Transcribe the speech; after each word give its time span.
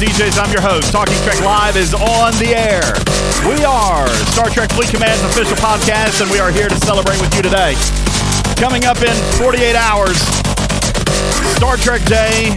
name 0.00 0.08
DJs. 0.08 0.38
I'm 0.38 0.52
your 0.52 0.60
host. 0.60 0.92
Talking 0.92 1.16
Trek 1.24 1.40
Live 1.40 1.76
is 1.76 1.94
on 1.94 2.32
the 2.38 2.54
air. 2.54 2.82
We 3.48 3.64
are 3.64 4.08
Star 4.30 4.48
Trek 4.48 4.70
Fleet 4.72 4.88
Command's 4.90 5.22
official 5.24 5.56
podcast, 5.56 6.20
and 6.20 6.30
we 6.30 6.38
are 6.38 6.50
here 6.50 6.68
to 6.68 6.76
celebrate 6.76 7.20
with 7.20 7.34
you 7.34 7.42
today. 7.42 7.74
Coming 8.56 8.84
up 8.84 8.98
in 9.02 9.14
48 9.40 9.74
hours, 9.74 10.18
Star 11.56 11.76
Trek 11.76 12.04
Day 12.04 12.52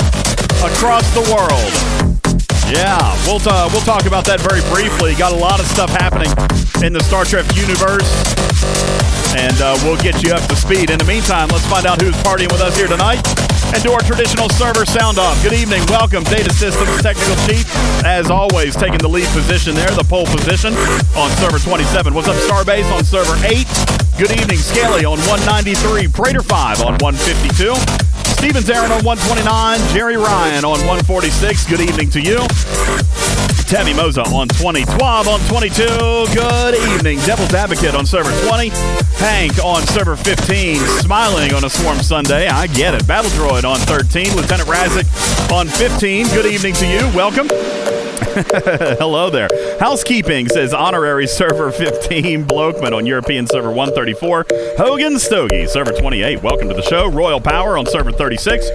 across 0.64 1.08
the 1.14 1.24
world. 1.34 1.72
Yeah, 2.70 3.00
we'll, 3.26 3.42
uh, 3.48 3.70
we'll 3.72 3.86
talk 3.86 4.06
about 4.06 4.26
that 4.26 4.40
very 4.40 4.62
briefly. 4.74 5.16
Got 5.16 5.32
a 5.32 5.38
lot 5.38 5.60
of 5.60 5.66
stuff 5.68 5.90
happening 5.90 6.32
in 6.84 6.94
the 6.94 7.04
Star 7.04 7.26
Trek 7.26 7.46
universe, 7.56 8.08
and 9.36 9.56
uh, 9.62 9.78
we'll 9.84 9.98
get 9.98 10.24
you 10.24 10.34
up 10.34 10.44
to 10.50 10.56
speed. 10.56 10.90
In 10.90 11.00
the 11.00 11.10
meantime, 11.10 11.50
let's 11.50 11.66
find 11.68 11.86
out 11.86 12.02
who's 12.02 12.16
partying 12.24 12.52
with 12.52 12.62
us 12.62 12.76
here 12.78 12.88
tonight 12.88 13.45
and 13.76 13.84
do 13.84 13.92
our 13.92 14.00
traditional 14.02 14.48
server 14.50 14.86
sound 14.86 15.20
off. 15.20 15.42
Good 15.44 15.52
evening. 15.52 15.82
Welcome, 15.90 16.24
Data 16.24 16.52
Systems 16.54 17.02
Technical 17.02 17.36
Chief. 17.46 17.68
As 18.06 18.32
always, 18.32 18.74
taking 18.74 19.00
the 19.00 19.08
lead 19.08 19.28
position 19.36 19.76
there, 19.76 19.92
the 19.92 20.04
pole 20.04 20.26
position 20.26 20.74
on 21.18 21.30
server 21.38 21.60
27. 21.60 22.14
What's 22.14 22.30
up, 22.30 22.38
Starbase 22.48 22.90
on 22.96 23.04
server 23.04 23.36
8? 23.46 23.68
Good 24.18 24.32
evening, 24.32 24.60
Scaly 24.60 25.04
on 25.04 25.20
193, 25.28 26.08
Prater 26.08 26.42
5 26.42 26.82
on 26.84 26.98
152. 27.04 27.76
Stevens 28.40 28.70
Aaron 28.70 28.92
on 28.94 29.04
129, 29.04 29.80
Jerry 29.94 30.16
Ryan 30.16 30.64
on 30.64 30.80
146. 30.88 31.68
Good 31.68 31.82
evening 31.82 32.10
to 32.12 32.22
you. 32.22 32.40
Tammy 33.76 33.92
Moza 33.92 34.26
on 34.32 34.48
20, 34.48 34.84
Twab 34.86 35.28
on 35.28 35.38
22. 35.50 35.84
Good 36.34 36.76
evening. 36.94 37.20
Devil's 37.26 37.54
Advocate 37.54 37.94
on 37.94 38.06
server 38.06 38.32
20. 38.48 38.70
Hank 39.18 39.62
on 39.62 39.82
server 39.88 40.16
15. 40.16 40.78
Smiling 40.78 41.54
on 41.54 41.66
a 41.66 41.70
Swarm 41.70 41.98
Sunday. 41.98 42.48
I 42.48 42.68
get 42.68 42.94
it. 42.94 43.06
Battle 43.06 43.30
Droid 43.32 43.66
on 43.66 43.78
13. 43.80 44.34
Lieutenant 44.34 44.70
Razik 44.70 45.52
on 45.52 45.68
15. 45.68 46.28
Good 46.28 46.46
evening 46.46 46.74
to 46.76 46.88
you. 46.88 47.00
Welcome. 47.14 47.50
Hello 48.98 49.30
there. 49.30 49.50
Housekeeping 49.82 50.48
says 50.48 50.74
honorary 50.74 51.28
server 51.28 51.70
15, 51.70 52.46
Blokman 52.46 52.96
on 52.96 53.06
European 53.06 53.46
server 53.46 53.72
134, 53.72 54.46
Hogan 54.78 55.20
Stogie, 55.20 55.68
server 55.68 55.92
28. 55.92 56.42
Welcome 56.42 56.70
to 56.70 56.74
the 56.74 56.82
show. 56.82 57.10
Royal 57.10 57.42
Power 57.42 57.78
on 57.78 57.86
server 57.86 58.14
36. 58.14 58.70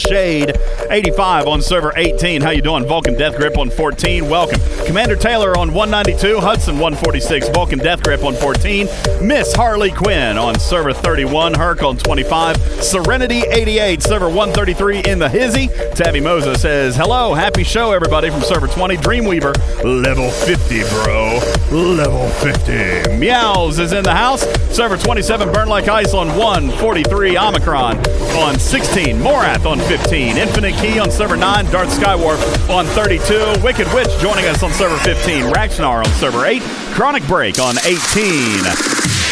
Shade 0.00 0.58
85 0.90 1.46
on 1.46 1.62
server 1.62 1.92
18. 1.96 2.40
How 2.40 2.50
you 2.50 2.62
doing? 2.62 2.86
Vulcan 2.86 3.16
Death 3.16 3.36
Grip 3.36 3.58
on 3.58 3.70
14. 3.70 4.28
Welcome. 4.28 4.60
Commander 4.86 5.14
Taylor 5.14 5.56
on 5.56 5.72
192. 5.72 6.40
Hudson 6.40 6.78
146. 6.78 7.50
Vulcan 7.50 7.78
Death 7.78 8.02
Grip 8.02 8.24
on 8.24 8.34
14. 8.34 8.86
Miss 9.22 9.54
Harley 9.54 9.90
Quinn 9.90 10.38
on 10.38 10.58
server 10.58 10.92
31. 10.92 11.54
Herc 11.54 11.82
on 11.82 11.96
25. 11.96 12.56
Serenity 12.82 13.42
88. 13.50 14.02
Server 14.02 14.28
133 14.28 15.00
in 15.00 15.18
the 15.18 15.28
hizzy. 15.28 15.68
Tabby 15.94 16.20
Moza 16.20 16.56
says, 16.56 16.96
Hello. 16.96 17.34
Happy 17.34 17.62
show, 17.62 17.92
everybody, 17.92 18.30
from 18.30 18.40
server 18.40 18.66
20. 18.66 18.96
Dreamweaver 18.96 19.54
level 19.84 20.30
50, 20.30 20.80
bro. 20.88 21.38
Level 21.70 22.28
50. 22.40 23.16
Meows 23.18 23.78
is 23.78 23.92
in 23.92 24.02
the 24.02 24.14
house. 24.14 24.42
Server 24.74 24.96
27. 24.96 25.52
Burn 25.52 25.68
Like 25.68 25.88
Ice 25.88 26.14
on 26.14 26.28
143. 26.36 27.36
Omicron 27.36 27.98
on 28.36 28.58
16. 28.58 29.18
Morath 29.18 29.66
on 29.66 29.78
15. 29.90 30.36
Infinite 30.36 30.76
Key 30.76 31.00
on 31.00 31.10
server 31.10 31.36
9. 31.36 31.66
Darth 31.72 31.88
Skywarp 31.90 32.38
on 32.70 32.86
32. 32.86 33.60
Wicked 33.60 33.92
Witch 33.92 34.06
joining 34.20 34.44
us 34.44 34.62
on 34.62 34.72
server 34.72 34.96
15. 34.98 35.52
Raxnar 35.52 36.06
on 36.06 36.12
server 36.12 36.46
8. 36.46 36.62
Chronic 36.94 37.26
Break 37.26 37.58
on 37.58 37.74
18. 37.84 37.98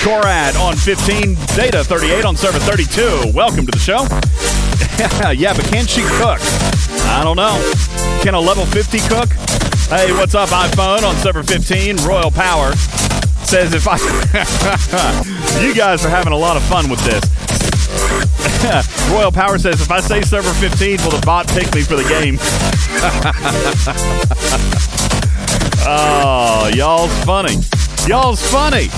Korat 0.03 0.59
on 0.59 0.75
15. 0.75 1.35
Data 1.55 1.85
38 1.85 2.25
on 2.25 2.37
server 2.37 2.59
32. 2.59 3.31
Welcome 3.33 3.67
to 3.67 3.71
the 3.71 3.79
show. 3.79 4.03
yeah, 5.33 5.55
but 5.55 5.65
can 5.67 5.87
she 5.87 6.01
cook? 6.19 6.41
I 7.07 7.21
don't 7.23 7.37
know. 7.37 7.55
Can 8.25 8.35
a 8.35 8.41
level 8.41 8.67
50 8.67 8.99
cook? 9.07 9.29
Hey, 9.89 10.11
what's 10.11 10.35
up, 10.35 10.49
iPhone 10.49 11.05
on 11.05 11.15
server 11.19 11.45
15? 11.45 11.99
Royal 11.99 12.33
Power 12.33 12.73
says 13.47 13.75
if 13.75 13.87
I. 13.89 13.97
you 15.65 15.73
guys 15.73 16.05
are 16.05 16.11
having 16.11 16.33
a 16.33 16.37
lot 16.37 16.57
of 16.57 16.65
fun 16.65 16.91
with 16.91 16.99
this. 17.05 17.38
Royal 19.13 19.31
Power 19.31 19.59
says, 19.59 19.81
if 19.81 19.91
I 19.91 20.01
say 20.01 20.23
server 20.23 20.53
15, 20.55 20.99
will 21.03 21.11
the 21.11 21.23
bot 21.25 21.47
pick 21.49 21.73
me 21.75 21.83
for 21.83 21.95
the 21.95 22.03
game? 22.03 22.39
oh, 25.87 26.71
y'all's 26.75 27.13
funny. 27.25 27.55
Y'all's 28.07 28.43
funny. 28.51 28.89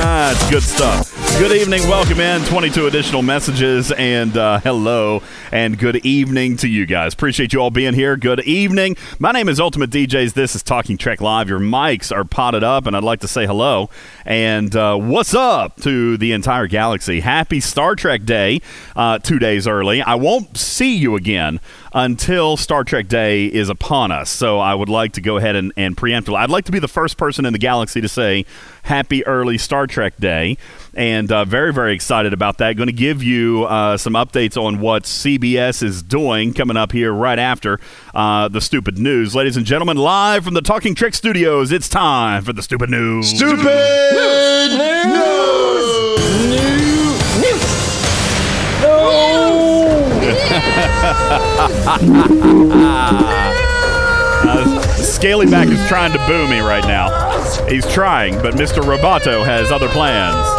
Ah, 0.00 0.48
good 0.50 0.62
stuff. 0.62 1.17
Good 1.36 1.52
evening. 1.52 1.82
Welcome 1.82 2.18
in. 2.18 2.44
22 2.46 2.86
additional 2.88 3.22
messages, 3.22 3.92
and 3.92 4.36
uh, 4.36 4.58
hello 4.58 5.22
and 5.52 5.78
good 5.78 6.04
evening 6.04 6.56
to 6.58 6.68
you 6.68 6.84
guys. 6.84 7.14
Appreciate 7.14 7.52
you 7.52 7.60
all 7.60 7.70
being 7.70 7.94
here. 7.94 8.16
Good 8.16 8.40
evening. 8.40 8.96
My 9.20 9.30
name 9.30 9.48
is 9.48 9.60
Ultimate 9.60 9.90
DJs. 9.90 10.32
This 10.32 10.56
is 10.56 10.64
Talking 10.64 10.98
Trek 10.98 11.20
Live. 11.20 11.48
Your 11.48 11.60
mics 11.60 12.10
are 12.14 12.24
potted 12.24 12.64
up, 12.64 12.86
and 12.86 12.96
I'd 12.96 13.04
like 13.04 13.20
to 13.20 13.28
say 13.28 13.46
hello 13.46 13.88
and 14.26 14.74
uh, 14.74 14.96
what's 14.96 15.32
up 15.32 15.80
to 15.82 16.16
the 16.16 16.32
entire 16.32 16.66
galaxy. 16.66 17.20
Happy 17.20 17.60
Star 17.60 17.94
Trek 17.94 18.24
Day 18.24 18.60
uh, 18.96 19.18
two 19.18 19.38
days 19.38 19.68
early. 19.68 20.02
I 20.02 20.16
won't 20.16 20.56
see 20.56 20.96
you 20.96 21.14
again 21.14 21.60
until 21.94 22.56
Star 22.56 22.84
Trek 22.84 23.08
Day 23.08 23.46
is 23.46 23.68
upon 23.68 24.12
us. 24.12 24.28
So 24.28 24.58
I 24.58 24.74
would 24.74 24.88
like 24.88 25.12
to 25.12 25.20
go 25.20 25.36
ahead 25.36 25.56
and, 25.56 25.72
and 25.76 25.96
preemptively. 25.96 26.36
I'd 26.36 26.50
like 26.50 26.64
to 26.66 26.72
be 26.72 26.78
the 26.78 26.88
first 26.88 27.16
person 27.16 27.46
in 27.46 27.52
the 27.52 27.58
galaxy 27.58 28.00
to 28.00 28.08
say 28.08 28.44
happy 28.82 29.24
early 29.26 29.56
Star 29.56 29.86
Trek 29.86 30.16
Day. 30.18 30.58
And 30.98 31.30
uh, 31.30 31.44
very, 31.44 31.72
very 31.72 31.94
excited 31.94 32.32
about 32.32 32.58
that. 32.58 32.72
Going 32.72 32.88
to 32.88 32.92
give 32.92 33.22
you 33.22 33.62
uh, 33.66 33.96
some 33.96 34.14
updates 34.14 34.60
on 34.60 34.80
what 34.80 35.04
CBS 35.04 35.80
is 35.80 36.02
doing 36.02 36.52
coming 36.52 36.76
up 36.76 36.90
here 36.90 37.12
right 37.12 37.38
after 37.38 37.78
uh, 38.16 38.48
the 38.48 38.60
stupid 38.60 38.98
news. 38.98 39.32
Ladies 39.32 39.56
and 39.56 39.64
gentlemen, 39.64 39.96
live 39.96 40.42
from 40.42 40.54
the 40.54 40.60
Talking 40.60 40.96
Trek 40.96 41.14
studios, 41.14 41.70
it's 41.70 41.88
time 41.88 42.42
for 42.42 42.52
the 42.52 42.62
stupid 42.62 42.90
news. 42.90 43.28
Stupid 43.28 43.64
news! 43.64 44.76
news. 45.06 46.18
news. 47.42 47.62
Uh, 54.40 54.80
Scalyback 54.96 55.70
is 55.70 55.88
trying 55.88 56.12
to 56.12 56.18
boo 56.26 56.48
me 56.48 56.58
right 56.60 56.84
now. 56.84 57.08
He's 57.68 57.86
trying, 57.92 58.34
but 58.42 58.54
Mr. 58.54 58.82
Roboto 58.82 59.44
has 59.44 59.70
other 59.70 59.88
plans. 59.88 60.57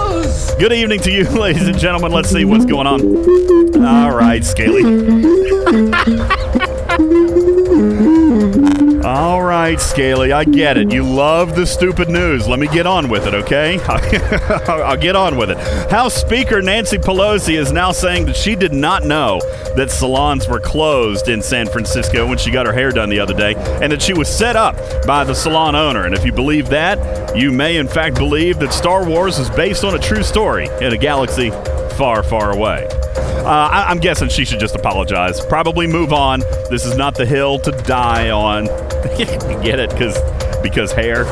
Good 0.60 0.74
evening 0.74 1.00
to 1.02 1.12
you, 1.12 1.24
ladies 1.40 1.70
and 1.70 1.80
gentlemen. 1.80 2.12
Let's 2.12 2.32
see 2.32 2.44
what's 2.44 2.66
going 2.66 2.86
on. 2.86 3.00
All 3.82 4.14
right, 4.14 4.44
Scaly. 4.44 4.84
All 9.04 9.42
right, 9.42 9.78
Scaly, 9.80 10.32
I 10.32 10.46
get 10.46 10.78
it. 10.78 10.92
You 10.92 11.04
love 11.04 11.56
the 11.56 11.66
stupid 11.66 12.08
news. 12.08 12.48
Let 12.48 12.60
me 12.60 12.68
get 12.68 12.88
on 12.88 13.10
with 13.10 13.28
it, 13.28 13.34
okay? 13.34 13.80
I'll 14.68 14.96
get 14.96 15.18
on 15.18 15.36
with 15.36 15.50
it. 15.50 15.58
House 15.92 16.14
Speaker 16.14 16.62
Nancy 16.62 16.98
Pelosi 16.98 17.58
is 17.58 17.74
now 17.74 17.92
saying 17.92 18.28
that 18.28 18.38
she 18.38 18.56
did 18.56 18.72
not 18.72 19.04
know 19.04 19.42
that 19.76 19.92
salons 19.92 20.48
were 20.48 20.62
closed 20.62 21.28
in 21.28 21.42
San 21.42 21.68
Francisco 21.68 22.26
when 22.26 22.38
she 22.38 22.50
got 22.50 22.66
her 22.66 22.72
hair 22.72 22.92
done 22.92 23.10
the 23.10 23.20
other 23.20 23.34
day, 23.34 23.56
and 23.82 23.92
that 23.92 24.02
she 24.02 24.14
was 24.14 24.30
set 24.30 24.56
up 24.56 24.78
by 25.06 25.26
the 25.26 25.34
salon 25.34 25.76
owner. 25.76 26.06
And 26.06 26.16
if 26.16 26.24
you 26.26 26.32
believe 26.32 26.70
that, 26.70 27.36
you 27.36 27.52
may 27.52 27.76
in 27.76 27.90
fact 27.90 28.16
believe 28.16 28.60
that 28.60 28.72
Star 28.72 29.06
Wars 29.06 29.38
is 29.38 29.50
based 29.50 29.84
on 29.84 29.96
a 29.96 30.00
true 30.00 30.24
story 30.24 30.70
in 30.80 30.94
a 30.94 30.98
galaxy 30.98 31.50
far, 31.98 32.24
far 32.24 32.54
away. 32.54 32.88
Uh, 33.50 33.68
I, 33.72 33.92
am 33.92 33.98
guessing 33.98 34.30
she 34.30 34.46
should 34.46 34.60
just 34.60 34.76
apologize. 34.76 35.44
Probably 35.44 35.88
move 35.88 36.14
on. 36.14 36.42
This 36.70 36.86
is 36.86 36.96
not 36.96 37.16
the 37.16 37.26
hill 37.26 37.58
to 37.58 37.72
die 37.72 38.30
on. 38.30 38.66
Get 39.64 39.80
it? 39.80 39.90
Because 39.90 40.20
because 40.62 40.92
hair. 40.92 41.26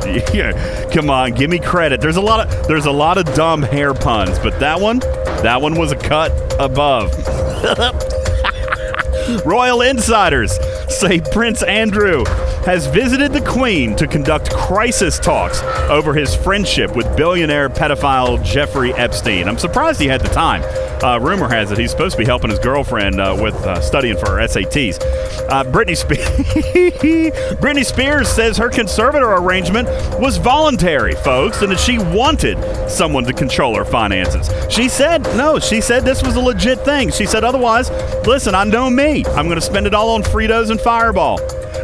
Yeah, 0.32 0.90
come 0.90 1.10
on, 1.10 1.32
give 1.32 1.50
me 1.50 1.58
credit. 1.58 2.00
There's 2.00 2.16
a 2.16 2.22
lot 2.22 2.40
of 2.40 2.66
there's 2.66 2.86
a 2.86 2.90
lot 2.90 3.18
of 3.18 3.26
dumb 3.34 3.62
hair 3.62 3.92
puns, 3.92 4.38
but 4.38 4.58
that 4.58 4.80
one, 4.80 4.98
that 4.98 5.60
one 5.60 5.78
was 5.78 5.92
a 5.92 5.96
cut 5.96 6.32
above. 6.58 7.12
Royal 9.46 9.82
insiders 9.82 10.58
say 10.88 11.20
Prince 11.20 11.62
Andrew 11.62 12.24
has 12.64 12.86
visited 12.86 13.32
the 13.32 13.42
Queen 13.42 13.94
to 13.96 14.06
conduct 14.06 14.50
crisis 14.50 15.18
talks 15.18 15.62
over 15.90 16.14
his 16.14 16.34
friendship 16.34 16.96
with 16.96 17.14
billionaire 17.16 17.68
pedophile 17.68 18.42
Jeffrey 18.42 18.94
Epstein. 18.94 19.48
I'm 19.48 19.58
surprised 19.58 20.00
he 20.00 20.08
had 20.08 20.22
the 20.22 20.28
time. 20.28 20.62
Uh, 21.02 21.18
rumor 21.20 21.48
has 21.48 21.72
it 21.72 21.78
he's 21.78 21.90
supposed 21.90 22.12
to 22.12 22.18
be 22.18 22.26
helping 22.26 22.50
his 22.50 22.58
girlfriend 22.58 23.20
uh, 23.20 23.36
with 23.40 23.54
uh, 23.54 23.80
studying 23.80 24.16
for 24.16 24.30
her 24.30 24.36
SATs. 24.46 25.00
Uh, 25.48 25.64
Britney, 25.64 25.96
Spe- 25.96 26.20
Britney 27.60 27.84
Spears 27.84 28.28
says 28.28 28.58
her 28.58 28.68
conservator 28.68 29.32
arrangement 29.32 29.88
was 30.20 30.36
voluntary, 30.36 31.14
folks, 31.14 31.62
and 31.62 31.72
that 31.72 31.80
she 31.80 31.98
wanted 31.98 32.58
someone 32.90 33.24
to 33.24 33.32
control 33.32 33.74
her 33.76 33.84
finances. 33.84 34.50
She 34.72 34.88
said, 34.88 35.22
no, 35.36 35.58
she 35.58 35.80
said 35.80 36.04
this 36.04 36.22
was 36.22 36.36
a 36.36 36.40
legit 36.40 36.80
thing. 36.84 37.10
She 37.10 37.26
said, 37.26 37.44
otherwise, 37.44 37.90
listen, 38.26 38.54
I 38.54 38.64
know 38.64 38.90
me. 38.90 39.24
I'm 39.26 39.46
going 39.46 39.60
to 39.60 39.60
spend 39.60 39.86
it 39.86 39.94
all 39.94 40.10
on 40.10 40.22
Fritos 40.22 40.70
and 40.70 40.80
Fireball. 40.80 41.38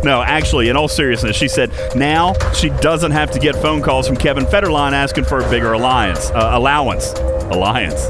No, 0.05 0.23
actually, 0.23 0.69
in 0.69 0.77
all 0.77 0.89
seriousness, 0.89 1.37
she 1.37 1.49
said 1.49 1.73
now 1.97 2.35
she 2.53 2.69
doesn't 2.69 3.13
have 3.13 3.31
to 3.31 3.39
get 3.39 3.57
phone 3.57 3.83
calls 3.83 4.07
from 4.07 4.17
Kevin 4.17 4.45
Federline 4.45 4.93
asking 4.93 5.25
for 5.25 5.41
a 5.41 5.51
bigger 5.51 5.73
alliance, 5.73 6.31
uh, 6.31 6.51
allowance, 6.53 7.13
alliance. 7.51 8.07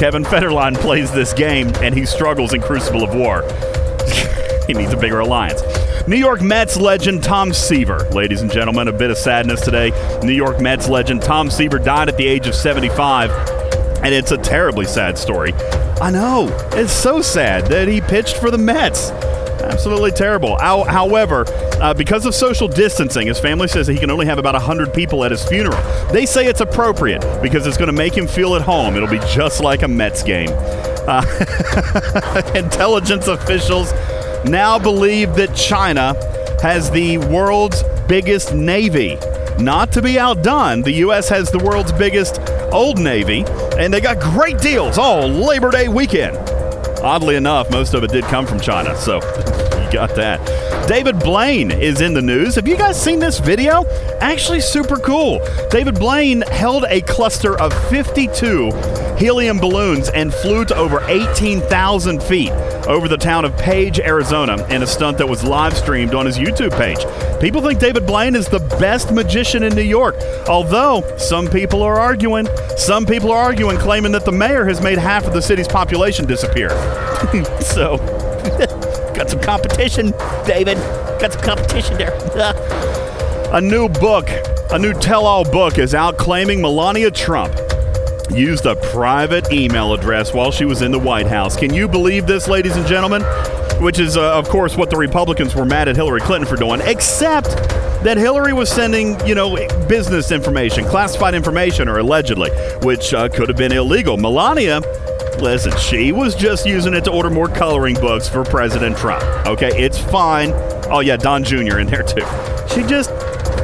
Kevin 0.00 0.24
Federline 0.24 0.74
plays 0.76 1.12
this 1.12 1.34
game 1.34 1.70
and 1.82 1.94
he 1.94 2.06
struggles 2.06 2.54
in 2.54 2.62
Crucible 2.62 3.04
of 3.04 3.14
War. 3.14 3.42
he 4.66 4.72
needs 4.72 4.94
a 4.94 4.96
bigger 4.96 5.20
alliance. 5.20 5.60
New 6.08 6.16
York 6.16 6.40
Mets 6.40 6.78
legend 6.78 7.22
Tom 7.22 7.52
Seaver, 7.52 8.08
ladies 8.08 8.40
and 8.40 8.50
gentlemen, 8.50 8.88
a 8.88 8.94
bit 8.94 9.10
of 9.10 9.18
sadness 9.18 9.60
today. 9.60 9.90
New 10.22 10.32
York 10.32 10.58
Mets 10.58 10.88
legend 10.88 11.20
Tom 11.20 11.50
Seaver 11.50 11.78
died 11.78 12.08
at 12.08 12.16
the 12.16 12.26
age 12.26 12.46
of 12.46 12.54
75, 12.54 13.30
and 14.02 14.14
it's 14.14 14.30
a 14.30 14.38
terribly 14.38 14.86
sad 14.86 15.18
story. 15.18 15.52
I 16.00 16.10
know, 16.10 16.48
it's 16.72 16.94
so 16.94 17.20
sad 17.20 17.66
that 17.66 17.86
he 17.86 18.00
pitched 18.00 18.38
for 18.38 18.50
the 18.50 18.56
Mets. 18.56 19.10
Absolutely 19.70 20.10
terrible. 20.10 20.58
However, 20.58 21.44
uh, 21.80 21.94
because 21.94 22.26
of 22.26 22.34
social 22.34 22.66
distancing, 22.66 23.28
his 23.28 23.38
family 23.38 23.68
says 23.68 23.86
that 23.86 23.92
he 23.92 24.00
can 24.00 24.10
only 24.10 24.26
have 24.26 24.38
about 24.38 24.54
100 24.54 24.92
people 24.92 25.24
at 25.24 25.30
his 25.30 25.44
funeral. 25.44 25.80
They 26.12 26.26
say 26.26 26.46
it's 26.46 26.60
appropriate 26.60 27.20
because 27.40 27.68
it's 27.68 27.76
going 27.76 27.86
to 27.86 27.92
make 27.92 28.16
him 28.16 28.26
feel 28.26 28.56
at 28.56 28.62
home. 28.62 28.96
It'll 28.96 29.08
be 29.08 29.20
just 29.32 29.60
like 29.60 29.82
a 29.82 29.88
Mets 29.88 30.24
game. 30.24 30.50
Uh, 31.06 31.24
intelligence 32.56 33.28
officials 33.28 33.92
now 34.44 34.76
believe 34.76 35.36
that 35.36 35.54
China 35.54 36.14
has 36.60 36.90
the 36.90 37.18
world's 37.18 37.84
biggest 38.08 38.52
navy. 38.52 39.16
Not 39.60 39.92
to 39.92 40.02
be 40.02 40.18
outdone, 40.18 40.82
the 40.82 40.92
U.S. 40.92 41.28
has 41.28 41.50
the 41.50 41.58
world's 41.58 41.92
biggest 41.92 42.40
Old 42.72 42.98
Navy, 42.98 43.44
and 43.78 43.94
they 43.94 44.00
got 44.00 44.18
great 44.18 44.58
deals 44.58 44.98
all 44.98 45.28
Labor 45.28 45.70
Day 45.70 45.86
weekend. 45.88 46.36
Oddly 47.02 47.36
enough, 47.36 47.70
most 47.70 47.94
of 47.94 48.04
it 48.04 48.10
did 48.10 48.24
come 48.24 48.46
from 48.46 48.60
China, 48.60 48.94
so 48.96 49.14
you 49.16 49.92
got 49.92 50.14
that. 50.16 50.69
David 50.90 51.20
Blaine 51.20 51.70
is 51.70 52.00
in 52.00 52.14
the 52.14 52.20
news. 52.20 52.56
Have 52.56 52.66
you 52.66 52.76
guys 52.76 53.00
seen 53.00 53.20
this 53.20 53.38
video? 53.38 53.84
Actually, 54.18 54.60
super 54.60 54.96
cool. 54.96 55.40
David 55.70 55.94
Blaine 55.94 56.40
held 56.40 56.84
a 56.88 57.00
cluster 57.02 57.56
of 57.60 57.72
52 57.90 58.72
helium 59.16 59.58
balloons 59.58 60.08
and 60.08 60.34
flew 60.34 60.64
to 60.64 60.74
over 60.74 61.00
18,000 61.06 62.20
feet 62.20 62.50
over 62.88 63.06
the 63.06 63.16
town 63.16 63.44
of 63.44 63.56
Page, 63.56 64.00
Arizona, 64.00 64.66
in 64.66 64.82
a 64.82 64.86
stunt 64.86 65.18
that 65.18 65.28
was 65.28 65.44
live 65.44 65.76
streamed 65.76 66.12
on 66.12 66.26
his 66.26 66.38
YouTube 66.38 66.76
page. 66.76 66.98
People 67.40 67.62
think 67.62 67.78
David 67.78 68.04
Blaine 68.04 68.34
is 68.34 68.48
the 68.48 68.58
best 68.80 69.12
magician 69.12 69.62
in 69.62 69.72
New 69.76 69.82
York, 69.82 70.16
although 70.48 71.04
some 71.18 71.46
people 71.46 71.84
are 71.84 72.00
arguing. 72.00 72.48
Some 72.76 73.06
people 73.06 73.30
are 73.30 73.38
arguing, 73.38 73.78
claiming 73.78 74.10
that 74.10 74.24
the 74.24 74.32
mayor 74.32 74.64
has 74.64 74.80
made 74.80 74.98
half 74.98 75.24
of 75.24 75.34
the 75.34 75.42
city's 75.42 75.68
population 75.68 76.26
disappear. 76.26 76.70
so, 77.60 77.96
got 79.20 79.28
some 79.28 79.40
competition, 79.40 80.14
David. 80.46 80.78
Got 81.20 81.34
some 81.34 81.42
competition 81.42 81.98
there. 81.98 82.14
a 83.52 83.60
new 83.60 83.86
book, 83.86 84.26
a 84.70 84.78
new 84.78 84.94
tell 84.94 85.26
all 85.26 85.44
book 85.44 85.76
is 85.76 85.94
out 85.94 86.16
claiming 86.16 86.62
Melania 86.62 87.10
Trump 87.10 87.54
used 88.30 88.64
a 88.64 88.76
private 88.76 89.52
email 89.52 89.92
address 89.92 90.32
while 90.32 90.50
she 90.50 90.64
was 90.64 90.80
in 90.80 90.90
the 90.90 90.98
White 90.98 91.26
House. 91.26 91.54
Can 91.54 91.74
you 91.74 91.86
believe 91.86 92.26
this, 92.26 92.48
ladies 92.48 92.76
and 92.76 92.86
gentlemen? 92.86 93.20
Which 93.82 93.98
is, 93.98 94.16
uh, 94.16 94.38
of 94.38 94.48
course, 94.48 94.74
what 94.74 94.88
the 94.88 94.96
Republicans 94.96 95.54
were 95.54 95.66
mad 95.66 95.88
at 95.88 95.96
Hillary 95.96 96.20
Clinton 96.20 96.48
for 96.48 96.56
doing, 96.56 96.80
except 96.84 97.48
that 98.04 98.16
Hillary 98.16 98.54
was 98.54 98.70
sending, 98.70 99.20
you 99.26 99.34
know, 99.34 99.54
business 99.86 100.32
information, 100.32 100.86
classified 100.86 101.34
information, 101.34 101.88
or 101.88 101.98
allegedly, 101.98 102.50
which 102.82 103.12
uh, 103.12 103.28
could 103.28 103.48
have 103.48 103.58
been 103.58 103.72
illegal. 103.72 104.16
Melania, 104.16 104.80
listen, 105.40 105.76
she 105.78 106.12
was 106.12 106.34
just 106.34 106.66
using 106.66 106.94
it 106.94 107.04
to 107.04 107.10
order 107.10 107.30
more 107.30 107.48
coloring 107.48 107.94
books 107.94 108.28
for 108.28 108.44
President 108.44 108.96
Trump. 108.96 109.22
Okay, 109.46 109.70
it's 109.76 109.98
fine. 109.98 110.52
Oh, 110.90 111.00
yeah, 111.00 111.16
Don 111.16 111.44
Jr. 111.44 111.78
in 111.78 111.86
there, 111.86 112.02
too. 112.02 112.24
She 112.68 112.82
just, 112.82 113.10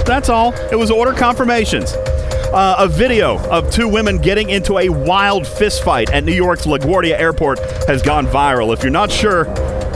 that's 0.06 0.28
all. 0.28 0.52
It 0.70 0.76
was 0.76 0.90
order 0.90 1.12
confirmations. 1.12 1.92
Uh, 1.92 2.76
a 2.78 2.88
video 2.88 3.38
of 3.50 3.70
two 3.70 3.88
women 3.88 4.18
getting 4.18 4.50
into 4.50 4.78
a 4.78 4.88
wild 4.88 5.44
fistfight 5.44 6.10
at 6.10 6.24
New 6.24 6.32
York's 6.32 6.64
LaGuardia 6.64 7.18
Airport 7.18 7.58
has 7.86 8.02
gone 8.02 8.26
viral. 8.26 8.72
If 8.72 8.82
you're 8.82 8.90
not 8.90 9.10
sure 9.10 9.44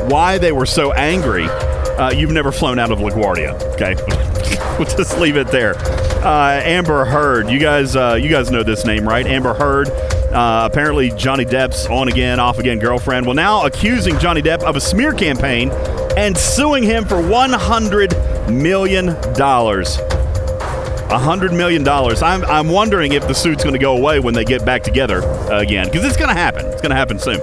why 0.08 0.38
they 0.38 0.52
were 0.52 0.66
so 0.66 0.92
angry, 0.92 1.44
uh, 1.44 2.10
you've 2.10 2.32
never 2.32 2.50
flown 2.52 2.78
out 2.78 2.90
of 2.90 2.98
LaGuardia. 2.98 3.52
Okay, 3.74 3.94
we'll 4.78 4.88
just 4.88 5.18
leave 5.18 5.36
it 5.36 5.48
there. 5.48 5.76
Uh, 6.24 6.60
Amber 6.64 7.04
Heard, 7.04 7.48
you 7.48 7.58
guys, 7.58 7.96
uh, 7.96 8.14
you 8.20 8.28
guys 8.28 8.50
know 8.50 8.62
this 8.62 8.84
name, 8.84 9.08
right? 9.08 9.26
Amber 9.26 9.54
Heard. 9.54 9.88
Uh, 10.32 10.68
apparently, 10.70 11.10
Johnny 11.10 11.44
Depp's 11.44 11.86
on 11.86 12.06
again, 12.08 12.38
off 12.38 12.58
again 12.58 12.78
girlfriend. 12.78 13.26
Well, 13.26 13.34
now 13.34 13.66
accusing 13.66 14.16
Johnny 14.18 14.42
Depp 14.42 14.62
of 14.62 14.76
a 14.76 14.80
smear 14.80 15.12
campaign 15.12 15.70
and 16.16 16.38
suing 16.38 16.84
him 16.84 17.04
for 17.04 17.16
$100 17.16 18.52
million. 18.52 19.08
$100 19.08 21.56
million. 21.56 21.88
I'm, 21.88 22.44
I'm 22.44 22.68
wondering 22.68 23.12
if 23.12 23.26
the 23.26 23.34
suit's 23.34 23.64
going 23.64 23.74
to 23.74 23.80
go 23.80 23.96
away 23.96 24.20
when 24.20 24.34
they 24.34 24.44
get 24.44 24.64
back 24.64 24.84
together 24.84 25.18
again, 25.50 25.86
because 25.86 26.04
it's 26.04 26.16
going 26.16 26.28
to 26.28 26.34
happen. 26.34 26.64
It's 26.66 26.80
going 26.80 26.90
to 26.90 26.96
happen 26.96 27.18
soon. 27.18 27.40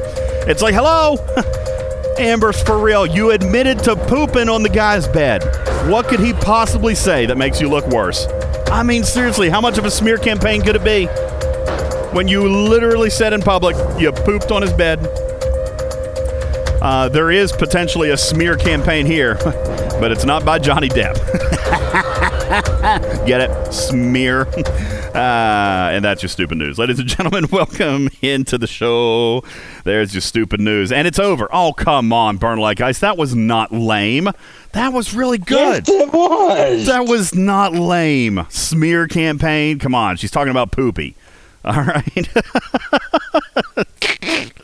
It's 0.49 0.61
like, 0.61 0.73
hello, 0.73 1.17
Amber's 2.17 2.63
for 2.63 2.79
real. 2.79 3.05
You 3.05 3.31
admitted 3.31 3.79
to 3.79 3.97
pooping 3.97 4.47
on 4.47 4.63
the 4.63 4.69
guy's 4.69 5.05
bed. 5.09 5.43
What 5.89 6.07
could 6.07 6.21
he 6.21 6.31
possibly 6.31 6.95
say 6.95 7.25
that 7.25 7.37
makes 7.37 7.59
you 7.59 7.67
look 7.67 7.85
worse? 7.87 8.27
I 8.71 8.83
mean, 8.83 9.03
seriously, 9.03 9.49
how 9.49 9.59
much 9.59 9.77
of 9.77 9.83
a 9.85 9.91
smear 9.91 10.17
campaign 10.17 10.61
could 10.61 10.77
it 10.77 10.83
be? 10.83 11.09
When 12.13 12.27
you 12.27 12.47
literally 12.47 13.09
said 13.09 13.33
in 13.33 13.41
public 13.41 13.75
you 13.99 14.11
pooped 14.11 14.51
on 14.51 14.61
his 14.61 14.73
bed. 14.73 14.99
Uh, 16.81 17.09
there 17.09 17.31
is 17.31 17.51
potentially 17.51 18.11
a 18.11 18.17
smear 18.17 18.55
campaign 18.55 19.05
here, 19.05 19.35
but 19.99 20.11
it's 20.11 20.25
not 20.25 20.45
by 20.45 20.59
Johnny 20.59 20.89
Depp. 20.89 21.15
Get 23.27 23.41
it? 23.41 23.73
Smear. 23.73 24.47
Uh, 25.17 25.89
and 25.93 26.05
that's 26.05 26.21
your 26.21 26.29
stupid 26.29 26.59
news. 26.59 26.77
Ladies 26.77 26.99
and 26.99 27.07
gentlemen, 27.07 27.47
welcome 27.51 28.07
into 28.21 28.59
the 28.59 28.67
show. 28.67 29.43
There's 29.83 30.13
your 30.13 30.21
stupid 30.21 30.59
news. 30.59 30.91
And 30.91 31.07
it's 31.07 31.17
over. 31.17 31.49
Oh, 31.51 31.73
come 31.73 32.13
on, 32.13 32.37
Burn 32.37 32.59
Like 32.59 32.81
Ice. 32.81 32.99
That 32.99 33.17
was 33.17 33.33
not 33.33 33.71
lame. 33.71 34.29
That 34.73 34.93
was 34.93 35.15
really 35.15 35.39
good. 35.39 35.87
Yes, 35.87 36.01
it 36.03 36.13
was. 36.13 36.85
That 36.85 37.07
was 37.07 37.33
not 37.33 37.73
lame. 37.73 38.45
Smear 38.49 39.07
campaign. 39.07 39.79
Come 39.79 39.95
on. 39.95 40.17
She's 40.17 40.29
talking 40.29 40.51
about 40.51 40.71
poopy. 40.71 41.15
All 41.65 41.83
right. 41.83 42.27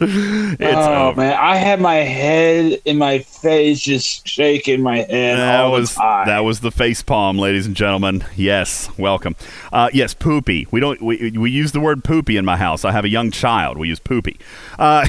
oh 0.59 1.07
over. 1.09 1.21
man, 1.21 1.37
I 1.39 1.55
had 1.55 1.79
my 1.79 1.95
head 1.95 2.81
in 2.85 2.97
my 2.97 3.19
face, 3.19 3.79
just 3.79 4.27
shaking 4.27 4.81
my 4.81 4.97
head. 4.97 5.37
That 5.37 5.65
was 5.65 5.95
that 5.95 6.39
was 6.39 6.59
the 6.59 6.71
face 6.71 7.01
palm, 7.01 7.37
ladies 7.37 7.65
and 7.65 7.75
gentlemen. 7.75 8.25
Yes, 8.35 8.89
welcome. 8.97 9.35
Uh, 9.71 9.89
yes, 9.93 10.13
poopy. 10.13 10.67
We 10.71 10.79
don't 10.79 11.01
we, 11.01 11.31
we 11.31 11.51
use 11.51 11.71
the 11.71 11.79
word 11.79 12.03
poopy 12.03 12.37
in 12.37 12.45
my 12.45 12.57
house. 12.57 12.83
I 12.85 12.91
have 12.91 13.05
a 13.05 13.09
young 13.09 13.31
child. 13.31 13.77
We 13.77 13.87
use 13.87 13.99
poopy. 13.99 14.39
Uh, 14.77 15.07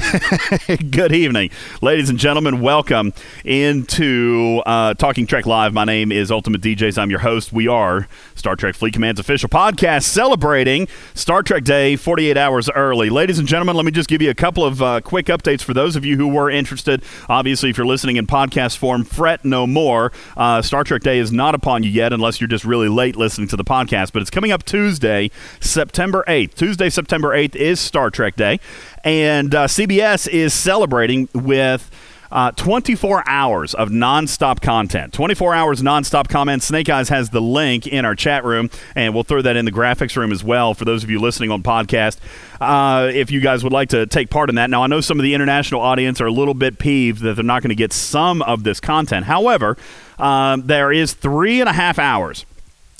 good 0.91 1.11
evening, 1.11 1.49
ladies 1.81 2.09
and 2.09 2.17
gentlemen. 2.17 2.61
Welcome 2.61 3.13
into 3.43 4.61
uh, 4.65 4.93
Talking 4.93 5.27
Trek 5.27 5.45
Live. 5.45 5.73
My 5.73 5.85
name 5.85 6.11
is 6.11 6.31
Ultimate 6.31 6.61
DJs. 6.61 6.97
I'm 6.97 7.09
your 7.09 7.19
host. 7.19 7.51
We 7.51 7.67
are 7.67 8.07
Star 8.35 8.55
Trek 8.55 8.75
Fleet 8.75 8.93
Command's 8.93 9.19
official 9.19 9.49
podcast 9.49 10.03
celebrating 10.03 10.87
Star 11.13 11.43
Trek 11.43 11.63
Day 11.63 11.95
48 11.95 12.37
hours 12.37 12.69
early. 12.69 13.09
Ladies 13.09 13.39
and 13.39 13.47
gentlemen, 13.47 13.75
let 13.75 13.85
me 13.85 13.91
just 13.91 14.09
give 14.09 14.21
you 14.21 14.29
a 14.29 14.35
couple 14.35 14.63
of 14.63 14.81
uh, 14.85 15.01
quick 15.01 15.25
updates 15.25 15.61
for 15.61 15.73
those 15.73 15.95
of 15.95 16.05
you 16.05 16.15
who 16.15 16.27
were 16.27 16.49
interested. 16.49 17.03
Obviously, 17.27 17.69
if 17.69 17.77
you're 17.77 17.85
listening 17.85 18.15
in 18.15 18.27
podcast 18.27 18.77
form, 18.77 19.03
fret 19.03 19.43
no 19.43 19.67
more. 19.67 20.11
Uh, 20.37 20.61
Star 20.61 20.83
Trek 20.83 21.01
Day 21.01 21.19
is 21.19 21.31
not 21.31 21.55
upon 21.55 21.83
you 21.83 21.89
yet, 21.89 22.13
unless 22.13 22.39
you're 22.39 22.47
just 22.47 22.63
really 22.63 22.87
late 22.87 23.15
listening 23.15 23.47
to 23.49 23.57
the 23.57 23.65
podcast. 23.65 24.13
But 24.13 24.21
it's 24.21 24.31
coming 24.31 24.51
up 24.51 24.63
Tuesday, 24.63 25.31
September 25.59 26.23
8th. 26.27 26.53
Tuesday, 26.53 26.89
September 26.89 27.35
8th 27.35 27.55
is 27.55 27.79
Star 27.79 28.09
Trek 28.09 28.35
Day, 28.35 28.59
and 29.03 29.53
uh, 29.53 29.67
CBS 29.67 30.27
is 30.27 30.53
celebrating 30.53 31.27
with 31.33 31.89
uh, 32.31 32.51
24 32.51 33.23
hours 33.27 33.73
of 33.73 33.89
nonstop 33.89 34.61
content. 34.61 35.13
24 35.13 35.53
hours 35.53 35.81
nonstop 35.81 36.27
comments. 36.27 36.65
Snake 36.65 36.89
Eyes 36.89 37.09
has 37.09 37.29
the 37.29 37.41
link 37.41 37.87
in 37.87 38.05
our 38.05 38.15
chat 38.15 38.43
room, 38.43 38.69
and 38.95 39.13
we'll 39.13 39.23
throw 39.23 39.41
that 39.41 39.55
in 39.55 39.65
the 39.65 39.71
graphics 39.71 40.15
room 40.15 40.31
as 40.31 40.43
well 40.43 40.73
for 40.73 40.85
those 40.85 41.03
of 41.03 41.09
you 41.09 41.19
listening 41.19 41.51
on 41.51 41.63
podcast. 41.63 42.17
Uh, 42.59 43.09
if 43.13 43.31
you 43.31 43.39
guys 43.41 43.63
would 43.63 43.73
like 43.73 43.89
to 43.89 44.05
take 44.05 44.29
part 44.29 44.49
in 44.49 44.55
that. 44.55 44.69
Now, 44.69 44.83
I 44.83 44.87
know 44.87 45.01
some 45.01 45.19
of 45.19 45.23
the 45.23 45.33
international 45.33 45.81
audience 45.81 46.21
are 46.21 46.27
a 46.27 46.31
little 46.31 46.53
bit 46.53 46.79
peeved 46.79 47.21
that 47.21 47.35
they're 47.35 47.43
not 47.43 47.61
going 47.61 47.69
to 47.69 47.75
get 47.75 47.93
some 47.93 48.41
of 48.41 48.63
this 48.63 48.79
content. 48.79 49.25
However, 49.25 49.77
um, 50.17 50.67
there 50.67 50.91
is 50.91 51.13
three 51.13 51.59
and 51.59 51.69
a 51.69 51.73
half 51.73 51.99
hours 51.99 52.45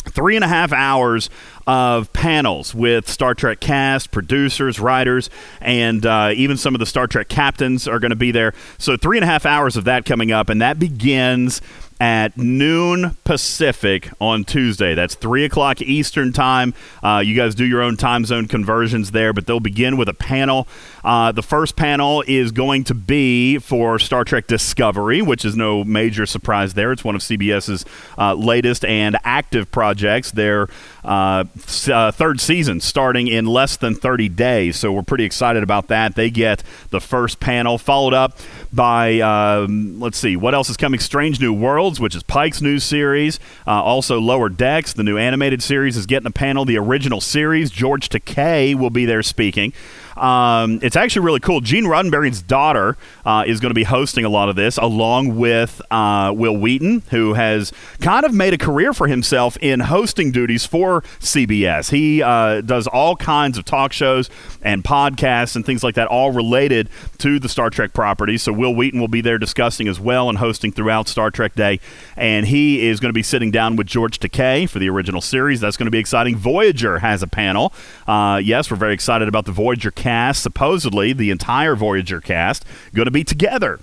three 0.10 0.36
and 0.36 0.44
a 0.44 0.48
half 0.48 0.72
hours 0.72 1.30
of 1.68 2.14
panels 2.14 2.76
with 2.76 3.10
Star 3.10 3.34
Trek 3.34 3.60
cast, 3.60 4.12
producers, 4.12 4.80
writers, 4.80 5.30
and 5.62 6.06
uh, 6.06 6.32
even 6.36 6.58
some 6.58 6.76
of 6.76 6.80
the 6.80 6.86
Star 6.86 7.08
Trek 7.08 7.28
captains 7.28 7.88
are 7.88 8.00
going 8.00 8.12
to 8.12 8.16
be 8.16 8.32
there. 8.32 8.54
So, 8.78 8.98
three 8.98 9.18
and 9.18 9.24
a 9.24 9.28
half 9.28 9.46
hours 9.46 9.78
of 9.78 9.86
that 9.86 10.06
coming 10.06 10.32
up, 10.32 10.50
and 10.50 10.62
that 10.62 10.80
begins 10.80 11.62
at 12.00 12.38
noon 12.38 13.16
Pacific 13.24 14.10
on 14.20 14.44
Tuesday. 14.44 14.96
That's 14.96 15.16
3 15.16 15.46
o'clock 15.46 15.82
Eastern 15.82 16.34
Time. 16.34 16.74
Uh, 17.02 17.24
you 17.26 17.36
guys 17.36 17.56
do 17.56 17.66
your 17.66 17.82
own 17.82 17.96
time 17.96 18.26
zone 18.26 18.48
conversions 18.48 19.12
there, 19.12 19.34
but 19.34 19.48
they'll 19.48 19.60
begin 19.60 19.98
with 19.98 20.10
a 20.10 20.14
panel. 20.14 20.68
Uh, 21.06 21.32
the 21.32 21.44
first 21.44 21.76
panel 21.76 22.24
is 22.26 22.52
going 22.52 22.84
to 22.84 22.96
be 22.96 23.60
for 23.60 24.00
Star 24.00 24.24
Trek 24.24 24.48
Discovery, 24.48 25.22
which 25.22 25.46
is 25.46 25.56
no 25.56 25.84
major 25.84 26.26
surprise 26.26 26.74
there. 26.74 26.92
It's 26.92 27.04
one 27.04 27.14
of 27.14 27.22
CBS's 27.22 27.86
uh, 28.18 28.34
latest 28.34 28.84
and 28.84 29.16
active 29.24 29.70
projects. 29.70 30.32
Their 30.32 30.68
uh, 31.04 31.44
uh, 31.88 32.12
third 32.12 32.42
season 32.42 32.82
starting 32.82 33.28
in 33.28 33.46
less 33.46 33.78
than 33.78 33.94
30 33.94 34.30
days, 34.30 34.78
so 34.78 34.92
we're 34.92 35.04
pretty 35.04 35.26
excited 35.26 35.62
about 35.62 35.90
that. 35.90 36.16
They 36.16 36.32
get 36.32 36.64
the 36.90 37.00
first 37.00 37.40
panel, 37.40 37.78
followed 37.78 38.16
up 38.16 38.40
by, 38.74 39.20
um, 39.20 40.00
let's 40.00 40.18
see, 40.18 40.36
what 40.36 40.56
else 40.56 40.72
is 40.72 40.78
coming? 40.78 41.00
Strange 41.00 41.40
New 41.40 41.54
Worlds, 41.54 42.00
which 42.00 42.16
is 42.16 42.24
Pike's 42.24 42.64
new 42.64 42.80
series. 42.80 43.40
Uh, 43.68 43.84
also, 43.84 44.20
Lower 44.20 44.50
Decks, 44.50 44.94
the 44.94 45.04
new 45.04 45.20
animated 45.20 45.62
series, 45.62 45.98
is 45.98 46.08
getting 46.08 46.26
a 46.26 46.32
panel. 46.32 46.66
The 46.66 46.80
original 46.80 47.22
series, 47.22 47.70
George 47.70 48.10
Takei 48.10 48.74
will 48.74 48.90
be 48.90 49.06
there 49.06 49.22
speaking. 49.22 49.72
Um, 50.16 50.80
it's 50.82 50.96
actually 50.96 51.26
really 51.26 51.40
cool. 51.40 51.62
Gene 51.62 51.86
Roddenberry's 51.86 52.42
daughter 52.42 52.98
uh, 53.26 53.44
is 53.46 53.60
going 53.60 53.72
to 53.72 53.76
be 53.76 53.84
hosting 53.84 54.26
a 54.26 54.30
lot 54.30 54.50
of 54.50 54.56
this, 54.56 54.78
along 54.78 55.36
with 55.36 55.82
uh, 55.92 56.34
Wil 56.36 56.58
Wheaton, 56.58 57.04
who 57.12 57.34
has 57.34 57.74
kind 58.02 58.26
of 58.26 58.34
made 58.34 58.54
a 58.54 58.58
career 58.58 58.94
for 58.94 59.08
himself 59.08 59.58
in 59.62 59.82
hosting 59.82 60.32
duties 60.32 60.66
for 60.66 61.02
CBS. 61.20 61.92
He 61.92 62.22
uh, 62.22 62.62
does 62.62 62.88
all 62.88 63.16
kinds 63.16 63.58
of 63.58 63.66
talk 63.66 63.94
shows 63.94 64.30
and 64.62 64.84
podcasts 64.84 65.56
and 65.56 65.66
things 65.66 65.84
like 65.84 65.96
that, 65.96 66.08
all 66.08 66.32
related 66.32 66.90
to 67.20 67.40
the 67.40 67.50
Star 67.50 67.70
Trek 67.70 67.94
property. 67.94 68.38
So 68.38 68.54
Wil 68.54 68.74
Wheaton 68.76 69.00
will 69.00 69.08
be 69.08 69.22
there 69.22 69.38
discussing 69.38 69.88
as 69.88 70.00
well 70.00 70.30
and 70.30 70.38
hosting 70.38 70.72
throughout 70.72 71.08
Star 71.08 71.32
Trek 71.32 71.56
Day. 71.56 71.80
And 72.16 72.48
he 72.48 72.88
is 72.88 73.00
going 73.00 73.10
to 73.10 73.14
be 73.14 73.24
sitting 73.24 73.52
down 73.52 73.76
with 73.76 73.88
George 73.88 74.20
Takei 74.20 74.70
for 74.70 74.80
the 74.80 74.90
original 74.90 75.22
series. 75.22 75.60
That's 75.60 75.78
going 75.78 75.86
to 75.86 75.92
be 75.92 76.00
exciting. 76.00 76.36
Voyager 76.36 77.00
has 77.00 77.22
a 77.22 77.28
panel. 77.28 77.74
Uh, 78.08 78.40
yes, 78.44 78.70
we're 78.70 78.78
very 78.78 78.94
excited 78.94 79.28
about 79.28 79.46
the 79.46 79.52
Voyager 79.52 79.92
cast, 80.06 80.44
supposedly 80.44 81.14
the 81.14 81.32
entire 81.32 81.76
Voyager 81.76 82.22
cast, 82.22 82.64
going 82.94 83.06
to 83.06 83.12
be 83.12 83.24
together 83.24 83.80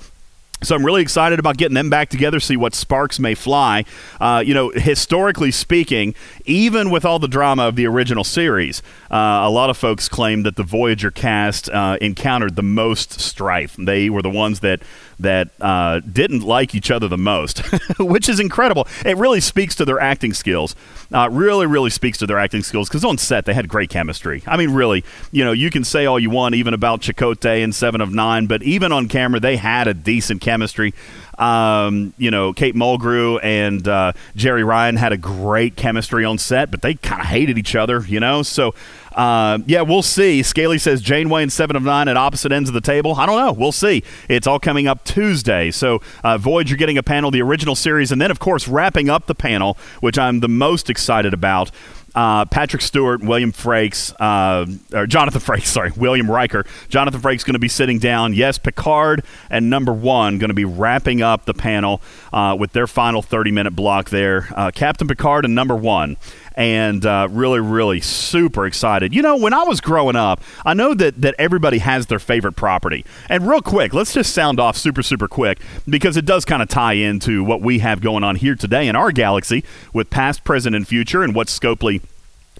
so 0.62 0.76
I'm 0.76 0.86
really 0.86 1.02
excited 1.02 1.38
about 1.38 1.56
getting 1.56 1.74
them 1.74 1.90
back 1.90 2.08
together, 2.08 2.38
see 2.38 2.56
what 2.56 2.74
sparks 2.74 3.18
may 3.18 3.34
fly. 3.34 3.84
Uh, 4.20 4.42
you 4.44 4.54
know, 4.54 4.70
historically 4.70 5.50
speaking, 5.50 6.14
even 6.44 6.90
with 6.90 7.04
all 7.04 7.18
the 7.18 7.28
drama 7.28 7.66
of 7.66 7.76
the 7.76 7.86
original 7.86 8.24
series, 8.24 8.82
uh, 9.10 9.42
a 9.42 9.50
lot 9.50 9.70
of 9.70 9.76
folks 9.76 10.08
claim 10.08 10.44
that 10.44 10.56
the 10.56 10.62
Voyager 10.62 11.10
cast 11.10 11.68
uh, 11.70 11.98
encountered 12.00 12.56
the 12.56 12.62
most 12.62 13.20
strife. 13.20 13.76
They 13.76 14.08
were 14.08 14.22
the 14.22 14.30
ones 14.30 14.60
that 14.60 14.82
that 15.22 15.48
uh, 15.60 16.00
didn't 16.00 16.42
like 16.42 16.74
each 16.74 16.90
other 16.90 17.08
the 17.08 17.18
most, 17.18 17.58
which 17.98 18.28
is 18.28 18.40
incredible. 18.40 18.86
It 19.04 19.16
really 19.16 19.40
speaks 19.40 19.74
to 19.76 19.84
their 19.84 20.00
acting 20.00 20.34
skills. 20.34 20.74
Uh, 21.12 21.28
really, 21.30 21.66
really 21.66 21.90
speaks 21.90 22.18
to 22.18 22.26
their 22.26 22.38
acting 22.38 22.62
skills 22.62 22.88
because 22.88 23.04
on 23.04 23.18
set 23.18 23.44
they 23.44 23.54
had 23.54 23.68
great 23.68 23.90
chemistry. 23.90 24.42
I 24.46 24.56
mean, 24.56 24.70
really, 24.70 25.04
you 25.30 25.44
know, 25.44 25.52
you 25.52 25.70
can 25.70 25.84
say 25.84 26.06
all 26.06 26.18
you 26.18 26.30
want 26.30 26.54
even 26.54 26.74
about 26.74 27.00
Chakotay 27.00 27.62
and 27.62 27.74
Seven 27.74 28.00
of 28.00 28.12
Nine, 28.12 28.46
but 28.46 28.62
even 28.62 28.92
on 28.92 29.08
camera 29.08 29.40
they 29.40 29.56
had 29.56 29.88
a 29.88 29.94
decent 29.94 30.40
chemistry. 30.40 30.94
Um, 31.38 32.12
you 32.18 32.30
know, 32.30 32.52
Kate 32.52 32.74
Mulgrew 32.74 33.40
and 33.42 33.86
uh, 33.88 34.12
Jeri 34.36 34.64
Ryan 34.64 34.96
had 34.96 35.12
a 35.12 35.16
great 35.16 35.76
chemistry 35.76 36.24
on 36.24 36.38
set, 36.38 36.70
but 36.70 36.82
they 36.82 36.94
kind 36.94 37.20
of 37.20 37.26
hated 37.26 37.58
each 37.58 37.74
other, 37.74 38.04
you 38.06 38.20
know. 38.20 38.42
So, 38.42 38.74
uh, 39.14 39.58
yeah, 39.66 39.82
we'll 39.82 40.02
see. 40.02 40.42
Scaly 40.42 40.78
says 40.78 41.00
Janeway 41.00 41.42
and 41.42 41.52
Seven 41.52 41.76
of 41.76 41.82
Nine 41.82 42.08
at 42.08 42.16
opposite 42.16 42.52
ends 42.52 42.68
of 42.68 42.74
the 42.74 42.80
table. 42.80 43.14
I 43.14 43.26
don't 43.26 43.36
know. 43.36 43.52
We'll 43.52 43.72
see. 43.72 44.02
It's 44.28 44.46
all 44.46 44.58
coming 44.58 44.86
up 44.86 45.04
Tuesday. 45.04 45.70
So, 45.70 46.00
uh, 46.24 46.38
Voyager 46.38 46.76
getting 46.76 46.98
a 46.98 47.02
panel, 47.02 47.30
the 47.30 47.42
original 47.42 47.74
series, 47.74 48.12
and 48.12 48.20
then, 48.20 48.30
of 48.30 48.38
course, 48.38 48.68
wrapping 48.68 49.08
up 49.08 49.26
the 49.26 49.34
panel, 49.34 49.76
which 50.00 50.18
I'm 50.18 50.40
the 50.40 50.48
most 50.48 50.90
excited 50.90 51.34
about 51.34 51.70
uh, 52.14 52.44
Patrick 52.46 52.82
Stewart, 52.82 53.22
William 53.22 53.52
Frakes, 53.52 54.14
uh, 54.20 54.66
or 54.96 55.06
Jonathan 55.06 55.40
Frakes, 55.40 55.66
sorry, 55.66 55.92
William 55.96 56.30
Riker. 56.30 56.66
Jonathan 56.88 57.20
Frakes 57.20 57.44
going 57.44 57.54
to 57.54 57.58
be 57.58 57.68
sitting 57.68 57.98
down. 57.98 58.34
Yes, 58.34 58.58
Picard 58.58 59.24
and 59.50 59.70
number 59.70 59.92
one 59.92 60.38
going 60.38 60.50
to 60.50 60.54
be 60.54 60.64
wrapping 60.64 61.22
up 61.22 61.44
the 61.44 61.54
panel 61.54 62.02
uh, 62.32 62.56
with 62.58 62.72
their 62.72 62.86
final 62.86 63.22
30 63.22 63.50
minute 63.50 63.74
block 63.74 64.10
there. 64.10 64.48
Uh, 64.54 64.70
Captain 64.70 65.08
Picard 65.08 65.44
and 65.44 65.54
number 65.54 65.76
one 65.76 66.16
and 66.54 67.04
uh, 67.04 67.28
really, 67.30 67.60
really 67.60 68.00
super 68.00 68.66
excited. 68.66 69.14
You 69.14 69.22
know, 69.22 69.36
when 69.36 69.52
I 69.52 69.64
was 69.64 69.80
growing 69.80 70.16
up, 70.16 70.40
I 70.64 70.74
know 70.74 70.94
that, 70.94 71.20
that 71.20 71.34
everybody 71.38 71.78
has 71.78 72.06
their 72.06 72.18
favorite 72.18 72.54
property. 72.54 73.04
And 73.28 73.46
real 73.46 73.62
quick, 73.62 73.94
let's 73.94 74.12
just 74.12 74.34
sound 74.34 74.60
off 74.60 74.76
super, 74.76 75.02
super 75.02 75.28
quick 75.28 75.60
because 75.88 76.16
it 76.16 76.24
does 76.24 76.44
kind 76.44 76.62
of 76.62 76.68
tie 76.68 76.94
into 76.94 77.44
what 77.44 77.60
we 77.60 77.80
have 77.80 78.00
going 78.00 78.24
on 78.24 78.36
here 78.36 78.54
today 78.54 78.88
in 78.88 78.96
our 78.96 79.12
galaxy 79.12 79.64
with 79.92 80.10
past, 80.10 80.44
present, 80.44 80.76
and 80.76 80.86
future 80.86 81.22
and 81.22 81.34
what 81.34 81.48
Scopely 81.48 82.02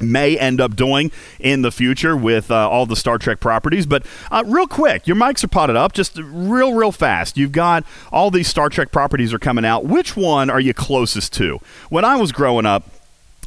may 0.00 0.36
end 0.38 0.60
up 0.60 0.74
doing 0.74 1.12
in 1.38 1.62
the 1.62 1.70
future 1.70 2.16
with 2.16 2.50
uh, 2.50 2.68
all 2.68 2.86
the 2.86 2.96
Star 2.96 3.18
Trek 3.18 3.40
properties. 3.40 3.86
But 3.86 4.04
uh, 4.30 4.42
real 4.46 4.66
quick, 4.66 5.06
your 5.06 5.16
mics 5.16 5.44
are 5.44 5.48
potted 5.48 5.76
up, 5.76 5.92
just 5.92 6.18
real, 6.18 6.74
real 6.74 6.92
fast. 6.92 7.36
You've 7.36 7.52
got 7.52 7.84
all 8.10 8.30
these 8.30 8.48
Star 8.48 8.68
Trek 8.68 8.90
properties 8.90 9.32
are 9.32 9.38
coming 9.38 9.64
out. 9.64 9.84
Which 9.84 10.16
one 10.16 10.50
are 10.50 10.60
you 10.60 10.74
closest 10.74 11.32
to? 11.34 11.60
When 11.88 12.04
I 12.04 12.16
was 12.16 12.32
growing 12.32 12.66
up, 12.66 12.84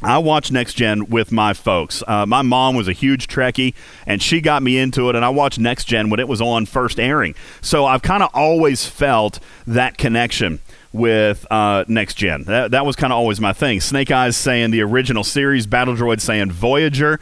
I 0.02 0.18
watched 0.18 0.52
Next 0.52 0.74
Gen 0.74 1.06
with 1.06 1.32
my 1.32 1.54
folks. 1.54 2.02
Uh, 2.06 2.26
my 2.26 2.42
mom 2.42 2.76
was 2.76 2.86
a 2.86 2.92
huge 2.92 3.28
Trekkie, 3.28 3.72
and 4.06 4.22
she 4.22 4.42
got 4.42 4.62
me 4.62 4.76
into 4.76 5.08
it, 5.08 5.16
and 5.16 5.24
I 5.24 5.30
watched 5.30 5.58
Next 5.58 5.86
Gen 5.86 6.10
when 6.10 6.20
it 6.20 6.28
was 6.28 6.42
on 6.42 6.66
first 6.66 7.00
airing. 7.00 7.34
So 7.62 7.86
I've 7.86 8.02
kind 8.02 8.22
of 8.22 8.28
always 8.34 8.86
felt 8.86 9.40
that 9.66 9.96
connection 9.96 10.60
with 10.92 11.46
uh, 11.50 11.84
Next 11.88 12.14
Gen. 12.14 12.44
That, 12.44 12.72
that 12.72 12.84
was 12.84 12.94
kind 12.94 13.10
of 13.10 13.18
always 13.18 13.40
my 13.40 13.54
thing. 13.54 13.80
Snake 13.80 14.10
Eyes 14.10 14.36
saying 14.36 14.70
the 14.70 14.82
original 14.82 15.24
series, 15.24 15.66
Battle 15.66 15.94
Droid 15.94 16.20
saying 16.20 16.50
Voyager 16.50 17.18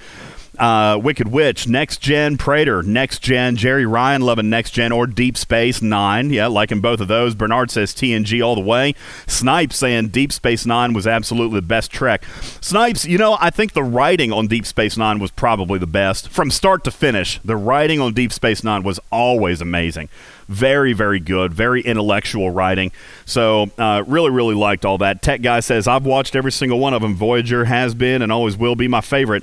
uh, 0.58 0.98
Wicked 1.02 1.28
Witch, 1.28 1.66
Next 1.66 2.00
Gen, 2.00 2.36
Prater, 2.36 2.82
Next 2.82 3.20
Gen, 3.20 3.56
Jerry 3.56 3.86
Ryan 3.86 4.22
loving 4.22 4.50
Next 4.50 4.70
Gen 4.70 4.92
or 4.92 5.06
Deep 5.06 5.36
Space 5.36 5.82
Nine. 5.82 6.30
Yeah, 6.30 6.46
liking 6.46 6.80
both 6.80 7.00
of 7.00 7.08
those. 7.08 7.34
Bernard 7.34 7.70
says 7.70 7.92
TNG 7.92 8.44
all 8.44 8.54
the 8.54 8.60
way. 8.60 8.94
Snipes 9.26 9.76
saying 9.76 10.08
Deep 10.08 10.32
Space 10.32 10.66
Nine 10.66 10.92
was 10.92 11.06
absolutely 11.06 11.60
the 11.60 11.66
best 11.66 11.90
Trek. 11.90 12.24
Snipes, 12.60 13.04
you 13.04 13.18
know, 13.18 13.36
I 13.40 13.50
think 13.50 13.72
the 13.72 13.82
writing 13.82 14.32
on 14.32 14.46
Deep 14.46 14.66
Space 14.66 14.96
Nine 14.96 15.18
was 15.18 15.30
probably 15.30 15.78
the 15.78 15.86
best. 15.86 16.28
From 16.28 16.50
start 16.50 16.84
to 16.84 16.90
finish, 16.90 17.40
the 17.44 17.56
writing 17.56 18.00
on 18.00 18.12
Deep 18.12 18.32
Space 18.32 18.62
Nine 18.64 18.82
was 18.82 19.00
always 19.10 19.60
amazing. 19.60 20.08
Very, 20.48 20.92
very 20.92 21.20
good. 21.20 21.52
Very 21.54 21.80
intellectual 21.80 22.50
writing. 22.50 22.92
So, 23.24 23.70
uh, 23.78 24.04
really, 24.06 24.30
really 24.30 24.54
liked 24.54 24.84
all 24.84 24.98
that. 24.98 25.22
Tech 25.22 25.40
Guy 25.42 25.60
says, 25.60 25.88
I've 25.88 26.04
watched 26.04 26.36
every 26.36 26.52
single 26.52 26.78
one 26.78 26.92
of 26.92 27.02
them. 27.02 27.14
Voyager 27.14 27.64
has 27.64 27.94
been 27.94 28.20
and 28.20 28.30
always 28.30 28.56
will 28.56 28.76
be 28.76 28.88
my 28.88 29.00
favorite. 29.00 29.42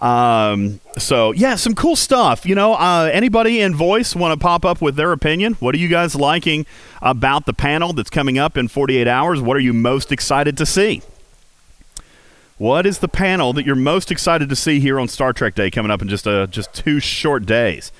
Um, 0.00 0.80
so 0.96 1.32
yeah, 1.32 1.56
some 1.56 1.74
cool 1.74 1.94
stuff. 1.94 2.46
You 2.46 2.54
know, 2.54 2.74
uh, 2.74 3.10
anybody 3.12 3.60
in 3.60 3.74
voice 3.74 4.16
want 4.16 4.38
to 4.38 4.42
pop 4.42 4.64
up 4.64 4.80
with 4.80 4.96
their 4.96 5.12
opinion? 5.12 5.54
What 5.54 5.74
are 5.74 5.78
you 5.78 5.88
guys 5.88 6.14
liking 6.14 6.66
about 7.02 7.46
the 7.46 7.52
panel 7.52 7.92
that's 7.92 8.10
coming 8.10 8.38
up 8.38 8.56
in 8.56 8.68
48 8.68 9.06
hours? 9.06 9.40
What 9.40 9.56
are 9.56 9.60
you 9.60 9.74
most 9.74 10.10
excited 10.10 10.56
to 10.56 10.66
see? 10.66 11.02
What 12.56 12.84
is 12.86 12.98
the 12.98 13.08
panel 13.08 13.52
that 13.54 13.64
you're 13.64 13.74
most 13.74 14.10
excited 14.10 14.48
to 14.50 14.56
see 14.56 14.80
here 14.80 15.00
on 15.00 15.08
Star 15.08 15.32
Trek 15.32 15.54
Day 15.54 15.70
coming 15.70 15.90
up 15.90 16.02
in 16.02 16.08
just 16.08 16.26
uh, 16.26 16.46
just 16.46 16.74
two 16.74 17.00
short 17.00 17.46
days? 17.46 17.92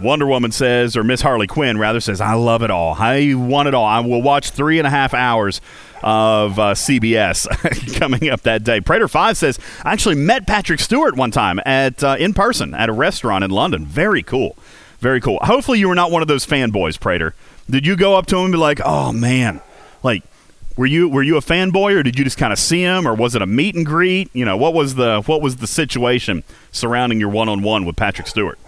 Wonder 0.00 0.26
Woman 0.26 0.52
says, 0.52 0.96
or 0.96 1.02
Miss 1.02 1.22
Harley 1.22 1.46
Quinn 1.46 1.78
rather 1.78 2.00
says, 2.00 2.20
I 2.20 2.34
love 2.34 2.62
it 2.62 2.70
all. 2.70 2.94
I 2.98 3.32
want 3.34 3.68
it 3.68 3.74
all. 3.74 3.86
I 3.86 4.00
will 4.00 4.20
watch 4.20 4.50
three 4.50 4.78
and 4.78 4.86
a 4.86 4.90
half 4.90 5.14
hours 5.14 5.60
of 6.02 6.58
uh, 6.58 6.74
CBS 6.74 7.46
coming 7.98 8.28
up 8.28 8.42
that 8.42 8.64
day. 8.64 8.80
Prater 8.80 9.08
5 9.08 9.36
says, 9.36 9.58
I 9.82 9.92
actually 9.92 10.16
met 10.16 10.46
Patrick 10.46 10.80
Stewart 10.80 11.16
one 11.16 11.30
time 11.30 11.60
at 11.64 12.02
uh, 12.02 12.16
in 12.18 12.34
person 12.34 12.74
at 12.74 12.88
a 12.88 12.92
restaurant 12.92 13.44
in 13.44 13.50
London. 13.50 13.86
Very 13.86 14.22
cool. 14.22 14.56
Very 14.98 15.20
cool. 15.20 15.38
Hopefully 15.42 15.78
you 15.78 15.88
were 15.88 15.94
not 15.94 16.10
one 16.10 16.22
of 16.22 16.28
those 16.28 16.46
fanboys, 16.46 16.98
Prater. 16.98 17.34
Did 17.68 17.86
you 17.86 17.96
go 17.96 18.16
up 18.16 18.26
to 18.26 18.36
him 18.36 18.44
and 18.44 18.52
be 18.52 18.58
like, 18.58 18.80
oh, 18.84 19.12
man, 19.12 19.60
like, 20.02 20.22
were 20.76 20.86
you 20.86 21.08
were 21.08 21.22
you 21.22 21.36
a 21.36 21.40
fanboy 21.40 21.94
or 21.94 22.02
did 22.02 22.18
you 22.18 22.24
just 22.24 22.36
kind 22.36 22.52
of 22.52 22.58
see 22.58 22.82
him 22.82 23.08
or 23.08 23.14
was 23.14 23.34
it 23.34 23.40
a 23.40 23.46
meet 23.46 23.74
and 23.74 23.86
greet? 23.86 24.28
You 24.34 24.44
know, 24.44 24.56
what 24.56 24.74
was 24.74 24.94
the 24.94 25.22
what 25.22 25.40
was 25.40 25.56
the 25.56 25.66
situation 25.66 26.44
surrounding 26.70 27.18
your 27.18 27.30
one 27.30 27.48
on 27.48 27.62
one 27.62 27.86
with 27.86 27.96
Patrick 27.96 28.26
Stewart? 28.26 28.58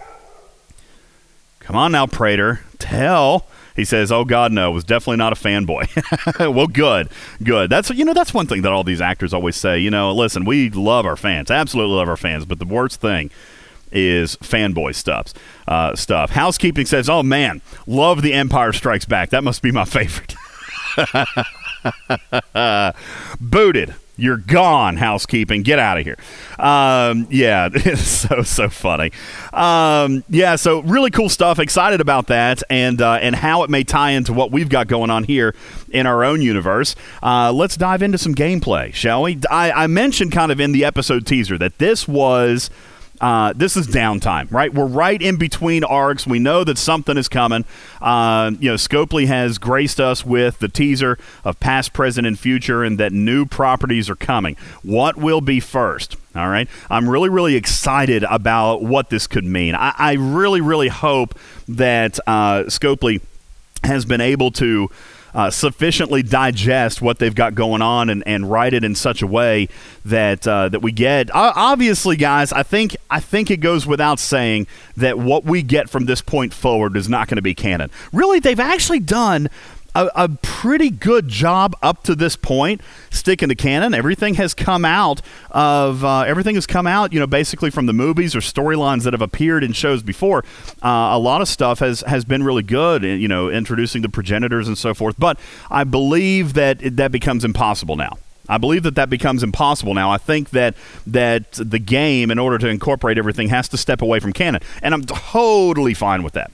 Come 1.59 1.75
on 1.75 1.91
now, 1.91 2.07
Prater. 2.07 2.61
Tell. 2.79 3.45
He 3.75 3.85
says, 3.85 4.11
"Oh 4.11 4.25
God, 4.25 4.51
no, 4.51 4.71
was 4.71 4.83
definitely 4.83 5.17
not 5.17 5.33
a 5.33 5.35
fanboy." 5.35 6.53
well, 6.53 6.67
good, 6.67 7.09
good. 7.43 7.69
That's 7.69 7.89
you 7.89 8.05
know 8.05 8.13
that's 8.13 8.33
one 8.33 8.47
thing 8.47 8.61
that 8.63 8.71
all 8.71 8.83
these 8.83 9.01
actors 9.01 9.33
always 9.33 9.55
say. 9.55 9.79
You 9.79 9.89
know, 9.91 10.13
listen, 10.13 10.45
we 10.45 10.69
love 10.69 11.05
our 11.05 11.15
fans, 11.15 11.51
absolutely 11.51 11.95
love 11.95 12.09
our 12.09 12.17
fans, 12.17 12.45
but 12.45 12.59
the 12.59 12.65
worst 12.65 13.01
thing 13.01 13.31
is 13.91 14.35
fanboy 14.37 14.95
stuff. 14.95 15.33
Uh, 15.67 15.95
stuff. 15.95 16.31
Housekeeping 16.31 16.85
says, 16.85 17.09
"Oh 17.09 17.23
man, 17.23 17.61
love 17.87 18.21
the 18.21 18.33
Empire 18.33 18.73
Strikes 18.73 19.05
Back. 19.05 19.29
That 19.29 19.43
must 19.43 19.61
be 19.61 19.71
my 19.71 19.85
favorite." 19.85 20.35
Booted. 23.39 23.95
You're 24.19 24.37
gone, 24.37 24.97
housekeeping. 24.97 25.63
Get 25.63 25.79
out 25.79 25.97
of 25.97 26.05
here. 26.05 26.17
Um, 26.57 27.27
yeah, 27.29 27.69
it's 27.73 28.01
so 28.27 28.43
so 28.43 28.69
funny. 28.69 29.11
Um, 29.53 30.23
yeah, 30.29 30.55
so 30.55 30.81
really 30.81 31.11
cool 31.11 31.29
stuff. 31.29 31.59
Excited 31.59 32.01
about 32.01 32.27
that, 32.27 32.61
and 32.69 33.01
uh, 33.01 33.13
and 33.13 33.35
how 33.35 33.63
it 33.63 33.69
may 33.69 33.83
tie 33.83 34.11
into 34.11 34.33
what 34.33 34.51
we've 34.51 34.69
got 34.69 34.87
going 34.87 35.09
on 35.09 35.23
here 35.23 35.55
in 35.91 36.05
our 36.05 36.23
own 36.23 36.41
universe. 36.41 36.95
Uh, 37.23 37.51
let's 37.51 37.77
dive 37.77 38.01
into 38.01 38.17
some 38.17 38.35
gameplay, 38.35 38.93
shall 38.93 39.23
we? 39.23 39.39
I, 39.49 39.71
I 39.71 39.87
mentioned 39.87 40.31
kind 40.31 40.51
of 40.51 40.59
in 40.59 40.71
the 40.71 40.85
episode 40.85 41.25
teaser 41.25 41.57
that 41.57 41.77
this 41.77 42.07
was 42.07 42.69
uh, 43.21 43.53
this 43.53 43.75
is 43.75 43.87
downtime, 43.87 44.51
right? 44.51 44.73
We're 44.73 44.85
right 44.85 45.21
in 45.21 45.37
between 45.37 45.83
arcs. 45.83 46.25
We 46.25 46.39
know 46.39 46.63
that 46.63 46.77
something 46.77 47.17
is 47.17 47.27
coming. 47.27 47.65
Uh, 48.01 48.51
you 48.59 48.69
know, 48.69 48.75
Scopely 48.75 49.27
has 49.27 49.57
graced 49.57 49.99
us 49.99 50.25
with 50.25 50.59
the 50.59 50.69
teaser 50.69 51.17
of 51.43 51.59
past, 51.59 51.93
present, 51.93 52.25
and 52.25 52.39
future, 52.39 52.83
and 52.83 52.97
that 52.99 53.11
new 53.11 53.45
properties 53.45 54.09
are 54.09 54.15
coming. 54.15 54.55
What 54.83 55.17
will 55.17 55.41
be 55.41 55.59
first? 55.59 56.15
All 56.35 56.47
right. 56.47 56.69
I'm 56.89 57.09
really, 57.09 57.29
really 57.29 57.55
excited 57.55 58.23
about 58.23 58.83
what 58.83 59.09
this 59.09 59.27
could 59.27 59.45
mean. 59.45 59.75
I, 59.75 59.93
I 59.97 60.13
really, 60.13 60.61
really 60.61 60.87
hope 60.87 61.37
that 61.67 62.19
uh, 62.27 62.63
Scopely 62.65 63.21
has 63.83 64.05
been 64.05 64.21
able 64.21 64.51
to 64.51 64.89
uh, 65.33 65.49
sufficiently 65.49 66.23
digest 66.23 67.01
what 67.01 67.19
they've 67.19 67.35
got 67.35 67.55
going 67.55 67.81
on 67.81 68.09
and, 68.09 68.23
and 68.25 68.49
write 68.49 68.73
it 68.73 68.83
in 68.83 68.95
such 68.95 69.21
a 69.21 69.27
way 69.27 69.67
that 70.05 70.47
uh, 70.47 70.69
that 70.69 70.81
we 70.81 70.91
get. 70.91 71.29
Uh, 71.33 71.53
obviously, 71.55 72.15
guys, 72.15 72.51
I 72.51 72.63
think 72.63 72.95
I 73.09 73.19
think 73.19 73.51
it 73.51 73.57
goes 73.57 73.85
without 73.85 74.19
saying 74.19 74.67
that 74.97 75.17
what 75.17 75.45
we 75.45 75.61
get 75.61 75.89
from 75.89 76.05
this 76.05 76.21
point 76.21 76.53
forward 76.53 76.95
is 76.97 77.09
not 77.09 77.27
going 77.27 77.37
to 77.37 77.41
be 77.41 77.53
canon. 77.53 77.91
Really, 78.11 78.39
they've 78.39 78.59
actually 78.59 78.99
done 78.99 79.49
a, 79.95 80.09
a, 80.15 80.29
pretty 80.41 80.89
good 80.89 81.27
job 81.27 81.75
up 81.81 82.03
to 82.03 82.15
this 82.15 82.35
point 82.35 82.81
sticking 83.09 83.49
to 83.49 83.55
canon. 83.55 83.93
Everything 83.93 84.35
has 84.35 84.53
come 84.53 84.85
out 84.85 85.21
of 85.51 86.03
uh, 86.03 86.21
everything 86.21 86.55
has 86.55 86.67
come 86.67 86.87
out, 86.87 87.13
you 87.13 87.19
know, 87.19 87.27
basically 87.27 87.69
from 87.69 87.85
the 87.85 87.93
movies 87.93 88.35
or 88.35 88.39
storylines 88.39 89.03
that 89.03 89.13
have 89.13 89.21
appeared 89.21 89.63
in 89.63 89.73
shows 89.73 90.03
before. 90.03 90.43
Uh, 90.83 91.09
a 91.11 91.19
lot 91.19 91.41
of 91.41 91.47
stuff 91.47 91.79
has 91.79 92.01
has 92.01 92.25
been 92.25 92.43
really 92.43 92.63
good, 92.63 93.03
you 93.03 93.27
know, 93.27 93.49
introducing 93.49 94.01
the 94.01 94.09
progenitors 94.09 94.67
and 94.67 94.77
so 94.77 94.93
forth. 94.93 95.15
But 95.17 95.39
I 95.71 95.83
believe 95.83 96.53
that 96.53 96.81
it, 96.81 96.95
that 96.97 97.11
becomes 97.11 97.43
impossible 97.43 97.95
now. 97.95 98.17
I 98.49 98.57
believe 98.57 98.83
that 98.83 98.95
that 98.95 99.09
becomes 99.09 99.43
impossible 99.43 99.93
now. 99.93 100.09
I 100.09 100.17
think 100.17 100.49
that 100.49 100.75
that 101.07 101.51
the 101.53 101.79
game, 101.79 102.31
in 102.31 102.39
order 102.39 102.57
to 102.57 102.67
incorporate 102.67 103.17
everything, 103.17 103.49
has 103.49 103.69
to 103.69 103.77
step 103.77 104.01
away 104.01 104.19
from 104.19 104.33
canon, 104.33 104.61
and 104.81 104.93
I'm 104.93 105.03
totally 105.03 105.93
fine 105.93 106.23
with 106.23 106.33
that. 106.33 106.51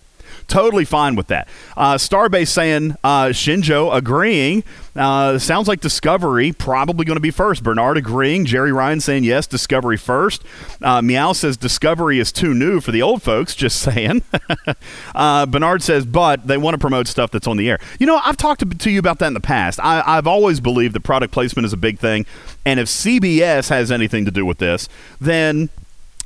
Totally 0.48 0.86
fine 0.86 1.16
with 1.16 1.28
that. 1.28 1.48
Uh, 1.76 1.96
Starbase 1.96 2.50
saying 2.50 2.96
uh, 3.04 3.28
Shinjo 3.28 3.96
agreeing. 3.96 4.64
Uh, 4.96 5.38
sounds 5.38 5.68
like 5.68 5.82
Discovery 5.82 6.52
probably 6.52 7.04
going 7.04 7.18
to 7.18 7.22
be 7.22 7.32
first. 7.32 7.64
Bernard 7.64 7.98
agreeing. 7.98 8.46
Jerry 8.46 8.72
Ryan 8.72 9.02
saying 9.02 9.24
yes, 9.24 9.48
Discovery 9.48 9.98
first. 9.98 10.44
Uh, 10.82 11.02
Meow 11.02 11.34
says 11.34 11.58
Discovery 11.58 12.20
is 12.20 12.32
too 12.32 12.54
new 12.54 12.80
for 12.80 12.92
the 12.92 13.02
old 13.02 13.22
folks. 13.24 13.56
Just 13.56 13.80
saying. 13.82 14.22
uh, 15.16 15.46
Bernard 15.48 15.82
says, 15.82 16.06
but 16.06 16.48
they 16.48 16.58
want 16.58 16.76
to 16.76 16.80
promote 16.80 17.08
stuff 17.08 17.32
that's 17.32 17.48
on 17.48 17.58
the 17.58 17.70
air. 17.70 17.80
You 18.00 18.06
know, 18.06 18.22
I've 18.24 18.38
talked 18.38 18.60
to, 18.62 18.66
to 18.66 18.92
you 18.92 19.00
about 19.00 19.20
that 19.20 19.28
in 19.28 19.34
the 19.34 19.40
past. 19.40 19.80
I, 19.82 20.04
I've 20.06 20.28
always 20.28 20.60
believed 20.60 20.94
that 20.96 21.02
product 21.04 21.34
placement 21.34 21.66
is 21.66 21.74
a 21.74 21.78
big 21.78 22.00
thing, 22.00 22.26
and 22.66 22.80
if 22.80 22.88
CBS 22.88 23.70
has 23.70 23.92
anything 23.92 24.26
to 24.26 24.32
do 24.32 24.46
with 24.46 24.60
this, 24.60 24.88
then 25.20 25.70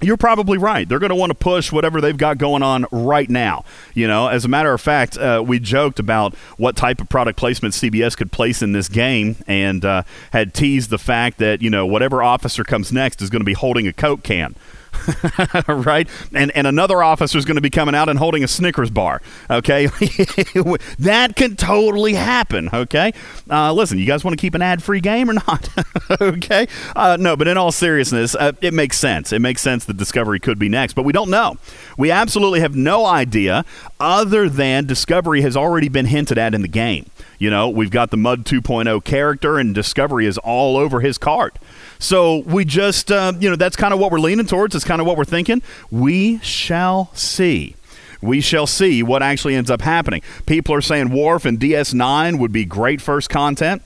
you're 0.01 0.17
probably 0.17 0.57
right. 0.57 0.87
They're 0.87 0.99
going 0.99 1.09
to 1.09 1.15
want 1.15 1.31
to 1.31 1.35
push 1.35 1.71
whatever 1.71 2.01
they've 2.01 2.17
got 2.17 2.37
going 2.37 2.63
on 2.63 2.85
right 2.91 3.29
now. 3.29 3.65
You 3.93 4.07
know, 4.07 4.27
as 4.27 4.45
a 4.45 4.47
matter 4.47 4.73
of 4.73 4.81
fact, 4.81 5.17
uh, 5.17 5.43
we 5.45 5.59
joked 5.59 5.99
about 5.99 6.35
what 6.57 6.75
type 6.75 7.01
of 7.01 7.09
product 7.09 7.37
placement 7.37 7.73
CBS 7.73 8.15
could 8.15 8.31
place 8.31 8.61
in 8.61 8.71
this 8.71 8.87
game, 8.87 9.35
and 9.47 9.83
uh, 9.83 10.03
had 10.31 10.53
teased 10.53 10.89
the 10.89 10.97
fact 10.97 11.37
that 11.39 11.61
you 11.61 11.69
know 11.69 11.85
whatever 11.85 12.23
officer 12.23 12.63
comes 12.63 12.91
next 12.91 13.21
is 13.21 13.29
going 13.29 13.41
to 13.41 13.45
be 13.45 13.53
holding 13.53 13.87
a 13.87 13.93
Coke 13.93 14.23
can. 14.23 14.55
right? 15.67 16.07
And 16.33 16.51
and 16.51 16.67
another 16.67 17.03
officer 17.03 17.37
is 17.37 17.45
going 17.45 17.55
to 17.55 17.61
be 17.61 17.69
coming 17.69 17.95
out 17.95 18.09
and 18.09 18.19
holding 18.19 18.43
a 18.43 18.47
Snickers 18.47 18.89
bar. 18.89 19.21
Okay, 19.49 19.85
that 20.99 21.33
can 21.35 21.55
totally 21.55 22.13
happen. 22.13 22.69
Okay, 22.73 23.13
uh, 23.49 23.73
listen, 23.73 23.97
you 23.97 24.05
guys 24.05 24.23
want 24.23 24.37
to 24.37 24.41
keep 24.41 24.55
an 24.55 24.61
ad-free 24.61 25.01
game 25.01 25.29
or 25.29 25.33
not? 25.33 25.69
okay, 26.21 26.67
uh, 26.95 27.17
no, 27.19 27.35
but 27.35 27.47
in 27.47 27.57
all 27.57 27.71
seriousness, 27.71 28.35
uh, 28.35 28.51
it 28.61 28.73
makes 28.73 28.97
sense. 28.97 29.31
It 29.31 29.39
makes 29.39 29.61
sense 29.61 29.85
that 29.85 29.97
Discovery 29.97 30.39
could 30.39 30.59
be 30.59 30.69
next, 30.69 30.93
but 30.93 31.03
we 31.03 31.13
don't 31.13 31.29
know. 31.29 31.57
We 31.97 32.11
absolutely 32.11 32.59
have 32.61 32.75
no 32.75 33.05
idea, 33.05 33.65
other 33.99 34.49
than 34.49 34.85
Discovery 34.85 35.41
has 35.41 35.55
already 35.57 35.89
been 35.89 36.05
hinted 36.05 36.37
at 36.37 36.53
in 36.53 36.61
the 36.61 36.67
game. 36.67 37.09
You 37.39 37.49
know, 37.49 37.69
we've 37.69 37.89
got 37.89 38.11
the 38.11 38.17
Mudd 38.17 38.45
2.0 38.45 39.03
character, 39.03 39.57
and 39.57 39.73
Discovery 39.73 40.25
is 40.25 40.37
all 40.37 40.77
over 40.77 40.99
his 40.99 41.17
card. 41.17 41.53
So 41.97 42.39
we 42.39 42.65
just, 42.65 43.11
uh, 43.11 43.33
you 43.39 43.49
know, 43.49 43.55
that's 43.55 43.75
kind 43.75 43.93
of 43.93 43.99
what 43.99 44.11
we're 44.11 44.19
leaning 44.19 44.45
towards. 44.45 44.75
It's 44.75 44.85
kind 44.85 45.01
of 45.01 45.07
what 45.07 45.17
we're 45.17 45.25
thinking. 45.25 45.63
We 45.89 46.39
shall 46.39 47.09
see 47.15 47.75
we 48.21 48.41
shall 48.41 48.67
see 48.67 49.01
what 49.01 49.23
actually 49.23 49.55
ends 49.55 49.71
up 49.71 49.81
happening. 49.81 50.21
People 50.45 50.75
are 50.75 50.81
saying 50.81 51.09
Worf 51.09 51.45
and 51.45 51.59
DS9 51.59 52.39
would 52.39 52.51
be 52.51 52.65
great 52.65 53.01
first 53.01 53.29
content. 53.29 53.81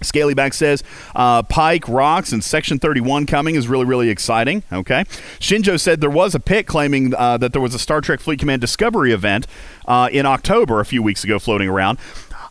Scalyback 0.00 0.52
says 0.52 0.82
uh, 1.14 1.42
Pike 1.42 1.88
rocks 1.88 2.32
and 2.32 2.42
Section 2.42 2.78
31 2.78 3.26
coming 3.26 3.54
is 3.54 3.68
really, 3.68 3.84
really 3.84 4.10
exciting. 4.10 4.62
Okay. 4.72 5.04
Shinjo 5.38 5.78
said 5.78 6.00
there 6.00 6.10
was 6.10 6.34
a 6.34 6.40
pic 6.40 6.66
claiming 6.66 7.14
uh, 7.14 7.36
that 7.38 7.52
there 7.52 7.62
was 7.62 7.74
a 7.74 7.78
Star 7.78 8.00
Trek 8.00 8.20
Fleet 8.20 8.38
Command 8.38 8.60
Discovery 8.60 9.12
event 9.12 9.46
uh, 9.86 10.08
in 10.10 10.26
October 10.26 10.80
a 10.80 10.84
few 10.84 11.02
weeks 11.02 11.24
ago 11.24 11.38
floating 11.38 11.68
around. 11.68 11.98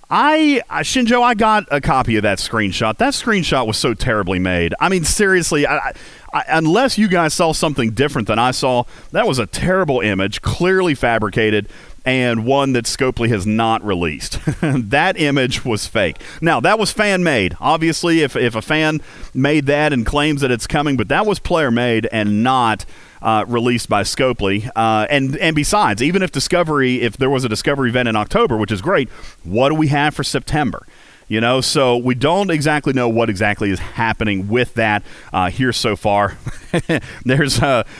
I 0.09 0.61
uh, 0.69 0.79
Shinjo, 0.79 1.21
I 1.21 1.33
got 1.33 1.65
a 1.71 1.81
copy 1.81 2.17
of 2.17 2.23
that 2.23 2.37
screenshot. 2.37 2.97
That 2.97 3.13
screenshot 3.13 3.65
was 3.65 3.77
so 3.77 3.93
terribly 3.93 4.39
made. 4.39 4.73
I 4.79 4.89
mean, 4.89 5.03
seriously, 5.03 5.65
I, 5.65 5.93
I, 6.33 6.43
unless 6.49 6.97
you 6.97 7.07
guys 7.07 7.33
saw 7.33 7.51
something 7.53 7.91
different 7.91 8.27
than 8.27 8.39
I 8.39 8.51
saw, 8.51 8.83
that 9.11 9.27
was 9.27 9.39
a 9.39 9.45
terrible 9.45 10.01
image, 10.01 10.41
clearly 10.41 10.93
fabricated, 10.93 11.69
and 12.05 12.45
one 12.45 12.73
that 12.73 12.85
Scopely 12.85 13.29
has 13.29 13.45
not 13.47 13.83
released. 13.83 14.39
that 14.61 15.17
image 15.19 15.63
was 15.63 15.87
fake. 15.87 16.17
Now, 16.41 16.59
that 16.59 16.77
was 16.77 16.91
fan 16.91 17.23
made. 17.23 17.55
Obviously, 17.59 18.21
if, 18.21 18.35
if 18.35 18.55
a 18.55 18.61
fan 18.61 19.01
made 19.33 19.67
that 19.67 19.93
and 19.93 20.05
claims 20.05 20.41
that 20.41 20.51
it's 20.51 20.67
coming, 20.67 20.97
but 20.97 21.07
that 21.07 21.25
was 21.25 21.39
player 21.39 21.71
made 21.71 22.07
and 22.11 22.43
not 22.43 22.85
uh, 23.23 23.45
released 23.47 23.89
by 23.89 24.03
Scopely. 24.03 24.69
Uh, 24.75 25.07
and 25.09 25.35
and 25.37 25.55
besides, 25.55 26.03
even 26.03 26.21
if 26.21 26.31
Discovery, 26.31 27.01
if 27.01 27.17
there 27.17 27.29
was 27.29 27.43
a 27.43 27.49
Discovery 27.49 27.89
event 27.89 28.07
in 28.09 28.15
October, 28.15 28.57
which 28.57 28.71
is 28.71 28.81
great, 28.81 29.09
what 29.43 29.69
do 29.69 29.75
we 29.75 29.87
have 29.87 30.13
for 30.13 30.23
September? 30.23 30.85
You 31.29 31.39
know, 31.39 31.61
so 31.61 31.97
we 31.97 32.15
don't 32.15 32.51
exactly 32.51 32.91
know 32.91 33.07
what 33.07 33.29
exactly 33.29 33.71
is 33.71 33.79
happening 33.79 34.49
with 34.49 34.73
that 34.73 35.03
uh, 35.31 35.49
here 35.49 35.71
so 35.71 35.95
far. 35.95 36.37
There's 37.25 37.59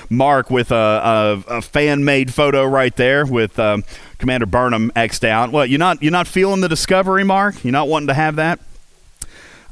Mark 0.10 0.52
with 0.52 0.72
a, 0.72 0.76
a, 1.48 1.56
a 1.58 1.62
fan-made 1.62 2.34
photo 2.34 2.66
right 2.66 2.96
there 2.96 3.26
with 3.26 3.58
um, 3.58 3.86
Commander 4.18 4.46
Burnham 4.46 4.92
xed 4.96 5.28
out. 5.28 5.52
Well, 5.52 5.66
you're 5.66 5.80
not 5.80 6.04
you're 6.04 6.12
not 6.12 6.28
feeling 6.28 6.62
the 6.62 6.70
discovery, 6.70 7.24
Mark. 7.24 7.64
You're 7.64 7.72
not 7.72 7.88
wanting 7.88 8.08
to 8.08 8.14
have 8.14 8.36
that 8.36 8.60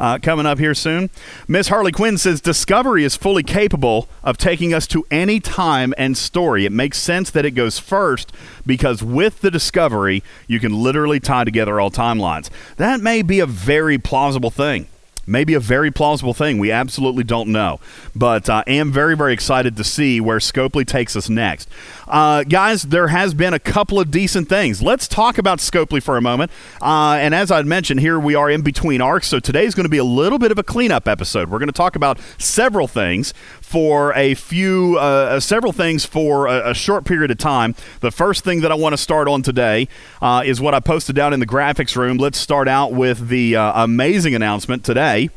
uh, 0.01 0.17
coming 0.17 0.47
up 0.47 0.57
here 0.57 0.73
soon. 0.73 1.11
Miss 1.47 1.67
Harley 1.67 1.91
Quinn 1.91 2.17
says 2.17 2.41
Discovery 2.41 3.03
is 3.03 3.15
fully 3.15 3.43
capable 3.43 4.09
of 4.23 4.35
taking 4.35 4.73
us 4.73 4.87
to 4.87 5.05
any 5.11 5.39
time 5.39 5.93
and 5.95 6.17
story. 6.17 6.65
It 6.65 6.71
makes 6.71 6.97
sense 6.97 7.29
that 7.29 7.45
it 7.45 7.51
goes 7.51 7.77
first 7.77 8.33
because 8.65 9.03
with 9.03 9.41
the 9.41 9.51
Discovery, 9.51 10.23
you 10.47 10.59
can 10.59 10.73
literally 10.73 11.19
tie 11.19 11.43
together 11.43 11.79
all 11.79 11.91
timelines. 11.91 12.49
That 12.77 12.99
may 12.99 13.21
be 13.21 13.39
a 13.39 13.45
very 13.45 13.99
plausible 13.99 14.49
thing 14.49 14.87
maybe 15.31 15.53
a 15.53 15.59
very 15.59 15.91
plausible 15.91 16.33
thing. 16.33 16.59
We 16.59 16.71
absolutely 16.71 17.23
don't 17.23 17.49
know. 17.49 17.79
But 18.15 18.49
I 18.49 18.59
uh, 18.59 18.63
am 18.67 18.91
very, 18.91 19.15
very 19.15 19.33
excited 19.33 19.77
to 19.77 19.83
see 19.83 20.19
where 20.19 20.39
Scopely 20.39 20.85
takes 20.85 21.15
us 21.15 21.29
next. 21.29 21.69
Uh, 22.07 22.43
guys, 22.43 22.83
there 22.83 23.07
has 23.07 23.33
been 23.33 23.53
a 23.53 23.59
couple 23.59 23.99
of 23.99 24.11
decent 24.11 24.49
things. 24.49 24.81
Let's 24.81 25.07
talk 25.07 25.37
about 25.37 25.59
Scopely 25.59 26.03
for 26.03 26.17
a 26.17 26.21
moment. 26.21 26.51
Uh, 26.81 27.17
and 27.19 27.33
as 27.33 27.51
I 27.51 27.61
mentioned, 27.61 28.01
here 28.01 28.19
we 28.19 28.35
are 28.35 28.49
in 28.49 28.61
between 28.61 29.01
arcs. 29.01 29.27
So 29.27 29.39
today's 29.39 29.73
going 29.73 29.85
to 29.85 29.89
be 29.89 29.97
a 29.97 30.03
little 30.03 30.37
bit 30.37 30.51
of 30.51 30.57
a 30.57 30.63
cleanup 30.63 31.07
episode. 31.07 31.49
We're 31.49 31.59
going 31.59 31.67
to 31.67 31.73
talk 31.73 31.95
about 31.95 32.19
several 32.37 32.87
things 32.87 33.33
for 33.71 34.13
a 34.17 34.33
few, 34.33 34.97
uh, 34.97 35.01
uh, 35.01 35.39
several 35.39 35.71
things 35.71 36.05
for 36.05 36.47
a, 36.47 36.71
a, 36.71 36.73
short 36.73 37.05
period 37.05 37.31
of 37.31 37.37
time. 37.37 37.73
The 38.01 38.11
first 38.11 38.43
thing 38.43 38.59
that 38.61 38.71
I 38.71 38.75
want 38.75 38.91
to 38.91 38.97
start 38.97 39.29
on 39.29 39.43
today 39.43 39.87
uh, 40.21 40.43
is 40.45 40.59
what 40.59 40.73
I 40.73 40.81
posted 40.81 41.15
down 41.15 41.31
in 41.31 41.39
the 41.39 41.47
graphics 41.47 41.95
room. 41.95 42.17
Let's 42.17 42.37
start 42.37 42.67
out 42.67 42.91
with 42.91 43.29
the 43.29 43.55
uh, 43.55 43.83
amazing 43.85 44.35
announcement 44.35 44.83
today 44.83 45.29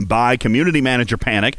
by 0.00 0.38
Community 0.38 0.80
Manager 0.80 1.18
Panic 1.18 1.58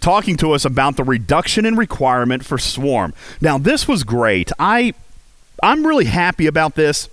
talking 0.00 0.36
to 0.36 0.52
us 0.52 0.66
about 0.66 0.96
the 0.96 1.04
reduction 1.04 1.64
in 1.64 1.76
requirement 1.76 2.44
for 2.44 2.58
Swarm. 2.58 3.14
Now, 3.40 3.56
this 3.56 3.88
was 3.88 4.04
great. 4.04 4.52
I 4.58 4.92
I'm 5.62 5.86
really 5.86 6.04
happy 6.04 6.46
about 6.46 6.74
this 6.74 7.08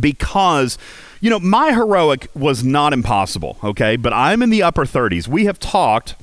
because 0.00 0.78
you 1.20 1.28
know, 1.28 1.38
my 1.38 1.72
heroic 1.72 2.28
was 2.34 2.64
not 2.64 2.94
impossible, 2.94 3.58
okay? 3.62 3.96
But 3.96 4.14
I'm 4.14 4.42
in 4.42 4.48
the 4.48 4.62
upper 4.62 4.86
30s. 4.86 5.28
We 5.28 5.44
have 5.44 5.58
talked 5.58 6.16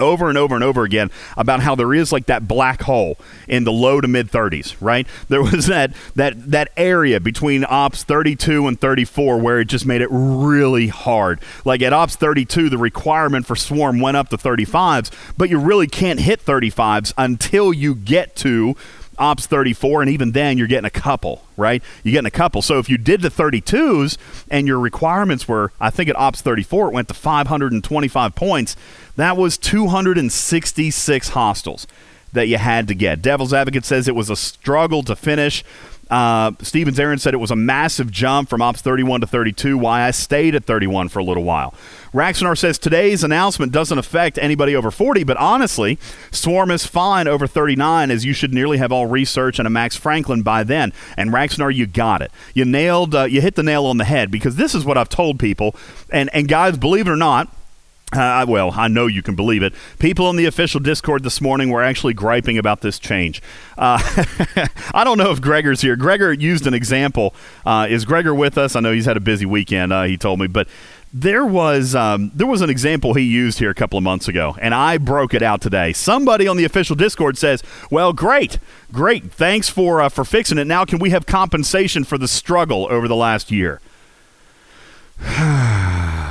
over 0.00 0.28
and 0.28 0.38
over 0.38 0.54
and 0.54 0.64
over 0.64 0.84
again 0.84 1.10
about 1.36 1.60
how 1.60 1.74
there 1.74 1.94
is 1.94 2.12
like 2.12 2.26
that 2.26 2.46
black 2.48 2.82
hole 2.82 3.18
in 3.46 3.64
the 3.64 3.72
low 3.72 4.00
to 4.00 4.08
mid 4.08 4.30
30s 4.30 4.76
right? 4.80 5.06
There 5.28 5.42
was 5.42 5.66
that 5.66 5.92
that 6.14 6.50
that 6.50 6.70
area 6.76 7.20
between 7.20 7.64
ops 7.68 8.04
32 8.04 8.66
and 8.66 8.80
34 8.80 9.38
where 9.38 9.60
it 9.60 9.66
just 9.66 9.86
made 9.86 10.00
it 10.00 10.08
really 10.10 10.88
hard. 10.88 11.40
Like 11.64 11.82
at 11.82 11.92
ops 11.92 12.16
32 12.16 12.68
the 12.68 12.78
requirement 12.78 13.46
for 13.46 13.56
swarm 13.56 14.00
went 14.00 14.16
up 14.16 14.28
to 14.30 14.36
35s 14.36 15.10
but 15.36 15.50
you 15.50 15.58
really 15.58 15.86
can't 15.86 16.20
hit 16.20 16.44
35s 16.44 17.12
until 17.16 17.72
you 17.72 17.94
get 17.94 18.36
to 18.36 18.76
ops 19.18 19.46
34 19.46 20.02
and 20.02 20.10
even 20.10 20.32
then 20.32 20.58
you're 20.58 20.68
getting 20.68 20.84
a 20.84 20.90
couple 20.90 21.42
right? 21.58 21.82
You're 22.04 22.12
getting 22.12 22.26
a 22.26 22.30
couple. 22.30 22.62
So 22.62 22.78
if 22.78 22.88
you 22.88 22.96
did 22.96 23.20
the 23.20 23.28
32s 23.30 24.16
and 24.50 24.66
your 24.66 24.78
requirements 24.78 25.48
were 25.48 25.72
i 25.80 25.90
think 25.90 26.08
at 26.08 26.16
ops 26.16 26.40
34 26.40 26.88
it 26.88 26.94
went 26.94 27.08
to 27.08 27.14
525 27.14 28.34
points 28.34 28.76
that 29.18 29.36
was 29.36 29.58
266 29.58 31.28
hostiles 31.28 31.86
that 32.32 32.48
you 32.48 32.58
had 32.58 32.88
to 32.88 32.94
get 32.94 33.22
devil's 33.22 33.52
advocate 33.52 33.84
says 33.84 34.08
it 34.08 34.14
was 34.14 34.30
a 34.30 34.36
struggle 34.36 35.02
to 35.02 35.14
finish 35.14 35.64
uh, 36.10 36.52
Stevens 36.60 36.98
Aaron 36.98 37.18
said 37.18 37.34
it 37.34 37.38
was 37.38 37.50
a 37.50 37.56
massive 37.56 38.10
jump 38.10 38.48
from 38.48 38.62
Ops 38.62 38.80
31 38.80 39.20
to 39.20 39.26
32, 39.26 39.76
why 39.76 40.02
I 40.02 40.10
stayed 40.10 40.54
at 40.54 40.64
31 40.64 41.08
for 41.08 41.18
a 41.18 41.24
little 41.24 41.44
while. 41.44 41.74
Raxonar 42.14 42.56
says 42.56 42.78
today's 42.78 43.22
announcement 43.22 43.72
doesn't 43.72 43.98
affect 43.98 44.38
anybody 44.38 44.74
over 44.74 44.90
40, 44.90 45.24
but 45.24 45.36
honestly, 45.36 45.98
Swarm 46.30 46.70
is 46.70 46.86
fine 46.86 47.28
over 47.28 47.46
39 47.46 48.10
as 48.10 48.24
you 48.24 48.32
should 48.32 48.54
nearly 48.54 48.78
have 48.78 48.90
all 48.90 49.06
research 49.06 49.58
and 49.58 49.66
a 49.66 49.70
Max 49.70 49.96
Franklin 49.96 50.42
by 50.42 50.64
then. 50.64 50.94
And 51.16 51.30
Raxonar, 51.30 51.74
you 51.74 51.86
got 51.86 52.22
it. 52.22 52.32
You 52.54 52.64
nailed, 52.64 53.14
uh, 53.14 53.24
you 53.24 53.42
hit 53.42 53.56
the 53.56 53.62
nail 53.62 53.84
on 53.84 53.98
the 53.98 54.04
head 54.04 54.30
because 54.30 54.56
this 54.56 54.74
is 54.74 54.86
what 54.86 54.96
I've 54.96 55.10
told 55.10 55.38
people. 55.38 55.76
And, 56.10 56.30
and 56.32 56.48
guys, 56.48 56.78
believe 56.78 57.06
it 57.06 57.10
or 57.10 57.16
not, 57.16 57.54
uh, 58.12 58.46
well, 58.48 58.72
I 58.74 58.88
know 58.88 59.06
you 59.06 59.22
can 59.22 59.34
believe 59.34 59.62
it. 59.62 59.74
People 59.98 60.30
in 60.30 60.36
the 60.36 60.46
official 60.46 60.80
Discord 60.80 61.24
this 61.24 61.42
morning 61.42 61.68
were 61.68 61.82
actually 61.82 62.14
griping 62.14 62.56
about 62.56 62.80
this 62.80 62.98
change. 62.98 63.42
Uh, 63.76 63.98
I 64.94 65.04
don't 65.04 65.18
know 65.18 65.30
if 65.30 65.42
Gregor's 65.42 65.82
here. 65.82 65.94
Gregor 65.94 66.32
used 66.32 66.66
an 66.66 66.72
example. 66.72 67.34
Uh, 67.66 67.86
is 67.88 68.06
Gregor 68.06 68.34
with 68.34 68.56
us? 68.56 68.74
I 68.74 68.80
know 68.80 68.92
he's 68.92 69.04
had 69.04 69.18
a 69.18 69.20
busy 69.20 69.44
weekend. 69.44 69.92
Uh, 69.92 70.04
he 70.04 70.16
told 70.16 70.40
me, 70.40 70.46
but 70.46 70.68
there 71.12 71.44
was 71.44 71.94
um, 71.94 72.30
there 72.34 72.46
was 72.46 72.62
an 72.62 72.70
example 72.70 73.12
he 73.12 73.24
used 73.24 73.58
here 73.58 73.70
a 73.70 73.74
couple 73.74 73.98
of 73.98 74.04
months 74.04 74.26
ago, 74.26 74.56
and 74.60 74.74
I 74.74 74.96
broke 74.96 75.34
it 75.34 75.42
out 75.42 75.60
today. 75.60 75.92
Somebody 75.92 76.48
on 76.48 76.56
the 76.56 76.64
official 76.64 76.96
Discord 76.96 77.36
says, 77.36 77.62
"Well, 77.90 78.14
great, 78.14 78.58
great, 78.90 79.30
thanks 79.32 79.68
for 79.68 80.00
uh, 80.00 80.08
for 80.08 80.24
fixing 80.24 80.56
it. 80.56 80.66
Now, 80.66 80.86
can 80.86 80.98
we 80.98 81.10
have 81.10 81.26
compensation 81.26 82.04
for 82.04 82.16
the 82.16 82.28
struggle 82.28 82.86
over 82.90 83.06
the 83.06 83.16
last 83.16 83.50
year?" 83.50 83.80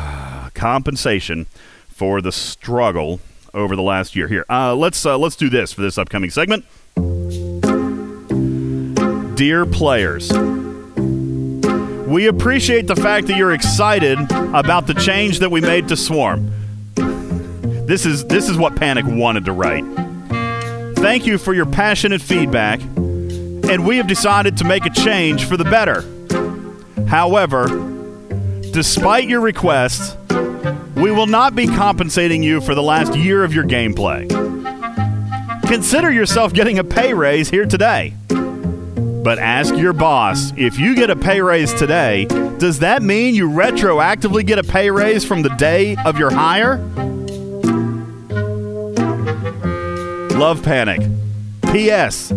compensation 0.58 1.46
for 1.88 2.22
the 2.22 2.32
struggle 2.32 3.22
over 3.54 3.76
the 3.76 3.82
last 3.82 4.16
year. 4.16 4.28
Here, 4.28 4.46
uh, 4.50 4.76
let's 4.76 5.06
uh, 5.06 5.18
let's 5.18 5.36
do 5.36 5.50
this 5.50 5.72
for 5.72 5.82
this 5.82 5.98
upcoming 5.98 6.30
segment. 6.30 6.66
Dear 9.36 9.66
players, 9.66 10.32
we 12.08 12.28
appreciate 12.28 12.88
the 12.88 12.96
fact 12.96 13.28
that 13.28 13.38
you're 13.38 13.54
excited 13.54 14.20
about 14.32 14.88
the 14.88 14.96
change 14.96 15.40
that 15.40 15.52
we 15.52 15.62
made 15.62 15.88
to 15.90 15.96
Swarm. 15.96 16.52
This 16.96 18.06
is 18.06 18.26
this 18.26 18.50
is 18.50 18.58
what 18.58 18.76
Panic 18.76 19.06
wanted 19.08 19.46
to 19.46 19.52
write. 19.54 19.86
Thank 20.98 21.26
you 21.26 21.38
for 21.38 21.54
your 21.54 21.68
passionate 21.68 22.22
feedback, 22.22 22.82
and 22.82 23.86
we 23.86 23.98
have 23.98 24.08
decided 24.08 24.58
to 24.58 24.66
make 24.66 24.86
a 24.86 24.90
change 24.90 25.46
for 25.46 25.56
the 25.56 25.64
better. 25.64 26.04
However, 27.08 27.68
despite 28.72 29.30
your 29.30 29.42
requests, 29.42 30.18
we 30.96 31.12
will 31.12 31.28
not 31.28 31.56
be 31.56 31.68
compensating 31.68 32.44
you 32.44 32.60
for 32.62 32.76
the 32.76 32.84
last 32.84 33.16
year 33.16 33.44
of 33.44 33.54
your 33.54 33.64
gameplay. 33.64 34.28
Consider 35.68 36.12
yourself 36.12 36.54
getting 36.54 36.80
a 36.80 36.84
pay 36.84 37.14
raise 37.14 37.50
here 37.50 37.66
today. 37.66 38.14
But 38.30 39.40
ask 39.40 39.76
your 39.76 39.94
boss 39.94 40.54
if 40.56 40.80
you 40.80 40.96
get 40.96 41.10
a 41.10 41.16
pay 41.16 41.42
raise 41.42 41.74
today, 41.74 42.26
does 42.60 42.80
that 42.80 43.04
mean 43.04 43.36
you 43.36 43.50
retroactively 43.50 44.46
get 44.46 44.60
a 44.60 44.64
pay 44.64 44.90
raise 44.90 45.26
from 45.26 45.42
the 45.42 45.50
day 45.50 45.96
of 46.06 46.18
your 46.18 46.32
hire? 46.32 46.78
Love 50.38 50.64
Panic. 50.64 51.02
P.S. 51.72 52.34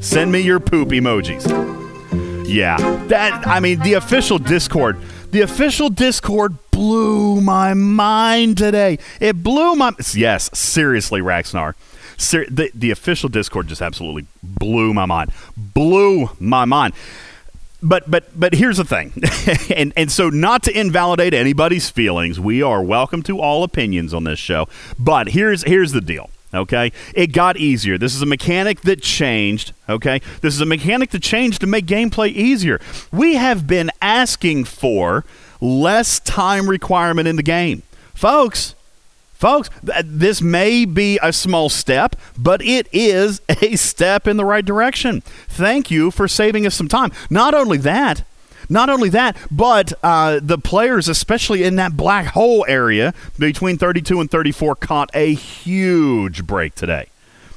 Send 0.00 0.32
me 0.32 0.40
your 0.40 0.58
poop 0.58 0.88
emojis. 0.88 1.46
Yeah, 2.48 2.76
that, 3.06 3.46
I 3.46 3.60
mean, 3.60 3.78
the 3.80 3.94
official 3.94 4.38
Discord 4.38 4.96
the 5.32 5.40
official 5.40 5.88
Discord 5.88 6.58
blew 6.72 7.40
my 7.40 7.74
mind 7.74 8.58
today. 8.58 8.98
It 9.20 9.42
blew 9.44 9.76
my 9.76 9.92
yes, 10.14 10.50
seriously, 10.58 11.20
Raxnar. 11.20 11.74
Ser- 12.16 12.46
the 12.50 12.72
the 12.74 12.90
official 12.90 13.28
Discord 13.28 13.68
just 13.68 13.80
absolutely 13.80 14.26
blew 14.42 14.92
my 14.92 15.06
mind. 15.06 15.30
Blew 15.56 16.30
my 16.40 16.64
mind. 16.64 16.94
But 17.82 18.10
but 18.10 18.38
but 18.38 18.54
here's 18.54 18.78
the 18.78 18.84
thing, 18.84 19.12
and 19.76 19.92
and 19.96 20.10
so 20.10 20.28
not 20.28 20.64
to 20.64 20.78
invalidate 20.78 21.34
anybody's 21.34 21.90
feelings, 21.90 22.38
we 22.40 22.62
are 22.62 22.82
welcome 22.82 23.22
to 23.24 23.40
all 23.40 23.64
opinions 23.64 24.14
on 24.14 24.24
this 24.24 24.38
show. 24.38 24.68
But 24.98 25.28
here's 25.30 25.62
here's 25.64 25.92
the 25.92 26.00
deal. 26.00 26.30
Okay, 26.54 26.92
it 27.14 27.28
got 27.28 27.56
easier. 27.56 27.96
This 27.96 28.14
is 28.14 28.22
a 28.22 28.26
mechanic 28.26 28.82
that 28.82 29.02
changed. 29.02 29.72
Okay, 29.88 30.20
this 30.42 30.54
is 30.54 30.60
a 30.60 30.66
mechanic 30.66 31.10
that 31.10 31.22
changed 31.22 31.60
to 31.62 31.66
make 31.66 31.86
gameplay 31.86 32.30
easier. 32.30 32.80
We 33.10 33.34
have 33.34 33.66
been 33.66 33.90
asking 34.00 34.64
for 34.64 35.24
less 35.62 36.20
time 36.20 36.68
requirement 36.68 37.28
in 37.28 37.36
the 37.36 37.42
game, 37.42 37.82
folks. 38.14 38.74
Folks, 39.34 39.70
this 40.04 40.40
may 40.40 40.84
be 40.84 41.18
a 41.20 41.32
small 41.32 41.68
step, 41.68 42.14
but 42.38 42.62
it 42.62 42.86
is 42.92 43.40
a 43.48 43.74
step 43.74 44.28
in 44.28 44.36
the 44.36 44.44
right 44.44 44.64
direction. 44.64 45.20
Thank 45.48 45.90
you 45.90 46.12
for 46.12 46.28
saving 46.28 46.64
us 46.64 46.76
some 46.76 46.86
time. 46.86 47.10
Not 47.28 47.52
only 47.52 47.78
that, 47.78 48.22
not 48.68 48.88
only 48.88 49.08
that, 49.08 49.36
but 49.50 49.92
uh, 50.02 50.38
the 50.40 50.58
players, 50.58 51.08
especially 51.08 51.64
in 51.64 51.74
that 51.76 51.96
black 51.96 52.26
hole 52.26 52.64
area 52.68 53.14
between 53.38 53.78
32 53.78 54.20
and 54.20 54.30
34, 54.30 54.76
caught 54.76 55.10
a 55.12 55.34
huge 55.34 56.46
break 56.46 56.76
today. 56.76 57.08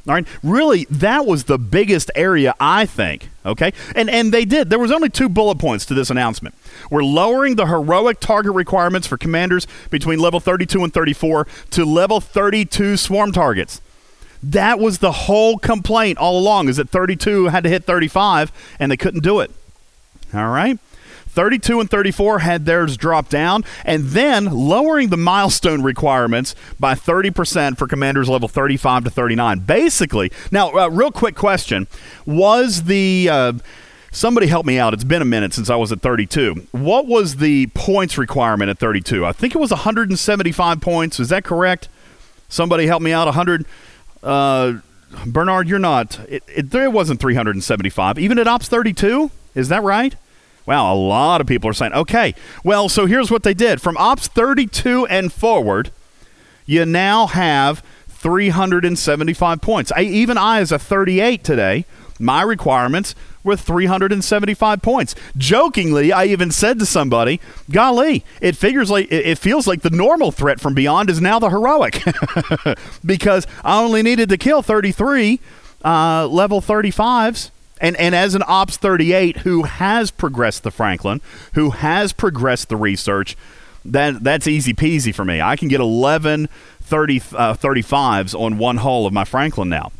All 0.07 0.13
right, 0.13 0.27
really, 0.43 0.85
that 0.91 1.25
was 1.25 1.45
the 1.45 1.57
biggest 1.57 2.11
area, 2.13 2.53
I 2.59 2.85
think. 2.85 3.29
Okay, 3.43 3.73
and 3.95 4.07
and 4.07 4.31
they 4.31 4.45
did. 4.45 4.69
There 4.69 4.77
was 4.77 4.91
only 4.91 5.09
two 5.09 5.29
bullet 5.29 5.57
points 5.57 5.85
to 5.87 5.95
this 5.95 6.11
announcement. 6.11 6.53
We're 6.91 7.03
lowering 7.03 7.55
the 7.55 7.65
heroic 7.65 8.19
target 8.19 8.53
requirements 8.53 9.07
for 9.07 9.17
commanders 9.17 9.65
between 9.89 10.19
level 10.19 10.39
32 10.39 10.83
and 10.83 10.93
34 10.93 11.47
to 11.71 11.85
level 11.85 12.21
32 12.21 12.97
swarm 12.97 13.31
targets. 13.31 13.81
That 14.43 14.77
was 14.77 14.99
the 14.99 15.11
whole 15.11 15.57
complaint 15.57 16.19
all 16.19 16.37
along. 16.37 16.69
Is 16.69 16.77
that 16.77 16.89
32 16.89 17.47
had 17.47 17.63
to 17.63 17.69
hit 17.69 17.83
35 17.83 18.51
and 18.79 18.91
they 18.91 18.97
couldn't 18.97 19.23
do 19.23 19.39
it. 19.39 19.49
All 20.33 20.49
right. 20.49 20.77
32 21.35 21.81
and 21.81 21.89
34 21.89 22.39
had 22.39 22.65
theirs 22.65 22.97
drop 22.97 23.29
down, 23.29 23.63
and 23.83 24.05
then 24.05 24.45
lowering 24.45 25.09
the 25.09 25.17
milestone 25.17 25.83
requirements 25.83 26.55
by 26.79 26.95
30% 26.95 27.77
for 27.77 27.87
commanders 27.87 28.29
level 28.29 28.47
35 28.47 29.03
to 29.03 29.09
39. 29.09 29.59
Basically, 29.59 30.31
now, 30.51 30.71
uh, 30.71 30.87
real 30.87 31.11
quick 31.11 31.35
question 31.35 31.87
was 32.25 32.83
the. 32.83 33.29
Uh, 33.29 33.53
somebody 34.11 34.47
help 34.47 34.65
me 34.65 34.79
out. 34.79 34.93
It's 34.93 35.03
been 35.03 35.21
a 35.21 35.25
minute 35.25 35.53
since 35.53 35.69
I 35.69 35.75
was 35.75 35.91
at 35.91 36.01
32. 36.01 36.67
What 36.71 37.05
was 37.05 37.35
the 37.35 37.67
points 37.67 38.17
requirement 38.17 38.69
at 38.69 38.79
32? 38.79 39.25
I 39.25 39.33
think 39.33 39.53
it 39.53 39.57
was 39.59 39.71
175 39.71 40.81
points. 40.81 41.19
Is 41.19 41.29
that 41.29 41.43
correct? 41.43 41.89
Somebody 42.47 42.87
help 42.87 43.01
me 43.01 43.11
out. 43.11 43.25
100. 43.25 43.65
Uh, 44.23 44.75
Bernard, 45.25 45.67
you're 45.67 45.79
not. 45.79 46.19
It, 46.29 46.43
it, 46.47 46.71
there 46.71 46.89
wasn't 46.89 47.19
375. 47.19 48.17
Even 48.17 48.39
at 48.39 48.47
Ops 48.47 48.67
32? 48.67 49.31
Is 49.53 49.69
that 49.69 49.83
right? 49.83 50.15
Wow, 50.65 50.93
a 50.93 50.95
lot 50.95 51.41
of 51.41 51.47
people 51.47 51.69
are 51.69 51.73
saying, 51.73 51.93
okay, 51.93 52.33
well, 52.63 52.89
so 52.89 53.05
here's 53.05 53.29
what 53.29 53.43
they 53.43 53.53
did. 53.53 53.81
From 53.81 53.97
Ops 53.97 54.27
32 54.27 55.05
and 55.07 55.31
forward, 55.31 55.91
you 56.65 56.85
now 56.85 57.27
have 57.27 57.83
375 58.07 59.61
points. 59.61 59.91
I, 59.95 60.01
even 60.01 60.37
I, 60.37 60.59
as 60.59 60.71
a 60.71 60.79
38 60.79 61.43
today, 61.43 61.85
my 62.19 62.41
requirements 62.41 63.13
were 63.43 63.55
375 63.55 64.81
points. 64.81 65.13
Jokingly, 65.37 66.11
I 66.11 66.25
even 66.25 66.49
said 66.49 66.79
to 66.79 66.85
somebody, 66.85 67.39
"Golly, 67.69 68.25
it 68.41 68.55
figures 68.55 68.89
like 68.89 69.11
it 69.11 69.37
feels 69.37 69.67
like 69.67 69.81
the 69.81 69.89
normal 69.91 70.31
threat 70.31 70.59
from 70.59 70.73
beyond 70.73 71.09
is 71.09 71.21
now 71.21 71.37
the 71.37 71.49
heroic," 71.49 72.01
because 73.05 73.45
I 73.63 73.83
only 73.83 74.01
needed 74.01 74.29
to 74.29 74.37
kill 74.37 74.63
33 74.63 75.39
uh, 75.83 76.27
level 76.27 76.61
35s 76.61 77.51
and 77.81 77.95
and 77.97 78.15
as 78.15 78.35
an 78.35 78.43
Ops 78.47 78.77
38 78.77 79.37
who 79.37 79.63
has 79.63 80.11
progressed 80.11 80.63
the 80.63 80.71
Franklin, 80.71 81.21
who 81.53 81.71
has 81.71 82.13
progressed 82.13 82.69
the 82.69 82.77
research, 82.77 83.35
that 83.83 84.23
that's 84.23 84.47
easy 84.47 84.73
peasy 84.73 85.13
for 85.13 85.25
me. 85.25 85.41
I 85.41 85.55
can 85.55 85.67
get 85.67 85.79
11 85.79 86.49
30 86.81 87.17
uh, 87.17 87.53
35s 87.55 88.39
on 88.39 88.57
one 88.57 88.77
hull 88.77 89.05
of 89.05 89.13
my 89.13 89.25
Franklin 89.25 89.69
now. 89.69 89.91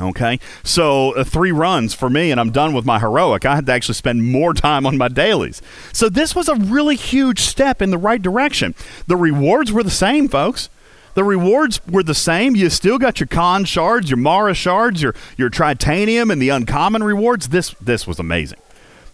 Okay, 0.00 0.40
so 0.64 1.12
uh, 1.12 1.22
three 1.22 1.52
runs 1.52 1.94
for 1.94 2.10
me, 2.10 2.32
and 2.32 2.40
I'm 2.40 2.50
done 2.50 2.74
with 2.74 2.84
my 2.84 2.98
heroic. 2.98 3.46
I 3.46 3.54
had 3.54 3.66
to 3.66 3.72
actually 3.72 3.94
spend 3.94 4.24
more 4.24 4.52
time 4.52 4.86
on 4.86 4.98
my 4.98 5.06
dailies. 5.06 5.62
So 5.92 6.08
this 6.08 6.34
was 6.34 6.48
a 6.48 6.56
really 6.56 6.96
huge 6.96 7.40
step 7.40 7.80
in 7.80 7.90
the 7.90 7.98
right 7.98 8.20
direction. 8.20 8.74
The 9.06 9.16
rewards 9.16 9.70
were 9.70 9.84
the 9.84 9.92
same, 9.92 10.28
folks. 10.28 10.68
The 11.14 11.24
rewards 11.24 11.80
were 11.86 12.02
the 12.02 12.14
same. 12.14 12.56
You 12.56 12.70
still 12.70 12.98
got 12.98 13.20
your 13.20 13.26
con 13.26 13.64
shards, 13.64 14.10
your 14.10 14.18
Mara 14.18 14.54
shards, 14.54 15.00
your 15.00 15.14
your 15.36 15.50
tritanium, 15.50 16.30
and 16.32 16.42
the 16.42 16.48
uncommon 16.50 17.02
rewards. 17.02 17.48
This 17.48 17.74
this 17.80 18.06
was 18.06 18.18
amazing. 18.18 18.58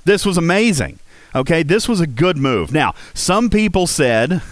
This 0.04 0.24
was 0.24 0.36
amazing. 0.36 0.98
Okay, 1.34 1.62
this 1.62 1.88
was 1.88 2.00
a 2.00 2.06
good 2.06 2.36
move. 2.36 2.72
Now, 2.72 2.94
some 3.14 3.50
people 3.50 3.86
said, 3.86 4.42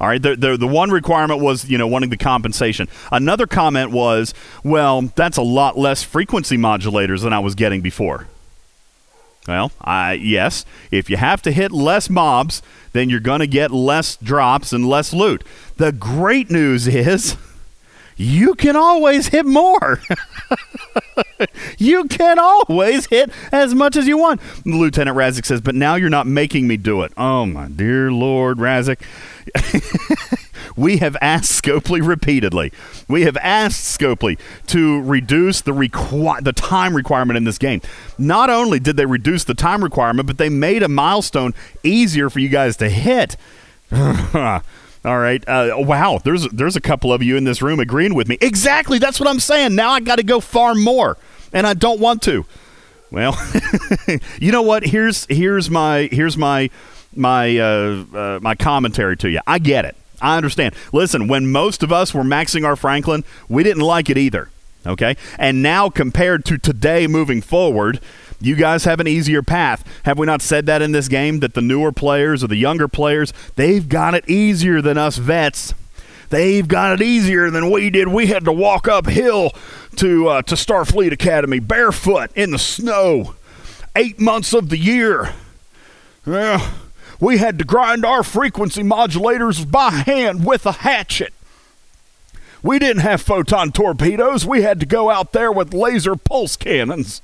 all 0.00 0.06
right, 0.06 0.22
the, 0.22 0.36
the, 0.36 0.56
the 0.56 0.68
one 0.68 0.90
requirement 0.90 1.40
was, 1.40 1.68
you 1.68 1.76
know, 1.76 1.88
wanting 1.88 2.10
the 2.10 2.16
compensation. 2.16 2.88
Another 3.10 3.46
comment 3.46 3.90
was, 3.90 4.34
well, 4.62 5.02
that's 5.16 5.36
a 5.36 5.42
lot 5.42 5.76
less 5.76 6.04
frequency 6.04 6.56
modulators 6.56 7.22
than 7.22 7.32
I 7.32 7.40
was 7.40 7.56
getting 7.56 7.80
before. 7.80 8.28
Well, 9.48 9.72
I, 9.80 10.12
yes, 10.12 10.66
if 10.90 11.08
you 11.08 11.16
have 11.16 11.40
to 11.40 11.50
hit 11.50 11.72
less 11.72 12.10
mobs, 12.10 12.60
then 12.92 13.08
you're 13.08 13.18
going 13.18 13.40
to 13.40 13.46
get 13.46 13.70
less 13.70 14.16
drops 14.16 14.74
and 14.74 14.86
less 14.86 15.14
loot. 15.14 15.42
The 15.78 15.90
great 15.90 16.50
news 16.50 16.86
is 16.86 17.38
you 18.18 18.54
can 18.54 18.76
always 18.76 19.28
hit 19.28 19.46
more. 19.46 20.02
you 21.78 22.04
can 22.04 22.38
always 22.38 23.06
hit 23.06 23.30
as 23.50 23.74
much 23.74 23.96
as 23.96 24.06
you 24.06 24.18
want. 24.18 24.42
Lieutenant 24.66 25.16
Razik 25.16 25.46
says, 25.46 25.62
but 25.62 25.74
now 25.74 25.94
you're 25.94 26.10
not 26.10 26.26
making 26.26 26.68
me 26.68 26.76
do 26.76 27.00
it. 27.00 27.12
Oh, 27.16 27.46
my 27.46 27.68
dear 27.68 28.12
Lord 28.12 28.58
Razik. 28.58 29.00
we 30.78 30.98
have 30.98 31.16
asked 31.20 31.62
Scopely 31.62 32.06
repeatedly. 32.06 32.72
We 33.08 33.22
have 33.22 33.36
asked 33.38 33.98
Scopely 33.98 34.38
to 34.68 35.02
reduce 35.02 35.60
the 35.60 35.72
requi- 35.72 36.42
the 36.44 36.52
time 36.52 36.94
requirement 36.94 37.36
in 37.36 37.44
this 37.44 37.58
game. 37.58 37.82
Not 38.16 38.48
only 38.48 38.78
did 38.78 38.96
they 38.96 39.06
reduce 39.06 39.44
the 39.44 39.54
time 39.54 39.82
requirement, 39.82 40.26
but 40.26 40.38
they 40.38 40.48
made 40.48 40.82
a 40.82 40.88
milestone 40.88 41.52
easier 41.82 42.30
for 42.30 42.38
you 42.38 42.48
guys 42.48 42.76
to 42.76 42.88
hit. 42.88 43.36
All 43.92 45.18
right. 45.18 45.46
Uh, 45.48 45.74
wow. 45.78 46.20
There's 46.22 46.48
there's 46.48 46.76
a 46.76 46.80
couple 46.80 47.12
of 47.12 47.22
you 47.22 47.36
in 47.36 47.44
this 47.44 47.60
room 47.60 47.80
agreeing 47.80 48.14
with 48.14 48.28
me. 48.28 48.38
Exactly. 48.40 48.98
That's 48.98 49.18
what 49.18 49.28
I'm 49.28 49.40
saying. 49.40 49.74
Now 49.74 49.90
I 49.90 50.00
got 50.00 50.16
to 50.16 50.22
go 50.22 50.40
far 50.40 50.74
more, 50.74 51.18
and 51.52 51.66
I 51.66 51.74
don't 51.74 52.00
want 52.00 52.22
to. 52.22 52.44
Well, 53.10 53.36
you 54.40 54.52
know 54.52 54.62
what? 54.62 54.84
Here's 54.84 55.26
here's 55.26 55.70
my 55.70 56.08
here's 56.12 56.36
my 56.36 56.70
my 57.16 57.56
uh, 57.58 58.04
uh, 58.14 58.38
my 58.42 58.54
commentary 58.54 59.16
to 59.18 59.30
you. 59.30 59.40
I 59.46 59.58
get 59.58 59.84
it. 59.84 59.96
I 60.20 60.36
understand. 60.36 60.74
Listen, 60.92 61.28
when 61.28 61.50
most 61.50 61.82
of 61.82 61.92
us 61.92 62.12
were 62.12 62.22
maxing 62.22 62.64
our 62.64 62.76
Franklin, 62.76 63.24
we 63.48 63.62
didn't 63.62 63.82
like 63.82 64.10
it 64.10 64.18
either. 64.18 64.50
Okay, 64.86 65.16
and 65.38 65.62
now 65.62 65.90
compared 65.90 66.44
to 66.46 66.56
today, 66.56 67.06
moving 67.06 67.42
forward, 67.42 68.00
you 68.40 68.54
guys 68.54 68.84
have 68.84 69.00
an 69.00 69.08
easier 69.08 69.42
path. 69.42 69.84
Have 70.04 70.18
we 70.18 70.26
not 70.26 70.40
said 70.40 70.66
that 70.66 70.82
in 70.82 70.92
this 70.92 71.08
game 71.08 71.40
that 71.40 71.54
the 71.54 71.60
newer 71.60 71.92
players 71.92 72.44
or 72.44 72.46
the 72.46 72.56
younger 72.56 72.88
players, 72.88 73.32
they've 73.56 73.86
got 73.88 74.14
it 74.14 74.28
easier 74.30 74.80
than 74.80 74.96
us 74.96 75.16
vets. 75.16 75.74
They've 76.30 76.66
got 76.66 76.92
it 76.92 77.02
easier 77.04 77.50
than 77.50 77.70
we 77.70 77.90
did. 77.90 78.08
We 78.08 78.26
had 78.26 78.44
to 78.44 78.52
walk 78.52 78.86
uphill 78.86 79.52
to 79.96 80.28
uh, 80.28 80.42
to 80.42 80.54
Starfleet 80.54 81.12
Academy 81.12 81.58
barefoot 81.58 82.30
in 82.34 82.50
the 82.50 82.58
snow, 82.58 83.34
eight 83.96 84.20
months 84.20 84.52
of 84.52 84.68
the 84.68 84.78
year. 84.78 85.34
Yeah, 86.26 86.70
we 87.20 87.38
had 87.38 87.58
to 87.58 87.64
grind 87.64 88.04
our 88.04 88.22
frequency 88.22 88.82
modulators 88.82 89.68
by 89.68 89.90
hand 89.90 90.46
with 90.46 90.66
a 90.66 90.72
hatchet. 90.72 91.32
We 92.62 92.78
didn't 92.78 93.02
have 93.02 93.22
photon 93.22 93.72
torpedoes. 93.72 94.44
We 94.44 94.62
had 94.62 94.80
to 94.80 94.86
go 94.86 95.10
out 95.10 95.32
there 95.32 95.52
with 95.52 95.74
laser 95.74 96.16
pulse 96.16 96.56
cannons. 96.56 97.22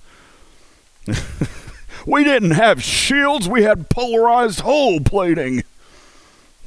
we 2.07 2.25
didn't 2.25 2.53
have 2.53 2.83
shields. 2.83 3.49
We 3.49 3.63
had 3.63 3.91
polarized 3.91 4.61
hull 4.61 5.01
plating. 5.01 5.65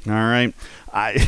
All 0.06 0.12
right. 0.12 0.54
I 0.92 1.18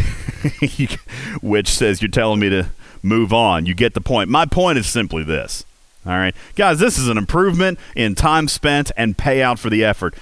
which 1.43 1.69
says 1.69 2.01
you're 2.01 2.11
telling 2.11 2.41
me 2.41 2.49
to 2.51 2.71
move 3.03 3.33
on. 3.33 3.67
You 3.67 3.75
get 3.75 3.95
the 3.95 4.01
point. 4.01 4.31
My 4.31 4.47
point 4.47 4.79
is 4.79 4.87
simply 4.87 5.25
this. 5.25 5.65
All 6.07 6.13
right. 6.13 6.35
Guys, 6.57 6.79
this 6.79 6.99
is 6.99 7.09
an 7.09 7.19
improvement 7.19 7.79
in 7.95 8.15
time 8.15 8.49
spent 8.49 8.91
and 8.97 9.17
payout 9.17 9.59
for 9.59 9.69
the 9.69 9.85
effort. 9.85 10.15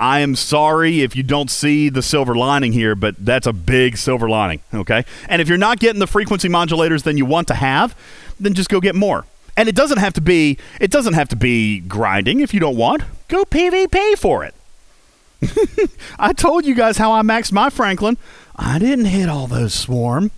I 0.00 0.20
am 0.20 0.34
sorry 0.34 1.02
if 1.02 1.14
you 1.14 1.22
don't 1.22 1.50
see 1.50 1.90
the 1.90 2.00
silver 2.00 2.34
lining 2.34 2.72
here, 2.72 2.94
but 2.94 3.14
that's 3.18 3.46
a 3.46 3.52
big 3.52 3.98
silver 3.98 4.30
lining, 4.30 4.60
okay? 4.72 5.04
And 5.28 5.42
if 5.42 5.48
you're 5.48 5.58
not 5.58 5.78
getting 5.78 6.00
the 6.00 6.06
frequency 6.06 6.48
modulators 6.48 7.02
than 7.02 7.18
you 7.18 7.26
want 7.26 7.48
to 7.48 7.54
have, 7.54 7.94
then 8.40 8.54
just 8.54 8.70
go 8.70 8.80
get 8.80 8.94
more. 8.94 9.26
And 9.58 9.68
it 9.68 9.74
doesn't 9.74 9.98
have 9.98 10.14
to 10.14 10.22
be 10.22 10.56
it 10.80 10.90
doesn't 10.90 11.12
have 11.12 11.28
to 11.28 11.36
be 11.36 11.80
grinding 11.80 12.40
if 12.40 12.54
you 12.54 12.60
don't 12.60 12.78
want. 12.78 13.02
Go 13.28 13.44
PvP 13.44 14.16
for 14.16 14.42
it. 14.42 14.54
I 16.18 16.32
told 16.32 16.64
you 16.64 16.74
guys 16.74 16.96
how 16.96 17.12
I 17.12 17.20
maxed 17.20 17.52
my 17.52 17.68
Franklin. 17.68 18.16
I 18.56 18.78
didn't 18.78 19.04
hit 19.04 19.28
all 19.28 19.46
those 19.46 19.74
swarm. 19.74 20.30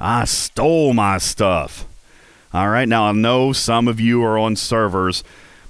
I 0.00 0.24
stole 0.24 0.94
my 0.94 1.18
stuff. 1.18 1.86
All 2.54 2.70
right, 2.70 2.88
now 2.88 3.04
I 3.04 3.12
know 3.12 3.52
some 3.52 3.86
of 3.86 4.00
you 4.00 4.24
are 4.24 4.38
on 4.38 4.56
servers 4.56 5.22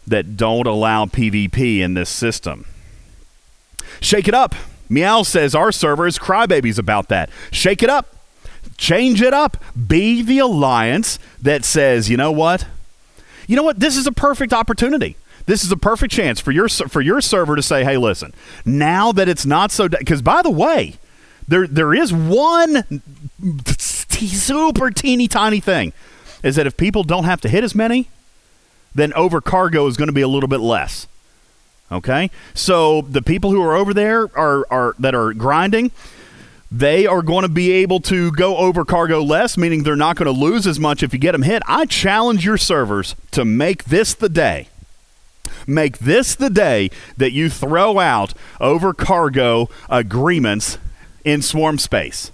that 0.07 0.37
don't 0.37 0.69
allow 0.69 1.07
PvP 1.07 1.79
in 1.79 1.95
this 1.95 2.11
system. 2.11 2.67
Shake 4.01 4.29
it 4.29 4.35
up. 4.35 4.55
Meow 4.89 5.23
says 5.23 5.55
our 5.55 5.73
server 5.73 6.07
is 6.07 6.19
crybabies 6.19 6.79
about 6.79 7.09
that. 7.09 7.31
Shake 7.51 7.83
it 7.83 7.91
up. 7.91 8.15
Change 8.77 9.23
it 9.23 9.33
up. 9.33 9.57
Be 9.87 10.23
the 10.23 10.39
alliance 10.39 11.19
that 11.41 11.65
says, 11.65 12.11
you 12.11 12.17
know 12.17 12.33
what? 12.33 12.67
You 13.47 13.57
know 13.57 13.63
what? 13.63 13.81
This 13.81 13.97
is 13.97 14.07
a 14.07 14.13
perfect 14.13 14.53
opportunity. 14.53 15.17
This 15.47 15.65
is 15.65 15.71
a 15.71 15.77
perfect 15.77 16.13
chance 16.13 16.41
for 16.41 16.51
your 16.51 16.69
for 16.69 17.03
your 17.03 17.21
server 17.21 17.55
to 17.55 17.63
say, 17.63 17.85
"Hey, 17.85 17.99
listen. 17.99 18.33
Now 18.65 19.13
that 19.13 19.29
it's 19.29 19.45
not 19.45 19.71
so 19.71 19.89
because 19.89 20.23
by 20.23 20.41
the 20.41 20.51
way, 20.51 20.95
there 21.47 21.67
there 21.67 21.93
is 21.93 22.13
one 22.13 23.03
super 23.79 24.91
teeny 24.91 25.29
tiny 25.29 25.61
thing 25.61 25.93
is 26.43 26.57
that 26.57 26.67
if 26.67 26.77
people 26.77 27.03
don't 27.05 27.25
have 27.25 27.41
to 27.43 27.49
hit 27.49 27.63
as 27.63 27.75
many, 27.75 28.09
then 28.95 29.13
over 29.15 29.41
cargo 29.41 29.87
is 29.87 29.97
going 29.97 30.09
to 30.09 30.15
be 30.15 30.23
a 30.23 30.29
little 30.29 30.49
bit 30.49 30.61
less. 30.61 31.07
Okay? 31.91 32.31
So 32.55 33.03
the 33.03 33.23
people 33.23 33.51
who 33.51 33.63
are 33.63 33.75
over 33.75 33.95
there 33.95 34.29
are, 34.37 34.67
are 34.71 34.95
that 34.99 35.15
are 35.15 35.33
grinding, 35.33 35.91
they 36.71 37.07
are 37.07 37.23
going 37.23 37.43
to 37.43 37.49
be 37.49 37.71
able 37.71 38.01
to 38.01 38.33
go 38.33 38.57
over 38.57 38.85
cargo 38.85 39.23
less, 39.23 39.57
meaning 39.57 39.83
they're 39.85 39.95
not 39.95 40.17
going 40.17 40.33
to 40.33 40.39
lose 40.39 40.67
as 40.67 40.81
much 40.81 41.03
if 41.03 41.13
you 41.13 41.19
get 41.21 41.33
them 41.33 41.43
hit. 41.43 41.63
I 41.69 41.87
challenge 41.87 42.45
your 42.45 42.59
servers 42.59 43.15
to 43.31 43.45
make 43.45 43.85
this 43.85 44.15
the 44.15 44.29
day. 44.29 44.69
Make 45.67 45.99
this 45.99 46.35
the 46.35 46.51
day 46.51 46.91
that 47.17 47.33
you 47.33 47.49
throw 47.49 47.99
out 47.99 48.35
over 48.61 48.93
cargo 48.93 49.69
agreements 49.89 50.79
in 51.25 51.43
swarm 51.43 51.79
space. 51.79 52.33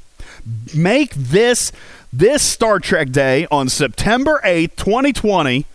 Make 0.75 1.13
this 1.15 1.71
this 2.13 2.43
Star 2.43 2.81
Trek 2.81 3.11
Day 3.11 3.47
on 3.51 3.69
September 3.69 4.41
8th, 4.45 4.77
2020. 4.77 5.67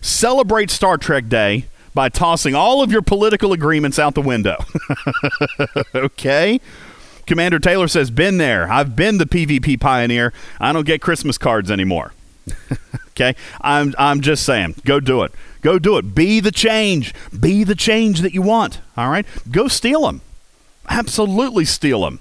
Celebrate 0.00 0.70
Star 0.70 0.96
Trek 0.96 1.28
Day 1.28 1.66
by 1.94 2.08
tossing 2.08 2.54
all 2.54 2.82
of 2.82 2.90
your 2.90 3.02
political 3.02 3.52
agreements 3.52 3.98
out 3.98 4.14
the 4.14 4.22
window. 4.22 4.56
okay? 5.94 6.60
Commander 7.26 7.58
Taylor 7.58 7.88
says, 7.88 8.10
Been 8.10 8.38
there. 8.38 8.70
I've 8.70 8.96
been 8.96 9.18
the 9.18 9.26
PvP 9.26 9.80
pioneer. 9.80 10.32
I 10.60 10.72
don't 10.72 10.86
get 10.86 11.00
Christmas 11.00 11.38
cards 11.38 11.70
anymore. 11.70 12.12
okay? 13.10 13.34
I'm, 13.60 13.94
I'm 13.98 14.20
just 14.20 14.44
saying, 14.44 14.76
go 14.84 15.00
do 15.00 15.22
it. 15.22 15.32
Go 15.60 15.78
do 15.78 15.96
it. 15.96 16.14
Be 16.14 16.40
the 16.40 16.50
change. 16.50 17.14
Be 17.38 17.62
the 17.64 17.76
change 17.76 18.20
that 18.20 18.34
you 18.34 18.42
want. 18.42 18.80
All 18.96 19.08
right? 19.08 19.26
Go 19.50 19.68
steal 19.68 20.02
them. 20.02 20.22
Absolutely 20.88 21.64
steal 21.64 22.02
them 22.02 22.20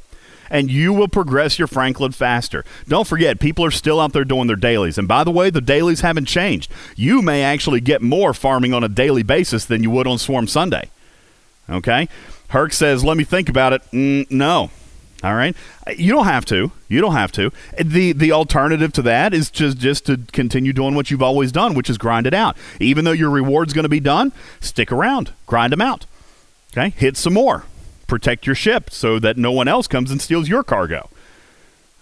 and 0.52 0.70
you 0.70 0.94
will 0.94 1.08
progress 1.08 1.58
your 1.58 1.68
Franklin 1.68 2.12
faster. 2.12 2.64
Don't 2.88 3.08
forget, 3.08 3.40
people 3.40 3.66
are 3.66 3.72
still 3.72 4.00
out 4.00 4.14
there 4.14 4.26
doing 4.26 4.48
their 4.48 4.58
dailies. 4.58 4.98
And 5.00 5.08
by 5.08 5.24
the 5.24 5.32
way, 5.32 5.50
the 5.50 5.62
dailies 5.62 6.02
haven't 6.02 6.26
changed. 6.26 6.72
You 6.96 7.22
may 7.24 7.42
actually 7.42 7.80
get 7.80 8.02
more 8.02 8.34
farming 8.34 8.74
on 8.74 8.84
a 8.84 8.90
daily 8.90 9.24
basis 9.24 9.66
than 9.66 9.82
you 9.82 9.90
would 9.90 10.06
on 10.06 10.20
Swarm 10.20 10.48
Sunday. 10.48 10.90
Okay? 11.70 12.10
Herc 12.50 12.74
says, 12.74 13.04
let 13.04 13.16
me 13.16 13.24
think 13.24 13.48
about 13.48 13.72
it. 13.72 13.82
Mm, 13.92 14.30
no. 14.30 14.70
All 15.24 15.36
right. 15.36 15.56
You 15.96 16.12
don't 16.12 16.26
have 16.26 16.46
to. 16.46 16.72
You 16.90 17.00
don't 17.00 17.14
have 17.14 17.32
to. 17.34 17.52
The 17.80 18.12
the 18.12 18.32
alternative 18.32 18.92
to 18.94 19.04
that 19.04 19.36
is 19.36 19.52
just 19.52 19.78
just 19.78 20.08
to 20.08 20.18
continue 20.32 20.74
doing 20.74 20.96
what 20.96 21.12
you've 21.12 21.22
always 21.22 21.52
done, 21.52 21.76
which 21.76 21.92
is 21.92 22.00
grind 22.00 22.26
it 22.26 22.34
out. 22.34 22.58
Even 22.80 23.06
though 23.06 23.12
your 23.12 23.30
reward's 23.30 23.72
going 23.72 23.84
to 23.84 23.90
be 23.90 24.00
done, 24.00 24.32
stick 24.60 24.92
around, 24.92 25.32
grind 25.46 25.74
them 25.74 25.82
out. 25.82 26.08
Okay? 26.72 26.90
Hit 26.98 27.18
some 27.18 27.34
more 27.34 27.66
protect 28.12 28.46
your 28.46 28.56
ship 28.56 28.90
so 28.90 29.20
that 29.20 29.38
no 29.38 29.54
one 29.54 29.70
else 29.70 29.88
comes 29.88 30.12
and 30.12 30.22
steals 30.22 30.50
your 30.50 30.64
cargo. 30.64 31.10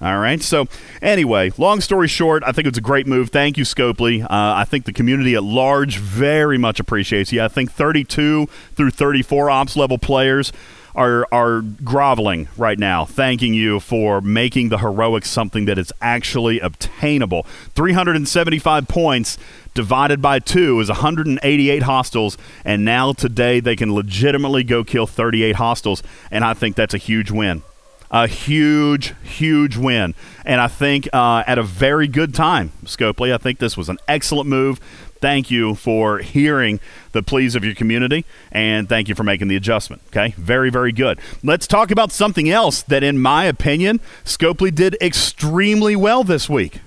All 0.02 0.18
right. 0.18 0.42
So, 0.42 0.68
anyway, 1.04 1.52
long 1.58 1.82
story 1.82 2.08
short, 2.08 2.42
I 2.48 2.52
think 2.52 2.68
it's 2.68 2.80
a 2.80 2.82
great 2.82 3.06
move. 3.06 3.30
Thank 3.30 3.58
you, 3.58 3.64
Scopely. 3.64 4.24
Uh, 4.24 4.28
I 4.30 4.64
think 4.64 4.86
the 4.86 4.94
community 4.94 5.36
at 5.36 5.44
large 5.44 5.98
very 6.00 6.58
much 6.58 6.80
appreciates 6.80 7.32
you. 7.32 7.44
I 7.44 7.48
think 7.48 7.72
32 7.72 8.48
through 8.76 8.90
34 8.90 9.52
ops 9.52 9.76
level 9.76 10.00
players 10.00 10.52
are 10.96 11.28
are 11.32 11.62
groveling 11.62 12.48
right 12.58 12.80
now, 12.80 13.06
thanking 13.06 13.54
you 13.54 13.80
for 13.80 14.22
making 14.22 14.70
the 14.70 14.80
heroic 14.80 15.26
something 15.26 15.66
that 15.66 15.78
is 15.78 15.94
actually 16.02 16.60
obtainable. 16.60 17.44
375 17.76 18.88
points 18.88 19.38
divided 19.74 20.22
by 20.22 20.40
two 20.40 20.80
is 20.80 20.90
188 20.90 21.84
hostiles, 21.84 22.38
and 22.66 22.84
now 22.86 23.14
today 23.14 23.60
they 23.60 23.76
can 23.76 23.94
legitimately 23.94 24.64
go 24.64 24.84
kill 24.84 25.08
38 25.08 25.56
hostiles, 25.56 26.04
and 26.32 26.44
I 26.44 26.54
think 26.54 26.76
that's 26.76 26.94
a 26.94 26.98
huge 26.98 27.32
win. 27.32 27.64
A 28.12 28.28
huge, 28.28 29.14
huge 29.22 29.78
win. 29.78 30.16
And 30.44 30.60
I 30.60 30.68
think 30.68 31.08
uh, 31.14 31.44
at 31.46 31.60
a 31.60 31.64
very 31.64 32.08
good 32.08 32.34
time, 32.34 32.72
Scopely. 32.84 33.32
I 33.32 33.38
think 33.38 33.60
this 33.60 33.78
was 33.78 33.88
an 33.88 34.00
excellent 34.08 34.50
move. 34.50 34.80
Thank 35.22 35.52
you 35.52 35.76
for 35.76 36.20
hearing 36.20 36.80
the 37.12 37.22
pleas 37.22 37.54
of 37.54 37.64
your 37.66 37.76
community, 37.76 38.26
and 38.52 38.88
thank 38.88 39.10
you 39.10 39.16
for 39.16 39.24
making 39.24 39.50
the 39.50 39.58
adjustment. 39.58 40.02
Okay, 40.08 40.34
very, 40.38 40.70
very 40.70 40.92
good. 40.92 41.20
Let's 41.44 41.68
talk 41.68 41.92
about 41.92 42.12
something 42.12 42.50
else 42.50 42.82
that, 42.84 43.04
in 43.04 43.20
my 43.20 43.44
opinion, 43.44 44.00
Scopely 44.24 44.74
did 44.74 44.96
extremely 45.02 45.96
well 45.96 46.24
this 46.24 46.50
week. 46.50 46.80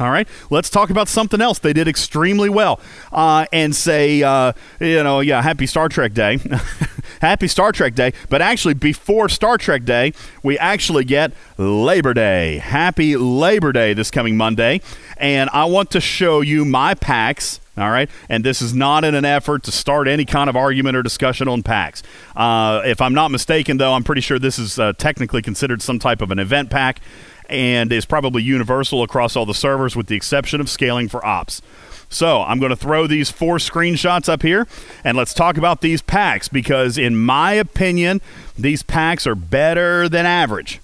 All 0.00 0.10
right, 0.10 0.26
let's 0.48 0.70
talk 0.70 0.88
about 0.88 1.08
something 1.08 1.42
else 1.42 1.58
they 1.58 1.74
did 1.74 1.86
extremely 1.86 2.48
well, 2.48 2.80
uh, 3.12 3.44
and 3.52 3.76
say, 3.76 4.22
uh, 4.22 4.54
you 4.80 5.02
know, 5.02 5.20
yeah, 5.20 5.42
happy 5.42 5.66
Star 5.66 5.90
Trek 5.90 6.14
Day, 6.14 6.38
happy 7.20 7.46
Star 7.46 7.70
Trek 7.70 7.94
Day. 7.94 8.14
But 8.30 8.40
actually, 8.40 8.72
before 8.72 9.28
Star 9.28 9.58
Trek 9.58 9.84
Day, 9.84 10.14
we 10.42 10.58
actually 10.58 11.04
get 11.04 11.32
Labor 11.58 12.14
Day. 12.14 12.56
Happy 12.58 13.14
Labor 13.14 13.72
Day 13.72 13.92
this 13.92 14.10
coming 14.10 14.38
Monday, 14.38 14.80
and 15.18 15.50
I 15.52 15.66
want 15.66 15.90
to 15.90 16.00
show 16.00 16.40
you 16.40 16.64
my 16.64 16.94
packs. 16.94 17.60
All 17.76 17.90
right, 17.90 18.08
and 18.30 18.42
this 18.42 18.62
is 18.62 18.72
not 18.72 19.04
in 19.04 19.14
an 19.14 19.26
effort 19.26 19.64
to 19.64 19.72
start 19.72 20.08
any 20.08 20.24
kind 20.24 20.48
of 20.48 20.56
argument 20.56 20.96
or 20.96 21.02
discussion 21.02 21.46
on 21.46 21.62
packs. 21.62 22.02
Uh, 22.34 22.80
if 22.86 23.02
I'm 23.02 23.12
not 23.12 23.30
mistaken, 23.30 23.76
though, 23.76 23.92
I'm 23.92 24.04
pretty 24.04 24.22
sure 24.22 24.38
this 24.38 24.58
is 24.58 24.78
uh, 24.78 24.94
technically 24.94 25.42
considered 25.42 25.82
some 25.82 25.98
type 25.98 26.22
of 26.22 26.30
an 26.30 26.38
event 26.38 26.70
pack 26.70 27.00
and 27.50 27.92
is 27.92 28.04
probably 28.06 28.42
universal 28.42 29.02
across 29.02 29.36
all 29.36 29.44
the 29.44 29.54
servers 29.54 29.94
with 29.94 30.06
the 30.06 30.16
exception 30.16 30.60
of 30.60 30.70
scaling 30.70 31.08
for 31.08 31.24
ops. 31.24 31.60
So 32.08 32.42
I'm 32.42 32.58
going 32.58 32.70
to 32.70 32.76
throw 32.76 33.06
these 33.06 33.30
four 33.30 33.58
screenshots 33.58 34.28
up 34.28 34.42
here 34.42 34.66
and 35.04 35.16
let's 35.16 35.32
talk 35.32 35.56
about 35.56 35.80
these 35.80 36.02
packs 36.02 36.48
because, 36.48 36.98
in 36.98 37.16
my 37.16 37.52
opinion, 37.52 38.20
these 38.58 38.82
packs 38.82 39.26
are 39.26 39.36
better 39.36 40.08
than 40.08 40.26
average. 40.26 40.80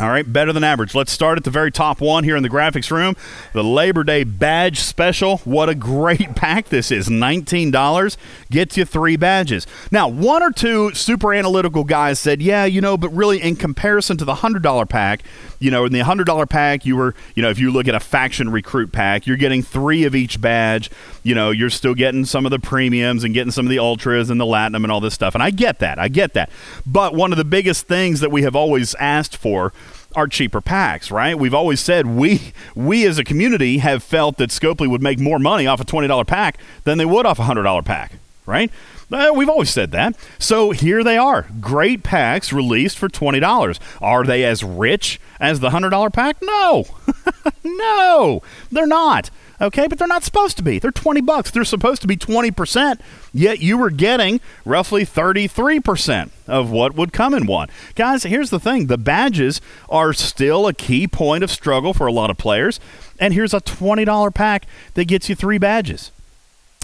All 0.00 0.08
right, 0.08 0.32
better 0.32 0.52
than 0.52 0.62
average. 0.62 0.94
Let's 0.94 1.10
start 1.10 1.38
at 1.38 1.44
the 1.44 1.50
very 1.50 1.72
top 1.72 2.00
one 2.00 2.22
here 2.22 2.36
in 2.36 2.44
the 2.44 2.48
graphics 2.48 2.92
room. 2.92 3.16
The 3.52 3.64
Labor 3.64 4.04
Day 4.04 4.22
badge 4.22 4.78
special. 4.78 5.38
What 5.38 5.68
a 5.68 5.74
great 5.74 6.20
pack 6.36 6.68
this 6.68 6.92
is. 6.92 7.08
$19 7.08 8.16
gets 8.48 8.76
you 8.76 8.84
three 8.84 9.16
badges. 9.16 9.66
Now, 9.90 10.06
one 10.06 10.40
or 10.40 10.52
two 10.52 10.94
super 10.94 11.34
analytical 11.34 11.82
guys 11.82 12.20
said, 12.20 12.40
yeah, 12.40 12.64
you 12.64 12.80
know, 12.80 12.96
but 12.96 13.08
really 13.08 13.42
in 13.42 13.56
comparison 13.56 14.16
to 14.18 14.24
the 14.24 14.34
$100 14.34 14.88
pack, 14.88 15.24
you 15.58 15.72
know, 15.72 15.84
in 15.84 15.90
the 15.90 15.98
$100 15.98 16.48
pack, 16.48 16.86
you 16.86 16.94
were, 16.94 17.16
you 17.34 17.42
know, 17.42 17.50
if 17.50 17.58
you 17.58 17.72
look 17.72 17.88
at 17.88 17.96
a 17.96 18.00
faction 18.00 18.50
recruit 18.50 18.92
pack, 18.92 19.26
you're 19.26 19.36
getting 19.36 19.62
three 19.62 20.04
of 20.04 20.14
each 20.14 20.40
badge. 20.40 20.92
You 21.24 21.34
know, 21.34 21.50
you're 21.50 21.70
still 21.70 21.94
getting 21.94 22.24
some 22.24 22.46
of 22.46 22.50
the 22.50 22.60
premiums 22.60 23.24
and 23.24 23.34
getting 23.34 23.50
some 23.50 23.66
of 23.66 23.70
the 23.70 23.80
ultras 23.80 24.30
and 24.30 24.40
the 24.40 24.44
Latinum 24.44 24.84
and 24.84 24.92
all 24.92 25.00
this 25.00 25.14
stuff. 25.14 25.34
And 25.34 25.42
I 25.42 25.50
get 25.50 25.80
that. 25.80 25.98
I 25.98 26.06
get 26.06 26.34
that. 26.34 26.50
But 26.86 27.14
one 27.14 27.32
of 27.32 27.38
the 27.38 27.44
biggest 27.44 27.88
things 27.88 28.20
that 28.20 28.30
we 28.30 28.42
have 28.42 28.54
always 28.54 28.94
asked 28.94 29.36
for 29.36 29.72
are 30.16 30.26
cheaper 30.26 30.60
packs, 30.60 31.10
right? 31.10 31.38
We've 31.38 31.54
always 31.54 31.80
said 31.80 32.06
we 32.06 32.52
we 32.74 33.06
as 33.06 33.18
a 33.18 33.24
community 33.24 33.78
have 33.78 34.02
felt 34.02 34.36
that 34.38 34.50
Scopely 34.50 34.88
would 34.88 35.02
make 35.02 35.18
more 35.18 35.38
money 35.38 35.66
off 35.66 35.80
a 35.80 35.84
$20 35.84 36.26
pack 36.26 36.58
than 36.84 36.98
they 36.98 37.04
would 37.04 37.26
off 37.26 37.38
a 37.38 37.42
$100 37.42 37.84
pack, 37.84 38.12
right? 38.46 38.70
Uh, 39.10 39.30
we've 39.34 39.48
always 39.48 39.70
said 39.70 39.90
that. 39.92 40.14
So 40.38 40.70
here 40.70 41.02
they 41.02 41.16
are. 41.16 41.46
Great 41.60 42.02
packs 42.02 42.52
released 42.52 42.98
for 42.98 43.08
$20. 43.08 43.78
Are 44.02 44.24
they 44.24 44.44
as 44.44 44.62
rich 44.62 45.18
as 45.40 45.60
the 45.60 45.70
$100 45.70 46.12
pack? 46.12 46.36
No. 46.42 46.84
no, 47.64 48.42
they're 48.70 48.86
not. 48.86 49.30
Okay, 49.60 49.88
but 49.88 49.98
they're 49.98 50.06
not 50.06 50.22
supposed 50.22 50.56
to 50.58 50.62
be. 50.62 50.78
They're 50.78 50.92
20 50.92 51.20
bucks. 51.22 51.50
They're 51.50 51.64
supposed 51.64 52.00
to 52.02 52.08
be 52.08 52.16
20%, 52.16 53.00
yet 53.32 53.58
you 53.60 53.76
were 53.76 53.90
getting 53.90 54.40
roughly 54.64 55.04
33% 55.04 56.30
of 56.46 56.70
what 56.70 56.94
would 56.94 57.12
come 57.12 57.34
in 57.34 57.46
one. 57.46 57.68
Guys, 57.96 58.22
here's 58.22 58.50
the 58.50 58.60
thing. 58.60 58.86
The 58.86 58.96
badges 58.96 59.60
are 59.88 60.12
still 60.12 60.68
a 60.68 60.72
key 60.72 61.08
point 61.08 61.42
of 61.42 61.50
struggle 61.50 61.92
for 61.92 62.06
a 62.06 62.12
lot 62.12 62.30
of 62.30 62.38
players, 62.38 62.78
and 63.18 63.34
here's 63.34 63.52
a 63.52 63.60
$20 63.60 64.32
pack 64.32 64.66
that 64.94 65.06
gets 65.06 65.28
you 65.28 65.34
3 65.34 65.58
badges. 65.58 66.12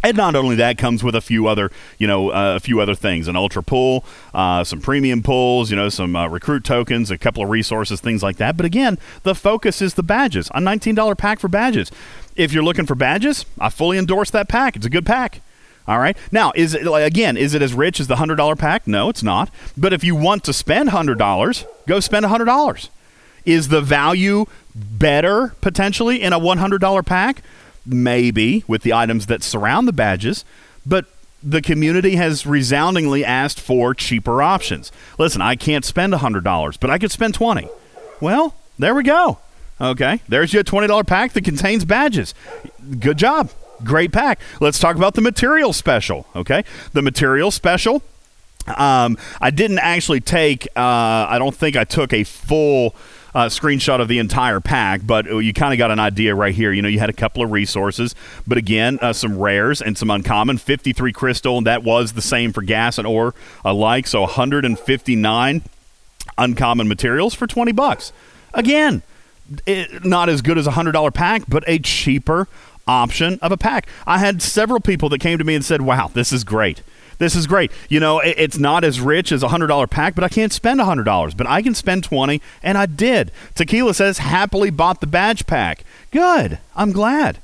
And 0.05 0.17
not 0.17 0.35
only 0.37 0.57
that 0.57 0.79
comes 0.79 1.03
with 1.03 1.15
a 1.15 1.21
few 1.21 1.47
other, 1.47 1.71
you 1.99 2.07
know, 2.07 2.31
uh, 2.31 2.57
a 2.57 2.61
few 2.61 2.81
other 2.81 2.95
things: 2.95 3.27
an 3.27 3.37
ultra 3.37 3.63
pull, 3.63 4.05
uh, 4.35 4.63
some 4.65 4.81
premium 4.81 5.23
pulls, 5.23 5.71
you 5.71 5.77
know, 5.77 5.89
some 5.89 6.15
uh, 6.15 6.29
recruit 6.29 6.65
tokens, 6.65 7.11
a 7.11 7.19
couple 7.19 7.43
of 7.43 7.49
resources, 7.49 8.01
things 8.01 8.23
like 8.23 8.37
that. 8.37 8.57
But 8.57 8.67
again, 8.67 8.99
the 9.23 9.35
focus 9.35 9.81
is 9.81 9.95
the 9.95 10.03
badges. 10.03 10.49
A 10.49 10.61
$19 10.61 11.17
pack 11.17 11.41
for 11.41 11.49
badges. 11.49 11.91
If 12.37 12.53
you're 12.53 12.63
looking 12.63 12.87
for 12.87 12.95
badges, 12.95 13.47
I 13.59 13.71
fully 13.71 13.97
endorse 13.99 14.31
that 14.31 14.49
pack. 14.49 14.77
It's 14.77 14.87
a 14.87 14.91
good 14.91 15.07
pack. 15.07 15.41
All 15.87 15.99
right. 15.99 16.17
Now, 16.33 16.53
is 16.55 16.75
it 16.75 16.87
again? 16.87 17.37
Is 17.37 17.53
it 17.55 17.61
as 17.61 17.75
rich 17.75 18.01
as 18.01 18.07
the 18.07 18.17
hundred 18.17 18.37
dollar 18.37 18.57
pack? 18.57 18.87
No, 18.87 19.09
it's 19.11 19.23
not. 19.23 19.51
But 19.77 19.93
if 19.93 20.03
you 20.03 20.15
want 20.15 20.45
to 20.45 20.53
spend 20.53 20.91
hundred 20.91 21.19
dollars, 21.19 21.67
go 21.87 22.01
spend 22.01 22.25
hundred 22.25 22.47
dollars. 22.47 22.89
Is 23.45 23.69
the 23.69 23.83
value 23.83 24.47
better 24.75 25.55
potentially 25.61 26.23
in 26.23 26.33
a 26.33 26.39
one 26.39 26.59
hundred 26.59 26.81
dollar 26.81 27.03
pack? 27.03 27.43
Maybe 27.87 28.65
with 28.67 28.83
the 28.83 28.93
items 28.93 29.27
that 29.27 29.43
surround 29.43 29.87
the 29.89 29.93
badges, 29.93 30.45
but 30.87 31.07
the 31.43 31.61
community 31.61 32.17
has 32.17 32.47
resoundingly 32.47 33.25
asked 33.25 33.61
for 33.61 33.95
cheaper 33.95 34.43
options. 34.43 34.91
Listen, 35.19 35.43
I 35.43 35.57
can't 35.57 35.85
spend 35.85 36.13
$100, 36.13 36.81
but 36.81 36.91
I 36.91 36.99
could 36.99 37.11
spend 37.13 37.35
20. 37.35 37.69
Well, 38.21 38.55
there 38.79 38.95
we 38.95 39.03
go. 39.03 39.39
Okay, 39.81 40.21
there's 40.29 40.53
your 40.53 40.65
$20 40.65 41.07
pack 41.07 41.33
that 41.33 41.45
contains 41.45 41.85
badges. 41.85 42.35
Good 42.99 43.19
job. 43.19 43.51
Great 43.83 44.13
pack. 44.13 44.41
Let's 44.61 44.79
talk 44.79 44.97
about 44.97 45.15
the 45.15 45.21
material 45.21 45.73
special. 45.73 46.27
Okay, 46.35 46.65
the 46.93 47.03
material 47.03 47.51
special. 47.51 48.03
Um, 48.67 49.19
I 49.41 49.51
didn't 49.51 49.81
actually 49.81 50.21
take, 50.21 50.67
uh, 50.75 50.81
I 51.29 51.37
don't 51.39 51.55
think 51.55 51.77
I 51.77 51.85
took 51.85 52.15
a 52.15 52.25
full 52.25 52.95
uh, 53.35 53.47
screenshot 53.47 54.01
of 54.01 54.09
the 54.09 54.19
entire 54.19 54.61
pack, 54.61 55.01
but 55.05 55.27
you 55.27 55.53
kind 55.53 55.73
of 55.73 55.79
got 55.79 55.91
an 55.91 55.99
idea 55.99 56.35
right 56.35 56.55
here. 56.55 56.73
You 56.73 56.83
know, 56.83 56.89
you 56.89 56.99
had 56.99 57.11
a 57.11 57.15
couple 57.15 57.43
of 57.43 57.51
resources, 57.51 58.15
but 58.47 58.59
again, 58.59 58.99
uh, 59.03 59.13
some 59.13 59.39
rares 59.39 59.83
and 59.83 59.99
some 59.99 60.11
uncommon. 60.11 60.59
53 60.59 61.13
crystal, 61.13 61.59
and 61.59 61.67
that 61.67 61.83
was 61.83 62.13
the 62.13 62.23
same 62.23 62.53
for 62.53 62.63
gas 62.63 62.99
and 62.99 63.07
ore 63.07 63.35
alike. 63.65 64.07
So 64.07 64.21
159 64.23 65.63
uncommon 66.39 66.89
materials 66.89 67.35
for 67.35 67.47
20 67.47 67.73
bucks. 67.73 68.13
Again, 68.53 69.03
it, 69.67 70.05
not 70.05 70.29
as 70.29 70.43
good 70.43 70.59
as 70.59 70.67
a 70.67 70.73
$100 70.73 71.13
pack, 71.15 71.43
but 71.49 71.65
a 71.67 71.79
cheaper 71.79 72.49
option 72.87 73.39
of 73.43 73.53
a 73.53 73.57
pack. 73.57 73.89
I 74.07 74.19
had 74.19 74.43
several 74.43 74.81
people 74.81 75.09
that 75.11 75.21
came 75.21 75.39
to 75.39 75.45
me 75.45 75.55
and 75.55 75.65
said, 75.65 75.83
wow, 75.83 76.09
this 76.13 76.33
is 76.33 76.45
great. 76.45 76.83
This 77.19 77.35
is 77.35 77.47
great. 77.47 77.71
You 77.89 78.01
know, 78.01 78.21
it's 78.21 78.59
not 78.59 78.85
as 78.85 79.01
rich 79.01 79.33
as 79.33 79.43
a 79.43 79.49
hundred 79.49 79.69
dollar 79.69 79.87
pack, 79.87 80.15
but 80.15 80.25
I 80.25 80.29
can't 80.29 80.53
spend 80.53 80.81
a 80.81 80.85
hundred 80.85 81.05
dollars. 81.05 81.35
But 81.35 81.47
I 81.47 81.63
can 81.63 81.75
spend 81.75 82.05
twenty, 82.05 82.41
and 82.63 82.77
I 82.77 82.87
did. 82.87 83.31
Tequila 83.55 83.95
says 83.95 84.19
happily 84.19 84.71
bought 84.71 85.01
the 85.01 85.07
badge 85.07 85.47
pack. 85.47 85.85
Good. 86.11 86.59
I'm 86.77 86.93
glad. 86.93 87.39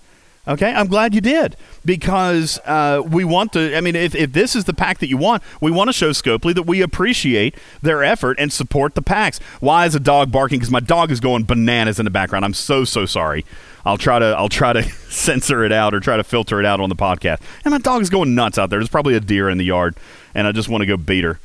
Okay, 0.48 0.72
I'm 0.72 0.86
glad 0.86 1.14
you 1.14 1.20
did 1.20 1.54
because 1.84 2.58
uh, 2.64 3.02
we 3.06 3.24
want 3.24 3.52
to. 3.52 3.76
I 3.76 3.80
mean, 3.80 3.94
if, 3.94 4.14
if 4.14 4.32
this 4.32 4.56
is 4.56 4.64
the 4.64 4.72
pack 4.72 4.98
that 4.98 5.08
you 5.08 5.18
want, 5.18 5.42
we 5.60 5.70
want 5.70 5.88
to 5.88 5.92
show 5.92 6.10
Scopely 6.10 6.54
that 6.54 6.62
we 6.62 6.80
appreciate 6.80 7.54
their 7.82 8.02
effort 8.02 8.36
and 8.40 8.50
support 8.50 8.94
the 8.94 9.02
packs. 9.02 9.38
Why 9.60 9.84
is 9.84 9.94
a 9.94 10.00
dog 10.00 10.32
barking? 10.32 10.58
Because 10.58 10.70
my 10.70 10.80
dog 10.80 11.10
is 11.10 11.20
going 11.20 11.44
bananas 11.44 11.98
in 11.98 12.04
the 12.04 12.10
background. 12.10 12.44
I'm 12.44 12.54
so 12.54 12.84
so 12.84 13.04
sorry. 13.06 13.44
I'll 13.84 13.98
try 13.98 14.18
to 14.18 14.26
I'll 14.26 14.48
try 14.48 14.72
to 14.72 14.82
censor 15.08 15.64
it 15.64 15.72
out 15.72 15.94
or 15.94 16.00
try 16.00 16.16
to 16.16 16.24
filter 16.24 16.60
it 16.60 16.66
out 16.66 16.80
on 16.80 16.88
the 16.88 16.96
podcast. 16.96 17.40
And 17.64 17.72
my 17.72 17.78
dog 17.78 18.02
is 18.02 18.10
going 18.10 18.34
nuts 18.34 18.58
out 18.58 18.70
there. 18.70 18.78
There's 18.78 18.88
probably 18.88 19.14
a 19.14 19.20
deer 19.20 19.48
in 19.48 19.58
the 19.58 19.64
yard, 19.64 19.96
and 20.34 20.46
I 20.46 20.52
just 20.52 20.68
want 20.68 20.82
to 20.82 20.86
go 20.86 20.96
beat 20.96 21.24
her. 21.24 21.38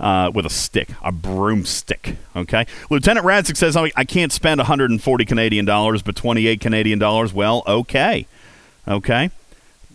Uh, 0.00 0.28
with 0.34 0.44
a 0.44 0.50
stick, 0.50 0.88
a 1.04 1.12
broomstick. 1.12 2.16
Okay, 2.34 2.66
Lieutenant 2.90 3.24
Radzik 3.24 3.56
says 3.56 3.76
I 3.76 4.04
can't 4.04 4.32
spend 4.32 4.58
140 4.58 5.24
Canadian 5.24 5.64
dollars, 5.64 6.02
but 6.02 6.16
28 6.16 6.60
Canadian 6.60 6.98
dollars. 6.98 7.32
Well, 7.32 7.62
okay, 7.64 8.26
okay. 8.88 9.30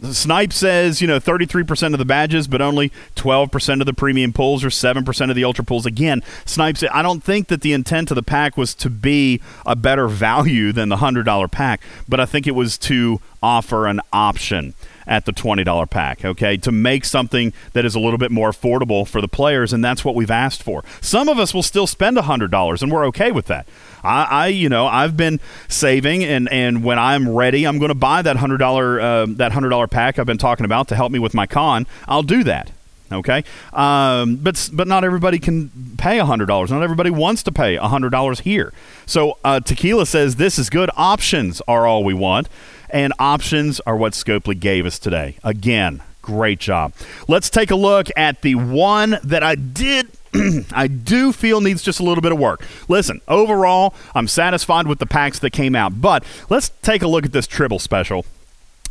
Snipe 0.01 0.53
says, 0.53 1.01
you 1.01 1.07
know, 1.07 1.19
33% 1.19 1.93
of 1.93 1.99
the 1.99 2.05
badges, 2.05 2.47
but 2.47 2.61
only 2.61 2.91
12% 3.15 3.79
of 3.79 3.85
the 3.85 3.93
premium 3.93 4.31
pulls 4.31 4.63
or 4.63 4.69
7% 4.69 5.29
of 5.29 5.35
the 5.35 5.43
ultra 5.43 5.65
pulls. 5.65 5.85
Again, 5.85 6.23
Snipe 6.45 6.77
said, 6.77 6.89
I 6.89 7.01
don't 7.01 7.23
think 7.23 7.47
that 7.47 7.61
the 7.61 7.73
intent 7.73 8.11
of 8.11 8.15
the 8.15 8.23
pack 8.23 8.57
was 8.57 8.73
to 8.75 8.89
be 8.89 9.41
a 9.65 9.75
better 9.75 10.07
value 10.07 10.71
than 10.71 10.89
the 10.89 10.97
$100 10.97 11.51
pack, 11.51 11.81
but 12.07 12.19
I 12.19 12.25
think 12.25 12.47
it 12.47 12.55
was 12.55 12.77
to 12.79 13.19
offer 13.43 13.87
an 13.87 14.01
option 14.13 14.73
at 15.07 15.25
the 15.25 15.33
$20 15.33 15.89
pack, 15.89 16.23
okay, 16.23 16.55
to 16.55 16.71
make 16.71 17.03
something 17.03 17.51
that 17.73 17.83
is 17.83 17.95
a 17.95 17.99
little 17.99 18.19
bit 18.19 18.31
more 18.31 18.51
affordable 18.51 19.07
for 19.07 19.21
the 19.21 19.27
players, 19.27 19.73
and 19.73 19.83
that's 19.83 20.05
what 20.05 20.13
we've 20.13 20.29
asked 20.29 20.61
for. 20.61 20.83
Some 21.01 21.27
of 21.27 21.39
us 21.39 21.53
will 21.53 21.63
still 21.63 21.87
spend 21.87 22.15
$100, 22.15 22.81
and 22.81 22.91
we're 22.91 23.05
okay 23.07 23.31
with 23.31 23.47
that. 23.47 23.67
I, 24.03 24.23
I 24.23 24.47
you 24.47 24.69
know, 24.69 24.87
I've 24.87 25.15
been 25.17 25.39
saving, 25.67 26.23
and, 26.23 26.49
and 26.51 26.83
when 26.83 26.99
I'm 26.99 27.29
ready, 27.29 27.65
I'm 27.65 27.79
going 27.79 27.89
to 27.89 27.95
buy 27.95 28.21
that 28.21 28.35
$100, 28.35 28.61
uh, 29.01 29.33
that 29.37 29.51
$100 29.51 29.91
pack 29.91 30.19
I've 30.19 30.25
been 30.25 30.37
talking 30.37 30.65
about 30.65 30.87
to 30.89 30.95
help 30.95 31.11
me 31.11 31.19
with 31.19 31.33
my 31.33 31.45
con. 31.45 31.87
I'll 32.07 32.23
do 32.23 32.43
that 32.43 32.71
okay 33.11 33.43
um, 33.73 34.35
but 34.35 34.69
but 34.71 34.87
not 34.87 35.03
everybody 35.03 35.39
can 35.39 35.71
pay 35.97 36.19
$100 36.19 36.69
not 36.69 36.83
everybody 36.83 37.09
wants 37.09 37.41
to 37.41 37.51
pay 37.51 37.75
$100 37.75 38.41
here 38.41 38.71
so 39.07 39.39
uh, 39.43 39.59
tequila 39.59 40.05
says 40.05 40.35
this 40.35 40.59
is 40.59 40.69
good 40.69 40.91
options 40.95 41.59
are 41.67 41.87
all 41.87 42.03
we 42.03 42.13
want 42.13 42.47
and 42.89 43.13
options 43.19 43.79
are 43.81 43.95
what 43.95 44.13
Scopely 44.13 44.59
gave 44.59 44.85
us 44.85 44.99
today. 44.99 45.35
Again, 45.43 46.01
great 46.21 46.59
job. 46.59 46.93
Let's 47.27 47.49
take 47.49 47.71
a 47.71 47.75
look 47.75 48.07
at 48.17 48.41
the 48.41 48.55
one 48.55 49.17
that 49.23 49.43
I 49.43 49.55
did 49.55 50.09
I 50.73 50.87
do 50.87 51.31
feel 51.31 51.61
needs 51.61 51.81
just 51.81 51.99
a 51.99 52.03
little 52.03 52.21
bit 52.21 52.31
of 52.31 52.39
work. 52.39 52.65
Listen, 52.87 53.21
overall, 53.27 53.93
I'm 54.13 54.27
satisfied 54.27 54.87
with 54.87 54.99
the 54.99 55.05
packs 55.05 55.39
that 55.39 55.51
came 55.51 55.75
out, 55.75 56.01
but 56.01 56.23
let's 56.49 56.69
take 56.81 57.01
a 57.01 57.07
look 57.07 57.25
at 57.25 57.31
this 57.31 57.47
Tribble 57.47 57.79
special. 57.79 58.25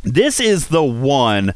This 0.03 0.39
is 0.39 0.67
the 0.67 0.83
one 0.83 1.53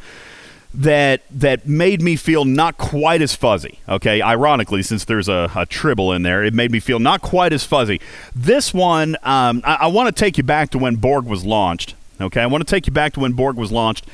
that 0.74 1.22
that 1.30 1.68
made 1.68 2.02
me 2.02 2.16
feel 2.16 2.46
not 2.46 2.78
quite 2.78 3.22
as 3.22 3.36
fuzzy. 3.36 3.80
Okay, 3.88 4.22
ironically, 4.22 4.82
since 4.82 5.06
there's 5.06 5.30
a, 5.30 5.52
a 5.56 5.66
tribble 5.66 6.12
in 6.12 6.24
there, 6.24 6.44
it 6.44 6.54
made 6.54 6.72
me 6.72 6.80
feel 6.80 7.00
not 7.00 7.22
quite 7.22 7.54
as 7.54 7.64
fuzzy. 7.64 8.02
This 8.36 8.74
one, 8.74 9.16
um, 9.24 9.62
I, 9.64 9.76
I 9.82 9.88
want 9.88 10.14
to 10.14 10.20
take 10.20 10.38
you 10.38 10.44
back 10.44 10.72
to 10.72 10.80
when 10.80 10.96
Borg 10.96 11.26
was 11.26 11.46
launched. 11.46 11.96
Okay, 12.20 12.42
I 12.42 12.46
want 12.48 12.66
to 12.66 12.70
take 12.70 12.88
you 12.88 12.94
back 12.94 13.14
to 13.14 13.20
when 13.20 13.34
Borg 13.34 13.56
was 13.56 13.72
launched. 13.72 14.06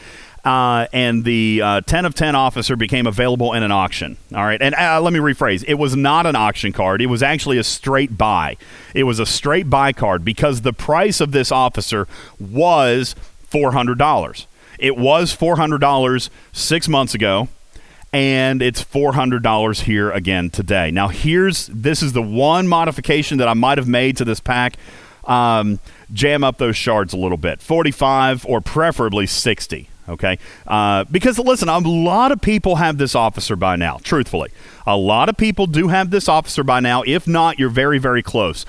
Uh, 0.45 0.87
and 0.93 1.25
the 1.25 1.61
uh, 1.61 1.81
10 1.81 2.05
of 2.05 2.15
10 2.15 2.35
officer 2.35 2.75
became 2.75 3.05
available 3.05 3.53
in 3.53 3.63
an 3.63 3.71
auction. 3.71 4.17
All 4.33 4.45
right. 4.45 4.61
And 4.61 4.73
uh, 4.73 5.01
let 5.01 5.11
me 5.11 5.19
rephrase 5.19 5.65
it 5.67 5.75
was 5.75 5.95
not 5.95 6.25
an 6.25 6.35
auction 6.35 6.71
card, 6.71 7.01
it 7.01 7.07
was 7.07 7.21
actually 7.21 7.57
a 7.57 7.63
straight 7.63 8.17
buy. 8.17 8.57
It 8.95 9.03
was 9.03 9.19
a 9.19 9.25
straight 9.25 9.69
buy 9.69 9.93
card 9.93 10.23
because 10.23 10.61
the 10.61 10.73
price 10.73 11.19
of 11.19 11.31
this 11.31 11.51
officer 11.51 12.07
was 12.39 13.15
$400. 13.51 14.45
It 14.77 14.97
was 14.97 15.35
$400 15.35 16.29
six 16.53 16.87
months 16.87 17.13
ago, 17.13 17.49
and 18.13 18.61
it's 18.61 18.81
$400 18.81 19.81
here 19.81 20.09
again 20.11 20.49
today. 20.49 20.89
Now, 20.89 21.09
here's 21.09 21.67
this 21.67 22.01
is 22.01 22.13
the 22.13 22.21
one 22.21 22.65
modification 22.67 23.39
that 23.39 23.49
I 23.49 23.53
might 23.53 23.77
have 23.77 23.89
made 23.89 24.15
to 24.17 24.25
this 24.25 24.39
pack. 24.39 24.77
Um, 25.25 25.79
jam 26.13 26.45
up 26.45 26.57
those 26.57 26.77
shards 26.77 27.13
a 27.13 27.17
little 27.17 27.37
bit 27.37 27.61
45 27.61 28.45
or 28.47 28.61
preferably 28.61 29.27
60 29.27 29.88
okay? 30.09 30.37
Uh, 30.67 31.05
because 31.05 31.39
listen 31.39 31.69
a 31.69 31.79
lot 31.79 32.31
of 32.31 32.41
people 32.41 32.77
have 32.77 32.97
this 32.97 33.15
officer 33.15 33.55
by 33.55 33.75
now 33.75 33.99
truthfully. 34.03 34.49
A 34.85 34.97
lot 34.97 35.29
of 35.29 35.37
people 35.37 35.67
do 35.67 35.87
have 35.87 36.09
this 36.11 36.27
officer 36.27 36.63
by 36.63 36.79
now. 36.79 37.03
If 37.05 37.27
not 37.27 37.59
you're 37.59 37.69
very 37.69 37.99
very 37.99 38.23
close. 38.23 38.65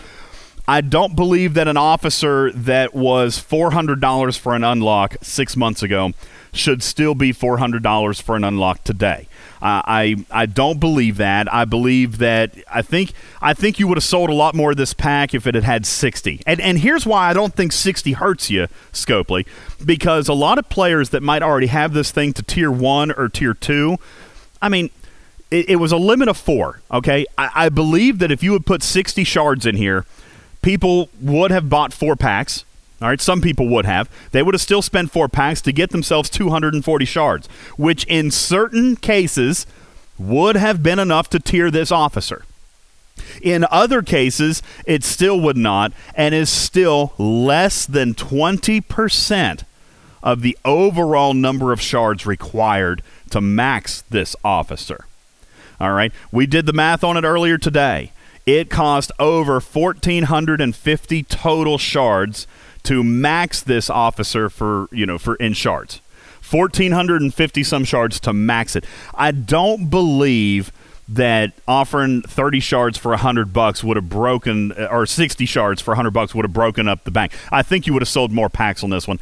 I 0.68 0.82
don't 0.82 1.16
believe 1.16 1.54
that 1.54 1.66
an 1.66 1.76
officer 1.76 2.52
that 2.52 2.94
was 2.94 3.40
$400 3.40 4.38
for 4.38 4.54
an 4.54 4.62
unlock 4.62 5.16
six 5.20 5.56
months 5.56 5.82
ago 5.82 6.12
should 6.52 6.84
still 6.84 7.16
be 7.16 7.32
$400 7.32 8.22
for 8.22 8.36
an 8.36 8.44
unlock 8.44 8.84
today. 8.84 9.26
I 9.62 10.24
I 10.30 10.46
don't 10.46 10.78
believe 10.78 11.16
that. 11.18 11.52
I 11.52 11.64
believe 11.64 12.18
that 12.18 12.54
I 12.70 12.82
think 12.82 13.12
I 13.42 13.54
think 13.54 13.78
you 13.78 13.88
would 13.88 13.96
have 13.96 14.04
sold 14.04 14.30
a 14.30 14.34
lot 14.34 14.54
more 14.54 14.70
of 14.72 14.76
this 14.76 14.94
pack 14.94 15.34
if 15.34 15.46
it 15.46 15.54
had 15.54 15.64
had 15.64 15.86
60. 15.86 16.42
And 16.46 16.60
and 16.60 16.78
here's 16.78 17.06
why 17.06 17.28
I 17.28 17.32
don't 17.32 17.54
think 17.54 17.72
60 17.72 18.12
hurts 18.12 18.50
you, 18.50 18.68
Scopely, 18.92 19.46
because 19.84 20.28
a 20.28 20.34
lot 20.34 20.58
of 20.58 20.68
players 20.68 21.10
that 21.10 21.22
might 21.22 21.42
already 21.42 21.68
have 21.68 21.92
this 21.92 22.10
thing 22.10 22.32
to 22.34 22.42
tier 22.42 22.70
1 22.70 23.12
or 23.12 23.28
tier 23.28 23.54
2, 23.54 23.96
I 24.62 24.68
mean, 24.68 24.90
it, 25.50 25.70
it 25.70 25.76
was 25.76 25.92
a 25.92 25.96
limit 25.96 26.28
of 26.28 26.36
4, 26.36 26.80
okay? 26.92 27.26
I, 27.36 27.50
I 27.54 27.68
believe 27.68 28.18
that 28.20 28.30
if 28.30 28.42
you 28.42 28.52
would 28.52 28.66
put 28.66 28.82
60 28.82 29.24
shards 29.24 29.66
in 29.66 29.76
here– 29.76 30.06
people 30.62 31.08
would 31.20 31.50
have 31.50 31.68
bought 31.68 31.92
four 31.92 32.16
packs. 32.16 32.64
All 33.00 33.08
right, 33.08 33.20
some 33.20 33.40
people 33.40 33.66
would 33.68 33.86
have. 33.86 34.10
They 34.32 34.42
would 34.42 34.54
have 34.54 34.60
still 34.60 34.82
spent 34.82 35.10
four 35.10 35.28
packs 35.28 35.62
to 35.62 35.72
get 35.72 35.90
themselves 35.90 36.28
240 36.28 37.04
shards, 37.06 37.48
which 37.76 38.04
in 38.04 38.30
certain 38.30 38.96
cases 38.96 39.66
would 40.18 40.56
have 40.56 40.82
been 40.82 40.98
enough 40.98 41.30
to 41.30 41.40
tier 41.40 41.70
this 41.70 41.90
officer. 41.90 42.44
In 43.42 43.64
other 43.70 44.02
cases, 44.02 44.62
it 44.86 45.02
still 45.02 45.40
would 45.40 45.56
not, 45.56 45.92
and 46.14 46.34
is 46.34 46.50
still 46.50 47.14
less 47.16 47.86
than 47.86 48.14
20% 48.14 49.64
of 50.22 50.42
the 50.42 50.56
overall 50.64 51.32
number 51.32 51.72
of 51.72 51.80
shards 51.80 52.26
required 52.26 53.02
to 53.30 53.40
max 53.40 54.02
this 54.10 54.36
officer. 54.44 55.06
All 55.80 55.92
right, 55.92 56.12
we 56.30 56.46
did 56.46 56.66
the 56.66 56.74
math 56.74 57.02
on 57.02 57.16
it 57.16 57.24
earlier 57.24 57.56
today. 57.56 58.12
It 58.44 58.68
cost 58.68 59.12
over 59.18 59.60
1,450 59.60 61.22
total 61.24 61.78
shards 61.78 62.46
to 62.84 63.02
max 63.04 63.62
this 63.62 63.90
officer 63.90 64.48
for, 64.48 64.88
you 64.92 65.06
know, 65.06 65.18
for 65.18 65.36
in 65.36 65.52
shards. 65.52 66.00
1,450 66.50 67.62
some 67.62 67.84
shards 67.84 68.18
to 68.20 68.32
max 68.32 68.74
it. 68.74 68.84
I 69.14 69.30
don't 69.30 69.88
believe 69.88 70.72
that 71.10 71.52
offering 71.66 72.22
30 72.22 72.60
shards 72.60 72.96
for 72.96 73.10
100 73.10 73.52
bucks 73.52 73.82
would 73.82 73.96
have 73.96 74.08
broken 74.08 74.72
uh, 74.72 74.86
or 74.92 75.06
60 75.06 75.44
shards 75.44 75.82
for 75.82 75.90
100 75.90 76.12
bucks 76.12 76.34
would 76.34 76.44
have 76.44 76.52
broken 76.52 76.88
up 76.88 77.02
the 77.02 77.10
bank. 77.10 77.32
I 77.50 77.62
think 77.62 77.86
you 77.86 77.92
would 77.92 78.02
have 78.02 78.08
sold 78.08 78.30
more 78.30 78.48
packs 78.48 78.84
on 78.84 78.90
this 78.90 79.08
one. 79.08 79.18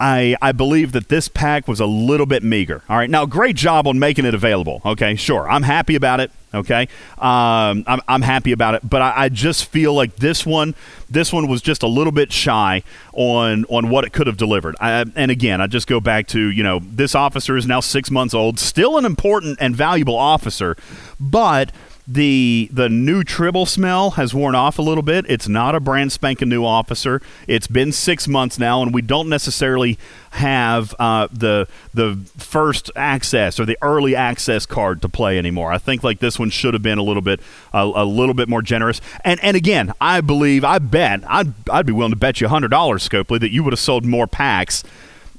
I, 0.00 0.34
I 0.40 0.52
believe 0.52 0.92
that 0.92 1.08
this 1.08 1.28
pack 1.28 1.68
was 1.68 1.78
a 1.78 1.86
little 1.86 2.24
bit 2.24 2.42
meager. 2.42 2.82
All 2.88 2.96
right, 2.96 3.10
now 3.10 3.26
great 3.26 3.54
job 3.54 3.86
on 3.86 3.98
making 3.98 4.24
it 4.24 4.34
available. 4.34 4.80
Okay, 4.84 5.14
sure, 5.14 5.48
I'm 5.48 5.62
happy 5.62 5.94
about 5.94 6.20
it. 6.20 6.30
Okay, 6.52 6.88
um, 7.18 7.84
I'm, 7.86 8.00
I'm 8.08 8.22
happy 8.22 8.50
about 8.50 8.74
it, 8.74 8.88
but 8.88 9.02
I, 9.02 9.12
I 9.24 9.28
just 9.28 9.66
feel 9.66 9.94
like 9.94 10.16
this 10.16 10.44
one, 10.44 10.74
this 11.08 11.32
one 11.32 11.46
was 11.46 11.62
just 11.62 11.84
a 11.84 11.86
little 11.86 12.12
bit 12.12 12.32
shy 12.32 12.82
on 13.12 13.66
on 13.66 13.90
what 13.90 14.04
it 14.04 14.12
could 14.12 14.26
have 14.26 14.36
delivered. 14.36 14.74
I, 14.80 15.04
and 15.14 15.30
again, 15.30 15.60
I 15.60 15.68
just 15.68 15.86
go 15.86 16.00
back 16.00 16.26
to 16.28 16.40
you 16.40 16.62
know 16.62 16.80
this 16.82 17.14
officer 17.14 17.56
is 17.56 17.66
now 17.66 17.80
six 17.80 18.10
months 18.10 18.34
old, 18.34 18.58
still 18.58 18.98
an 18.98 19.04
important 19.04 19.58
and 19.60 19.76
valuable 19.76 20.16
officer, 20.16 20.76
but 21.20 21.70
the 22.12 22.68
the 22.72 22.88
new 22.88 23.22
Tribble 23.22 23.66
smell 23.66 24.12
has 24.12 24.34
worn 24.34 24.56
off 24.56 24.78
a 24.78 24.82
little 24.82 25.02
bit. 25.02 25.24
It's 25.28 25.46
not 25.46 25.76
a 25.76 25.80
brand 25.80 26.10
spanking 26.10 26.48
new 26.48 26.64
officer. 26.64 27.22
It's 27.46 27.68
been 27.68 27.92
six 27.92 28.26
months 28.26 28.58
now, 28.58 28.82
and 28.82 28.92
we 28.92 29.00
don't 29.00 29.28
necessarily 29.28 29.96
have 30.30 30.92
uh, 30.98 31.28
the 31.32 31.68
the 31.94 32.18
first 32.36 32.90
access 32.96 33.60
or 33.60 33.64
the 33.64 33.78
early 33.80 34.16
access 34.16 34.66
card 34.66 35.02
to 35.02 35.08
play 35.08 35.38
anymore. 35.38 35.72
I 35.72 35.78
think 35.78 36.02
like 36.02 36.18
this 36.18 36.36
one 36.36 36.50
should 36.50 36.74
have 36.74 36.82
been 36.82 36.98
a 36.98 37.02
little 37.02 37.22
bit 37.22 37.40
a, 37.72 37.82
a 37.82 38.04
little 38.04 38.34
bit 38.34 38.48
more 38.48 38.62
generous. 38.62 39.00
And 39.24 39.38
and 39.40 39.56
again, 39.56 39.92
I 40.00 40.20
believe 40.20 40.64
I 40.64 40.80
bet 40.80 41.22
I'd 41.28 41.52
I'd 41.70 41.86
be 41.86 41.92
willing 41.92 42.12
to 42.12 42.18
bet 42.18 42.40
you 42.40 42.48
hundred 42.48 42.72
dollars, 42.72 43.08
Scopely, 43.08 43.38
that 43.38 43.52
you 43.52 43.62
would 43.62 43.72
have 43.72 43.80
sold 43.80 44.04
more 44.04 44.26
packs 44.26 44.82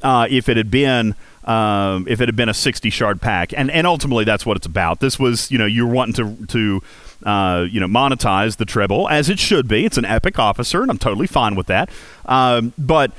uh, 0.01 0.27
if 0.29 0.47
it 0.47 0.55
had 0.55 0.71
been 0.71 1.15
um, 1.43 2.05
if 2.07 2.21
it 2.21 2.27
had 2.27 2.35
been 2.35 2.49
a 2.49 2.53
60 2.53 2.89
shard 2.89 3.21
pack. 3.21 3.53
And 3.55 3.71
and 3.71 3.87
ultimately 3.87 4.23
that's 4.23 4.45
what 4.45 4.57
it's 4.57 4.65
about. 4.67 4.99
This 4.99 5.19
was, 5.19 5.51
you 5.51 5.57
know, 5.57 5.65
you're 5.65 5.87
wanting 5.87 6.13
to 6.15 6.45
to 6.47 6.83
uh, 7.23 7.65
you 7.69 7.79
know 7.79 7.87
monetize 7.87 8.57
the 8.57 8.65
Tribble 8.65 9.07
as 9.09 9.29
it 9.29 9.39
should 9.39 9.67
be. 9.67 9.85
It's 9.85 9.97
an 9.97 10.05
epic 10.05 10.39
officer, 10.39 10.81
and 10.81 10.91
I'm 10.91 10.97
totally 10.97 11.27
fine 11.27 11.55
with 11.55 11.67
that. 11.67 11.89
Um, 12.25 12.73
but 12.77 13.11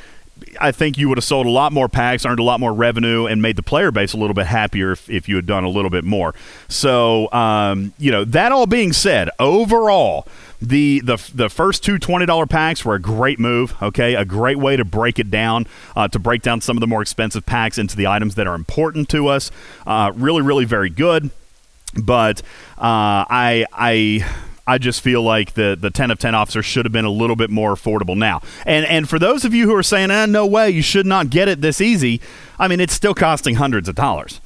I 0.61 0.73
think 0.73 0.99
you 0.99 1.09
would 1.09 1.19
have 1.19 1.25
sold 1.25 1.47
a 1.47 1.51
lot 1.51 1.73
more 1.73 1.89
packs, 1.89 2.27
earned 2.27 2.41
a 2.41 2.43
lot 2.43 2.61
more 2.61 2.73
revenue, 2.73 3.27
and 3.27 3.41
made 3.41 3.57
the 3.57 3.63
player 3.63 3.91
base 3.91 4.13
a 4.13 4.17
little 4.17 4.35
bit 4.35 4.47
happier 4.47 4.93
if, 4.93 5.09
if 5.09 5.29
you 5.29 5.37
had 5.37 5.47
done 5.47 5.65
a 5.65 5.69
little 5.69 5.91
bit 5.91 6.05
more. 6.05 6.35
So, 6.69 7.33
um, 7.33 7.93
you 7.99 8.11
know, 8.11 8.25
that 8.25 8.53
all 8.53 8.67
being 8.67 8.93
said, 8.93 9.31
overall, 9.39 10.27
the, 10.63 11.01
the 11.01 11.31
the 11.35 11.49
first 11.49 11.83
two 11.83 11.97
$20 11.99 12.49
packs 12.49 12.85
were 12.85 12.95
a 12.95 13.01
great 13.01 13.41
move, 13.41 13.75
okay? 13.83 14.15
A 14.15 14.25
great 14.25 14.59
way 14.59 14.77
to 14.77 14.85
break 14.85 15.19
it 15.19 15.31
down, 15.31 15.67
uh, 15.97 16.09
to 16.09 16.19
break 16.19 16.43
down 16.43 16.61
some 16.61 16.77
of 16.77 16.81
the 16.81 16.87
more 16.87 17.03
expensive 17.03 17.45
packs 17.45 17.79
into 17.79 17.97
the 17.97 18.07
items 18.07 18.37
that 18.37 18.47
are 18.47 18.55
important 18.55 19.09
to 19.11 19.27
us. 19.27 19.51
Uh, 19.87 20.13
really, 20.15 20.41
really 20.41 20.65
very 20.65 20.89
good. 20.89 21.31
But 22.01 22.41
uh, 22.79 23.27
I, 23.29 23.67
I, 23.73 24.27
I 24.67 24.79
just 24.79 25.01
feel 25.01 25.23
like 25.23 25.55
the, 25.55 25.77
the 25.79 25.91
10 25.91 26.11
of 26.11 26.19
10 26.19 26.35
officer 26.35 26.63
should 26.63 26.87
have 26.87 26.93
been 26.93 27.05
a 27.05 27.11
little 27.11 27.37
bit 27.37 27.51
more 27.51 27.75
affordable 27.75 28.17
now. 28.17 28.41
And 28.65 28.87
and 28.87 29.09
for 29.09 29.19
those 29.19 29.45
of 29.45 29.53
you 29.53 29.67
who 29.67 29.75
are 29.75 29.83
saying, 29.83 30.11
eh, 30.11 30.27
no 30.27 30.47
way, 30.47 30.71
you 30.71 30.83
should 30.83 31.07
not 31.07 31.29
get 31.29 31.49
it 31.49 31.61
this 31.61 31.81
easy, 31.81 32.21
I 32.59 32.69
mean, 32.69 32.81
it's 32.81 32.95
still 32.95 33.15
costing 33.15 33.57
hundreds 33.57 33.89
of 33.89 33.97
dollars. 33.97 34.41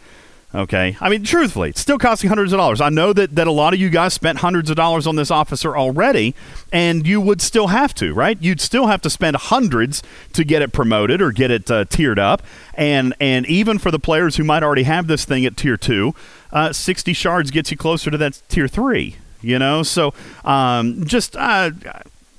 Okay. 0.55 0.97
I 1.01 1.09
mean, 1.09 1.25
truthfully, 1.25 1.71
it's 1.71 1.81
still 1.81 1.99
costing 1.99 2.29
hundreds 2.29 2.53
of 2.53 2.59
dollars. 2.59 2.81
I 2.81 2.89
know 2.89 3.13
that, 3.13 3.35
that 3.35 3.47
a 3.47 3.53
lot 3.53 3.75
of 3.75 3.81
you 3.81 3.91
guys 3.91 4.15
spent 4.15 4.39
hundreds 4.39 4.71
of 4.71 4.77
dollars 4.77 5.07
on 5.07 5.17
this 5.17 5.31
officer 5.31 5.77
already, 5.77 6.35
and 6.73 7.07
you 7.07 7.21
would 7.21 7.43
still 7.43 7.67
have 7.67 7.95
to, 7.97 8.15
right? 8.15 8.39
You'd 8.41 8.61
still 8.61 8.87
have 8.87 9.03
to 9.03 9.11
spend 9.11 9.37
hundreds 9.37 10.03
to 10.33 10.45
get 10.45 10.63
it 10.63 10.73
promoted 10.73 11.21
or 11.21 11.33
get 11.33 11.51
it 11.51 11.71
uh, 11.71 11.85
tiered 11.85 12.19
up. 12.19 12.43
And, 12.75 13.15
and 13.21 13.45
even 13.47 13.79
for 13.79 13.91
the 13.91 13.99
players 13.99 14.37
who 14.37 14.45
might 14.45 14.63
already 14.63 14.85
have 14.85 15.09
this 15.09 15.25
thing 15.25 15.45
at 15.45 15.57
tier 15.57 15.77
two, 15.77 16.15
uh, 16.53 16.73
60 16.73 17.13
shards 17.13 17.51
gets 17.51 17.71
you 17.71 17.77
closer 17.77 18.11
to 18.11 18.17
that 18.17 18.41
tier 18.49 18.69
three, 18.69 19.17
you 19.43 19.59
know? 19.59 19.83
So 19.83 20.15
um, 20.45 21.05
just. 21.05 21.37
Uh, 21.37 21.71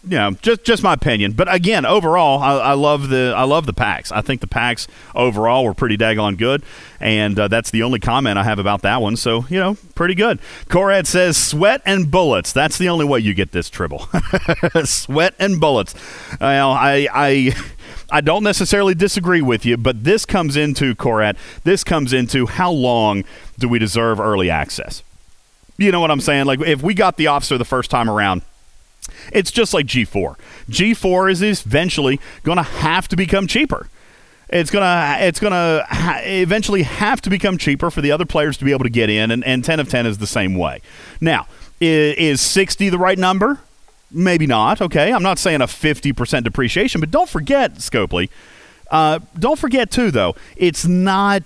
you 0.10 0.18
know, 0.18 0.32
just 0.32 0.64
just 0.64 0.84
my 0.84 0.94
opinion. 0.94 1.34
But 1.34 1.54
again, 1.54 1.86
overall, 1.86 2.42
I, 2.42 2.58
I, 2.58 2.74
love 2.74 3.10
the 3.10 3.34
I 3.36 3.44
love 3.44 3.66
the 3.66 3.74
packs. 3.74 4.12
I 4.12 4.22
think 4.22 4.42
the 4.42 4.48
packs 4.48 4.88
overall 5.14 5.66
were 5.66 5.74
pretty 5.74 5.98
daggone 5.98 6.38
good, 6.38 6.64
and 7.00 7.38
uh, 7.38 7.48
that's 7.48 7.72
the 7.72 7.84
only 7.84 8.00
comment 8.00 8.38
I 8.38 8.44
have 8.44 8.60
about 8.60 8.82
that 8.84 9.02
one. 9.02 9.18
So 9.18 9.46
you 9.50 9.60
know, 9.60 9.78
pretty 9.96 10.16
good. 10.16 10.40
Corad 10.68 11.06
says 11.06 11.38
sweat 11.38 11.82
and 11.86 12.10
bullets. 12.10 12.52
That's 12.52 12.78
the 12.78 12.90
only 12.90 13.06
way 13.06 13.20
you 13.20 13.34
get 13.34 13.52
this 13.52 13.70
tribble. 13.70 14.08
sweat 14.84 15.36
and 15.40 15.60
bullets. 15.60 15.94
Well, 16.40 16.72
I 16.72 17.08
I. 17.14 17.54
I 18.10 18.22
don't 18.22 18.44
necessarily 18.44 18.96
disagree 18.96 19.42
with 19.42 19.66
you, 19.66 19.76
but 19.76 20.06
this 20.06 20.26
comes 20.26 20.56
into 20.56 20.96
Corad. 20.96 21.36
This 21.66 21.84
comes 21.84 22.14
into 22.14 22.46
how 22.46 22.72
long 22.72 23.26
do 23.60 23.68
we 23.68 23.80
deserve 23.80 24.22
early 24.22 24.50
access? 24.50 25.04
You 25.78 25.92
know 25.92 26.00
what 26.00 26.10
I'm 26.10 26.22
saying? 26.22 26.46
Like 26.46 26.62
if 26.62 26.82
we 26.82 26.94
got 26.94 27.18
the 27.18 27.28
officer 27.28 27.58
the 27.58 27.66
first 27.66 27.92
time 27.92 28.10
around, 28.10 28.44
it's 29.32 29.52
just 29.52 29.74
like 29.74 29.86
G4. 29.86 30.38
G4 30.70 31.32
is 31.32 31.42
eventually 31.42 32.20
going 32.44 32.58
to 32.58 32.64
have 32.64 33.08
to 33.10 33.16
become 33.16 33.48
cheaper. 33.48 33.88
it's 34.50 34.72
gonna 34.72 35.18
it's 35.20 35.40
gonna 35.40 35.86
ha- 35.90 36.22
eventually 36.24 36.84
have 36.84 37.22
to 37.22 37.30
become 37.30 37.58
cheaper 37.58 37.92
for 37.92 38.02
the 38.02 38.12
other 38.12 38.26
players 38.26 38.58
to 38.58 38.66
be 38.66 38.72
able 38.72 38.84
to 38.84 38.90
get 38.90 39.10
in, 39.10 39.30
and, 39.32 39.44
and 39.44 39.64
10 39.66 39.80
of 39.80 39.90
10 39.90 40.06
is 40.06 40.20
the 40.20 40.28
same 40.28 40.56
way. 40.56 40.82
Now, 41.20 41.48
is, 41.82 42.16
is 42.18 42.42
60 42.42 42.90
the 42.90 42.98
right 42.98 43.18
number? 43.18 43.60
Maybe 44.10 44.48
not. 44.48 44.82
Okay, 44.82 45.12
I'm 45.12 45.24
not 45.24 45.38
saying 45.38 45.60
a 45.62 45.68
50% 45.68 46.44
depreciation, 46.46 47.02
but 47.02 47.12
don't 47.12 47.28
forget, 47.28 47.76
Scopely. 47.76 48.30
Uh, 48.90 49.20
don't 49.38 49.60
forget 49.60 49.92
too, 49.92 50.12
though, 50.12 50.34
it's 50.56 50.86
not. 50.86 51.44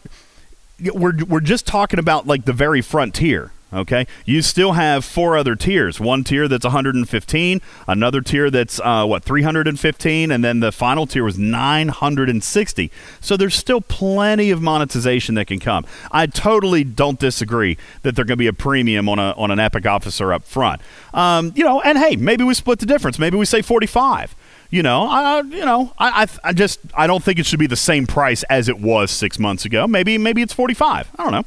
We're 0.80 1.26
we're 1.26 1.40
just 1.42 1.66
talking 1.66 1.98
about 2.00 2.28
like 2.28 2.46
the 2.46 2.54
very 2.54 2.82
frontier. 2.82 3.52
Okay, 3.74 4.06
you 4.26 4.42
still 4.42 4.74
have 4.74 5.06
four 5.06 5.38
other 5.38 5.56
tiers. 5.56 6.00
One 6.00 6.26
tier 6.26 6.48
that's 6.50 6.66
115, 6.66 7.62
another 7.88 8.22
tier 8.22 8.50
that's 8.50 8.82
uh, 8.82 9.06
what 9.06 9.24
315, 9.24 10.32
and 10.32 10.44
then 10.44 10.60
the 10.60 10.74
final 10.74 11.08
tier 11.08 11.24
was 11.24 11.38
960. 11.38 12.92
So 13.22 13.38
there's 13.38 13.56
still 13.56 13.80
plenty 13.80 14.52
of 14.52 14.62
monetization 14.62 15.36
that 15.36 15.46
can 15.46 15.60
come. 15.60 15.86
I 16.12 16.26
totally 16.26 16.84
don't 16.84 17.18
disagree 17.18 17.78
that 18.02 18.16
there 18.16 18.26
going 18.26 18.38
to 18.38 18.38
be 18.38 18.48
a 18.48 18.54
premium 18.54 19.08
on 19.08 19.20
a 19.20 19.32
on 19.38 19.52
an 19.52 19.60
Epic 19.60 19.86
officer 19.86 20.34
up 20.34 20.44
front. 20.44 20.82
Um, 21.14 21.54
you 21.56 21.64
know, 21.64 21.82
and 21.82 21.98
hey, 21.98 22.16
maybe 22.18 22.44
we 22.44 22.54
split 22.54 22.80
the 22.80 22.86
difference. 22.86 23.20
Maybe 23.20 23.38
we 23.38 23.46
say 23.46 23.62
45. 23.62 24.36
You 24.70 24.84
know, 24.84 25.06
I 25.06 25.42
you 25.42 25.66
know 25.66 25.94
I, 25.98 26.24
I 26.24 26.50
I 26.50 26.54
just 26.54 26.80
I 26.94 27.06
don't 27.08 27.24
think 27.24 27.40
it 27.40 27.46
should 27.46 27.60
be 27.60 27.68
the 27.68 27.76
same 27.76 28.08
price 28.08 28.44
as 28.44 28.70
it 28.70 28.80
was 28.80 29.12
six 29.12 29.38
months 29.38 29.66
ago. 29.66 29.88
Maybe 29.88 30.18
maybe 30.18 30.42
it's 30.42 30.54
45. 30.54 31.10
I 31.18 31.24
don't 31.24 31.32
know. 31.34 31.46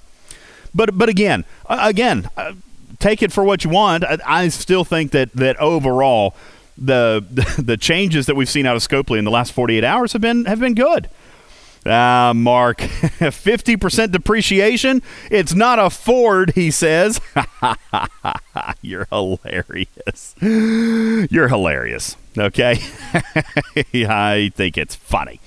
But 0.75 0.97
but 0.99 1.09
again, 1.09 1.45
again, 1.68 2.29
uh, 2.37 2.53
take 2.99 3.22
it 3.22 3.33
for 3.33 3.45
what 3.45 3.64
you 3.64 3.70
want. 3.70 4.05
I, 4.05 4.18
I, 4.27 4.49
still 4.49 4.85
think 4.85 5.12
that 5.12 5.33
that 5.35 5.57
overall, 5.59 6.35
the 6.77 7.25
the 7.59 7.77
changes 7.77 8.27
that 8.27 8.35
we've 8.35 8.49
seen 8.49 8.66
out 8.66 8.77
of 8.77 8.83
Scopely 8.83 9.18
in 9.18 9.25
the 9.25 9.31
last 9.31 9.53
48 9.53 9.85
hours 9.85 10.12
have 10.12 10.22
been 10.22 10.45
have 10.47 10.61
been 10.61 10.75
good. 10.75 11.09
Ah, 11.87 12.33
Mark, 12.35 12.79
50% 12.79 14.11
depreciation? 14.11 15.03
It's 15.31 15.53
not 15.53 15.79
a 15.79 15.91
Ford, 15.91 16.53
he 16.55 16.70
says. 16.70 17.20
You're 18.83 19.07
hilarious. 19.11 20.35
You're 20.41 21.49
hilarious. 21.49 22.16
Okay? 22.39 22.79
I 23.77 24.51
think 24.55 24.79
it's 24.79 24.95
funny. 24.95 25.41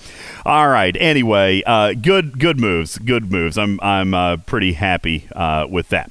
All 0.47 0.69
right. 0.69 0.95
Anyway, 0.97 1.61
uh, 1.65 1.91
good 1.91 2.39
good 2.39 2.57
moves. 2.57 2.97
Good 2.99 3.29
moves. 3.29 3.57
I'm 3.57 3.81
I'm 3.81 4.13
uh, 4.13 4.37
pretty 4.37 4.71
happy 4.71 5.27
uh, 5.35 5.67
with 5.69 5.89
that. 5.89 6.09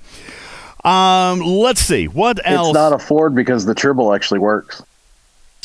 Um, 0.85 1.41
let's 1.41 1.81
see 1.81 2.07
what 2.07 2.39
else. 2.45 2.69
It's 2.69 2.75
not 2.75 2.93
a 2.93 2.99
Ford 2.99 3.35
because 3.35 3.65
the 3.65 3.75
turbo 3.75 4.13
actually 4.13 4.41
works. 4.41 4.83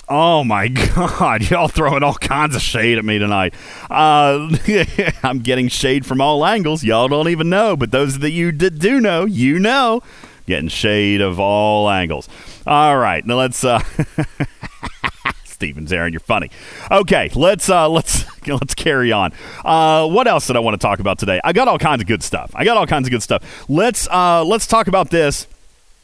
Oh 0.07 0.45
my 0.45 0.67
God! 0.95 1.49
Y'all 1.49 1.67
throwing 1.67 2.01
all 2.01 2.13
kinds 2.13 2.55
of 2.55 2.61
shade 2.61 2.97
at 2.97 3.03
me 3.03 3.19
tonight. 3.19 3.53
Uh, 3.89 4.47
I'm 5.23 5.39
getting 5.39 5.67
shade 5.67 6.05
from 6.05 6.21
all 6.21 6.45
angles. 6.45 6.81
Y'all 6.81 7.09
don't 7.09 7.27
even 7.27 7.49
know, 7.49 7.75
but 7.75 7.91
those 7.91 8.19
that 8.19 8.31
you 8.31 8.53
do 8.53 9.01
know, 9.01 9.25
you 9.25 9.59
know, 9.59 10.01
getting 10.47 10.69
shade 10.69 11.19
of 11.19 11.41
all 11.41 11.89
angles. 11.89 12.29
All 12.65 12.97
right, 12.97 13.25
now 13.25 13.35
let's. 13.35 13.65
Uh, 13.65 13.83
Stevens, 15.61 15.93
Aaron. 15.93 16.11
You're 16.11 16.21
funny. 16.21 16.49
Okay, 16.89 17.29
let's 17.35 17.69
uh, 17.69 17.87
let's 17.87 18.25
let's 18.47 18.73
carry 18.73 19.11
on. 19.11 19.31
Uh, 19.63 20.07
what 20.07 20.27
else 20.27 20.47
did 20.47 20.55
I 20.55 20.59
want 20.59 20.73
to 20.73 20.83
talk 20.83 20.97
about 20.97 21.19
today? 21.19 21.39
I 21.43 21.53
got 21.53 21.67
all 21.67 21.77
kinds 21.77 22.01
of 22.01 22.07
good 22.07 22.23
stuff. 22.23 22.49
I 22.55 22.65
got 22.65 22.77
all 22.77 22.87
kinds 22.87 23.07
of 23.07 23.11
good 23.11 23.21
stuff. 23.21 23.69
Let's 23.69 24.07
uh, 24.09 24.43
let's 24.43 24.65
talk 24.65 24.87
about 24.87 25.11
this. 25.11 25.45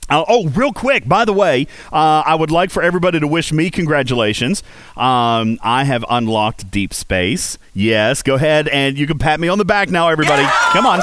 Uh, 0.09 0.23
oh, 0.27 0.47
real 0.49 0.71
quick, 0.71 1.07
by 1.07 1.25
the 1.25 1.33
way, 1.33 1.65
uh, 1.91 2.21
I 2.23 2.35
would 2.35 2.51
like 2.51 2.69
for 2.69 2.83
everybody 2.83 3.19
to 3.19 3.27
wish 3.27 3.51
me 3.51 3.71
congratulations. 3.71 4.61
Um, 4.95 5.57
I 5.63 5.85
have 5.85 6.05
unlocked 6.07 6.69
deep 6.69 6.93
space. 6.93 7.57
Yes, 7.73 8.21
go 8.21 8.35
ahead 8.35 8.67
and 8.67 8.95
you 8.95 9.07
can 9.07 9.17
pat 9.17 9.39
me 9.39 9.47
on 9.47 9.57
the 9.57 9.65
back 9.65 9.89
now, 9.89 10.09
everybody. 10.09 10.43
Come 10.71 10.85
on. 10.85 11.01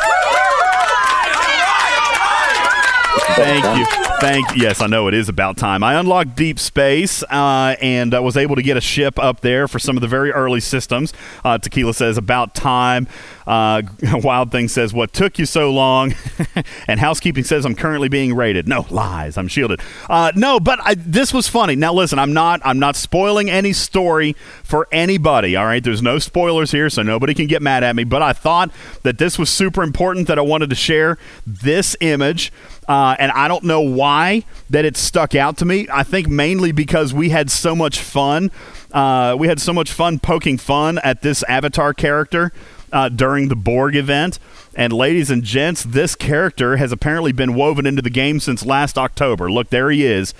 Thank 3.26 3.64
you. 3.78 4.04
Thank 4.20 4.56
yes, 4.56 4.80
I 4.80 4.86
know 4.86 5.08
it 5.08 5.14
is 5.14 5.28
about 5.28 5.56
time. 5.56 5.82
I 5.82 5.94
unlocked 5.94 6.36
deep 6.36 6.58
space 6.58 7.22
uh, 7.24 7.76
and 7.82 8.14
I 8.14 8.20
was 8.20 8.36
able 8.36 8.56
to 8.56 8.62
get 8.62 8.76
a 8.76 8.80
ship 8.80 9.18
up 9.18 9.40
there 9.40 9.66
for 9.68 9.78
some 9.78 9.96
of 9.96 10.00
the 10.00 10.08
very 10.08 10.30
early 10.30 10.60
systems. 10.60 11.12
Uh, 11.44 11.58
Tequila 11.58 11.92
says 11.92 12.16
about 12.16 12.54
time. 12.54 13.08
Uh, 13.46 13.82
Wild 14.14 14.50
Thing 14.50 14.68
says 14.68 14.94
what 14.94 15.12
took 15.12 15.38
you 15.38 15.44
so 15.44 15.70
long, 15.70 16.14
and 16.88 16.98
Housekeeping 17.00 17.44
says 17.44 17.66
I'm 17.66 17.74
currently 17.74 18.08
being 18.08 18.34
rated. 18.34 18.66
No 18.66 18.86
lies, 18.88 19.36
I'm 19.36 19.48
shielded. 19.48 19.80
Uh, 20.08 20.32
no, 20.34 20.58
but 20.58 20.78
I, 20.82 20.94
this 20.94 21.34
was 21.34 21.48
funny. 21.48 21.76
Now 21.76 21.92
listen, 21.92 22.18
I'm 22.18 22.32
not 22.32 22.62
I'm 22.64 22.78
not 22.78 22.96
spoiling 22.96 23.50
any 23.50 23.72
story 23.72 24.34
for 24.62 24.88
anybody. 24.92 25.56
All 25.56 25.66
right, 25.66 25.82
there's 25.84 26.02
no 26.02 26.18
spoilers 26.18 26.70
here, 26.70 26.88
so 26.88 27.02
nobody 27.02 27.34
can 27.34 27.46
get 27.46 27.60
mad 27.60 27.84
at 27.84 27.94
me. 27.94 28.04
But 28.04 28.22
I 28.22 28.32
thought 28.32 28.70
that 29.02 29.18
this 29.18 29.38
was 29.38 29.50
super 29.50 29.82
important 29.82 30.28
that 30.28 30.38
I 30.38 30.42
wanted 30.42 30.70
to 30.70 30.76
share 30.76 31.18
this 31.46 31.96
image. 32.00 32.50
Uh, 32.88 33.16
and 33.24 33.32
I 33.32 33.48
don't 33.48 33.64
know 33.64 33.80
why 33.80 34.44
that 34.68 34.84
it 34.84 34.98
stuck 34.98 35.34
out 35.34 35.56
to 35.56 35.64
me. 35.64 35.88
I 35.90 36.02
think 36.02 36.28
mainly 36.28 36.72
because 36.72 37.14
we 37.14 37.30
had 37.30 37.50
so 37.50 37.74
much 37.74 37.98
fun. 37.98 38.50
Uh, 38.92 39.34
we 39.38 39.48
had 39.48 39.58
so 39.58 39.72
much 39.72 39.90
fun 39.92 40.18
poking 40.18 40.58
fun 40.58 40.98
at 40.98 41.22
this 41.22 41.42
Avatar 41.44 41.94
character 41.94 42.52
uh, 42.92 43.08
during 43.08 43.48
the 43.48 43.56
Borg 43.56 43.96
event. 43.96 44.38
And 44.74 44.92
ladies 44.92 45.30
and 45.30 45.42
gents, 45.42 45.84
this 45.84 46.14
character 46.14 46.76
has 46.76 46.92
apparently 46.92 47.32
been 47.32 47.54
woven 47.54 47.86
into 47.86 48.02
the 48.02 48.10
game 48.10 48.40
since 48.40 48.66
last 48.66 48.98
October. 48.98 49.50
Look, 49.50 49.70
there 49.70 49.90
he 49.90 50.04
is 50.04 50.34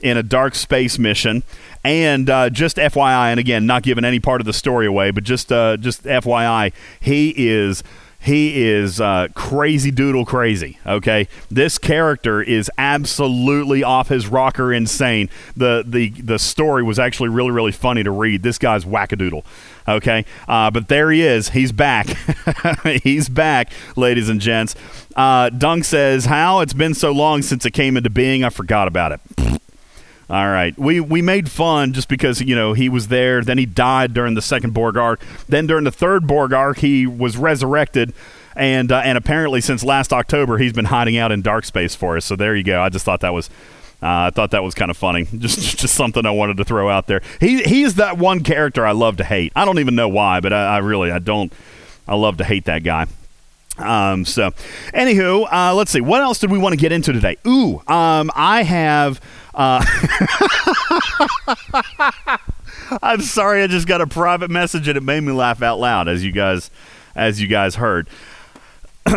in 0.00 0.16
a 0.16 0.22
dark 0.22 0.54
space 0.54 0.98
mission. 0.98 1.42
And 1.84 2.30
uh, 2.30 2.48
just 2.48 2.78
FYI, 2.78 3.32
and 3.32 3.38
again, 3.38 3.66
not 3.66 3.82
giving 3.82 4.06
any 4.06 4.18
part 4.18 4.40
of 4.40 4.46
the 4.46 4.54
story 4.54 4.86
away, 4.86 5.10
but 5.10 5.24
just 5.24 5.52
uh, 5.52 5.76
just 5.76 6.04
FYI, 6.04 6.72
he 7.00 7.34
is 7.36 7.82
he 8.20 8.62
is 8.62 9.00
uh, 9.00 9.28
crazy 9.34 9.90
doodle 9.90 10.26
crazy. 10.26 10.78
Okay, 10.86 11.26
this 11.50 11.78
character 11.78 12.42
is 12.42 12.70
absolutely 12.76 13.82
off 13.82 14.08
his 14.08 14.26
rocker, 14.26 14.72
insane. 14.72 15.30
the 15.56 15.82
the 15.86 16.10
The 16.10 16.38
story 16.38 16.82
was 16.82 16.98
actually 16.98 17.30
really 17.30 17.50
really 17.50 17.72
funny 17.72 18.02
to 18.02 18.10
read. 18.10 18.42
This 18.42 18.58
guy's 18.58 18.84
wackadoodle. 18.84 19.44
Okay, 19.88 20.26
uh, 20.46 20.70
but 20.70 20.88
there 20.88 21.10
he 21.10 21.22
is. 21.22 21.48
He's 21.48 21.72
back. 21.72 22.08
He's 23.02 23.28
back, 23.28 23.72
ladies 23.96 24.28
and 24.28 24.40
gents. 24.40 24.74
Uh, 25.16 25.48
Dunk 25.48 25.84
says, 25.84 26.26
"How 26.26 26.60
it's 26.60 26.74
been 26.74 26.94
so 26.94 27.12
long 27.12 27.40
since 27.42 27.64
it 27.64 27.70
came 27.72 27.96
into 27.96 28.10
being. 28.10 28.44
I 28.44 28.50
forgot 28.50 28.86
about 28.86 29.12
it." 29.12 29.20
All 30.30 30.48
right. 30.48 30.78
We 30.78 31.00
we 31.00 31.22
made 31.22 31.50
fun 31.50 31.92
just 31.92 32.08
because 32.08 32.40
you 32.40 32.54
know 32.54 32.72
he 32.72 32.88
was 32.88 33.08
there. 33.08 33.42
Then 33.42 33.58
he 33.58 33.66
died 33.66 34.14
during 34.14 34.34
the 34.34 34.42
second 34.42 34.72
Borg 34.72 34.96
arc. 34.96 35.20
Then 35.48 35.66
during 35.66 35.82
the 35.82 35.90
third 35.90 36.28
Borg 36.28 36.52
arc, 36.52 36.78
he 36.78 37.04
was 37.04 37.36
resurrected, 37.36 38.14
and 38.54 38.92
uh, 38.92 38.98
and 38.98 39.18
apparently 39.18 39.60
since 39.60 39.82
last 39.82 40.12
October, 40.12 40.58
he's 40.58 40.72
been 40.72 40.84
hiding 40.84 41.16
out 41.16 41.32
in 41.32 41.42
dark 41.42 41.64
space 41.64 41.96
for 41.96 42.16
us. 42.16 42.24
So 42.24 42.36
there 42.36 42.54
you 42.54 42.62
go. 42.62 42.80
I 42.80 42.90
just 42.90 43.04
thought 43.04 43.20
that 43.20 43.34
was. 43.34 43.50
Uh, 44.02 44.06
I 44.06 44.30
thought 44.30 44.52
that 44.52 44.62
was 44.62 44.74
kind 44.74 44.90
of 44.90 44.96
funny. 44.96 45.24
Just 45.36 45.78
just 45.78 45.94
something 45.94 46.24
I 46.24 46.30
wanted 46.30 46.56
to 46.56 46.64
throw 46.64 46.88
out 46.88 47.06
there. 47.06 47.20
He 47.38 47.62
he 47.64 47.82
is 47.82 47.96
that 47.96 48.16
one 48.16 48.42
character 48.42 48.86
I 48.86 48.92
love 48.92 49.18
to 49.18 49.24
hate. 49.24 49.52
I 49.54 49.66
don't 49.66 49.78
even 49.78 49.94
know 49.94 50.08
why, 50.08 50.40
but 50.40 50.54
I, 50.54 50.76
I 50.76 50.78
really 50.78 51.10
I 51.10 51.18
don't. 51.18 51.52
I 52.08 52.14
love 52.14 52.38
to 52.38 52.44
hate 52.44 52.64
that 52.64 52.82
guy. 52.82 53.06
Um, 53.76 54.24
so, 54.24 54.50
anywho, 54.94 55.46
uh, 55.52 55.74
let's 55.74 55.90
see. 55.90 56.00
What 56.00 56.22
else 56.22 56.38
did 56.38 56.50
we 56.50 56.58
want 56.58 56.72
to 56.72 56.76
get 56.76 56.92
into 56.92 57.12
today? 57.12 57.36
Ooh, 57.46 57.82
um, 57.86 58.30
I 58.34 58.62
have 58.62 59.20
uh, 59.60 59.84
I'm 63.02 63.20
sorry, 63.20 63.62
I 63.62 63.66
just 63.66 63.86
got 63.86 64.00
a 64.00 64.06
private 64.06 64.50
message 64.50 64.88
and 64.88 64.96
it 64.96 65.02
made 65.02 65.20
me 65.20 65.32
laugh 65.32 65.62
out 65.62 65.78
loud, 65.78 66.08
as 66.08 66.24
you 66.24 66.32
guys, 66.32 66.70
as 67.14 67.42
you 67.42 67.46
guys 67.46 67.74
heard. 67.74 68.08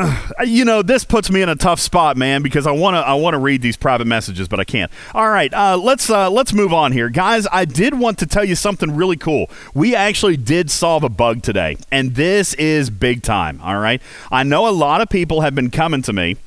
you 0.46 0.66
know, 0.66 0.82
this 0.82 1.06
puts 1.06 1.32
me 1.32 1.42
in 1.42 1.48
a 1.48 1.56
tough 1.56 1.80
spot, 1.80 2.18
man, 2.18 2.42
because 2.42 2.68
I 2.68 2.72
want 2.72 2.96
to 2.96 3.00
I 3.00 3.14
want 3.14 3.36
to 3.36 3.38
read 3.38 3.62
these 3.62 3.78
private 3.78 4.06
messages, 4.06 4.50
but 4.50 4.60
I 4.60 4.66
can't. 4.66 4.92
All 5.14 5.30
right, 5.30 5.54
uh, 5.54 5.78
let's 5.78 6.10
uh, 6.10 6.30
let's 6.30 6.52
move 6.52 6.74
on 6.74 6.92
here, 6.92 7.10
guys. 7.10 7.48
I 7.52 7.64
did 7.64 7.98
want 7.98 8.20
to 8.20 8.26
tell 8.26 8.44
you 8.44 8.56
something 8.56 8.96
really 8.96 9.18
cool. 9.18 9.50
We 9.74 9.96
actually 9.96 10.38
did 10.38 10.72
solve 10.72 11.04
a 11.04 11.10
bug 11.10 11.42
today, 11.42 11.78
and 11.92 12.16
this 12.16 12.54
is 12.56 12.90
big 12.90 13.24
time. 13.24 13.62
All 13.62 13.80
right, 13.80 14.02
I 14.32 14.44
know 14.44 14.68
a 14.68 14.72
lot 14.72 15.00
of 15.00 15.10
people 15.10 15.42
have 15.42 15.56
been 15.56 15.72
coming 15.72 16.02
to 16.04 16.14
me 16.14 16.38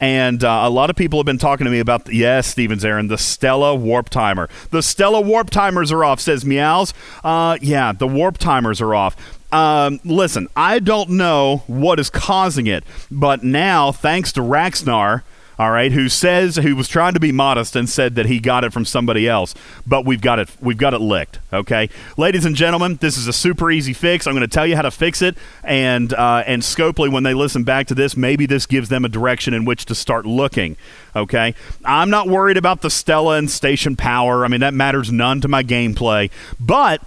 and 0.00 0.42
uh, 0.42 0.62
a 0.64 0.70
lot 0.70 0.90
of 0.90 0.96
people 0.96 1.18
have 1.18 1.26
been 1.26 1.38
talking 1.38 1.66
to 1.66 1.70
me 1.70 1.78
about, 1.78 2.06
the, 2.06 2.16
yes, 2.16 2.46
Stevens 2.46 2.84
Aaron, 2.84 3.08
the 3.08 3.18
Stella 3.18 3.74
warp 3.74 4.08
timer. 4.08 4.48
The 4.70 4.82
Stella 4.82 5.20
warp 5.20 5.50
timers 5.50 5.92
are 5.92 6.04
off, 6.04 6.20
says 6.20 6.44
Meows. 6.44 6.94
Uh, 7.22 7.58
yeah, 7.60 7.92
the 7.92 8.06
warp 8.08 8.38
timers 8.38 8.80
are 8.80 8.94
off. 8.94 9.16
Um, 9.52 10.00
listen, 10.04 10.48
I 10.56 10.78
don't 10.78 11.10
know 11.10 11.64
what 11.66 11.98
is 11.98 12.08
causing 12.08 12.66
it, 12.66 12.84
but 13.10 13.42
now, 13.42 13.92
thanks 13.92 14.32
to 14.32 14.40
Raxnar, 14.40 15.22
all 15.60 15.70
right, 15.70 15.92
who 15.92 16.08
says 16.08 16.56
who 16.56 16.74
was 16.74 16.88
trying 16.88 17.12
to 17.12 17.20
be 17.20 17.32
modest 17.32 17.76
and 17.76 17.86
said 17.86 18.14
that 18.14 18.24
he 18.24 18.40
got 18.40 18.64
it 18.64 18.72
from 18.72 18.86
somebody 18.86 19.28
else, 19.28 19.54
but 19.86 20.06
we've 20.06 20.22
got 20.22 20.38
it 20.38 20.48
we've 20.62 20.78
got 20.78 20.94
it 20.94 21.02
licked. 21.02 21.38
Okay, 21.52 21.90
ladies 22.16 22.46
and 22.46 22.56
gentlemen, 22.56 22.96
this 23.02 23.18
is 23.18 23.28
a 23.28 23.32
super 23.34 23.70
easy 23.70 23.92
fix. 23.92 24.26
I'm 24.26 24.32
going 24.32 24.40
to 24.40 24.48
tell 24.48 24.66
you 24.66 24.74
how 24.74 24.80
to 24.80 24.90
fix 24.90 25.20
it, 25.20 25.36
and 25.62 26.14
uh, 26.14 26.44
and 26.46 26.62
Scopely, 26.62 27.12
when 27.12 27.24
they 27.24 27.34
listen 27.34 27.62
back 27.62 27.88
to 27.88 27.94
this, 27.94 28.16
maybe 28.16 28.46
this 28.46 28.64
gives 28.64 28.88
them 28.88 29.04
a 29.04 29.08
direction 29.10 29.52
in 29.52 29.66
which 29.66 29.84
to 29.84 29.94
start 29.94 30.24
looking. 30.24 30.78
Okay, 31.14 31.54
I'm 31.84 32.08
not 32.08 32.26
worried 32.26 32.56
about 32.56 32.80
the 32.80 32.88
Stella 32.88 33.36
and 33.36 33.50
station 33.50 33.96
power. 33.96 34.46
I 34.46 34.48
mean 34.48 34.60
that 34.60 34.72
matters 34.72 35.12
none 35.12 35.42
to 35.42 35.48
my 35.48 35.62
gameplay, 35.62 36.30
but 36.58 37.02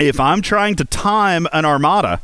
if 0.00 0.18
I'm 0.18 0.40
trying 0.40 0.76
to 0.76 0.86
time 0.86 1.46
an 1.52 1.66
armada 1.66 2.22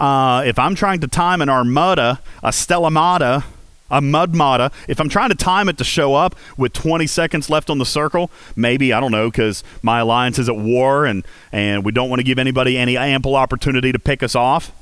uh, 0.00 0.42
if 0.46 0.58
I'm 0.58 0.74
trying 0.74 1.00
to 1.00 1.08
time 1.08 1.42
an 1.42 1.50
Armada, 1.50 2.20
a 2.42 2.48
Stellamata, 2.48 3.44
a 3.90 4.00
Mudmata, 4.00 4.72
if 4.88 5.00
I'm 5.00 5.08
trying 5.08 5.30
to 5.30 5.34
time 5.34 5.68
it 5.68 5.78
to 5.78 5.84
show 5.84 6.14
up 6.14 6.36
with 6.56 6.72
20 6.72 7.06
seconds 7.06 7.50
left 7.50 7.70
on 7.70 7.78
the 7.78 7.86
circle, 7.86 8.30
maybe, 8.56 8.92
I 8.92 9.00
don't 9.00 9.12
know, 9.12 9.30
because 9.30 9.64
my 9.82 10.00
alliance 10.00 10.38
is 10.38 10.48
at 10.48 10.56
war 10.56 11.04
and, 11.04 11.24
and 11.52 11.84
we 11.84 11.92
don't 11.92 12.08
want 12.08 12.20
to 12.20 12.24
give 12.24 12.38
anybody 12.38 12.78
any 12.78 12.96
ample 12.96 13.36
opportunity 13.36 13.92
to 13.92 13.98
pick 13.98 14.22
us 14.22 14.34
off. 14.34 14.72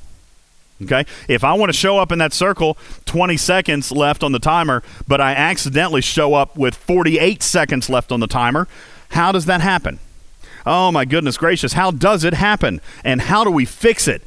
Okay? 0.81 1.05
If 1.27 1.43
I 1.43 1.53
want 1.53 1.69
to 1.69 1.77
show 1.77 1.97
up 1.97 2.11
in 2.11 2.19
that 2.19 2.33
circle, 2.33 2.77
20 3.05 3.35
seconds 3.37 3.91
left 3.91 4.23
on 4.23 4.31
the 4.31 4.39
timer, 4.39 4.83
but 5.07 5.19
I 5.19 5.33
accidentally 5.33 6.01
show 6.01 6.35
up 6.35 6.55
with 6.55 6.75
48 6.75 7.43
seconds 7.43 7.89
left 7.89 8.11
on 8.11 8.19
the 8.19 8.27
timer, 8.27 8.67
how 9.09 9.31
does 9.31 9.45
that 9.45 9.61
happen? 9.61 9.99
Oh 10.65 10.91
my 10.91 11.05
goodness 11.05 11.37
gracious, 11.37 11.73
how 11.73 11.91
does 11.91 12.23
it 12.23 12.33
happen? 12.33 12.79
And 13.03 13.21
how 13.21 13.43
do 13.43 13.51
we 13.51 13.65
fix 13.65 14.07
it? 14.07 14.23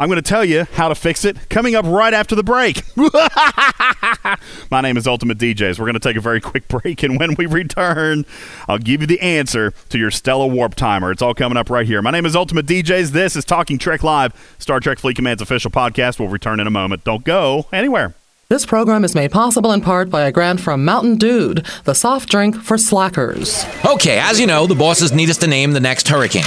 I'm 0.00 0.08
going 0.08 0.16
to 0.16 0.22
tell 0.22 0.46
you 0.46 0.64
how 0.72 0.88
to 0.88 0.94
fix 0.94 1.26
it 1.26 1.50
coming 1.50 1.74
up 1.74 1.84
right 1.84 2.14
after 2.14 2.34
the 2.34 2.42
break. 2.42 2.82
My 4.70 4.80
name 4.80 4.96
is 4.96 5.06
Ultimate 5.06 5.36
DJs. 5.36 5.78
We're 5.78 5.84
going 5.84 5.92
to 5.92 6.00
take 6.00 6.16
a 6.16 6.22
very 6.22 6.40
quick 6.40 6.68
break, 6.68 7.02
and 7.02 7.18
when 7.18 7.34
we 7.34 7.44
return, 7.44 8.24
I'll 8.66 8.78
give 8.78 9.02
you 9.02 9.06
the 9.06 9.20
answer 9.20 9.74
to 9.90 9.98
your 9.98 10.10
Stella 10.10 10.46
Warp 10.46 10.74
Timer. 10.74 11.12
It's 11.12 11.20
all 11.20 11.34
coming 11.34 11.58
up 11.58 11.68
right 11.68 11.86
here. 11.86 12.00
My 12.00 12.12
name 12.12 12.24
is 12.24 12.34
Ultimate 12.34 12.64
DJs. 12.64 13.10
This 13.10 13.36
is 13.36 13.44
Talking 13.44 13.76
Trek 13.76 14.02
Live, 14.02 14.32
Star 14.58 14.80
Trek 14.80 14.98
Fleet 14.98 15.16
Command's 15.16 15.42
official 15.42 15.70
podcast. 15.70 16.18
We'll 16.18 16.30
return 16.30 16.60
in 16.60 16.66
a 16.66 16.70
moment. 16.70 17.04
Don't 17.04 17.22
go 17.22 17.66
anywhere. 17.70 18.14
This 18.50 18.66
program 18.66 19.04
is 19.04 19.14
made 19.14 19.30
possible 19.30 19.70
in 19.70 19.80
part 19.80 20.10
by 20.10 20.22
a 20.22 20.32
grant 20.32 20.58
from 20.60 20.84
Mountain 20.84 21.18
Dude, 21.18 21.64
the 21.84 21.94
soft 21.94 22.28
drink 22.28 22.56
for 22.56 22.76
slackers. 22.76 23.64
Okay, 23.84 24.18
as 24.18 24.40
you 24.40 24.46
know, 24.48 24.66
the 24.66 24.74
bosses 24.74 25.12
need 25.12 25.30
us 25.30 25.36
to 25.36 25.46
name 25.46 25.72
the 25.72 25.78
next 25.78 26.08
hurricane. 26.08 26.42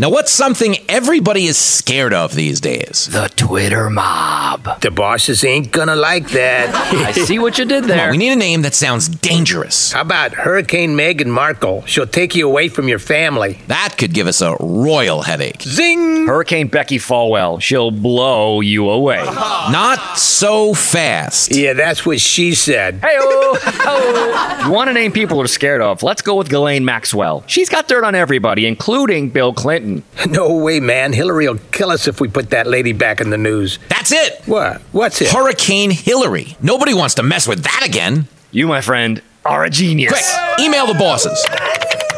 Now, 0.00 0.10
what's 0.10 0.30
something 0.30 0.76
everybody 0.88 1.46
is 1.46 1.56
scared 1.58 2.14
of 2.14 2.34
these 2.34 2.60
days? 2.60 3.08
The 3.10 3.32
Twitter 3.34 3.90
mob. 3.90 4.80
The 4.80 4.92
bosses 4.92 5.42
ain't 5.42 5.72
gonna 5.72 5.96
like 5.96 6.28
that. 6.32 6.72
I 6.94 7.10
see 7.12 7.38
what 7.40 7.58
you 7.58 7.64
did 7.64 7.84
there. 7.84 8.04
On, 8.04 8.10
we 8.12 8.18
need 8.18 8.30
a 8.32 8.36
name 8.36 8.62
that 8.62 8.74
sounds 8.74 9.08
dangerous. 9.08 9.90
How 9.92 10.02
about 10.02 10.34
Hurricane 10.34 10.90
Meghan 10.90 11.26
Markle? 11.26 11.82
She'll 11.86 12.06
take 12.06 12.36
you 12.36 12.46
away 12.46 12.68
from 12.68 12.86
your 12.86 13.00
family. 13.00 13.58
That 13.66 13.96
could 13.98 14.12
give 14.12 14.28
us 14.28 14.40
a 14.40 14.54
royal 14.60 15.22
headache. 15.22 15.62
Zing! 15.62 16.26
Hurricane 16.28 16.68
Becky 16.68 16.98
Falwell. 16.98 17.60
She'll 17.60 17.90
blow 17.90 18.60
you 18.60 18.90
away. 18.90 19.24
Not 19.24 20.18
so 20.18 20.74
fast. 20.74 21.37
Yeah, 21.46 21.74
that's 21.74 22.04
what 22.04 22.20
she 22.20 22.54
said. 22.54 22.96
Hey, 22.96 23.16
oh, 23.18 24.62
you 24.66 24.72
want 24.72 24.88
to 24.88 24.94
name 24.94 25.12
people 25.12 25.38
we're 25.38 25.46
scared 25.46 25.80
of? 25.80 26.02
Let's 26.02 26.22
go 26.22 26.34
with 26.34 26.48
Ghislaine 26.48 26.84
Maxwell. 26.84 27.44
She's 27.46 27.68
got 27.68 27.86
dirt 27.86 28.02
on 28.04 28.14
everybody, 28.14 28.66
including 28.66 29.30
Bill 29.30 29.52
Clinton. 29.52 30.02
No 30.28 30.56
way, 30.56 30.80
man. 30.80 31.12
Hillary 31.12 31.48
will 31.48 31.58
kill 31.70 31.90
us 31.90 32.08
if 32.08 32.20
we 32.20 32.28
put 32.28 32.50
that 32.50 32.66
lady 32.66 32.92
back 32.92 33.20
in 33.20 33.30
the 33.30 33.38
news. 33.38 33.78
That's 33.88 34.12
it. 34.12 34.42
What? 34.46 34.80
What's 34.92 35.20
it? 35.22 35.30
Hurricane 35.30 35.90
Hillary. 35.90 36.56
Nobody 36.60 36.92
wants 36.94 37.14
to 37.14 37.22
mess 37.22 37.46
with 37.46 37.62
that 37.62 37.82
again. 37.86 38.26
You, 38.50 38.66
my 38.66 38.80
friend, 38.80 39.22
are 39.44 39.64
a 39.64 39.70
genius. 39.70 40.12
Quick, 40.12 40.60
email 40.66 40.86
the 40.86 40.94
bosses. 40.94 41.44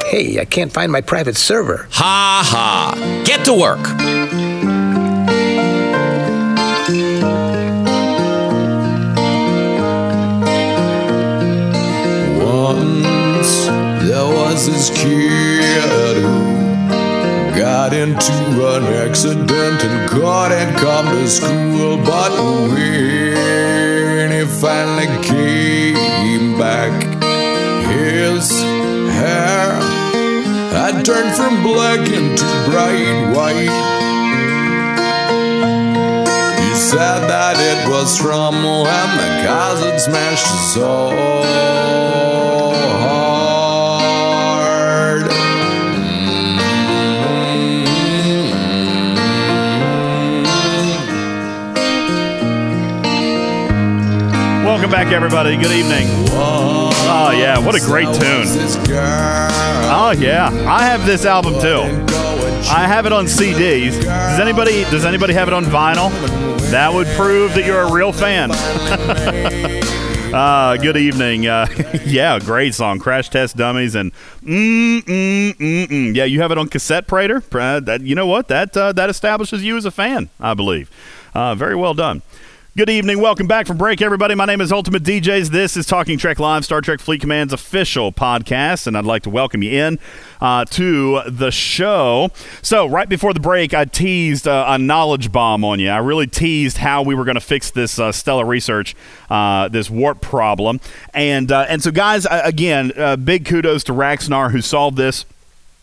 Hey, 0.07 0.41
I 0.41 0.45
can't 0.45 0.73
find 0.73 0.91
my 0.91 1.01
private 1.01 1.37
server. 1.37 1.87
Ha 1.93 2.43
ha. 2.45 3.23
Get 3.25 3.45
to 3.45 3.55
work. 3.55 3.79
Was 14.51 14.67
this 14.67 14.91
kid 14.91 16.17
who 16.17 17.57
got 17.57 17.93
into 17.93 18.33
an 18.75 18.83
accident 19.07 19.51
and 19.51 20.11
couldn't 20.11 20.77
come 20.77 21.07
to 21.07 21.29
school. 21.29 21.97
But 21.99 22.33
when 22.69 24.33
he 24.33 24.45
finally 24.61 25.07
came 25.23 26.59
back, 26.59 26.91
his 27.87 28.51
hair 29.21 29.71
had 30.75 31.05
turned 31.05 31.37
from 31.37 31.63
black 31.63 32.01
into 32.01 32.45
bright 32.69 33.33
white. 33.33 33.71
He 36.59 36.75
said 36.75 37.21
that 37.29 37.57
it 37.57 37.89
was 37.89 38.19
from 38.19 38.55
when 38.65 39.11
the 39.17 39.29
had 39.85 40.01
smashed 40.01 40.47
his 40.49 40.75
soul 40.75 41.70
Welcome 54.91 55.07
back, 55.07 55.15
everybody. 55.15 55.57
Good 55.57 55.71
evening. 55.71 56.09
Oh, 56.33 57.33
yeah. 57.33 57.61
What 57.61 57.77
a 57.77 57.79
great 57.79 58.07
tune. 58.07 58.49
Oh, 59.89 60.13
yeah. 60.19 60.49
I 60.69 60.83
have 60.83 61.07
this 61.07 61.25
album 61.25 61.53
too. 61.61 61.83
I 62.69 62.89
have 62.89 63.07
it 63.07 63.13
on 63.13 63.27
CDs. 63.27 64.03
Does 64.03 64.41
anybody 64.41 64.83
does 64.91 65.05
anybody 65.05 65.33
have 65.35 65.47
it 65.47 65.55
on 65.55 65.65
vinyl? 65.65 66.11
That 66.73 66.93
would 66.93 67.07
prove 67.17 67.55
that 67.55 67.65
you're 67.65 67.83
a 67.83 67.93
real 67.93 68.13
fan. 68.13 68.51
uh, 70.35 70.77
good 70.79 70.97
evening. 70.97 71.47
Uh, 71.47 71.69
yeah, 72.05 72.41
great 72.41 72.75
song. 72.75 72.99
Crash 72.99 73.29
Test 73.29 73.57
Dummies 73.57 73.95
and 73.95 74.13
mm, 74.43 75.03
mm, 75.03 75.53
mm, 75.53 75.87
mm. 75.87 76.17
Yeah, 76.17 76.25
you 76.25 76.41
have 76.41 76.51
it 76.51 76.59
on 76.59 76.67
cassette, 76.67 77.07
Prater. 77.07 77.45
Uh, 77.53 77.79
that, 77.79 78.01
you 78.01 78.17
know 78.17 78.27
what? 78.27 78.49
That 78.49 78.77
uh, 78.77 78.91
that 78.95 79.09
establishes 79.09 79.63
you 79.63 79.77
as 79.77 79.85
a 79.85 79.93
fan, 79.93 80.31
I 80.41 80.55
believe. 80.55 80.91
Uh, 81.33 81.55
very 81.55 81.77
well 81.77 81.95
done. 81.95 82.23
Good 82.77 82.89
evening. 82.89 83.21
Welcome 83.21 83.49
back 83.49 83.67
from 83.67 83.79
break, 83.79 84.01
everybody. 84.01 84.37
My 84.37 84.45
name 84.45 84.61
is 84.61 84.71
Ultimate 84.71 85.03
DJs. 85.03 85.49
This 85.49 85.77
is 85.77 85.87
Talking 85.87 86.17
Trek 86.19 86.39
Live, 86.39 86.65
Star 86.65 86.81
Trek 86.81 87.01
Fleet 87.01 87.21
Command's 87.21 87.53
official 87.53 88.13
podcast, 88.13 88.87
and 88.87 88.97
I'd 88.97 89.05
like 89.05 89.25
to 89.25 89.31
welcome 89.31 89.61
you 89.65 89.73
in 89.73 89.99
uh, 90.41 90.65
to 90.67 91.21
the 91.27 91.51
show. 91.51 92.31
So, 92.63 92.87
right 92.87 93.09
before 93.09 93.35
the 93.35 93.41
break, 93.41 93.75
I 93.75 93.87
teased 93.87 94.47
uh, 94.47 94.67
a 94.69 94.79
knowledge 94.79 95.33
bomb 95.33 95.65
on 95.65 95.81
you. 95.81 95.89
I 95.89 95.97
really 95.99 96.29
teased 96.29 96.77
how 96.77 97.03
we 97.03 97.17
were 97.17 97.25
going 97.25 97.35
to 97.35 97.41
fix 97.41 97.73
this 97.73 97.99
uh, 97.99 98.13
Stella 98.13 98.45
research, 98.45 98.95
uh, 99.31 99.67
this 99.67 99.91
warp 99.91 100.21
problem, 100.21 100.79
and 101.13 101.51
uh, 101.51 101.67
and 101.69 101.83
so, 101.83 101.91
guys, 101.91 102.25
again, 102.31 102.93
uh, 102.97 103.17
big 103.17 103.47
kudos 103.47 103.83
to 103.85 103.93
Raxnar 103.93 104.53
who 104.53 104.63
solved 104.63 104.97
this. 104.97 105.27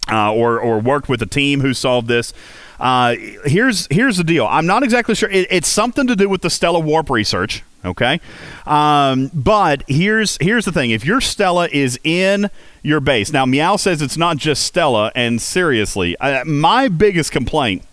or, 0.09 0.57
or 0.57 0.79
worked 0.79 1.09
with 1.09 1.21
a 1.21 1.25
team 1.25 1.59
who 1.59 1.73
solved 1.73 2.07
this. 2.07 2.31
Uh, 2.79 3.15
here's 3.45 3.87
here's 3.89 4.17
the 4.17 4.23
deal. 4.23 4.45
I'm 4.45 4.65
not 4.65 4.83
exactly 4.83 5.15
sure. 5.15 5.29
It, 5.29 5.47
it's 5.49 5.67
something 5.67 6.07
to 6.07 6.15
do 6.15 6.29
with 6.29 6.41
the 6.41 6.49
Stella 6.49 6.79
warp 6.79 7.09
research. 7.09 7.63
Okay, 7.85 8.19
um, 8.65 9.31
but 9.33 9.83
here's 9.87 10.37
here's 10.41 10.65
the 10.65 10.71
thing. 10.71 10.91
If 10.91 11.05
your 11.05 11.21
Stella 11.21 11.69
is 11.71 11.99
in 12.03 12.49
your 12.83 12.99
base 12.99 13.31
now, 13.31 13.45
Meow 13.45 13.77
says 13.77 14.01
it's 14.01 14.17
not 14.17 14.37
just 14.37 14.63
Stella. 14.63 15.11
And 15.15 15.41
seriously, 15.41 16.17
uh, 16.17 16.43
my 16.45 16.87
biggest 16.87 17.31
complaint 17.31 17.83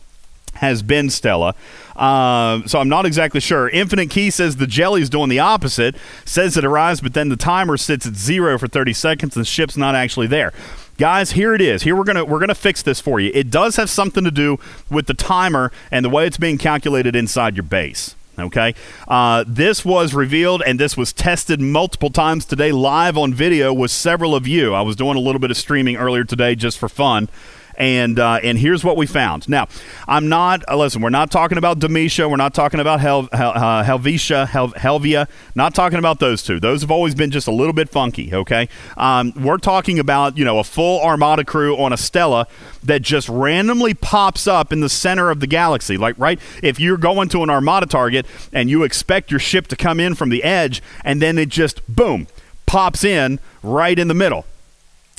has 0.54 0.82
been 0.82 1.10
Stella. 1.10 1.54
Uh, 1.96 2.66
so 2.66 2.78
I'm 2.78 2.88
not 2.88 3.06
exactly 3.06 3.40
sure. 3.40 3.68
Infinite 3.68 4.10
Key 4.10 4.30
says 4.30 4.56
the 4.56 4.66
jelly's 4.66 5.10
doing 5.10 5.28
the 5.28 5.38
opposite. 5.38 5.96
Says 6.24 6.56
it 6.56 6.64
arrives, 6.64 7.00
but 7.00 7.14
then 7.14 7.28
the 7.28 7.36
timer 7.36 7.76
sits 7.76 8.06
at 8.06 8.14
zero 8.14 8.58
for 8.58 8.66
30 8.66 8.92
seconds, 8.92 9.36
and 9.36 9.42
the 9.42 9.48
ship's 9.48 9.76
not 9.76 9.94
actually 9.94 10.26
there 10.26 10.52
guys 10.98 11.32
here 11.32 11.54
it 11.54 11.60
is. 11.60 11.82
Here 11.82 11.96
we're 11.96 12.04
gonna 12.04 12.24
we're 12.24 12.40
gonna 12.40 12.54
fix 12.54 12.82
this 12.82 13.00
for 13.00 13.20
you. 13.20 13.30
It 13.34 13.50
does 13.50 13.76
have 13.76 13.90
something 13.90 14.24
to 14.24 14.30
do 14.30 14.58
with 14.90 15.06
the 15.06 15.14
timer 15.14 15.72
and 15.90 16.04
the 16.04 16.10
way 16.10 16.26
it's 16.26 16.38
being 16.38 16.58
calculated 16.58 17.16
inside 17.16 17.56
your 17.56 17.64
base 17.64 18.14
okay? 18.38 18.74
Uh, 19.06 19.44
this 19.46 19.84
was 19.84 20.14
revealed 20.14 20.62
and 20.66 20.78
this 20.78 20.96
was 20.96 21.12
tested 21.12 21.60
multiple 21.60 22.10
times 22.10 22.44
today 22.44 22.72
live 22.72 23.16
on 23.16 23.32
video 23.32 23.72
with 23.72 23.90
several 23.90 24.34
of 24.34 24.46
you. 24.46 24.74
I 24.74 24.82
was 24.82 24.96
doing 24.96 25.16
a 25.16 25.20
little 25.20 25.38
bit 25.38 25.50
of 25.50 25.56
streaming 25.56 25.96
earlier 25.96 26.24
today 26.24 26.54
just 26.54 26.78
for 26.78 26.88
fun 26.88 27.28
and 27.76 28.18
uh, 28.18 28.40
and 28.42 28.58
here's 28.58 28.84
what 28.84 28.96
we 28.96 29.06
found. 29.06 29.48
Now, 29.48 29.68
I'm 30.06 30.28
not 30.28 30.62
uh, 30.68 30.76
listen. 30.76 31.02
We're 31.02 31.10
not 31.10 31.30
talking 31.30 31.58
about 31.58 31.78
Demetia. 31.78 32.28
We're 32.28 32.36
not 32.36 32.54
talking 32.54 32.80
about 32.80 33.00
Hel, 33.00 33.28
Hel, 33.32 33.52
uh, 33.54 33.82
Helvetia, 33.82 34.46
Hel, 34.46 34.68
Helvia. 34.70 35.28
Not 35.54 35.74
talking 35.74 35.98
about 35.98 36.20
those 36.20 36.42
two. 36.42 36.60
Those 36.60 36.80
have 36.82 36.90
always 36.90 37.14
been 37.14 37.30
just 37.30 37.46
a 37.46 37.52
little 37.52 37.72
bit 37.72 37.88
funky. 37.88 38.34
Okay, 38.34 38.68
um, 38.96 39.32
we're 39.36 39.58
talking 39.58 39.98
about 39.98 40.36
you 40.36 40.44
know 40.44 40.58
a 40.58 40.64
full 40.64 41.00
Armada 41.00 41.44
crew 41.44 41.76
on 41.76 41.92
a 41.92 41.96
Stella 41.96 42.46
that 42.82 43.02
just 43.02 43.28
randomly 43.28 43.94
pops 43.94 44.46
up 44.46 44.72
in 44.72 44.80
the 44.80 44.88
center 44.88 45.30
of 45.30 45.40
the 45.40 45.46
galaxy. 45.46 45.96
Like 45.96 46.16
right, 46.18 46.40
if 46.62 46.78
you're 46.78 46.96
going 46.96 47.28
to 47.30 47.42
an 47.42 47.50
Armada 47.50 47.86
target 47.86 48.26
and 48.52 48.70
you 48.70 48.82
expect 48.82 49.30
your 49.30 49.40
ship 49.40 49.66
to 49.68 49.76
come 49.76 50.00
in 50.00 50.14
from 50.14 50.28
the 50.28 50.44
edge, 50.44 50.82
and 51.04 51.20
then 51.20 51.38
it 51.38 51.48
just 51.48 51.86
boom 51.88 52.26
pops 52.66 53.04
in 53.04 53.38
right 53.62 53.98
in 53.98 54.08
the 54.08 54.14
middle. 54.14 54.44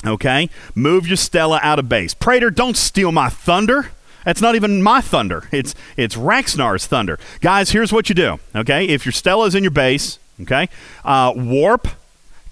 Okay? 0.04 0.50
Move 0.74 1.06
your 1.06 1.16
Stella 1.16 1.60
out 1.62 1.78
of 1.78 1.88
base. 1.88 2.14
Prater, 2.14 2.50
don't 2.50 2.76
steal 2.76 3.12
my 3.12 3.28
thunder. 3.28 3.90
That's 4.24 4.40
not 4.40 4.56
even 4.56 4.82
my 4.82 5.00
thunder. 5.00 5.48
It's 5.52 5.74
it's 5.96 6.16
Raxnar's 6.16 6.86
thunder. 6.86 7.18
Guys, 7.40 7.70
here's 7.70 7.92
what 7.92 8.08
you 8.08 8.14
do. 8.14 8.40
Okay? 8.54 8.86
If 8.86 9.06
your 9.06 9.12
Stella's 9.12 9.54
in 9.54 9.62
your 9.62 9.70
base, 9.70 10.18
okay? 10.42 10.68
Uh, 11.04 11.32
warp, 11.36 11.88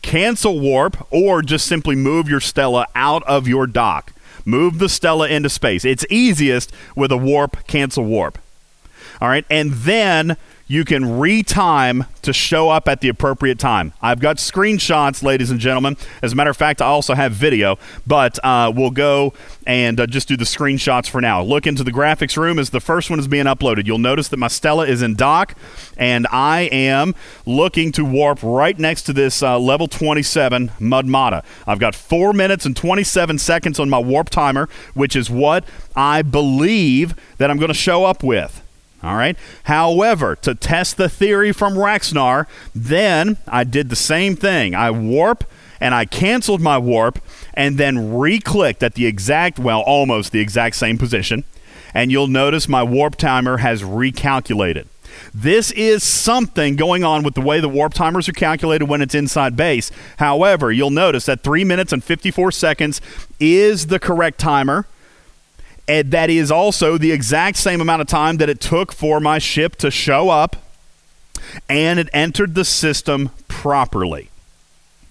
cancel 0.00 0.60
warp, 0.60 1.06
or 1.10 1.42
just 1.42 1.66
simply 1.66 1.96
move 1.96 2.28
your 2.28 2.40
Stella 2.40 2.86
out 2.94 3.22
of 3.24 3.48
your 3.48 3.66
dock. 3.66 4.12
Move 4.44 4.78
the 4.78 4.88
Stella 4.88 5.28
into 5.28 5.48
space. 5.48 5.84
It's 5.84 6.06
easiest 6.10 6.70
with 6.94 7.10
a 7.10 7.16
warp, 7.16 7.66
cancel 7.66 8.04
warp. 8.04 8.38
All 9.20 9.28
right. 9.28 9.44
And 9.50 9.72
then 9.72 10.36
you 10.66 10.84
can 10.84 11.02
retime 11.04 12.06
to 12.22 12.32
show 12.32 12.70
up 12.70 12.88
at 12.88 13.00
the 13.00 13.08
appropriate 13.08 13.58
time. 13.58 13.92
I've 14.00 14.20
got 14.20 14.38
screenshots, 14.38 15.22
ladies 15.22 15.50
and 15.50 15.60
gentlemen. 15.60 15.96
As 16.22 16.32
a 16.32 16.36
matter 16.36 16.50
of 16.50 16.56
fact, 16.56 16.80
I 16.80 16.86
also 16.86 17.14
have 17.14 17.32
video, 17.32 17.78
but 18.06 18.38
uh, 18.42 18.72
we'll 18.74 18.90
go 18.90 19.34
and 19.66 20.00
uh, 20.00 20.06
just 20.06 20.26
do 20.26 20.36
the 20.36 20.44
screenshots 20.44 21.08
for 21.08 21.20
now. 21.20 21.42
Look 21.42 21.66
into 21.66 21.84
the 21.84 21.90
graphics 21.90 22.36
room 22.36 22.58
as 22.58 22.70
the 22.70 22.80
first 22.80 23.10
one 23.10 23.18
is 23.18 23.28
being 23.28 23.44
uploaded. 23.44 23.86
You'll 23.86 23.98
notice 23.98 24.28
that 24.28 24.38
my 24.38 24.48
Stella 24.48 24.86
is 24.86 25.02
in 25.02 25.14
dock, 25.14 25.54
and 25.98 26.26
I 26.30 26.62
am 26.72 27.14
looking 27.44 27.92
to 27.92 28.04
warp 28.04 28.42
right 28.42 28.78
next 28.78 29.02
to 29.02 29.12
this 29.12 29.42
uh, 29.42 29.58
level 29.58 29.86
27 29.86 30.68
Mudmata. 30.80 31.44
I've 31.66 31.78
got 31.78 31.94
4 31.94 32.32
minutes 32.32 32.64
and 32.64 32.74
27 32.74 33.38
seconds 33.38 33.78
on 33.78 33.90
my 33.90 33.98
warp 33.98 34.30
timer, 34.30 34.70
which 34.94 35.14
is 35.14 35.28
what 35.28 35.64
I 35.94 36.22
believe 36.22 37.14
that 37.36 37.50
I'm 37.50 37.58
going 37.58 37.68
to 37.68 37.74
show 37.74 38.04
up 38.04 38.22
with. 38.22 38.63
All 39.04 39.16
right. 39.16 39.36
However, 39.64 40.34
to 40.36 40.54
test 40.54 40.96
the 40.96 41.10
theory 41.10 41.52
from 41.52 41.74
Raxnar, 41.74 42.46
then 42.74 43.36
I 43.46 43.62
did 43.62 43.90
the 43.90 43.96
same 43.96 44.34
thing. 44.34 44.74
I 44.74 44.90
warp 44.90 45.44
and 45.78 45.94
I 45.94 46.06
canceled 46.06 46.62
my 46.62 46.78
warp 46.78 47.20
and 47.52 47.76
then 47.76 48.16
re 48.16 48.40
clicked 48.40 48.82
at 48.82 48.94
the 48.94 49.04
exact, 49.04 49.58
well, 49.58 49.82
almost 49.82 50.32
the 50.32 50.40
exact 50.40 50.76
same 50.76 50.96
position. 50.96 51.44
And 51.92 52.10
you'll 52.10 52.28
notice 52.28 52.66
my 52.66 52.82
warp 52.82 53.16
timer 53.16 53.58
has 53.58 53.82
recalculated. 53.82 54.86
This 55.34 55.70
is 55.72 56.02
something 56.02 56.74
going 56.74 57.04
on 57.04 57.22
with 57.22 57.34
the 57.34 57.42
way 57.42 57.60
the 57.60 57.68
warp 57.68 57.92
timers 57.92 58.28
are 58.28 58.32
calculated 58.32 58.86
when 58.86 59.02
it's 59.02 59.14
inside 59.14 59.54
base. 59.54 59.90
However, 60.16 60.72
you'll 60.72 60.90
notice 60.90 61.26
that 61.26 61.42
3 61.42 61.62
minutes 61.62 61.92
and 61.92 62.02
54 62.02 62.52
seconds 62.52 63.02
is 63.38 63.88
the 63.88 63.98
correct 63.98 64.40
timer 64.40 64.86
and 65.86 66.10
that 66.10 66.30
is 66.30 66.50
also 66.50 66.98
the 66.98 67.12
exact 67.12 67.56
same 67.58 67.80
amount 67.80 68.02
of 68.02 68.08
time 68.08 68.38
that 68.38 68.48
it 68.48 68.60
took 68.60 68.92
for 68.92 69.20
my 69.20 69.38
ship 69.38 69.76
to 69.76 69.90
show 69.90 70.30
up 70.30 70.56
and 71.68 71.98
it 71.98 72.08
entered 72.12 72.54
the 72.54 72.64
system 72.64 73.30
properly. 73.48 74.30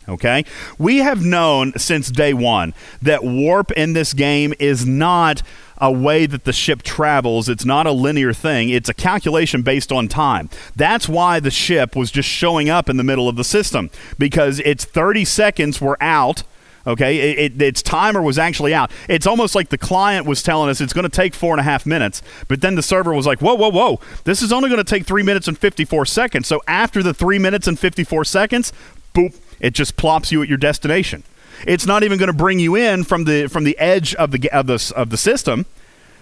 Okay? 0.10 0.44
We 0.78 0.98
have 0.98 1.24
known 1.24 1.74
since 1.78 2.10
day 2.10 2.34
one 2.34 2.74
that 3.02 3.24
warp 3.24 3.72
in 3.72 3.94
this 3.94 4.14
game 4.14 4.54
is 4.60 4.86
not 4.86 5.42
a 5.78 5.92
way 5.92 6.26
that 6.26 6.46
the 6.46 6.54
ship 6.54 6.84
travels. 6.84 7.50
It's 7.50 7.66
not 7.66 7.88
a 7.88 7.92
linear 7.92 8.34
thing. 8.34 8.70
It's 8.70 8.90
a 8.90 8.94
calculation 8.94 9.64
based 9.64 9.92
on 9.92 10.08
time. 10.08 10.50
That's 10.76 11.10
why 11.10 11.40
the 11.40 11.52
ship 11.52 11.96
was 11.96 12.12
just 12.12 12.30
showing 12.30 12.70
up 12.70 12.90
in 12.90 12.98
the 12.98 13.04
middle 13.04 13.28
of 13.28 13.36
the 13.36 13.44
system 13.44 13.90
because 14.18 14.60
its 14.62 14.86
30 14.86 15.26
seconds 15.26 15.82
were 15.82 15.98
out 16.02 16.44
Okay, 16.86 17.32
it, 17.32 17.54
it, 17.54 17.62
its 17.62 17.82
timer 17.82 18.22
was 18.22 18.38
actually 18.38 18.74
out. 18.74 18.92
It's 19.08 19.26
almost 19.26 19.56
like 19.56 19.70
the 19.70 19.78
client 19.78 20.26
was 20.26 20.44
telling 20.44 20.70
us 20.70 20.82
it's 20.82 20.92
going 20.92 21.10
to 21.10 21.16
take 21.16 21.34
four 21.34 21.54
and 21.54 21.62
a 21.62 21.64
half 21.64 21.86
minutes, 21.86 22.22
but 22.50 22.60
then 22.60 22.76
the 22.76 22.84
server 22.84 23.14
was 23.14 23.26
like, 23.26 23.42
whoa, 23.42 23.54
whoa, 23.54 23.72
whoa, 23.72 24.02
this 24.26 24.42
is 24.42 24.52
only 24.52 24.68
going 24.70 24.84
to 24.84 24.90
take 24.90 25.06
three 25.06 25.24
minutes 25.24 25.48
and 25.48 25.58
54 25.58 26.06
seconds. 26.06 26.46
So 26.48 26.62
after 26.68 27.02
the 27.02 27.14
three 27.14 27.40
minutes 27.40 27.68
and 27.68 27.80
54 27.80 28.26
seconds, 28.26 28.74
boop, 29.14 29.40
it 29.62 29.74
just 29.74 29.96
plops 29.96 30.32
you 30.34 30.42
at 30.42 30.50
your 30.50 30.58
destination. 30.58 31.24
It's 31.66 31.86
not 31.86 32.04
even 32.04 32.18
going 32.18 32.28
to 32.28 32.34
bring 32.34 32.60
you 32.60 32.76
in 32.76 33.06
from 33.06 33.24
the 33.24 33.48
from 33.48 33.64
the 33.64 33.78
edge 33.80 34.14
of 34.16 34.32
the 34.32 34.50
of 34.52 34.68
the 34.68 34.94
of 34.96 35.10
the 35.10 35.18
system 35.18 35.66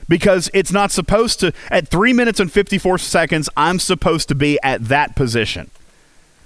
because 0.07 0.51
it's 0.53 0.71
not 0.71 0.91
supposed 0.91 1.39
to. 1.39 1.53
At 1.71 1.87
three 1.87 2.13
minutes 2.13 2.39
and 2.39 2.51
54 2.51 2.99
seconds, 2.99 3.49
I'm 3.57 3.79
supposed 3.79 4.27
to 4.27 4.35
be 4.35 4.59
at 4.61 4.85
that 4.89 5.15
position. 5.15 5.71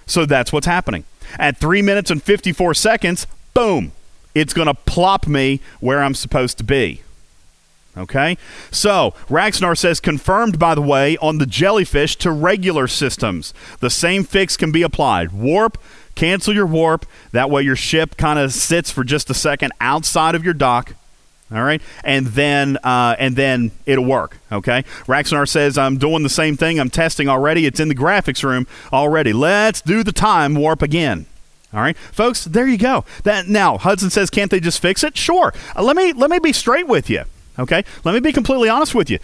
So 0.06 0.26
that's 0.26 0.54
what's 0.54 0.68
happening. 0.68 1.04
At 1.40 1.58
three 1.58 1.82
minutes 1.82 2.12
and 2.12 2.22
54 2.22 2.76
seconds, 2.76 3.28
boom, 3.54 3.92
it's 4.36 4.54
going 4.54 4.68
to 4.68 4.74
plop 4.74 5.26
me 5.28 5.62
where 5.80 6.04
I'm 6.04 6.14
supposed 6.14 6.58
to 6.60 6.64
be. 6.64 7.02
Okay? 7.98 8.38
So, 8.72 9.14
Raxnar 9.30 9.78
says 9.78 10.00
confirmed, 10.00 10.60
by 10.60 10.76
the 10.76 10.82
way, 10.82 11.18
on 11.18 11.38
the 11.38 11.46
jellyfish 11.46 12.18
to 12.18 12.32
regular 12.32 12.88
systems. 12.88 13.54
The 13.80 13.90
same 13.90 14.24
fix 14.26 14.58
can 14.58 14.72
be 14.72 14.82
applied. 14.82 15.32
Warp, 15.32 15.78
cancel 16.14 16.54
your 16.54 16.66
warp. 16.66 17.06
That 17.32 17.50
way 17.50 17.62
your 17.62 17.78
ship 17.78 18.18
kind 18.18 18.38
of 18.38 18.54
sits 18.54 18.92
for 18.92 19.04
just 19.04 19.30
a 19.30 19.34
second 19.34 19.72
outside 19.80 20.36
of 20.36 20.44
your 20.44 20.54
dock. 20.54 20.94
All 21.52 21.62
right, 21.62 21.80
and 22.04 22.26
then 22.26 22.78
uh, 22.84 23.16
and 23.20 23.36
then 23.36 23.70
it'll 23.86 24.04
work. 24.04 24.40
Okay, 24.52 24.82
Raxnar 25.06 25.48
says 25.48 25.78
I'm 25.78 25.98
doing 25.98 26.24
the 26.24 26.30
same 26.30 26.58
thing. 26.58 26.80
I'm 26.80 26.90
testing 26.90 27.30
already. 27.30 27.68
It's 27.68 27.80
in 27.80 27.88
the 27.88 27.94
graphics 27.96 28.44
room 28.44 28.66
already. 28.92 29.32
Let's 29.32 29.80
do 29.80 30.04
the 30.04 30.12
time 30.12 30.56
warp 30.56 30.82
again. 30.82 31.28
All 31.76 31.82
right, 31.82 31.98
folks, 31.98 32.46
there 32.46 32.66
you 32.66 32.78
go. 32.78 33.04
That 33.24 33.50
now 33.50 33.78
Hudson 33.78 34.10
says, 34.10 34.30
can't 34.30 34.50
they 34.50 34.62
just 34.62 34.80
fix 34.80 35.04
it? 35.04 35.18
Sure. 35.18 35.54
Uh, 35.76 35.84
let 35.84 35.98
me 35.98 36.14
let 36.14 36.30
me 36.30 36.40
be 36.40 36.54
straight 36.54 36.88
with 36.88 37.10
you. 37.10 37.24
Okay, 37.60 37.84
let 38.06 38.14
me 38.14 38.22
be 38.22 38.32
completely 38.32 38.70
honest 38.70 38.96
with 38.96 39.10
you. 39.10 39.20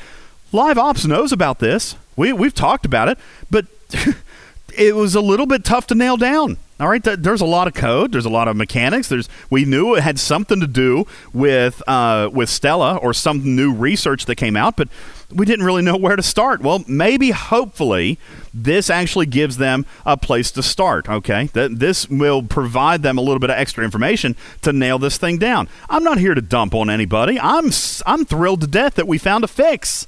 Live 0.51 0.77
Ops 0.77 1.05
knows 1.05 1.31
about 1.31 1.59
this. 1.59 1.95
We 2.17 2.33
we've 2.33 2.53
talked 2.53 2.85
about 2.85 3.07
it, 3.07 3.17
but 3.49 3.67
it 4.77 4.95
was 4.97 5.15
a 5.15 5.21
little 5.21 5.45
bit 5.45 5.63
tough 5.63 5.87
to 5.87 5.95
nail 5.95 6.17
down. 6.17 6.57
All 6.77 6.89
right, 6.89 7.03
there's 7.03 7.41
a 7.41 7.45
lot 7.45 7.67
of 7.67 7.73
code. 7.73 8.11
There's 8.11 8.25
a 8.25 8.29
lot 8.29 8.47
of 8.47 8.57
mechanics. 8.57 9.07
There's 9.07 9.29
we 9.49 9.65
knew 9.65 9.95
it 9.95 10.01
had 10.01 10.19
something 10.19 10.59
to 10.59 10.67
do 10.67 11.05
with 11.31 11.81
uh, 11.87 12.29
with 12.33 12.49
Stella 12.49 12.97
or 12.97 13.13
some 13.13 13.55
new 13.55 13.73
research 13.73 14.25
that 14.25 14.35
came 14.35 14.57
out, 14.57 14.75
but 14.75 14.89
we 15.31 15.45
didn't 15.45 15.65
really 15.65 15.81
know 15.81 15.97
where 15.97 16.15
to 16.15 16.23
start. 16.23 16.61
Well, 16.61 16.83
maybe, 16.87 17.31
hopefully, 17.31 18.17
this 18.53 18.89
actually 18.89 19.25
gives 19.25 19.57
them 19.57 19.85
a 20.05 20.17
place 20.17 20.51
to 20.51 20.63
start. 20.63 21.09
Okay, 21.09 21.49
that 21.53 21.79
this 21.79 22.09
will 22.09 22.43
provide 22.43 23.03
them 23.03 23.17
a 23.17 23.21
little 23.21 23.39
bit 23.39 23.49
of 23.49 23.57
extra 23.57 23.83
information 23.83 24.35
to 24.61 24.73
nail 24.73 24.99
this 24.99 25.17
thing 25.17 25.37
down. 25.37 25.69
I'm 25.89 26.03
not 26.03 26.17
here 26.17 26.33
to 26.33 26.41
dump 26.41 26.75
on 26.75 26.89
anybody. 26.89 27.39
I'm 27.39 27.71
I'm 28.05 28.25
thrilled 28.25 28.61
to 28.61 28.67
death 28.67 28.95
that 28.95 29.07
we 29.07 29.17
found 29.17 29.43
a 29.43 29.47
fix. 29.47 30.07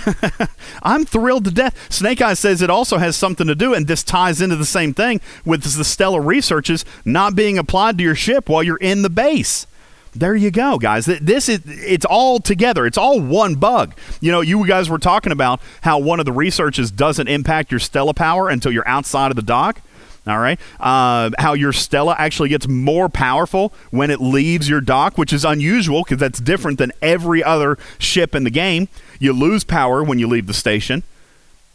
I'm 0.82 1.04
thrilled 1.04 1.44
to 1.44 1.50
death. 1.50 1.92
Snake 1.92 2.20
Eyes 2.20 2.38
says 2.38 2.62
it 2.62 2.70
also 2.70 2.98
has 2.98 3.16
something 3.16 3.46
to 3.46 3.54
do, 3.54 3.74
and 3.74 3.86
this 3.86 4.02
ties 4.02 4.40
into 4.40 4.56
the 4.56 4.64
same 4.64 4.94
thing 4.94 5.20
with 5.44 5.62
the 5.62 5.84
stellar 5.84 6.20
researches 6.20 6.84
not 7.04 7.34
being 7.34 7.58
applied 7.58 7.98
to 7.98 8.04
your 8.04 8.14
ship 8.14 8.48
while 8.48 8.62
you're 8.62 8.76
in 8.78 9.02
the 9.02 9.10
base. 9.10 9.66
There 10.14 10.34
you 10.34 10.50
go, 10.50 10.78
guys. 10.78 11.06
This 11.06 11.48
is 11.48 11.60
it's 11.66 12.04
all 12.04 12.38
together. 12.38 12.84
It's 12.84 12.98
all 12.98 13.20
one 13.20 13.54
bug. 13.54 13.94
You 14.20 14.30
know, 14.30 14.42
you 14.42 14.66
guys 14.66 14.90
were 14.90 14.98
talking 14.98 15.32
about 15.32 15.60
how 15.80 15.98
one 15.98 16.20
of 16.20 16.26
the 16.26 16.32
researches 16.32 16.90
doesn't 16.90 17.28
impact 17.28 17.70
your 17.70 17.80
Stella 17.80 18.12
power 18.12 18.50
until 18.50 18.72
you're 18.72 18.86
outside 18.86 19.30
of 19.30 19.36
the 19.36 19.42
dock. 19.42 19.80
All 20.26 20.38
right. 20.38 20.60
Uh, 20.78 21.30
how 21.38 21.54
your 21.54 21.72
Stella 21.72 22.14
actually 22.18 22.50
gets 22.50 22.68
more 22.68 23.08
powerful 23.08 23.72
when 23.90 24.10
it 24.10 24.20
leaves 24.20 24.68
your 24.68 24.80
dock, 24.80 25.18
which 25.18 25.32
is 25.32 25.44
unusual 25.44 26.02
because 26.04 26.18
that's 26.18 26.40
different 26.40 26.78
than 26.78 26.92
every 27.00 27.42
other 27.42 27.76
ship 27.98 28.34
in 28.34 28.44
the 28.44 28.50
game. 28.50 28.88
You 29.18 29.32
lose 29.32 29.64
power 29.64 30.04
when 30.04 30.18
you 30.18 30.28
leave 30.28 30.46
the 30.46 30.54
station. 30.54 31.02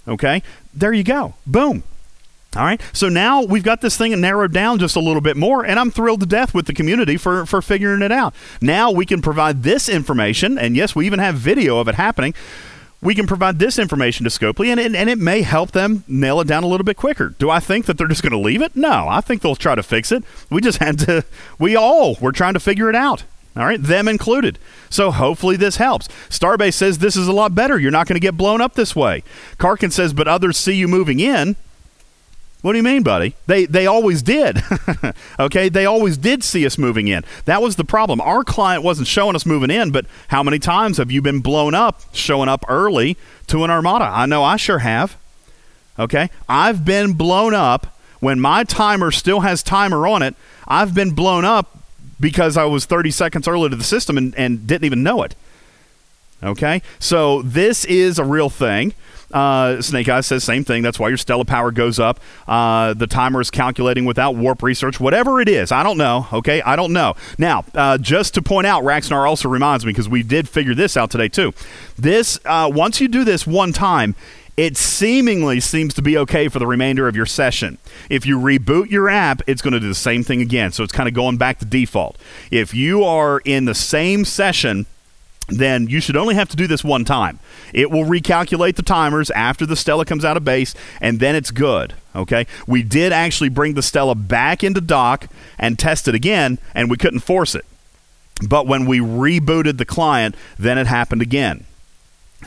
Okay. 0.08 0.44
There 0.74 0.94
you 0.94 1.04
go. 1.04 1.34
Boom. 1.46 1.84
All 2.58 2.66
right. 2.66 2.82
So 2.92 3.08
now 3.08 3.44
we've 3.44 3.64
got 3.64 3.82
this 3.82 3.96
thing 3.98 4.20
narrowed 4.20 4.52
down 4.52 4.80
just 4.80 4.96
a 4.96 5.00
little 5.00 5.22
bit 5.22 5.38
more, 5.38 5.66
and 5.66 5.80
I'm 5.80 5.92
thrilled 5.92 6.22
to 6.22 6.26
death 6.26 6.54
with 6.54 6.66
the 6.66 6.74
community 6.74 7.16
for, 7.16 7.46
for 7.46 7.62
figuring 7.62 8.02
it 8.02 8.12
out. 8.12 8.34
Now 8.62 8.92
we 8.92 9.06
can 9.06 9.22
provide 9.22 9.64
this 9.64 9.88
information, 9.88 10.58
and 10.58 10.76
yes, 10.76 10.96
we 10.96 11.06
even 11.06 11.20
have 11.20 11.36
video 11.36 11.80
of 11.80 11.88
it 11.88 11.96
happening 11.96 12.34
we 13.02 13.14
can 13.14 13.28
provide 13.28 13.60
this 13.60 13.78
information 13.78 14.24
to 14.24 14.30
Scopely, 14.30 14.68
and, 14.68 14.80
and, 14.80 14.96
and 14.96 15.10
it 15.10 15.20
may 15.20 15.44
help 15.44 15.72
them 15.72 16.04
nail 16.08 16.42
it 16.42 16.48
down 16.48 16.64
a 16.64 16.68
little 16.68 16.84
bit 16.84 16.98
quicker. 16.98 17.30
Do 17.30 17.50
I 17.50 17.60
think 17.60 17.86
that 17.86 17.98
they're 17.98 18.08
just 18.08 18.24
going 18.24 18.32
to 18.32 18.38
leave 18.38 18.62
it? 18.62 18.76
No, 18.76 19.08
I 19.08 19.22
think 19.22 19.42
they'll 19.42 19.56
try 19.56 19.76
to 19.76 19.84
fix 19.84 20.12
it. 20.12 20.24
We 20.50 20.62
just 20.62 20.78
had 20.80 21.00
to, 21.00 21.24
we 21.60 21.76
all 21.76 22.16
were 22.16 22.32
trying 22.32 22.56
to 22.56 22.60
figure 22.60 22.90
it 22.90 22.96
out. 22.96 23.24
All 23.56 23.66
right, 23.66 23.82
them 23.82 24.08
included. 24.08 24.60
So 24.90 25.10
hopefully 25.10 25.58
this 25.58 25.78
helps. 25.78 26.08
Starbase 26.30 26.76
says 26.76 27.00
this 27.00 27.16
is 27.16 27.28
a 27.28 27.34
lot 27.34 27.56
better. 27.56 27.80
You're 27.80 27.92
not 27.92 28.08
going 28.08 28.16
to 28.16 28.20
get 28.20 28.38
blown 28.38 28.62
up 28.62 28.76
this 28.76 28.96
way. 28.96 29.24
Karkin 29.58 29.92
says, 29.92 30.14
but 30.14 30.28
others 30.28 30.58
see 30.58 30.76
you 30.76 30.88
moving 30.88 31.20
in. 31.20 31.56
What 32.62 32.72
do 32.72 32.78
you 32.78 32.84
mean, 32.84 33.04
buddy? 33.04 33.36
They 33.46 33.66
they 33.66 33.86
always 33.86 34.22
did. 34.24 34.62
okay, 35.40 35.70
they 35.70 35.86
always 35.86 36.18
did 36.18 36.44
see 36.44 36.66
us 36.66 36.78
moving 36.78 37.08
in. 37.08 37.24
That 37.46 37.62
was 37.62 37.76
the 37.76 37.86
problem. 37.86 38.20
Our 38.20 38.44
client 38.44 38.84
wasn't 38.84 39.08
showing 39.08 39.36
us 39.36 39.46
moving 39.46 39.70
in, 39.70 39.92
but 39.92 40.06
how 40.30 40.42
many 40.42 40.58
times 40.58 40.98
have 40.98 41.12
you 41.12 41.22
been 41.22 41.40
blown 41.40 41.76
up 41.76 42.02
showing 42.14 42.50
up 42.50 42.66
early 42.68 43.16
to 43.48 43.64
an 43.64 43.70
armada? 43.70 44.06
I 44.06 44.26
know 44.26 44.44
I 44.44 44.58
sure 44.58 44.80
have. 44.80 45.18
Okay? 46.00 46.30
I've 46.50 46.84
been 46.84 47.14
blown 47.14 47.54
up 47.54 47.96
when 48.20 48.40
my 48.40 48.64
timer 48.64 49.12
still 49.12 49.42
has 49.42 49.62
timer 49.64 50.08
on 50.08 50.22
it. 50.22 50.36
I've 50.68 50.94
been 50.94 51.12
blown 51.12 51.46
up 51.46 51.78
because 52.20 52.58
I 52.58 52.66
was 52.66 52.86
30 52.86 53.12
seconds 53.12 53.48
early 53.48 53.70
to 53.70 53.76
the 53.76 53.84
system 53.84 54.18
and, 54.18 54.36
and 54.36 54.66
didn't 54.66 54.86
even 54.86 55.04
know 55.04 55.24
it. 55.24 55.36
Okay? 56.44 56.82
So 57.00 57.42
this 57.42 57.86
is 57.86 58.20
a 58.20 58.24
real 58.24 58.50
thing. 58.50 58.94
Uh, 59.32 59.82
Snake 59.82 60.08
Eyes 60.10 60.26
says 60.26 60.44
same 60.44 60.64
thing. 60.64 60.84
That's 60.84 61.00
why 61.00 61.10
your 61.10 61.18
Stella 61.18 61.46
power 61.46 61.72
goes 61.72 62.00
up. 62.00 62.20
Uh, 62.48 62.94
the 62.94 63.08
timer 63.08 63.42
is 63.42 63.52
calculating 63.52 64.06
without 64.06 64.36
warp 64.36 64.64
research. 64.64 65.00
Whatever 65.00 65.42
it 65.42 65.50
is, 65.50 65.72
I 65.72 65.84
don't 65.84 65.98
know. 65.98 66.28
Okay, 66.32 66.62
I 66.62 66.76
don't 66.76 66.94
know. 66.94 67.16
Now, 67.38 67.66
uh, 67.74 67.98
just 67.98 68.34
to 68.36 68.42
point 68.42 68.68
out, 68.68 68.84
Raxnar 68.84 69.28
also 69.28 69.50
reminds 69.50 69.86
me 69.86 69.92
because 69.92 70.10
we 70.10 70.24
did 70.24 70.48
figure 70.48 70.76
this 70.76 70.96
out 70.96 71.12
today 71.12 71.28
too. 71.30 71.54
This 71.98 72.40
uh, 72.46 72.72
once 72.74 73.02
you 73.02 73.08
do 73.08 73.24
this 73.24 73.46
one 73.46 73.74
time, 73.74 74.16
it 74.58 74.76
seemingly 74.76 75.60
seems 75.60 75.94
to 75.94 76.02
be 76.02 76.18
okay 76.18 76.48
for 76.48 76.58
the 76.58 76.66
remainder 76.66 77.08
of 77.08 77.16
your 77.16 77.28
session. 77.28 77.78
If 78.10 78.26
you 78.26 78.40
reboot 78.40 78.90
your 78.90 79.08
app, 79.08 79.44
it's 79.46 79.62
going 79.62 79.74
to 79.74 79.80
do 79.80 79.88
the 79.88 79.94
same 79.94 80.24
thing 80.24 80.42
again. 80.42 80.72
So 80.72 80.84
it's 80.84 80.92
kind 80.92 81.08
of 81.08 81.14
going 81.14 81.38
back 81.38 81.60
to 81.60 81.66
default. 81.66 82.18
If 82.50 82.74
you 82.74 83.04
are 83.04 83.40
in 83.46 83.66
the 83.66 83.76
same 83.76 84.26
session 84.26 84.88
then 85.48 85.88
you 85.88 86.00
should 86.02 86.18
only 86.18 86.36
have 86.36 86.50
to 86.50 86.58
do 86.58 86.68
this 86.68 86.84
one 86.84 87.06
time. 87.06 87.40
It 87.74 87.90
will 87.90 88.04
recalculate 88.04 88.76
the 88.76 88.82
timers 88.82 89.30
after 89.32 89.66
the 89.66 89.76
Stella 89.76 90.06
comes 90.06 90.26
out 90.26 90.38
of 90.38 90.44
base, 90.44 90.76
and 91.02 91.20
then 91.20 91.36
it's 91.36 91.52
good. 91.52 91.94
Okay? 92.16 92.48
We 92.68 92.84
did 92.84 93.14
actually 93.14 93.50
bring 93.50 93.74
the 93.74 93.82
Stella 93.82 94.16
back 94.16 94.64
into 94.64 94.82
dock 94.82 95.28
and 95.58 95.80
test 95.80 96.08
it 96.08 96.16
again, 96.16 96.60
and 96.76 96.90
we 96.90 96.98
couldn't 96.98 97.22
force 97.22 97.56
it. 97.56 97.66
But 98.48 98.68
when 98.68 98.86
we 98.86 99.00
rebooted 99.00 99.78
the 99.78 99.86
client, 99.86 100.36
then 100.60 100.78
it 100.78 100.88
happened 100.88 101.22
again. 101.22 101.66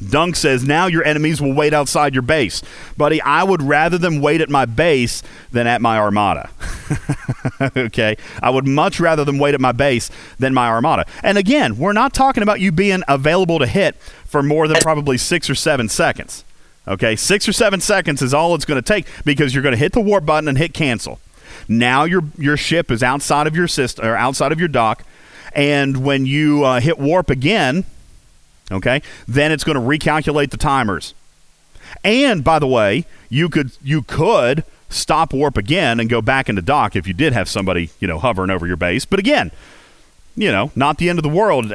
Dunk 0.08 0.36
says, 0.36 0.64
now 0.64 0.86
your 0.86 1.04
enemies 1.04 1.42
will 1.42 1.52
wait 1.52 1.74
outside 1.74 2.14
your 2.14 2.22
base. 2.22 2.62
Buddy, 2.96 3.20
I 3.20 3.42
would 3.42 3.60
rather 3.60 3.98
them 3.98 4.20
wait 4.20 4.40
at 4.40 4.48
my 4.48 4.64
base 4.64 5.22
than 5.50 5.66
at 5.66 5.82
my 5.82 5.98
armada. 5.98 6.48
okay? 7.76 8.16
I 8.42 8.50
would 8.50 8.66
much 8.66 9.00
rather 9.00 9.24
them 9.24 9.38
wait 9.38 9.54
at 9.54 9.60
my 9.60 9.72
base 9.72 10.10
than 10.38 10.54
my 10.54 10.68
armada. 10.68 11.06
And 11.22 11.36
again, 11.36 11.76
we're 11.76 11.92
not 11.92 12.14
talking 12.14 12.42
about 12.42 12.60
you 12.60 12.72
being 12.72 13.02
available 13.08 13.58
to 13.58 13.66
hit 13.66 13.96
for 14.24 14.42
more 14.42 14.68
than 14.68 14.78
probably 14.80 15.18
six 15.18 15.50
or 15.50 15.54
seven 15.54 15.88
seconds. 15.88 16.44
Okay? 16.86 17.16
Six 17.16 17.48
or 17.48 17.52
seven 17.52 17.80
seconds 17.80 18.22
is 18.22 18.32
all 18.32 18.54
it's 18.54 18.64
going 18.64 18.80
to 18.80 18.86
take 18.86 19.06
because 19.24 19.54
you're 19.54 19.62
going 19.62 19.74
to 19.74 19.78
hit 19.78 19.92
the 19.92 20.00
warp 20.00 20.24
button 20.24 20.48
and 20.48 20.56
hit 20.56 20.72
cancel. 20.72 21.18
Now 21.68 22.04
your 22.04 22.22
your 22.36 22.56
ship 22.56 22.90
is 22.90 23.02
outside 23.02 23.46
of 23.46 23.54
your 23.54 23.68
system 23.68 24.04
or 24.04 24.16
outside 24.16 24.50
of 24.50 24.58
your 24.58 24.68
dock, 24.68 25.04
and 25.54 26.04
when 26.04 26.26
you 26.26 26.64
uh, 26.64 26.80
hit 26.80 26.98
warp 26.98 27.30
again, 27.30 27.84
okay, 28.70 29.02
then 29.26 29.52
it's 29.52 29.64
going 29.64 29.76
to 29.76 29.80
recalculate 29.80 30.50
the 30.50 30.56
timers. 30.56 31.14
And 32.04 32.44
by 32.44 32.58
the 32.58 32.66
way, 32.66 33.04
you 33.28 33.48
could 33.48 33.72
you 33.82 34.02
could 34.02 34.64
stop 34.88 35.32
warp 35.32 35.56
again 35.56 36.00
and 36.00 36.08
go 36.08 36.20
back 36.20 36.48
into 36.48 36.62
dock 36.62 36.96
if 36.96 37.06
you 37.06 37.14
did 37.14 37.32
have 37.32 37.48
somebody 37.48 37.90
you 38.00 38.08
know 38.08 38.18
hovering 38.18 38.50
over 38.50 38.66
your 38.66 38.76
base. 38.76 39.04
But 39.04 39.18
again, 39.18 39.50
you 40.36 40.52
know, 40.52 40.70
not 40.74 40.98
the 40.98 41.08
end 41.08 41.18
of 41.18 41.22
the 41.22 41.28
world. 41.28 41.72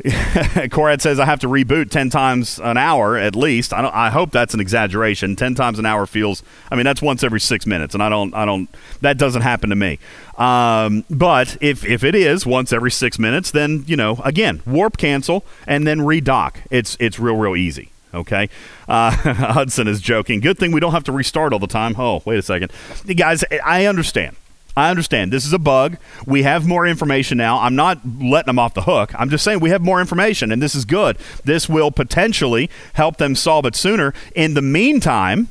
Corad 0.70 1.00
says 1.00 1.20
I 1.20 1.26
have 1.26 1.40
to 1.40 1.48
reboot 1.48 1.90
ten 1.90 2.08
times 2.08 2.58
an 2.58 2.76
hour 2.76 3.16
at 3.16 3.36
least. 3.36 3.72
I. 3.72 3.90
I 3.92 4.08
hope 4.08 4.30
that's 4.30 4.54
an 4.54 4.60
exaggeration. 4.60 5.36
Ten 5.36 5.54
times 5.54 5.78
an 5.78 5.84
hour 5.84 6.06
feels. 6.06 6.42
I 6.70 6.76
mean, 6.76 6.84
that's 6.84 7.02
once 7.02 7.22
every 7.22 7.40
six 7.40 7.66
minutes, 7.66 7.92
and 7.92 8.02
I 8.02 8.08
don't. 8.08 8.32
I 8.34 8.44
don't. 8.46 8.68
That 9.02 9.18
doesn't 9.18 9.42
happen 9.42 9.68
to 9.70 9.76
me. 9.76 9.98
Um, 10.38 11.04
but 11.10 11.58
if 11.60 11.84
if 11.84 12.02
it 12.02 12.14
is 12.14 12.46
once 12.46 12.72
every 12.72 12.90
six 12.90 13.18
minutes, 13.18 13.50
then 13.50 13.84
you 13.86 13.96
know, 13.96 14.20
again, 14.24 14.62
warp 14.66 14.96
cancel 14.96 15.44
and 15.66 15.86
then 15.86 15.98
redock. 16.00 16.56
It's 16.70 16.96
it's 16.98 17.18
real 17.18 17.36
real 17.36 17.56
easy. 17.56 17.90
Okay, 18.14 18.48
uh, 18.88 19.10
Hudson 19.12 19.86
is 19.86 20.00
joking. 20.00 20.40
Good 20.40 20.58
thing 20.58 20.72
we 20.72 20.80
don't 20.80 20.92
have 20.92 21.04
to 21.04 21.12
restart 21.12 21.52
all 21.52 21.58
the 21.58 21.66
time. 21.66 21.94
Oh, 21.98 22.22
wait 22.24 22.38
a 22.38 22.42
second, 22.42 22.72
guys. 23.16 23.44
I 23.64 23.84
understand. 23.84 24.36
I 24.76 24.90
understand. 24.90 25.32
This 25.32 25.44
is 25.44 25.52
a 25.52 25.58
bug. 25.58 25.96
We 26.26 26.44
have 26.44 26.66
more 26.66 26.86
information 26.86 27.36
now. 27.38 27.58
I'm 27.60 27.74
not 27.74 28.00
letting 28.20 28.46
them 28.46 28.58
off 28.58 28.74
the 28.74 28.82
hook. 28.82 29.12
I'm 29.18 29.28
just 29.28 29.44
saying 29.44 29.60
we 29.60 29.70
have 29.70 29.82
more 29.82 30.00
information, 30.00 30.52
and 30.52 30.62
this 30.62 30.74
is 30.74 30.84
good. 30.84 31.18
This 31.44 31.68
will 31.68 31.90
potentially 31.90 32.70
help 32.94 33.16
them 33.16 33.34
solve 33.34 33.66
it 33.66 33.74
sooner. 33.74 34.14
In 34.34 34.54
the 34.54 34.62
meantime, 34.62 35.48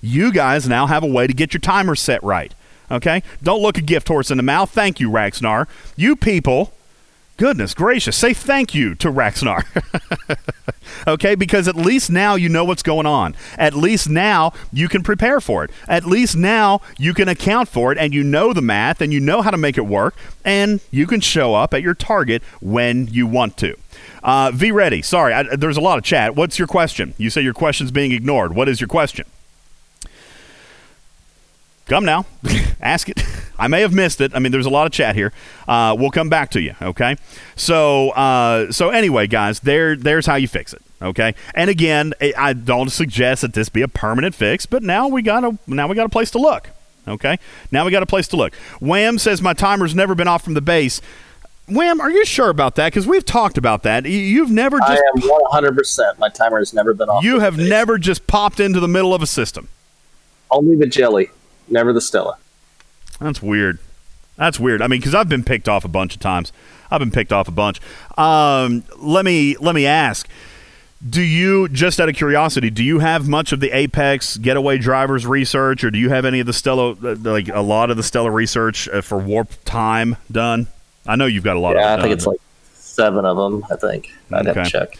you 0.00 0.32
guys 0.32 0.68
now 0.68 0.86
have 0.86 1.04
a 1.04 1.06
way 1.06 1.26
to 1.26 1.32
get 1.32 1.52
your 1.52 1.60
timer 1.60 1.94
set 1.94 2.22
right. 2.22 2.54
Okay? 2.90 3.22
Don't 3.42 3.62
look 3.62 3.78
a 3.78 3.82
gift 3.82 4.08
horse 4.08 4.30
in 4.30 4.36
the 4.36 4.42
mouth. 4.42 4.70
Thank 4.70 5.00
you, 5.00 5.10
Raxnar. 5.10 5.68
You 5.96 6.16
people 6.16 6.72
Goodness 7.42 7.74
gracious, 7.74 8.16
say 8.16 8.34
thank 8.34 8.72
you 8.72 8.94
to 8.94 9.10
Raxnar. 9.10 9.64
okay, 11.08 11.34
because 11.34 11.66
at 11.66 11.74
least 11.74 12.08
now 12.08 12.36
you 12.36 12.48
know 12.48 12.64
what's 12.64 12.84
going 12.84 13.04
on. 13.04 13.34
At 13.58 13.74
least 13.74 14.08
now 14.08 14.52
you 14.72 14.88
can 14.88 15.02
prepare 15.02 15.40
for 15.40 15.64
it. 15.64 15.72
At 15.88 16.06
least 16.06 16.36
now 16.36 16.82
you 17.00 17.12
can 17.12 17.26
account 17.26 17.68
for 17.68 17.90
it 17.90 17.98
and 17.98 18.14
you 18.14 18.22
know 18.22 18.52
the 18.52 18.62
math 18.62 19.00
and 19.00 19.12
you 19.12 19.18
know 19.18 19.42
how 19.42 19.50
to 19.50 19.56
make 19.56 19.76
it 19.76 19.86
work 19.86 20.14
and 20.44 20.80
you 20.92 21.04
can 21.04 21.20
show 21.20 21.56
up 21.56 21.74
at 21.74 21.82
your 21.82 21.94
target 21.94 22.44
when 22.60 23.08
you 23.08 23.26
want 23.26 23.56
to. 23.56 23.76
Uh, 24.22 24.52
v 24.54 24.70
ready. 24.70 25.02
Sorry, 25.02 25.34
I, 25.34 25.42
there's 25.56 25.76
a 25.76 25.80
lot 25.80 25.98
of 25.98 26.04
chat. 26.04 26.36
What's 26.36 26.60
your 26.60 26.68
question? 26.68 27.12
You 27.18 27.28
say 27.28 27.40
your 27.40 27.54
question's 27.54 27.90
being 27.90 28.12
ignored. 28.12 28.54
What 28.54 28.68
is 28.68 28.80
your 28.80 28.86
question? 28.86 29.26
Come 31.86 32.04
now, 32.04 32.26
ask 32.80 33.08
it. 33.08 33.22
I 33.58 33.68
may 33.68 33.80
have 33.80 33.92
missed 33.92 34.20
it. 34.20 34.34
I 34.34 34.38
mean, 34.38 34.52
there's 34.52 34.66
a 34.66 34.70
lot 34.70 34.86
of 34.86 34.92
chat 34.92 35.14
here. 35.14 35.32
Uh, 35.68 35.94
we'll 35.98 36.10
come 36.10 36.28
back 36.28 36.50
to 36.52 36.60
you. 36.60 36.74
Okay. 36.80 37.16
So, 37.56 38.10
uh, 38.10 38.72
so 38.72 38.90
anyway, 38.90 39.26
guys, 39.26 39.60
there, 39.60 39.96
there's 39.96 40.26
how 40.26 40.36
you 40.36 40.48
fix 40.48 40.72
it. 40.72 40.82
Okay. 41.02 41.34
And 41.54 41.68
again, 41.68 42.14
I 42.36 42.52
don't 42.52 42.90
suggest 42.90 43.42
that 43.42 43.52
this 43.54 43.68
be 43.68 43.82
a 43.82 43.88
permanent 43.88 44.34
fix, 44.34 44.66
but 44.66 44.82
now 44.82 45.08
we 45.08 45.22
got 45.22 45.44
a 45.44 45.58
now 45.66 45.88
we 45.88 45.96
got 45.96 46.06
a 46.06 46.10
place 46.10 46.30
to 46.32 46.38
look. 46.38 46.70
Okay. 47.06 47.38
Now 47.72 47.84
we 47.84 47.90
got 47.90 48.02
a 48.02 48.06
place 48.06 48.28
to 48.28 48.36
look. 48.36 48.54
Wham 48.80 49.18
says 49.18 49.42
my 49.42 49.52
timer's 49.52 49.94
never 49.94 50.14
been 50.14 50.28
off 50.28 50.44
from 50.44 50.54
the 50.54 50.60
base. 50.60 51.00
Wham, 51.68 52.00
are 52.00 52.10
you 52.10 52.24
sure 52.24 52.50
about 52.50 52.76
that? 52.76 52.92
Because 52.92 53.06
we've 53.06 53.24
talked 53.24 53.56
about 53.56 53.82
that. 53.84 54.04
You've 54.04 54.50
never 54.50 54.78
just. 54.78 54.90
I 54.90 54.94
am 54.94 55.28
100. 55.28 55.76
percent 55.76 56.18
My 56.18 56.28
timer 56.28 56.58
has 56.58 56.72
never 56.72 56.94
been 56.94 57.08
off. 57.08 57.24
You 57.24 57.40
have 57.40 57.58
never 57.58 57.98
just 57.98 58.26
popped 58.26 58.60
into 58.60 58.80
the 58.80 58.88
middle 58.88 59.14
of 59.14 59.22
a 59.22 59.26
system. 59.26 59.68
Only 60.50 60.76
the 60.76 60.86
jelly, 60.86 61.30
never 61.68 61.92
the 61.92 62.00
Stella. 62.00 62.36
That's 63.20 63.42
weird. 63.42 63.78
That's 64.36 64.58
weird. 64.58 64.82
I 64.82 64.88
mean, 64.88 65.00
because 65.00 65.14
I've 65.14 65.28
been 65.28 65.44
picked 65.44 65.68
off 65.68 65.84
a 65.84 65.88
bunch 65.88 66.14
of 66.14 66.20
times. 66.20 66.52
I've 66.90 66.98
been 66.98 67.10
picked 67.10 67.32
off 67.32 67.48
a 67.48 67.52
bunch. 67.52 67.80
Um, 68.18 68.84
let 68.98 69.24
me 69.24 69.56
let 69.58 69.74
me 69.74 69.86
ask. 69.86 70.28
Do 71.08 71.20
you, 71.20 71.68
just 71.68 72.00
out 72.00 72.08
of 72.08 72.14
curiosity, 72.14 72.70
do 72.70 72.84
you 72.84 73.00
have 73.00 73.26
much 73.26 73.50
of 73.50 73.58
the 73.58 73.76
Apex 73.76 74.36
getaway 74.36 74.78
drivers 74.78 75.26
research, 75.26 75.82
or 75.82 75.90
do 75.90 75.98
you 75.98 76.10
have 76.10 76.24
any 76.24 76.38
of 76.38 76.46
the 76.46 76.52
Stella, 76.52 76.92
like 77.00 77.48
a 77.48 77.60
lot 77.60 77.90
of 77.90 77.96
the 77.96 78.04
Stella 78.04 78.30
research 78.30 78.88
uh, 78.88 79.00
for 79.00 79.18
warp 79.18 79.50
time 79.64 80.16
done? 80.30 80.68
I 81.04 81.16
know 81.16 81.26
you've 81.26 81.42
got 81.42 81.56
a 81.56 81.58
lot. 81.58 81.74
Yeah, 81.74 81.94
of 81.94 81.98
I 81.98 82.02
think 82.02 82.14
it's 82.14 82.26
like 82.26 82.38
seven 82.74 83.24
of 83.24 83.36
them. 83.36 83.64
I 83.68 83.76
think 83.76 84.12
I'd 84.30 84.46
okay. 84.46 84.60
have 84.60 84.66
to 84.66 84.70
check. 84.70 84.98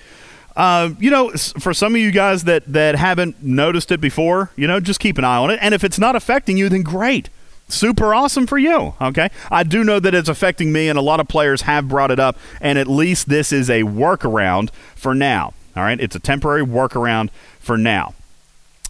Uh, 0.55 0.91
you 0.99 1.11
know, 1.11 1.31
for 1.31 1.73
some 1.73 1.95
of 1.95 2.01
you 2.01 2.11
guys 2.11 2.45
that 2.45 2.65
that 2.73 2.95
haven't 2.95 3.43
noticed 3.43 3.91
it 3.91 4.01
before, 4.01 4.51
you 4.57 4.67
know, 4.67 4.81
just 4.81 5.01
keep 5.01 5.19
an 5.19 5.25
eye 5.25 5.39
on 5.39 5.51
it. 5.51 5.59
And 5.63 5.75
if 5.75 5.85
it's 5.85 5.99
not 5.99 6.17
affecting 6.17 6.57
you, 6.57 6.69
then 6.69 6.83
great 6.83 7.29
super 7.73 8.15
awesome 8.15 8.47
for 8.47 8.59
you. 8.59 8.95
Okay. 9.01 9.31
I 9.51 9.63
do 9.63 9.83
know 9.83 9.99
that 9.99 10.15
it's 10.15 10.29
affecting 10.29 10.73
me, 10.73 10.89
and 10.89 10.99
a 10.99 11.03
lot 11.03 11.21
of 11.21 11.29
players 11.29 11.63
have 11.63 11.89
brought 11.89 12.11
it 12.11 12.21
up, 12.21 12.37
and 12.61 12.79
at 12.79 12.87
least 12.87 13.29
this 13.29 13.53
is 13.53 13.71
a 13.71 13.83
workaround 13.83 14.71
for 14.95 15.15
now. 15.15 15.55
All 15.77 15.83
right. 15.83 15.99
It's 15.99 16.15
a 16.15 16.21
temporary 16.21 16.63
workaround 16.63 17.31
for 17.59 17.79
now. 17.79 18.15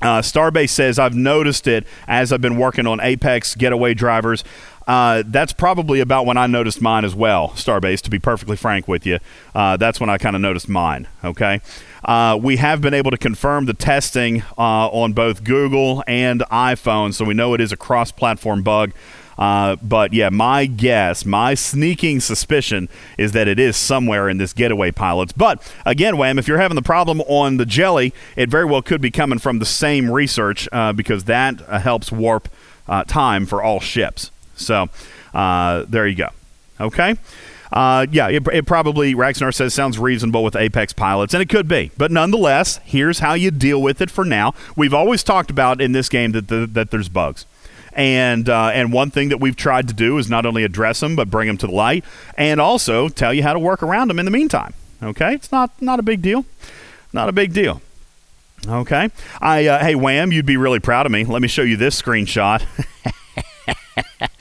Uh, 0.00 0.20
Starbase 0.20 0.70
says, 0.70 0.98
I've 0.98 1.14
noticed 1.14 1.68
it 1.68 1.86
as 2.08 2.32
I've 2.32 2.40
been 2.40 2.58
working 2.58 2.88
on 2.88 3.00
Apex 3.00 3.54
getaway 3.54 3.94
drivers. 3.94 4.42
Uh, 4.86 5.22
that's 5.26 5.52
probably 5.52 6.00
about 6.00 6.26
when 6.26 6.36
I 6.36 6.46
noticed 6.46 6.80
mine 6.80 7.04
as 7.04 7.14
well, 7.14 7.50
Starbase, 7.50 8.00
to 8.02 8.10
be 8.10 8.18
perfectly 8.18 8.56
frank 8.56 8.88
with 8.88 9.06
you. 9.06 9.18
Uh, 9.54 9.76
that's 9.76 10.00
when 10.00 10.10
I 10.10 10.18
kind 10.18 10.34
of 10.34 10.42
noticed 10.42 10.68
mine, 10.68 11.08
okay? 11.24 11.60
Uh, 12.04 12.38
we 12.40 12.56
have 12.56 12.80
been 12.80 12.94
able 12.94 13.10
to 13.12 13.16
confirm 13.16 13.66
the 13.66 13.74
testing 13.74 14.42
uh, 14.58 14.88
on 14.88 15.12
both 15.12 15.44
Google 15.44 16.02
and 16.08 16.40
iPhone, 16.50 17.14
so 17.14 17.24
we 17.24 17.34
know 17.34 17.54
it 17.54 17.60
is 17.60 17.70
a 17.70 17.76
cross 17.76 18.10
platform 18.10 18.62
bug. 18.62 18.92
Uh, 19.38 19.76
but 19.76 20.12
yeah, 20.12 20.28
my 20.28 20.66
guess, 20.66 21.24
my 21.24 21.54
sneaking 21.54 22.20
suspicion 22.20 22.88
is 23.16 23.32
that 23.32 23.48
it 23.48 23.58
is 23.58 23.76
somewhere 23.76 24.28
in 24.28 24.36
this 24.36 24.52
getaway 24.52 24.90
pilots. 24.90 25.32
But 25.32 25.62
again, 25.86 26.18
Wham, 26.18 26.38
if 26.38 26.46
you're 26.46 26.58
having 26.58 26.74
the 26.74 26.82
problem 26.82 27.22
on 27.22 27.56
the 27.56 27.64
jelly, 27.64 28.12
it 28.36 28.50
very 28.50 28.66
well 28.66 28.82
could 28.82 29.00
be 29.00 29.10
coming 29.10 29.38
from 29.38 29.58
the 29.58 29.64
same 29.64 30.10
research 30.10 30.68
uh, 30.70 30.92
because 30.92 31.24
that 31.24 31.60
helps 31.60 32.12
warp 32.12 32.48
time 33.06 33.46
for 33.46 33.62
all 33.62 33.80
ships. 33.80 34.31
So 34.64 34.88
uh, 35.34 35.84
there 35.88 36.06
you 36.06 36.16
go. 36.16 36.28
Okay. 36.80 37.16
Uh, 37.72 38.06
yeah, 38.10 38.28
it, 38.28 38.46
it, 38.48 38.66
probably, 38.66 39.14
Raxnar 39.14 39.54
says, 39.54 39.72
sounds 39.72 39.98
reasonable 39.98 40.44
with 40.44 40.54
Apex 40.54 40.92
pilots, 40.92 41.32
and 41.32 41.42
it 41.42 41.48
could 41.48 41.66
be. 41.66 41.90
But 41.96 42.10
nonetheless, 42.10 42.78
here's 42.84 43.20
how 43.20 43.32
you 43.32 43.50
deal 43.50 43.80
with 43.80 44.02
it 44.02 44.10
for 44.10 44.26
now. 44.26 44.52
We've 44.76 44.92
always 44.92 45.22
talked 45.22 45.50
about 45.50 45.80
in 45.80 45.92
this 45.92 46.10
game 46.10 46.32
that, 46.32 46.48
the, 46.48 46.66
that 46.66 46.90
there's 46.90 47.08
bugs. 47.08 47.46
And 47.94 48.48
uh, 48.48 48.70
and 48.72 48.90
one 48.90 49.10
thing 49.10 49.28
that 49.28 49.38
we've 49.38 49.56
tried 49.56 49.86
to 49.88 49.94
do 49.94 50.16
is 50.16 50.30
not 50.30 50.46
only 50.46 50.64
address 50.64 51.00
them 51.00 51.14
but 51.14 51.28
bring 51.28 51.46
them 51.46 51.58
to 51.58 51.66
the 51.66 51.74
light, 51.74 52.06
and 52.38 52.58
also 52.58 53.10
tell 53.10 53.34
you 53.34 53.42
how 53.42 53.52
to 53.52 53.58
work 53.58 53.82
around 53.82 54.08
them 54.08 54.18
in 54.18 54.24
the 54.24 54.30
meantime. 54.30 54.72
Okay, 55.02 55.34
it's 55.34 55.52
not 55.52 55.70
not 55.82 56.00
a 56.00 56.02
big 56.02 56.22
deal, 56.22 56.46
not 57.12 57.28
a 57.28 57.32
big 57.32 57.52
deal. 57.52 57.82
Okay, 58.66 59.10
I 59.42 59.66
uh, 59.66 59.84
hey 59.84 59.94
Wham, 59.94 60.32
you'd 60.32 60.46
be 60.46 60.56
really 60.56 60.80
proud 60.80 61.04
of 61.04 61.12
me. 61.12 61.24
Let 61.24 61.42
me 61.42 61.48
show 61.48 61.60
you 61.60 61.76
this 61.76 62.00
screenshot. 62.00 62.64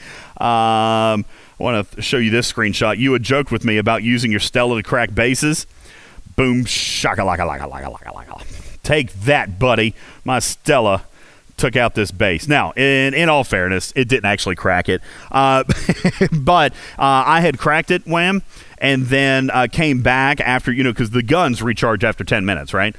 um, 0.42 1.26
I 1.60 1.64
want 1.64 1.92
to 1.92 2.02
show 2.02 2.18
you 2.18 2.32
this 2.32 2.52
screenshot. 2.52 2.98
You 2.98 3.14
had 3.14 3.22
joked 3.22 3.52
with 3.52 3.64
me 3.64 3.78
about 3.78 4.02
using 4.02 4.32
your 4.32 4.40
Stella 4.40 4.82
to 4.82 4.84
crack 4.84 5.14
bases. 5.14 5.68
Boom, 6.36 6.66
shaka 6.66 7.22
laka 7.22 7.48
laka 7.48 7.70
laka 7.70 7.94
laka 7.94 8.14
laka. 8.14 8.82
Take 8.82 9.14
that, 9.14 9.60
buddy. 9.60 9.94
My 10.26 10.40
Stella 10.40 11.04
took 11.58 11.76
out 11.76 11.94
this 11.94 12.10
base. 12.10 12.48
Now, 12.48 12.72
in 12.72 13.14
in 13.14 13.30
all 13.30 13.44
fairness, 13.44 13.94
it 13.96 14.08
didn't 14.08 14.26
actually 14.26 14.56
crack 14.56 14.90
it, 14.90 15.02
uh, 15.30 15.64
but 16.32 16.74
uh, 16.98 17.24
I 17.28 17.42
had 17.42 17.60
cracked 17.60 17.92
it, 17.92 18.08
wham, 18.08 18.42
and 18.80 19.06
then 19.06 19.52
uh, 19.52 19.68
came 19.72 20.02
back 20.02 20.40
after 20.40 20.72
you 20.72 20.84
know 20.84 20.92
because 20.92 21.12
the 21.12 21.22
guns 21.22 21.62
recharge 21.62 22.04
after 22.04 22.24
ten 22.24 22.46
minutes, 22.46 22.74
right? 22.74 22.96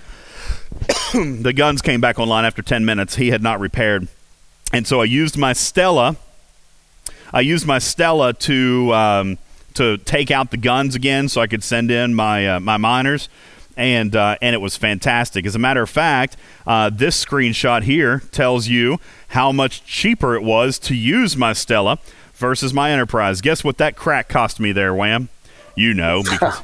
the 1.12 1.52
guns 1.54 1.82
came 1.82 2.00
back 2.00 2.20
online 2.20 2.44
after 2.44 2.62
ten 2.62 2.84
minutes. 2.84 3.16
He 3.16 3.30
had 3.30 3.42
not 3.42 3.58
repaired, 3.58 4.06
and 4.72 4.86
so 4.86 5.00
I 5.00 5.04
used 5.04 5.36
my 5.36 5.52
Stella 5.52 6.16
I 7.32 7.40
used 7.40 7.66
my 7.66 7.78
Stella 7.78 8.32
to 8.34 8.92
um, 8.94 9.38
to 9.74 9.98
take 9.98 10.30
out 10.30 10.50
the 10.50 10.56
guns 10.56 10.94
again 10.94 11.28
so 11.28 11.40
I 11.40 11.46
could 11.46 11.64
send 11.64 11.90
in 11.90 12.14
my 12.14 12.56
uh, 12.56 12.60
my 12.60 12.76
miners. 12.76 13.28
And, 13.74 14.14
uh, 14.14 14.36
and 14.42 14.54
it 14.54 14.58
was 14.60 14.76
fantastic. 14.76 15.46
As 15.46 15.54
a 15.54 15.58
matter 15.58 15.80
of 15.80 15.88
fact, 15.88 16.36
uh, 16.66 16.90
this 16.90 17.24
screenshot 17.24 17.84
here 17.84 18.22
tells 18.30 18.68
you 18.68 19.00
how 19.28 19.50
much 19.50 19.82
cheaper 19.86 20.34
it 20.34 20.42
was 20.42 20.78
to 20.80 20.94
use 20.94 21.38
my 21.38 21.54
Stella 21.54 21.98
versus 22.34 22.74
my 22.74 22.90
Enterprise. 22.90 23.40
Guess 23.40 23.64
what 23.64 23.78
that 23.78 23.96
crack 23.96 24.28
cost 24.28 24.60
me 24.60 24.72
there, 24.72 24.94
Wham? 24.94 25.30
You 25.74 25.94
know, 25.94 26.22
because 26.30 26.60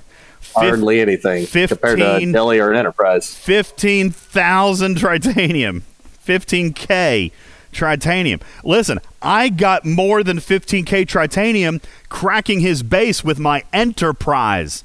hardly 0.54 1.00
anything 1.00 1.46
15, 1.46 1.68
compared 1.68 1.98
to 2.00 2.16
a 2.16 2.32
Delhi 2.32 2.58
or 2.58 2.70
an 2.70 2.76
Enterprise. 2.76 3.34
Fifteen 3.34 4.10
thousand 4.10 4.96
tritanium, 4.98 5.82
fifteen 6.20 6.74
k 6.74 7.32
tritanium. 7.72 8.40
Listen, 8.64 9.00
I 9.22 9.48
got 9.48 9.84
more 9.84 10.22
than 10.22 10.38
15k 10.38 11.06
tritanium 11.06 11.82
cracking 12.08 12.60
his 12.60 12.82
base 12.82 13.24
with 13.24 13.38
my 13.38 13.64
Enterprise. 13.72 14.84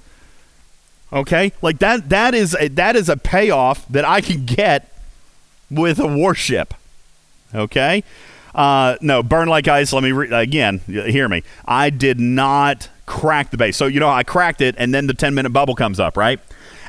Okay, 1.12 1.54
like 1.62 1.78
that. 1.80 2.10
That 2.10 2.34
is 2.34 2.56
a, 2.60 2.70
that 2.70 2.96
is 2.96 3.08
a 3.08 3.16
payoff 3.16 3.88
that 3.88 4.04
I 4.04 4.20
can 4.20 4.46
get 4.46 4.92
with 5.70 6.00
a 6.00 6.08
warship. 6.08 6.74
Okay. 7.54 8.04
Uh, 8.56 8.98
no, 9.02 9.24
burn 9.24 9.48
like 9.48 9.68
ice. 9.68 9.94
Let 9.94 10.04
me 10.04 10.12
re- 10.12 10.32
again. 10.32 10.80
Hear 10.88 11.28
me. 11.28 11.44
I 11.66 11.90
did 11.90 12.20
not 12.20 12.90
crack 13.06 13.52
the 13.52 13.58
base. 13.58 13.78
So 13.78 13.86
you 13.86 14.00
know, 14.00 14.10
I 14.10 14.24
cracked 14.24 14.62
it, 14.62 14.76
and 14.78 14.94
then 14.94 15.08
the 15.08 15.14
10 15.14 15.34
minute 15.36 15.52
bubble 15.52 15.76
comes 15.76 16.00
up, 16.00 16.18
right? 16.18 16.40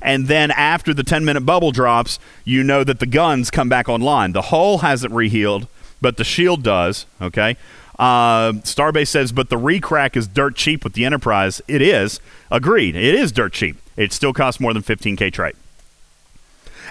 And 0.03 0.27
then 0.29 0.51
after 0.51 0.93
the 0.93 1.03
10 1.03 1.25
minute 1.25 1.43
bubble 1.43 1.73
drops, 1.73 2.19
you 2.45 2.63
know 2.63 2.85
that 2.85 3.01
the 3.01 3.07
guns 3.07 3.51
come 3.51 3.69
back 3.69 3.89
online. 3.89 4.33
The 4.33 4.43
hull 4.43 4.79
hasn't 4.79 5.15
rehealed, 5.15 5.67
but 6.01 6.17
the 6.17 6.25
shield 6.25 6.63
does. 6.63 7.07
Okay. 7.21 7.57
Uh, 7.99 8.53
Starbase 8.63 9.09
says, 9.09 9.33
but 9.33 9.51
the 9.51 9.57
recrack 9.57 10.17
is 10.17 10.27
dirt 10.27 10.57
cheap 10.57 10.83
with 10.83 10.95
the 10.95 11.05
Enterprise. 11.05 11.63
It 11.69 11.81
is. 11.81 12.21
Agreed. 12.51 12.97
It 12.97 13.15
is 13.15 13.31
dirt 13.31 13.53
cheap. 13.53 13.77
It 13.97 14.13
still 14.13 14.33
costs 14.33 14.61
more 14.61 14.73
than 14.73 14.83
15k 14.83 15.33
trade. 15.33 15.55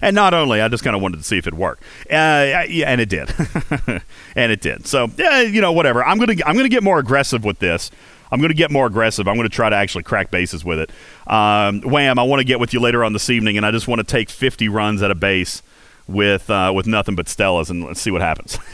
And 0.02 0.16
not 0.16 0.34
only, 0.34 0.60
I 0.60 0.68
just 0.70 0.84
kind 0.84 0.96
of 0.96 1.02
wanted 1.02 1.18
to 1.18 1.24
see 1.24 1.38
if 1.38 1.46
it 1.46 1.54
worked. 1.54 1.84
Uh, 2.10 2.66
yeah, 2.68 2.88
and 2.88 3.00
it 3.00 3.10
did, 3.10 3.34
and 4.36 4.52
it 4.52 4.60
did. 4.60 4.88
So, 4.88 5.08
yeah, 5.18 5.42
you 5.42 5.62
know, 5.62 5.72
whatever. 5.72 6.04
I'm 6.04 6.18
gonna 6.18 6.34
I'm 6.46 6.56
gonna 6.58 6.68
get 6.68 6.84
more 6.84 7.00
aggressive 7.00 7.46
with 7.46 7.60
this. 7.60 7.92
I'm 8.34 8.40
going 8.40 8.50
to 8.50 8.56
get 8.56 8.72
more 8.72 8.88
aggressive. 8.88 9.28
I'm 9.28 9.36
going 9.36 9.48
to 9.48 9.56
try 9.56 9.70
to 9.70 9.76
actually 9.76 10.06
crack 10.06 10.32
bases 10.32 10.66
with 10.66 10.80
it. 10.80 10.90
Um, 11.32 11.82
Wham! 11.82 12.18
I 12.18 12.24
want 12.24 12.40
to 12.40 12.44
get 12.44 12.60
with 12.60 12.74
you 12.74 12.80
later 12.80 13.04
on 13.04 13.14
this 13.14 13.30
evening, 13.30 13.58
and 13.58 13.66
I 13.66 13.70
just 13.70 13.88
want 13.88 14.00
to 14.00 14.04
take 14.04 14.32
50 14.32 14.70
runs 14.70 15.04
at 15.04 15.12
a 15.12 15.16
base 15.16 15.62
with 16.08 16.50
uh, 16.50 16.72
with 16.76 16.88
nothing 16.88 17.16
but 17.16 17.28
Stellas, 17.28 17.70
and 17.70 17.86
let's 17.86 18.02
see 18.02 18.12
what 18.12 18.22
happens. 18.22 18.58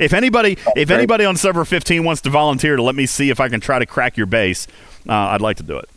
if 0.00 0.12
anybody 0.12 0.56
if 0.76 0.90
anybody 0.90 1.24
on 1.24 1.36
server 1.36 1.64
15 1.64 2.04
wants 2.04 2.22
to 2.22 2.30
volunteer 2.30 2.76
to 2.76 2.82
let 2.82 2.94
me 2.94 3.06
see 3.06 3.30
if 3.30 3.40
I 3.40 3.48
can 3.48 3.60
try 3.60 3.78
to 3.78 3.86
crack 3.86 4.16
your 4.16 4.26
base, 4.26 4.66
uh, 5.08 5.12
I'd 5.12 5.40
like 5.40 5.56
to 5.58 5.62
do 5.62 5.78
it. 5.78 5.88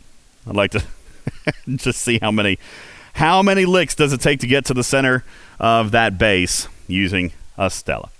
I'd 0.46 0.56
like 0.56 0.72
to 0.72 0.82
just 1.76 2.00
see 2.00 2.18
how 2.20 2.30
many 2.30 2.58
how 3.14 3.42
many 3.42 3.64
licks 3.64 3.94
does 3.94 4.12
it 4.12 4.20
take 4.20 4.40
to 4.40 4.46
get 4.46 4.64
to 4.66 4.74
the 4.74 4.84
center 4.84 5.24
of 5.60 5.90
that 5.92 6.18
base 6.18 6.68
using 6.86 7.32
a 7.56 7.70
Stella? 7.70 8.10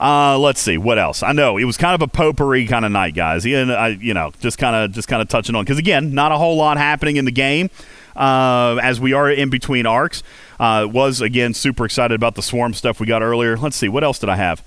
Uh, 0.00 0.36
let's 0.36 0.60
see 0.60 0.76
what 0.76 0.98
else. 0.98 1.22
I 1.22 1.30
know 1.30 1.58
it 1.58 1.64
was 1.64 1.76
kind 1.76 1.94
of 1.94 2.02
a 2.02 2.08
potpourri 2.10 2.66
kind 2.66 2.84
of 2.84 2.90
night, 2.90 3.14
guys. 3.14 3.46
And 3.46 3.70
I, 3.70 3.88
you 3.88 4.14
know, 4.14 4.32
just 4.40 4.58
kind 4.58 4.74
of 4.74 4.90
just 4.90 5.06
kind 5.06 5.22
of 5.22 5.28
touching 5.28 5.54
on 5.54 5.64
because 5.64 5.78
again, 5.78 6.12
not 6.12 6.32
a 6.32 6.38
whole 6.38 6.56
lot 6.56 6.76
happening 6.76 7.16
in 7.16 7.24
the 7.24 7.30
game 7.30 7.70
uh, 8.16 8.78
as 8.82 9.00
we 9.00 9.12
are 9.12 9.30
in 9.30 9.50
between 9.50 9.86
arcs. 9.86 10.22
Uh, 10.60 10.86
was 10.88 11.20
again 11.20 11.54
super 11.54 11.84
excited 11.84 12.14
about 12.14 12.36
the 12.36 12.42
swarm 12.42 12.72
stuff 12.74 13.00
we 13.00 13.06
got 13.06 13.22
earlier. 13.22 13.56
Let's 13.56 13.76
see 13.76 13.88
what 13.88 14.04
else 14.04 14.18
did 14.18 14.28
I 14.28 14.36
have. 14.36 14.62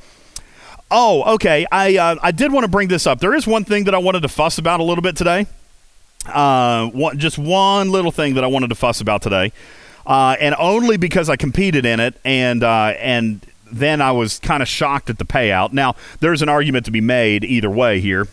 Oh, 0.91 1.35
okay. 1.35 1.65
I 1.71 1.97
uh, 1.97 2.15
I 2.21 2.31
did 2.31 2.51
want 2.51 2.63
to 2.63 2.69
bring 2.69 2.89
this 2.89 3.07
up. 3.07 3.19
There 3.19 3.33
is 3.33 3.47
one 3.47 3.63
thing 3.63 3.85
that 3.85 3.95
I 3.95 3.97
wanted 3.97 4.21
to 4.21 4.27
fuss 4.27 4.57
about 4.57 4.79
a 4.79 4.83
little 4.83 5.01
bit 5.01 5.15
today. 5.15 5.47
Uh, 6.25 6.87
one, 6.89 7.17
just 7.19 7.37
one 7.37 7.91
little 7.91 8.11
thing 8.11 8.35
that 8.35 8.43
I 8.43 8.47
wanted 8.47 8.69
to 8.69 8.75
fuss 8.75 8.99
about 8.99 9.21
today, 9.21 9.51
uh, 10.05 10.35
and 10.39 10.55
only 10.57 10.97
because 10.97 11.29
I 11.29 11.35
competed 11.35 11.85
in 11.85 11.99
it, 11.99 12.15
and 12.25 12.63
uh, 12.63 12.93
and 12.99 13.45
then 13.71 14.01
I 14.01 14.11
was 14.11 14.39
kind 14.39 14.61
of 14.61 14.69
shocked 14.69 15.09
at 15.09 15.17
the 15.17 15.25
payout. 15.25 15.73
Now, 15.73 15.95
there's 16.19 16.41
an 16.41 16.49
argument 16.49 16.85
to 16.85 16.91
be 16.91 17.01
made 17.01 17.43
either 17.43 17.69
way 17.69 17.99
here. 17.99 18.27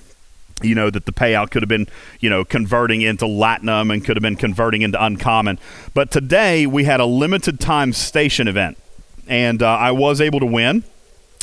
You 0.63 0.75
know 0.75 0.91
that 0.91 1.07
the 1.07 1.13
payout 1.13 1.51
could 1.51 1.63
have 1.63 1.69
been, 1.69 1.89
you 2.21 2.31
know, 2.31 2.45
converting 2.45 3.03
into 3.03 3.25
Latinum 3.25 3.93
and 3.93 4.05
could 4.05 4.17
have 4.17 4.23
been 4.23 4.37
converting 4.37 4.83
into 4.83 5.03
Uncommon. 5.03 5.59
But 5.95 6.11
today 6.11 6.67
we 6.67 6.85
had 6.85 7.01
a 7.01 7.05
limited 7.05 7.61
time 7.61 7.93
station 7.93 8.49
event, 8.49 8.79
and 9.27 9.63
uh, 9.63 9.69
I 9.69 9.91
was 9.93 10.21
able 10.21 10.41
to 10.41 10.47
win 10.47 10.85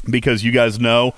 because 0.09 0.43
you 0.43 0.51
guys 0.51 0.80
know 0.80 1.13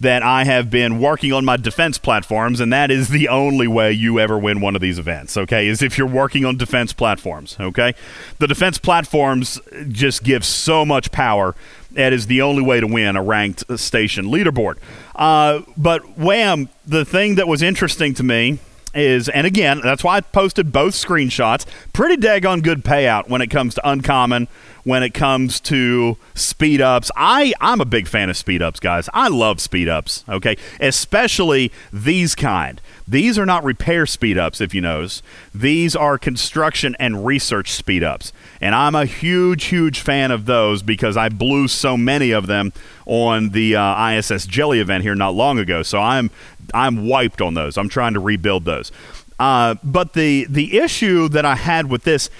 that 0.00 0.22
I 0.22 0.44
have 0.44 0.70
been 0.70 1.00
working 1.00 1.32
on 1.32 1.44
my 1.44 1.56
defense 1.56 1.96
platforms, 1.96 2.60
and 2.60 2.72
that 2.72 2.90
is 2.90 3.08
the 3.08 3.28
only 3.28 3.66
way 3.66 3.92
you 3.92 4.20
ever 4.20 4.38
win 4.38 4.60
one 4.60 4.74
of 4.74 4.82
these 4.82 4.98
events, 4.98 5.36
okay? 5.36 5.68
Is 5.68 5.82
if 5.82 5.96
you're 5.96 6.06
working 6.06 6.44
on 6.44 6.56
defense 6.56 6.92
platforms, 6.92 7.56
okay? 7.58 7.94
The 8.38 8.46
defense 8.46 8.78
platforms 8.78 9.60
just 9.88 10.22
give 10.22 10.44
so 10.44 10.84
much 10.84 11.12
power. 11.12 11.54
That 11.92 12.12
is 12.12 12.26
the 12.26 12.42
only 12.42 12.62
way 12.62 12.80
to 12.80 12.86
win 12.86 13.16
a 13.16 13.22
ranked 13.22 13.64
station 13.80 14.26
leaderboard. 14.26 14.76
Uh, 15.14 15.62
but 15.78 16.18
Wham, 16.18 16.68
the 16.86 17.06
thing 17.06 17.36
that 17.36 17.48
was 17.48 17.62
interesting 17.62 18.12
to 18.14 18.22
me 18.22 18.58
is, 18.94 19.28
and 19.30 19.46
again, 19.46 19.80
that's 19.82 20.04
why 20.04 20.16
I 20.16 20.20
posted 20.20 20.72
both 20.72 20.94
screenshots. 20.94 21.66
Pretty 21.92 22.16
daggone 22.16 22.62
good 22.62 22.84
payout 22.84 23.28
when 23.28 23.40
it 23.40 23.48
comes 23.48 23.74
to 23.74 23.88
uncommon 23.88 24.48
when 24.86 25.02
it 25.02 25.12
comes 25.12 25.58
to 25.58 26.16
speed 26.32 26.80
ups. 26.80 27.10
I, 27.16 27.52
I'm 27.60 27.80
a 27.80 27.84
big 27.84 28.06
fan 28.06 28.30
of 28.30 28.36
speed 28.36 28.62
ups, 28.62 28.78
guys. 28.78 29.08
I 29.12 29.26
love 29.26 29.60
speed 29.60 29.88
ups, 29.88 30.24
okay? 30.28 30.56
Especially 30.78 31.72
these 31.92 32.36
kind. 32.36 32.80
These 33.08 33.36
are 33.36 33.44
not 33.44 33.64
repair 33.64 34.06
speed 34.06 34.38
ups, 34.38 34.60
if 34.60 34.74
you 34.74 34.80
notice. 34.80 35.22
These 35.52 35.96
are 35.96 36.18
construction 36.18 36.94
and 37.00 37.26
research 37.26 37.72
speed 37.72 38.04
ups. 38.04 38.32
And 38.60 38.76
I'm 38.76 38.94
a 38.94 39.06
huge, 39.06 39.64
huge 39.64 39.98
fan 39.98 40.30
of 40.30 40.46
those 40.46 40.84
because 40.84 41.16
I 41.16 41.30
blew 41.30 41.66
so 41.66 41.96
many 41.96 42.30
of 42.30 42.46
them 42.46 42.72
on 43.06 43.48
the 43.48 43.74
uh, 43.74 44.10
ISS 44.12 44.46
Jelly 44.46 44.78
event 44.78 45.02
here 45.02 45.16
not 45.16 45.34
long 45.34 45.58
ago. 45.58 45.82
So 45.82 45.98
I'm 45.98 46.30
I'm 46.72 47.08
wiped 47.08 47.40
on 47.42 47.54
those. 47.54 47.76
I'm 47.76 47.88
trying 47.88 48.14
to 48.14 48.20
rebuild 48.20 48.64
those. 48.64 48.92
Uh, 49.38 49.74
but 49.82 50.12
the 50.12 50.46
the 50.48 50.78
issue 50.78 51.28
that 51.30 51.44
I 51.44 51.56
had 51.56 51.90
with 51.90 52.04
this 52.04 52.30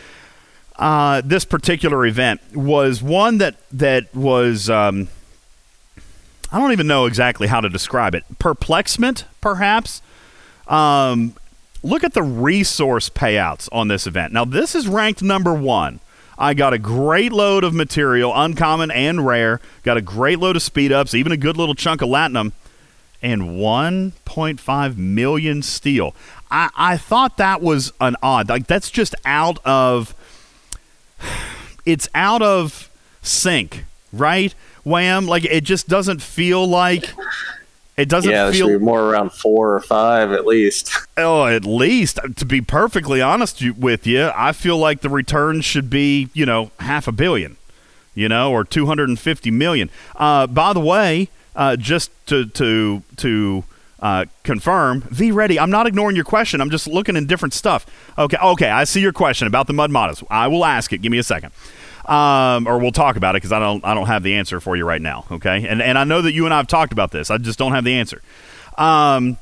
uh, 0.78 1.22
this 1.24 1.44
particular 1.44 2.04
event 2.06 2.40
was 2.54 3.02
one 3.02 3.38
that 3.38 3.56
that 3.72 4.14
was 4.14 4.68
um, 4.68 5.08
I 6.52 6.58
don't 6.58 6.72
even 6.72 6.86
know 6.86 7.06
exactly 7.06 7.48
how 7.48 7.60
to 7.60 7.68
describe 7.68 8.14
it. 8.14 8.24
Perplexment, 8.38 9.24
perhaps. 9.40 10.02
Um, 10.68 11.34
look 11.82 12.04
at 12.04 12.14
the 12.14 12.22
resource 12.22 13.08
payouts 13.08 13.68
on 13.72 13.88
this 13.88 14.06
event. 14.06 14.32
Now, 14.32 14.44
this 14.44 14.74
is 14.74 14.88
ranked 14.88 15.22
number 15.22 15.54
one. 15.54 16.00
I 16.38 16.54
got 16.54 16.72
a 16.74 16.78
great 16.78 17.32
load 17.32 17.64
of 17.64 17.72
material, 17.72 18.32
uncommon 18.34 18.90
and 18.90 19.26
rare. 19.26 19.60
Got 19.82 19.96
a 19.96 20.02
great 20.02 20.38
load 20.38 20.56
of 20.56 20.62
speed 20.62 20.92
ups, 20.92 21.14
even 21.14 21.32
a 21.32 21.36
good 21.36 21.56
little 21.56 21.74
chunk 21.74 22.02
of 22.02 22.10
latinum, 22.10 22.52
and 23.22 23.42
1.5 23.42 24.96
million 24.96 25.62
steel. 25.62 26.14
I, 26.50 26.68
I 26.76 26.96
thought 26.98 27.38
that 27.38 27.62
was 27.62 27.92
an 28.00 28.16
odd. 28.22 28.48
Like 28.48 28.66
that's 28.66 28.90
just 28.90 29.14
out 29.24 29.58
of 29.64 30.14
it's 31.84 32.08
out 32.14 32.42
of 32.42 32.90
sync, 33.22 33.84
right? 34.12 34.54
Wham! 34.84 35.26
Like 35.26 35.44
it 35.44 35.64
just 35.64 35.88
doesn't 35.88 36.22
feel 36.22 36.66
like 36.66 37.12
it 37.96 38.08
doesn't 38.08 38.30
yeah, 38.30 38.50
feel 38.50 38.78
more 38.78 39.10
around 39.10 39.32
four 39.32 39.74
or 39.74 39.80
five 39.80 40.32
at 40.32 40.46
least. 40.46 40.90
Oh, 41.18 41.46
at 41.46 41.64
least 41.64 42.18
to 42.36 42.44
be 42.44 42.60
perfectly 42.60 43.22
honest 43.22 43.62
with 43.78 44.06
you, 44.06 44.30
I 44.36 44.52
feel 44.52 44.76
like 44.76 45.00
the 45.00 45.08
return 45.08 45.62
should 45.62 45.88
be 45.88 46.28
you 46.34 46.44
know 46.44 46.72
half 46.78 47.08
a 47.08 47.12
billion, 47.12 47.56
you 48.14 48.28
know, 48.28 48.52
or 48.52 48.64
two 48.64 48.84
hundred 48.84 49.08
and 49.08 49.18
fifty 49.18 49.50
million. 49.50 49.88
Uh, 50.14 50.46
by 50.46 50.74
the 50.74 50.80
way, 50.80 51.30
uh, 51.54 51.76
just 51.76 52.10
to 52.26 52.44
to 52.50 53.02
to 53.16 53.64
uh, 54.00 54.26
confirm. 54.42 55.02
V 55.02 55.30
ready. 55.32 55.58
I'm 55.58 55.70
not 55.70 55.86
ignoring 55.86 56.16
your 56.16 56.24
question. 56.24 56.60
I'm 56.60 56.70
just 56.70 56.86
looking 56.86 57.16
in 57.16 57.26
different 57.26 57.54
stuff. 57.54 57.86
Okay. 58.18 58.36
Okay. 58.42 58.68
I 58.68 58.84
see 58.84 59.00
your 59.00 59.12
question 59.12 59.46
about 59.46 59.66
the 59.66 59.72
Mudd 59.72 59.90
models. 59.90 60.22
I 60.30 60.48
will 60.48 60.64
ask 60.64 60.92
it. 60.92 60.98
Give 60.98 61.10
me 61.10 61.18
a 61.18 61.22
second. 61.22 61.52
Um, 62.04 62.68
or 62.68 62.78
we'll 62.78 62.92
talk 62.92 63.16
about 63.16 63.34
it 63.34 63.38
because 63.38 63.52
I 63.52 63.58
don't 63.58 63.84
I 63.84 63.94
don't 63.94 64.06
have 64.06 64.22
the 64.22 64.34
answer 64.34 64.60
for 64.60 64.76
you 64.76 64.84
right 64.84 65.02
now. 65.02 65.24
Okay. 65.30 65.66
And 65.66 65.82
and 65.82 65.98
I 65.98 66.04
know 66.04 66.22
that 66.22 66.32
you 66.32 66.44
and 66.44 66.54
I 66.54 66.58
have 66.58 66.68
talked 66.68 66.92
about 66.92 67.10
this. 67.10 67.30
I 67.30 67.38
just 67.38 67.58
don't 67.58 67.72
have 67.72 67.84
the 67.84 67.94
answer. 67.94 68.22
Um, 68.78 69.38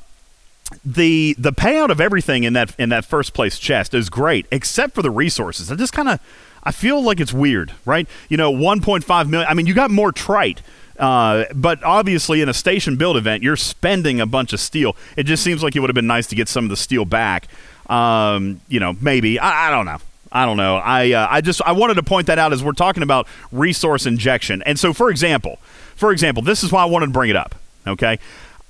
the 0.83 1.35
the 1.37 1.51
payout 1.51 1.89
of 1.89 2.01
everything 2.01 2.43
in 2.43 2.53
that 2.53 2.73
in 2.79 2.89
that 2.89 3.05
first 3.05 3.33
place 3.33 3.59
chest 3.59 3.93
is 3.93 4.09
great, 4.09 4.47
except 4.51 4.95
for 4.95 5.01
the 5.01 5.11
resources. 5.11 5.71
I 5.71 5.75
just 5.75 5.93
kind 5.93 6.09
of 6.09 6.19
I 6.63 6.71
feel 6.71 7.03
like 7.03 7.19
it's 7.19 7.33
weird, 7.33 7.73
right? 7.85 8.07
You 8.27 8.37
know, 8.37 8.51
1.5 8.51 9.29
million. 9.29 9.47
I 9.47 9.53
mean, 9.53 9.67
you 9.67 9.75
got 9.75 9.91
more 9.91 10.11
trite 10.11 10.63
uh, 10.99 11.45
but 11.53 11.83
obviously, 11.83 12.41
in 12.41 12.49
a 12.49 12.53
station 12.53 12.95
build 12.95 13.17
event, 13.17 13.43
you're 13.43 13.55
spending 13.55 14.21
a 14.21 14.25
bunch 14.25 14.53
of 14.53 14.59
steel. 14.59 14.95
It 15.17 15.23
just 15.23 15.43
seems 15.43 15.63
like 15.63 15.75
it 15.75 15.79
would 15.79 15.89
have 15.89 15.95
been 15.95 16.07
nice 16.07 16.27
to 16.27 16.35
get 16.35 16.47
some 16.47 16.65
of 16.65 16.69
the 16.69 16.77
steel 16.77 17.05
back. 17.05 17.47
Um, 17.89 18.61
you 18.67 18.79
know, 18.79 18.95
maybe 18.99 19.39
I, 19.39 19.67
I, 19.67 19.71
don't 19.71 19.85
know. 19.85 19.97
I 20.31 20.45
don't 20.45 20.57
know. 20.57 20.77
I 20.77 21.11
uh, 21.11 21.27
I 21.29 21.41
just 21.41 21.61
I 21.63 21.73
wanted 21.73 21.95
to 21.95 22.03
point 22.03 22.27
that 22.27 22.39
out 22.39 22.53
as 22.53 22.63
we're 22.63 22.71
talking 22.71 23.03
about 23.03 23.27
resource 23.51 24.05
injection. 24.05 24.63
And 24.63 24.79
so, 24.79 24.93
for 24.93 25.09
example, 25.09 25.59
for 25.95 26.11
example, 26.11 26.41
this 26.41 26.63
is 26.63 26.71
why 26.71 26.83
I 26.83 26.85
wanted 26.85 27.07
to 27.07 27.11
bring 27.11 27.29
it 27.29 27.35
up. 27.35 27.55
Okay, 27.85 28.19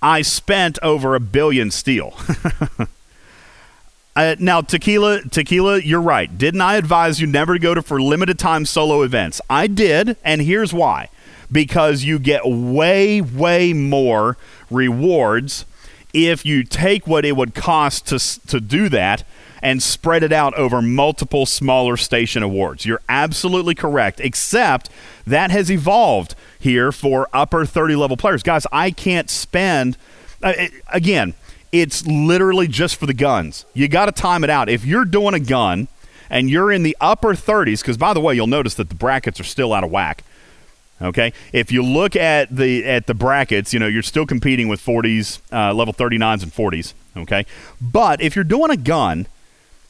I 0.01 0.21
spent 0.21 0.79
over 0.81 1.15
a 1.15 1.19
billion 1.19 1.71
steel. 1.71 2.17
Uh, 4.17 4.33
now, 4.39 4.61
tequila, 4.61 5.21
tequila, 5.23 5.81
you're 5.81 6.01
right. 6.01 6.37
Didn't 6.37 6.61
I 6.61 6.75
advise 6.75 7.19
you 7.19 7.27
never 7.27 7.55
to 7.55 7.59
go 7.59 7.73
to 7.73 7.81
for 7.81 8.01
limited 8.01 8.39
time 8.39 8.65
solo 8.65 9.01
events? 9.01 9.41
I 9.49 9.67
did, 9.67 10.15
and 10.23 10.41
here's 10.41 10.73
why: 10.73 11.09
because 11.55 12.03
you 12.03 12.19
get 12.19 12.45
way, 12.45 13.21
way 13.21 13.71
more 13.71 14.35
rewards 14.69 15.65
if 16.13 16.45
you 16.45 16.65
take 16.65 17.07
what 17.07 17.23
it 17.23 17.31
would 17.37 17.55
cost 17.55 18.07
to 18.07 18.19
to 18.45 18.59
do 18.59 18.89
that 18.89 19.23
and 19.61 19.81
spread 19.81 20.21
it 20.21 20.33
out 20.33 20.53
over 20.55 20.81
multiple 20.81 21.45
smaller 21.45 21.95
station 21.95 22.43
awards. 22.43 22.85
You're 22.85 22.99
absolutely 23.07 23.73
correct, 23.73 24.19
except 24.19 24.89
that 25.25 25.49
has 25.49 25.71
evolved 25.71 26.35
here 26.59 26.91
for 26.91 27.29
upper 27.31 27.65
30 27.65 27.95
level 27.95 28.17
players. 28.17 28.43
Guys, 28.43 28.67
I 28.73 28.91
can't 28.91 29.29
spend, 29.29 29.97
uh, 30.43 30.53
again, 30.89 31.35
it's 31.71 32.05
literally 32.05 32.67
just 32.67 32.97
for 32.97 33.05
the 33.05 33.13
guns. 33.13 33.65
You 33.73 33.87
got 33.87 34.07
to 34.07 34.11
time 34.11 34.43
it 34.43 34.49
out. 34.49 34.67
If 34.67 34.83
you're 34.85 35.05
doing 35.05 35.33
a 35.33 35.39
gun 35.39 35.87
and 36.29 36.49
you're 36.49 36.69
in 36.69 36.83
the 36.83 36.97
upper 36.99 37.33
30s, 37.33 37.79
because 37.79 37.95
by 37.95 38.13
the 38.13 38.19
way, 38.19 38.35
you'll 38.35 38.45
notice 38.45 38.73
that 38.73 38.89
the 38.89 38.95
brackets 38.95 39.39
are 39.39 39.45
still 39.45 39.71
out 39.71 39.85
of 39.85 39.89
whack. 39.89 40.25
Okay, 41.01 41.33
if 41.51 41.73
you 41.73 41.83
look 41.83 42.15
at 42.15 42.55
the 42.55 42.85
at 42.85 43.05
the 43.05 43.13
brackets, 43.13 43.73
you 43.73 43.79
know 43.79 43.87
you're 43.87 44.01
still 44.01 44.25
competing 44.25 44.69
with 44.69 44.81
40s, 44.81 45.41
uh, 45.51 45.73
level 45.73 45.93
39s 45.93 46.43
and 46.43 46.53
40s. 46.53 46.93
Okay, 47.17 47.45
but 47.81 48.21
if 48.21 48.33
you're 48.35 48.45
doing 48.45 48.71
a 48.71 48.77
gun, 48.77 49.27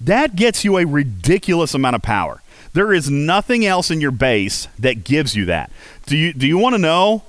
that 0.02 0.36
gets 0.36 0.66
you 0.66 0.78
a 0.78 0.86
ridiculous 0.86 1.76
amount 1.76 1.96
of 1.96 2.02
power. 2.02 2.42
There 2.74 2.92
is 2.92 3.10
nothing 3.10 3.66
else 3.66 3.92
in 3.92 4.02
your 4.02 4.12
base 4.12 4.68
that 4.80 5.04
gives 5.04 5.36
you 5.36 5.46
that. 5.46 5.72
Do 6.08 6.18
you 6.18 6.34
do 6.34 6.48
you 6.48 6.58
want 6.58 6.74
to 6.74 6.82
know, 6.82 7.24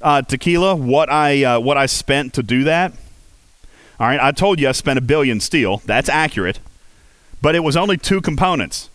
uh, 0.00 0.22
tequila, 0.22 0.74
what 0.74 1.10
I 1.10 1.44
uh, 1.44 1.60
what 1.60 1.76
I 1.76 1.84
spent 1.84 2.32
to 2.34 2.42
do 2.42 2.64
that? 2.64 2.92
All 4.00 4.06
right, 4.06 4.20
I 4.20 4.32
told 4.32 4.58
you 4.58 4.68
I 4.68 4.72
spent 4.72 4.98
a 4.98 5.02
billion 5.02 5.40
steel. 5.40 5.82
That's 5.84 6.08
accurate, 6.08 6.60
but 7.42 7.54
it 7.54 7.60
was 7.60 7.76
only 7.76 7.98
two 7.98 8.22
components. 8.22 8.88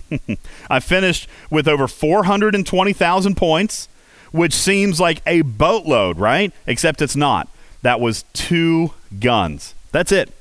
I 0.70 0.80
finished 0.80 1.28
with 1.50 1.68
over 1.68 1.88
420,000 1.88 3.36
points, 3.36 3.88
which 4.30 4.52
seems 4.52 5.00
like 5.00 5.22
a 5.26 5.42
boatload, 5.42 6.18
right? 6.18 6.52
Except 6.66 7.02
it's 7.02 7.16
not. 7.16 7.48
That 7.82 8.00
was 8.00 8.24
two 8.32 8.92
guns. 9.18 9.74
That's 9.90 10.12
it. 10.12 10.32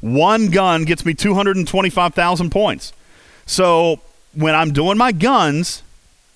One 0.00 0.50
gun 0.50 0.84
gets 0.84 1.04
me 1.04 1.14
225,000 1.14 2.50
points. 2.50 2.92
So 3.46 4.00
when 4.34 4.54
I'm 4.54 4.72
doing 4.72 4.96
my 4.96 5.12
guns, 5.12 5.82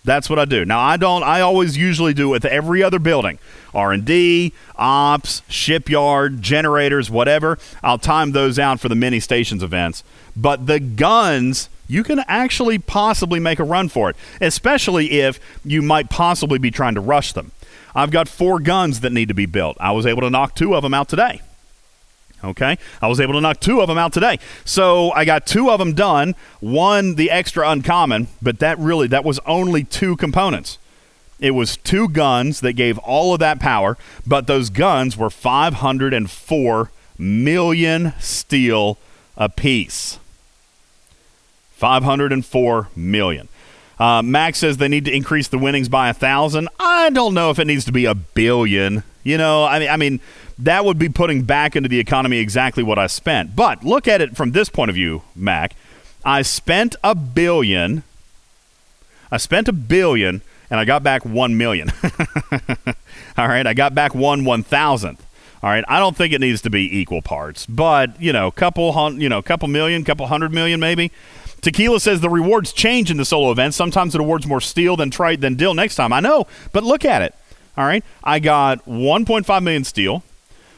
that's 0.05 0.29
what 0.29 0.39
I 0.39 0.45
do. 0.45 0.65
Now 0.65 0.81
I 0.81 0.97
don't. 0.99 1.23
I 1.23 1.41
always 1.41 1.77
usually 1.77 2.13
do 2.13 2.29
with 2.29 2.45
every 2.45 2.83
other 2.83 2.99
building, 2.99 3.39
R 3.73 3.91
and 3.93 4.05
D, 4.05 4.53
ops, 4.77 5.41
shipyard, 5.49 6.43
generators, 6.43 7.11
whatever. 7.11 7.59
I'll 7.83 7.99
time 7.99 8.33
those 8.33 8.59
out 8.59 8.81
for 8.81 8.91
the 8.91 8.95
mini 8.95 9.19
stations 9.19 9.63
events. 9.63 10.05
But 10.37 10.67
the 10.67 10.79
guns, 10.79 11.71
you 11.87 12.03
can 12.03 12.21
actually 12.21 12.79
possibly 12.79 13.41
make 13.41 13.59
a 13.59 13.65
run 13.65 13.89
for 13.89 14.11
it, 14.11 14.17
especially 14.41 15.21
if 15.21 15.39
you 15.65 15.83
might 15.83 16.11
possibly 16.11 16.59
be 16.59 16.71
trying 16.71 16.95
to 16.95 17.01
rush 17.01 17.33
them. 17.33 17.53
I've 17.95 18.11
got 18.11 18.29
four 18.29 18.59
guns 18.59 19.01
that 19.01 19.13
need 19.13 19.29
to 19.29 19.35
be 19.35 19.47
built. 19.47 19.77
I 19.81 19.93
was 19.93 20.07
able 20.07 20.23
to 20.23 20.31
knock 20.31 20.55
two 20.55 20.75
of 20.75 20.83
them 20.83 20.95
out 20.95 21.09
today. 21.09 21.41
Okay. 22.43 22.77
I 23.01 23.09
was 23.09 23.21
able 23.21 23.35
to 23.35 23.41
knock 23.41 23.61
two 23.61 23.81
of 23.81 23.89
them 23.89 23.97
out 23.99 24.13
today. 24.13 24.39
So 24.65 25.13
I 25.13 25.25
got 25.25 25.47
two 25.47 25.71
of 25.71 25.79
them 25.79 25.95
done. 25.95 26.35
One, 26.61 27.15
the 27.15 27.31
extra 27.31 27.69
uncommon, 27.69 28.29
but 28.43 28.59
that 28.59 28.79
really, 28.79 29.07
that 29.09 29.25
was 29.25 29.39
only 29.47 29.85
two 29.85 30.17
components. 30.17 30.79
It 31.41 31.53
was 31.53 31.77
two 31.77 32.09
guns 32.09 32.61
that 32.61 32.75
gave 32.75 32.99
all 32.99 33.33
of 33.33 33.41
that 33.41 33.61
power, 33.61 33.97
but 34.27 34.47
those 34.47 34.71
guns 34.71 35.17
were 35.17 35.31
504 35.31 36.91
million 37.19 38.13
steel 38.21 38.99
apiece. 39.37 40.19
504 41.85 42.89
million. 42.97 43.47
Uh, 43.99 44.23
Max 44.23 44.61
says 44.61 44.79
they 44.79 44.89
need 44.89 45.05
to 45.05 45.15
increase 45.15 45.49
the 45.49 45.59
winnings 45.59 45.91
by 45.91 46.09
a 46.09 46.15
thousand. 46.15 46.71
I 46.81 47.11
don't 47.11 47.35
know 47.35 47.51
if 47.51 47.59
it 47.59 47.67
needs 47.67 47.85
to 47.85 47.93
be 47.93 48.07
a 48.07 48.15
billion. 48.15 49.03
You 49.23 49.37
know, 49.37 49.65
I 49.65 49.79
mean, 49.79 49.91
I 49.91 49.99
mean, 49.99 50.21
that 50.61 50.87
would 50.87 50.99
be 50.99 51.11
putting 51.11 51.43
back 51.43 51.77
into 51.77 51.91
the 51.91 51.99
economy 51.99 52.39
exactly 52.39 52.83
what 52.83 52.99
I 52.99 53.07
spent. 53.07 53.55
But 53.55 53.85
look 53.85 54.09
at 54.09 54.23
it 54.23 54.35
from 54.35 54.53
this 54.53 54.71
point 54.71 54.89
of 54.89 54.95
view, 54.95 55.25
Mac. 55.37 55.77
I 56.25 56.41
spent 56.41 56.97
a 57.05 57.15
billion. 57.15 58.03
I 59.31 59.37
spent 59.37 59.69
a 59.69 59.73
billion 59.75 60.41
and 60.71 60.81
I 60.81 60.87
got 60.87 61.03
back 61.03 61.27
1 61.27 61.59
million. 61.59 61.93
All 63.37 63.47
right, 63.47 63.67
I 63.67 63.75
got 63.75 63.95
back 63.95 64.15
1 64.15 64.47
one 64.47 64.63
thousandth. 64.63 65.25
All 65.63 65.71
right, 65.71 65.85
I 65.87 65.99
don't 65.99 66.17
think 66.17 66.33
it 66.33 66.41
needs 66.41 66.61
to 66.63 66.71
be 66.71 66.99
equal 66.99 67.23
parts, 67.23 67.65
but 67.65 68.21
you 68.21 68.35
know, 68.35 68.51
couple 68.51 69.15
you 69.15 69.31
know, 69.31 69.41
couple 69.41 69.67
million, 69.69 70.05
couple 70.05 70.27
hundred 70.27 70.53
million 70.53 70.79
maybe. 70.79 71.11
Tequila 71.65 71.99
says 71.99 72.21
the 72.21 72.29
rewards 72.29 72.75
change 72.75 73.11
in 73.11 73.17
the 73.17 73.25
solo 73.25 73.51
events. 73.51 73.75
Sometimes 73.75 74.15
it 74.15 74.21
awards 74.21 74.47
more 74.47 74.61
steel 74.61 74.97
than 74.97 75.11
trite 75.11 75.41
than 75.41 75.55
dill 75.55 75.73
next 75.73 75.95
time. 75.95 76.13
I 76.13 76.21
know, 76.21 76.47
but 76.73 76.85
look 76.85 77.07
at 77.07 77.23
it. 77.23 77.35
All 77.77 77.87
right, 77.87 78.05
I 78.23 78.39
got 78.39 78.85
1.5 78.85 79.63
million 79.63 79.83
steel, 79.83 80.23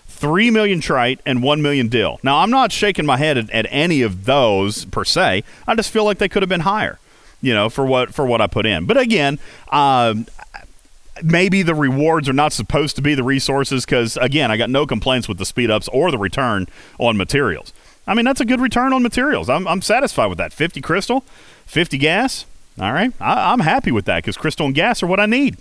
3 0.07 0.51
million 0.53 0.81
trite, 0.81 1.21
and 1.27 1.43
1 1.43 1.61
million 1.61 1.89
dill. 1.89 2.21
Now, 2.23 2.39
I'm 2.39 2.51
not 2.51 2.71
shaking 2.71 3.05
my 3.05 3.17
head 3.17 3.37
at, 3.37 3.51
at 3.51 3.67
any 3.69 4.01
of 4.03 4.27
those 4.27 4.85
per 4.87 5.05
se. 5.05 5.43
I 5.67 5.75
just 5.75 5.91
feel 5.91 6.05
like 6.05 6.19
they 6.19 6.29
could 6.29 6.43
have 6.43 6.49
been 6.49 6.61
higher, 6.61 7.01
you 7.43 7.53
know, 7.53 7.69
for 7.69 7.85
what 7.85 8.15
for 8.15 8.25
what 8.25 8.41
I 8.41 8.47
put 8.47 8.65
in. 8.65 8.87
But 8.87 8.97
again, 8.97 9.41
um, 9.73 10.27
maybe 11.21 11.63
the 11.63 11.75
rewards 11.75 12.29
are 12.29 12.33
not 12.33 12.53
supposed 12.53 12.95
to 12.95 13.03
be 13.03 13.17
the 13.17 13.25
resources 13.25 13.85
because, 13.85 14.17
again, 14.19 14.53
I 14.53 14.57
got 14.57 14.71
no 14.71 14.87
complaints 14.87 15.29
with 15.29 15.39
the 15.39 15.47
speed 15.47 15.69
ups 15.69 15.89
or 15.89 16.13
the 16.13 16.19
return 16.19 16.69
on 16.99 17.17
materials. 17.17 17.73
I 18.07 18.15
mean, 18.15 18.25
that's 18.25 18.41
a 18.41 18.45
good 18.45 18.61
return 18.61 18.93
on 18.93 19.03
materials. 19.03 19.49
I'm, 19.49 19.67
I'm 19.67 19.83
satisfied 19.83 20.27
with 20.27 20.39
that. 20.39 20.53
50 20.53 20.81
crystal, 20.81 21.25
50 21.67 21.99
gas. 21.99 22.47
All 22.79 22.93
right. 22.93 23.13
I, 23.21 23.53
I'm 23.53 23.61
happy 23.61 23.91
with 23.91 24.05
that 24.05 24.19
because 24.19 24.37
crystal 24.37 24.67
and 24.67 24.75
gas 24.75 25.03
are 25.03 25.07
what 25.07 25.21
I 25.21 25.27
need. 25.27 25.57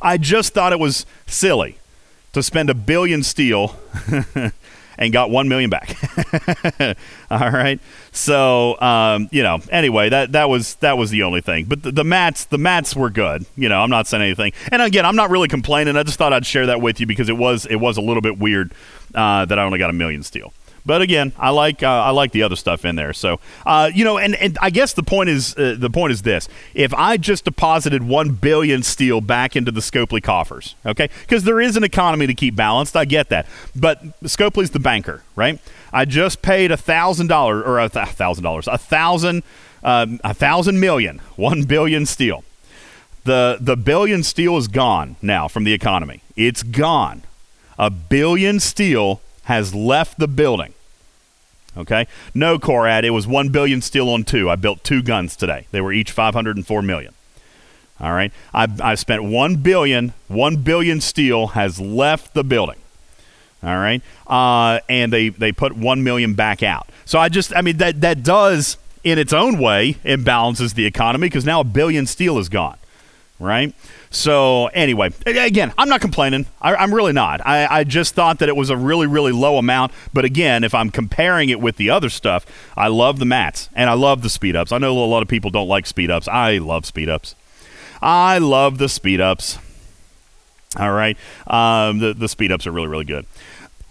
I 0.00 0.16
just 0.16 0.54
thought 0.54 0.72
it 0.72 0.78
was 0.78 1.04
silly 1.26 1.78
to 2.32 2.42
spend 2.42 2.70
a 2.70 2.74
billion 2.74 3.22
steel 3.22 3.76
and 4.98 5.12
got 5.12 5.30
one 5.30 5.48
million 5.48 5.70
back. 5.70 5.96
All 7.30 7.50
right. 7.50 7.80
So 8.12 8.80
um, 8.80 9.28
you 9.32 9.42
know, 9.42 9.60
anyway, 9.70 10.08
that 10.08 10.32
that 10.32 10.48
was 10.48 10.76
that 10.76 10.96
was 10.96 11.10
the 11.10 11.22
only 11.22 11.40
thing. 11.40 11.66
But 11.66 11.82
the, 11.82 11.92
the, 11.92 12.04
mats, 12.04 12.44
the 12.44 12.58
mats 12.58 12.94
were 12.94 13.10
good. 13.10 13.44
You 13.56 13.68
know, 13.68 13.80
I'm 13.80 13.90
not 13.90 14.06
saying 14.06 14.22
anything. 14.22 14.52
And 14.70 14.82
again, 14.82 15.04
I'm 15.04 15.16
not 15.16 15.30
really 15.30 15.48
complaining. 15.48 15.96
I 15.96 16.02
just 16.02 16.18
thought 16.18 16.32
I'd 16.32 16.46
share 16.46 16.66
that 16.66 16.80
with 16.80 17.00
you 17.00 17.06
because 17.06 17.28
it 17.28 17.36
was 17.36 17.66
it 17.66 17.76
was 17.76 17.96
a 17.96 18.02
little 18.02 18.22
bit 18.22 18.38
weird 18.38 18.72
uh, 19.14 19.44
that 19.44 19.58
I 19.58 19.62
only 19.62 19.78
got 19.78 19.90
a 19.90 19.94
million 19.94 20.22
steel. 20.22 20.52
But 20.86 21.00
again, 21.00 21.32
I 21.38 21.50
like 21.50 21.82
uh, 21.82 21.88
I 21.88 22.10
like 22.10 22.32
the 22.32 22.42
other 22.42 22.56
stuff 22.56 22.84
in 22.84 22.96
there. 22.96 23.12
So 23.14 23.40
uh, 23.64 23.90
you 23.94 24.04
know, 24.04 24.18
and, 24.18 24.34
and 24.34 24.58
I 24.60 24.70
guess 24.70 24.92
the 24.92 25.02
point 25.02 25.30
is 25.30 25.56
uh, 25.56 25.76
the 25.78 25.88
point 25.88 26.12
is 26.12 26.22
this: 26.22 26.48
if 26.74 26.92
I 26.92 27.16
just 27.16 27.44
deposited 27.44 28.02
one 28.02 28.32
billion 28.32 28.82
steel 28.82 29.20
back 29.20 29.56
into 29.56 29.72
the 29.72 29.80
Scopely 29.80 30.22
coffers, 30.22 30.74
okay, 30.84 31.08
because 31.22 31.44
there 31.44 31.60
is 31.60 31.76
an 31.76 31.84
economy 31.84 32.26
to 32.26 32.34
keep 32.34 32.54
balanced, 32.54 32.96
I 32.96 33.06
get 33.06 33.30
that. 33.30 33.46
But 33.74 34.02
Scopely's 34.24 34.70
the 34.70 34.78
banker, 34.78 35.22
right? 35.36 35.58
I 35.92 36.04
just 36.04 36.42
paid 36.42 36.70
a 36.70 36.76
thousand 36.76 37.28
dollars 37.28 37.64
or 37.64 37.78
a 37.78 37.88
thousand 37.88 38.44
dollars, 38.44 38.68
a 38.68 38.76
thousand, 38.76 39.42
um, 39.82 40.20
a 40.22 40.34
thousand 40.34 40.80
million, 40.80 41.20
one 41.36 41.62
billion 41.62 42.04
steel. 42.04 42.44
The 43.24 43.56
the 43.58 43.76
billion 43.76 44.22
steel 44.22 44.58
is 44.58 44.68
gone 44.68 45.16
now 45.22 45.48
from 45.48 45.64
the 45.64 45.72
economy. 45.72 46.20
It's 46.36 46.62
gone. 46.62 47.22
A 47.78 47.88
billion 47.88 48.60
steel 48.60 49.22
has 49.44 49.74
left 49.74 50.18
the 50.18 50.28
building. 50.28 50.73
Okay? 51.76 52.06
No, 52.34 52.58
Corad, 52.58 53.04
it 53.04 53.10
was 53.10 53.26
1 53.26 53.48
billion 53.48 53.82
steel 53.82 54.08
on 54.08 54.24
two. 54.24 54.48
I 54.48 54.56
built 54.56 54.84
two 54.84 55.02
guns 55.02 55.36
today. 55.36 55.66
They 55.70 55.80
were 55.80 55.92
each 55.92 56.12
504 56.12 56.82
million. 56.82 57.14
All 58.00 58.12
right? 58.12 58.32
I, 58.52 58.68
I 58.82 58.94
spent 58.94 59.24
1 59.24 59.56
billion, 59.56 60.12
1 60.28 60.56
billion 60.56 61.00
steel 61.00 61.48
has 61.48 61.80
left 61.80 62.34
the 62.34 62.44
building. 62.44 62.78
All 63.62 63.76
right? 63.76 64.02
Uh, 64.26 64.80
and 64.88 65.12
they, 65.12 65.30
they 65.30 65.52
put 65.52 65.76
1 65.76 66.04
million 66.04 66.34
back 66.34 66.62
out. 66.62 66.88
So 67.04 67.18
I 67.18 67.28
just, 67.28 67.54
I 67.54 67.62
mean, 67.62 67.78
that, 67.78 68.00
that 68.02 68.22
does, 68.22 68.76
in 69.02 69.18
its 69.18 69.32
own 69.32 69.58
way, 69.58 69.94
imbalances 70.04 70.74
the 70.74 70.86
economy 70.86 71.28
because 71.28 71.44
now 71.44 71.60
a 71.60 71.64
billion 71.64 72.06
steel 72.06 72.38
is 72.38 72.48
gone. 72.48 72.78
Right? 73.40 73.74
So 74.14 74.66
anyway, 74.68 75.10
again, 75.26 75.72
I'm 75.76 75.88
not 75.88 76.00
complaining. 76.00 76.46
I, 76.62 76.84
am 76.84 76.94
really 76.94 77.12
not. 77.12 77.44
I, 77.44 77.66
I, 77.66 77.84
just 77.84 78.14
thought 78.14 78.38
that 78.38 78.48
it 78.48 78.54
was 78.54 78.70
a 78.70 78.76
really, 78.76 79.08
really 79.08 79.32
low 79.32 79.58
amount. 79.58 79.90
But 80.12 80.24
again, 80.24 80.62
if 80.62 80.72
I'm 80.72 80.90
comparing 80.90 81.48
it 81.48 81.60
with 81.60 81.78
the 81.78 81.90
other 81.90 82.08
stuff, 82.08 82.46
I 82.76 82.86
love 82.86 83.18
the 83.18 83.24
mats 83.24 83.68
and 83.74 83.90
I 83.90 83.94
love 83.94 84.22
the 84.22 84.30
speed 84.30 84.54
ups. 84.54 84.70
I 84.70 84.78
know 84.78 84.96
a 84.96 85.04
lot 85.04 85.22
of 85.22 85.28
people 85.28 85.50
don't 85.50 85.66
like 85.66 85.84
speed 85.84 86.12
ups. 86.12 86.28
I 86.28 86.58
love 86.58 86.86
speed 86.86 87.08
ups. 87.08 87.34
I 88.00 88.38
love 88.38 88.78
the 88.78 88.88
speed 88.88 89.20
ups. 89.20 89.58
All 90.78 90.92
right, 90.92 91.16
um, 91.46 91.98
the 91.98 92.14
the 92.14 92.28
speed 92.28 92.50
ups 92.52 92.66
are 92.66 92.72
really, 92.72 92.88
really 92.88 93.04
good. 93.04 93.26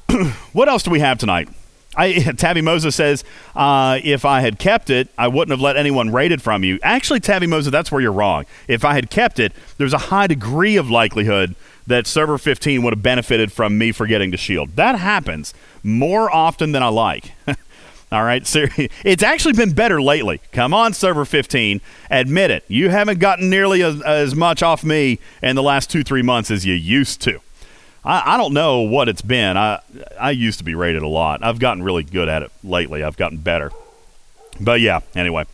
what 0.53 0.67
else 0.67 0.83
do 0.83 0.91
we 0.91 0.99
have 0.99 1.17
tonight? 1.17 1.49
I, 1.95 2.13
Tabby 2.37 2.61
Moses 2.61 2.95
says, 2.95 3.23
uh, 3.55 3.99
if 4.03 4.25
I 4.25 4.41
had 4.41 4.59
kept 4.59 4.89
it, 4.89 5.09
I 5.17 5.27
wouldn't 5.27 5.51
have 5.51 5.61
let 5.61 5.77
anyone 5.77 6.11
raid 6.11 6.31
it 6.31 6.41
from 6.41 6.63
you. 6.63 6.79
Actually, 6.83 7.19
Tabby 7.19 7.47
Moses, 7.47 7.71
that's 7.71 7.91
where 7.91 8.01
you're 8.01 8.11
wrong. 8.11 8.45
If 8.67 8.83
I 8.85 8.93
had 8.93 9.09
kept 9.09 9.39
it, 9.39 9.53
there's 9.77 9.93
a 9.93 9.97
high 9.97 10.27
degree 10.27 10.75
of 10.77 10.89
likelihood 10.89 11.55
that 11.85 12.07
Server 12.07 12.37
15 12.37 12.81
would 12.83 12.93
have 12.93 13.03
benefited 13.03 13.51
from 13.51 13.77
me 13.77 13.91
forgetting 13.91 14.31
to 14.31 14.37
shield. 14.37 14.75
That 14.75 14.97
happens 14.97 15.53
more 15.83 16.33
often 16.33 16.71
than 16.71 16.81
I 16.81 16.87
like. 16.87 17.33
All 18.11 18.23
right, 18.23 18.45
so 18.45 18.65
it's 19.03 19.23
actually 19.23 19.53
been 19.53 19.73
better 19.73 19.99
lately. 19.99 20.39
Come 20.51 20.71
on, 20.71 20.93
server 20.93 21.25
15, 21.25 21.81
admit 22.11 22.51
it. 22.51 22.63
You 22.67 22.89
haven't 22.89 23.17
gotten 23.17 23.49
nearly 23.49 23.81
as, 23.81 24.01
as 24.03 24.35
much 24.35 24.61
off 24.61 24.83
me 24.83 25.17
in 25.41 25.55
the 25.55 25.63
last 25.63 25.89
two 25.89 26.03
three 26.03 26.21
months 26.21 26.51
as 26.51 26.63
you 26.63 26.75
used 26.75 27.21
to. 27.23 27.39
I, 28.05 28.33
I 28.33 28.37
don't 28.37 28.53
know 28.53 28.81
what 28.81 29.09
it's 29.09 29.21
been. 29.21 29.57
I 29.57 29.79
I 30.19 30.31
used 30.31 30.59
to 30.59 30.65
be 30.65 30.75
rated 30.75 31.03
a 31.03 31.07
lot. 31.07 31.43
I've 31.43 31.59
gotten 31.59 31.83
really 31.83 32.03
good 32.03 32.29
at 32.29 32.43
it 32.43 32.51
lately. 32.63 33.03
I've 33.03 33.17
gotten 33.17 33.37
better. 33.37 33.71
But 34.59 34.81
yeah, 34.81 34.99
anyway. 35.15 35.45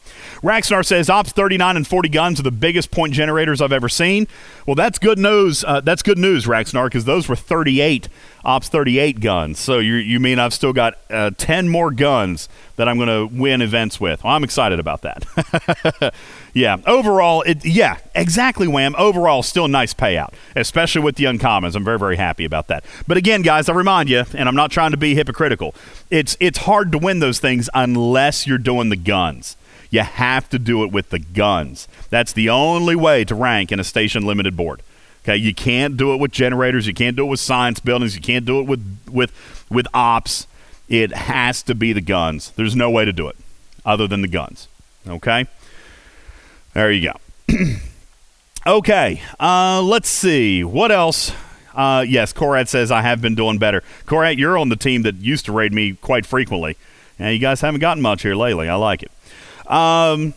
Raxnar 0.41 0.85
says 0.85 1.09
Ops 1.09 1.31
39 1.31 1.77
and 1.77 1.87
40 1.87 2.09
guns 2.09 2.39
are 2.39 2.43
the 2.43 2.51
biggest 2.51 2.91
point 2.91 3.13
generators 3.13 3.61
I've 3.61 3.71
ever 3.71 3.89
seen. 3.89 4.27
Well, 4.65 4.75
that's 4.75 4.99
good 4.99 5.17
news. 5.17 5.63
Uh, 5.63 5.81
that's 5.81 6.01
good 6.01 6.17
news, 6.17 6.45
Raxnar, 6.45 6.85
because 6.85 7.05
those 7.05 7.27
were 7.27 7.35
38 7.35 8.09
Ops 8.43 8.69
38 8.69 9.19
guns. 9.19 9.59
So 9.59 9.79
you 9.79 9.95
you 9.95 10.19
mean 10.19 10.39
I've 10.39 10.53
still 10.53 10.73
got 10.73 10.95
uh, 11.09 11.31
10 11.37 11.69
more 11.69 11.91
guns 11.91 12.49
that 12.77 12.87
I'm 12.87 12.97
going 12.97 13.09
to 13.09 13.35
win 13.35 13.61
events 13.61 13.99
with? 13.99 14.23
Well, 14.23 14.33
I'm 14.33 14.43
excited 14.43 14.79
about 14.79 15.01
that. 15.01 16.13
yeah. 16.53 16.77
Overall, 16.85 17.41
it 17.43 17.65
yeah, 17.65 17.97
exactly. 18.15 18.67
Wham. 18.67 18.95
Overall, 18.97 19.43
still 19.43 19.67
nice 19.67 19.93
payout, 19.93 20.33
especially 20.55 21.01
with 21.01 21.15
the 21.15 21.25
uncommons. 21.25 21.75
I'm 21.75 21.85
very 21.85 21.99
very 21.99 22.15
happy 22.17 22.45
about 22.45 22.67
that. 22.67 22.85
But 23.07 23.17
again, 23.17 23.41
guys, 23.41 23.69
I 23.69 23.73
remind 23.73 24.09
you, 24.09 24.23
and 24.33 24.47
I'm 24.47 24.55
not 24.55 24.71
trying 24.71 24.91
to 24.91 24.97
be 24.97 25.15
hypocritical. 25.15 25.75
It's 26.09 26.37
it's 26.39 26.59
hard 26.59 26.91
to 26.91 26.97
win 26.97 27.19
those 27.19 27.39
things 27.39 27.69
unless 27.73 28.47
you're 28.47 28.57
doing 28.57 28.89
the 28.89 28.95
guns. 28.95 29.55
You 29.89 30.01
have 30.01 30.49
to 30.49 30.59
do 30.59 30.83
it 30.83 30.91
with 30.91 31.09
the 31.09 31.19
guns. 31.19 31.87
That's 32.09 32.33
the 32.33 32.49
only 32.49 32.95
way 32.95 33.23
to 33.25 33.33
rank 33.35 33.71
in 33.71 33.79
a 33.79 33.83
station 33.83 34.23
limited 34.25 34.55
board. 34.55 34.81
Okay, 35.23 35.35
you 35.35 35.53
can't 35.53 35.97
do 35.97 36.13
it 36.13 36.17
with 36.17 36.31
generators. 36.31 36.87
You 36.87 36.93
can't 36.93 37.15
do 37.15 37.25
it 37.25 37.29
with 37.29 37.39
science 37.39 37.79
buildings. 37.79 38.15
You 38.15 38.21
can't 38.21 38.45
do 38.45 38.59
it 38.59 38.63
with 38.63 38.99
with 39.09 39.31
with 39.69 39.87
ops. 39.93 40.47
It 40.87 41.11
has 41.13 41.61
to 41.63 41.75
be 41.75 41.93
the 41.93 42.01
guns. 42.01 42.51
There's 42.55 42.75
no 42.75 42.89
way 42.89 43.05
to 43.05 43.13
do 43.13 43.27
it 43.27 43.35
other 43.85 44.07
than 44.07 44.21
the 44.21 44.27
guns. 44.27 44.67
Okay, 45.07 45.45
there 46.79 46.93
you 46.93 47.11
go. 47.11 47.75
okay, 48.65 49.21
uh, 49.37 49.81
let's 49.81 50.07
see 50.07 50.63
what 50.63 50.93
else. 50.93 51.33
Uh, 51.75 52.05
yes, 52.07 52.31
Corad 52.31 52.69
says 52.69 52.89
I 52.89 53.01
have 53.01 53.21
been 53.21 53.35
doing 53.35 53.57
better. 53.57 53.83
Corad, 54.05 54.37
you're 54.37 54.57
on 54.57 54.69
the 54.69 54.77
team 54.77 55.01
that 55.01 55.15
used 55.15 55.43
to 55.47 55.51
raid 55.51 55.73
me 55.73 55.93
quite 55.93 56.25
frequently, 56.25 56.77
and 57.19 57.33
you 57.33 57.39
guys 57.39 57.59
haven't 57.59 57.81
gotten 57.81 58.01
much 58.01 58.21
here 58.21 58.33
lately. 58.33 58.69
I 58.69 58.75
like 58.75 59.03
it. 59.03 59.11
Um, 59.69 60.33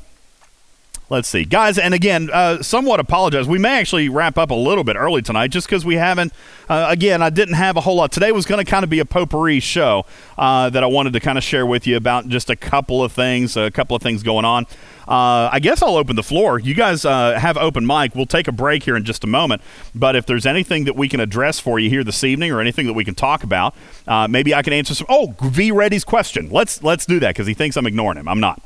let's 1.11 1.29
see, 1.29 1.45
guys, 1.45 1.79
and 1.79 1.95
again, 1.95 2.29
uh, 2.33 2.61
somewhat 2.61 2.99
apologize. 2.99 3.47
We 3.47 3.61
may 3.61 3.79
actually 3.79 4.09
wrap 4.09 4.37
up 4.37 4.51
a 4.51 4.55
little 4.55 4.83
bit 4.83 4.97
early 4.97 5.23
tonight, 5.23 5.53
just 5.53 5.69
because 5.69 5.85
we 5.85 5.95
haven't. 5.95 6.33
Uh, 6.69 6.87
again, 6.89 7.23
I 7.23 7.31
didn't 7.31 7.55
have 7.55 7.77
a 7.77 7.83
whole 7.83 7.95
lot. 7.95 8.11
Today 8.11 8.33
was 8.33 8.47
going 8.47 8.65
to 8.65 8.69
kind 8.69 8.83
of 8.83 8.91
be 8.91 8.99
a 8.99 9.05
potpourri 9.05 9.61
show 9.61 10.07
uh, 10.37 10.71
that 10.71 10.83
I 10.83 10.89
wanted 10.89 11.13
to 11.13 11.21
kind 11.21 11.39
of 11.39 11.45
share 11.45 11.67
with 11.67 11.87
you 11.87 11.97
about 11.97 12.27
just 12.27 12.51
a 12.51 12.57
couple 12.57 13.05
of 13.05 13.13
things, 13.13 13.57
a 13.57 13.71
couple 13.71 13.95
of 13.95 14.03
things 14.03 14.25
going 14.25 14.45
on. 14.45 14.67
Uh, 15.09 15.51
I 15.53 15.59
guess 15.61 15.83
I'll 15.83 15.97
open 15.97 16.17
the 16.17 16.23
floor. 16.23 16.59
You 16.59 16.75
guys 16.75 17.05
uh, 17.05 17.39
have 17.39 17.57
open 17.57 17.87
mic. 17.87 18.15
We'll 18.15 18.27
take 18.27 18.49
a 18.49 18.53
break 18.53 18.83
here 18.83 18.97
in 18.97 19.05
just 19.05 19.25
a 19.25 19.27
moment. 19.27 19.63
But 19.95 20.17
if 20.17 20.27
there's 20.27 20.47
anything 20.47 20.85
that 20.85 20.97
we 20.97 21.09
can 21.09 21.21
address 21.21 21.59
for 21.59 21.79
you 21.79 21.91
here 21.91 22.05
this 22.05 22.23
evening, 22.25 22.53
or 22.53 22.61
anything 22.61 22.87
that 22.87 22.93
we 22.93 23.05
can 23.05 23.15
talk 23.15 23.43
about, 23.43 23.75
uh, 24.07 24.29
maybe 24.29 24.55
I 24.55 24.63
can 24.63 24.73
answer 24.73 24.95
some. 24.95 25.07
Oh, 25.09 25.35
V 25.43 25.71
Ready's 25.73 26.05
question. 26.05 26.49
Let's 26.51 26.83
let's 26.83 27.07
do 27.07 27.21
that 27.21 27.31
because 27.31 27.47
he 27.47 27.55
thinks 27.55 27.77
I'm 27.77 27.87
ignoring 27.87 28.19
him. 28.19 28.29
I'm 28.29 28.41
not. 28.41 28.63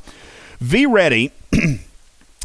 V 0.61 0.87
Ready 0.87 1.33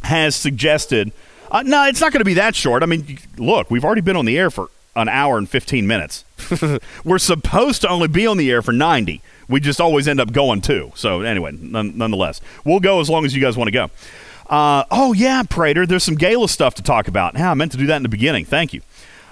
has 0.04 0.36
suggested. 0.36 1.12
Uh, 1.50 1.64
no, 1.64 1.86
it's 1.86 2.00
not 2.00 2.14
going 2.14 2.22
to 2.22 2.26
be 2.26 2.36
that 2.36 2.56
short. 2.56 2.82
I 2.82 2.86
mean, 2.86 3.20
look, 3.38 3.70
we've 3.70 3.84
already 3.84 4.02
been 4.02 4.16
on 4.16 4.26
the 4.26 4.38
air 4.38 4.50
for 4.50 4.70
an 4.96 5.10
hour 5.10 5.38
and 5.38 5.50
15 5.50 5.88
minutes. 5.88 6.26
We're 7.06 7.20
supposed 7.20 7.82
to 7.82 7.90
only 7.90 8.08
be 8.08 8.28
on 8.28 8.38
the 8.38 8.50
air 8.52 8.62
for 8.62 8.72
90. 8.72 9.22
We 9.52 9.60
just 9.60 9.80
always 9.80 10.08
end 10.08 10.20
up 10.20 10.32
going 10.32 10.62
too. 10.62 10.92
So, 10.96 11.22
anyway, 11.22 11.52
none, 11.52 11.98
nonetheless, 11.98 12.42
we'll 12.66 12.80
go 12.80 13.00
as 13.00 13.10
long 13.10 13.26
as 13.26 13.36
you 13.36 13.42
guys 13.42 13.58
want 13.58 13.68
to 13.68 13.72
go. 13.72 13.90
Uh, 14.50 14.84
oh, 14.92 15.14
yeah, 15.14 15.44
Praetor, 15.44 15.86
there's 15.86 16.04
some 16.04 16.16
Gala 16.16 16.50
stuff 16.50 16.74
to 16.76 16.84
talk 16.84 17.08
about. 17.08 17.36
Yeah, 17.36 17.52
I 17.52 17.54
meant 17.54 17.72
to 17.74 17.78
do 17.78 17.86
that 17.88 17.98
in 17.98 18.04
the 18.04 18.10
beginning. 18.10 18.46
Thank 18.46 18.74
you. 18.74 18.82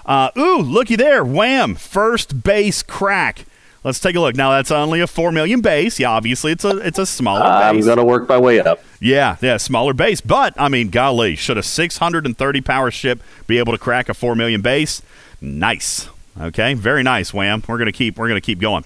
Uh, 0.06 0.30
ooh, 0.36 0.58
looky 0.58 0.96
there. 0.96 1.24
Wham! 1.24 1.74
First 1.74 2.42
base 2.42 2.82
crack. 2.82 3.44
Let's 3.82 3.98
take 3.98 4.14
a 4.14 4.20
look. 4.20 4.36
Now 4.36 4.50
that's 4.50 4.70
only 4.70 5.00
a 5.00 5.06
four 5.06 5.32
million 5.32 5.62
base. 5.62 5.98
Yeah, 5.98 6.10
obviously 6.10 6.52
it's 6.52 6.64
a 6.64 6.76
it's 6.78 6.98
a 6.98 7.06
smaller 7.06 7.42
I'm 7.42 7.76
base. 7.76 7.84
I'm 7.84 7.88
gonna 7.88 8.04
work 8.04 8.28
my 8.28 8.38
way 8.38 8.60
up. 8.60 8.82
Yeah, 9.00 9.36
yeah, 9.40 9.56
smaller 9.56 9.94
base. 9.94 10.20
But 10.20 10.52
I 10.58 10.68
mean, 10.68 10.90
golly, 10.90 11.34
should 11.34 11.56
a 11.56 11.62
630 11.62 12.60
power 12.60 12.90
ship 12.90 13.22
be 13.46 13.58
able 13.58 13.72
to 13.72 13.78
crack 13.78 14.10
a 14.10 14.14
four 14.14 14.34
million 14.34 14.60
base? 14.60 15.00
Nice. 15.40 16.08
Okay, 16.38 16.74
very 16.74 17.02
nice, 17.02 17.32
Wham. 17.32 17.62
We're 17.66 17.78
gonna 17.78 17.92
keep 17.92 18.18
we're 18.18 18.28
gonna 18.28 18.40
keep 18.42 18.58
going. 18.58 18.84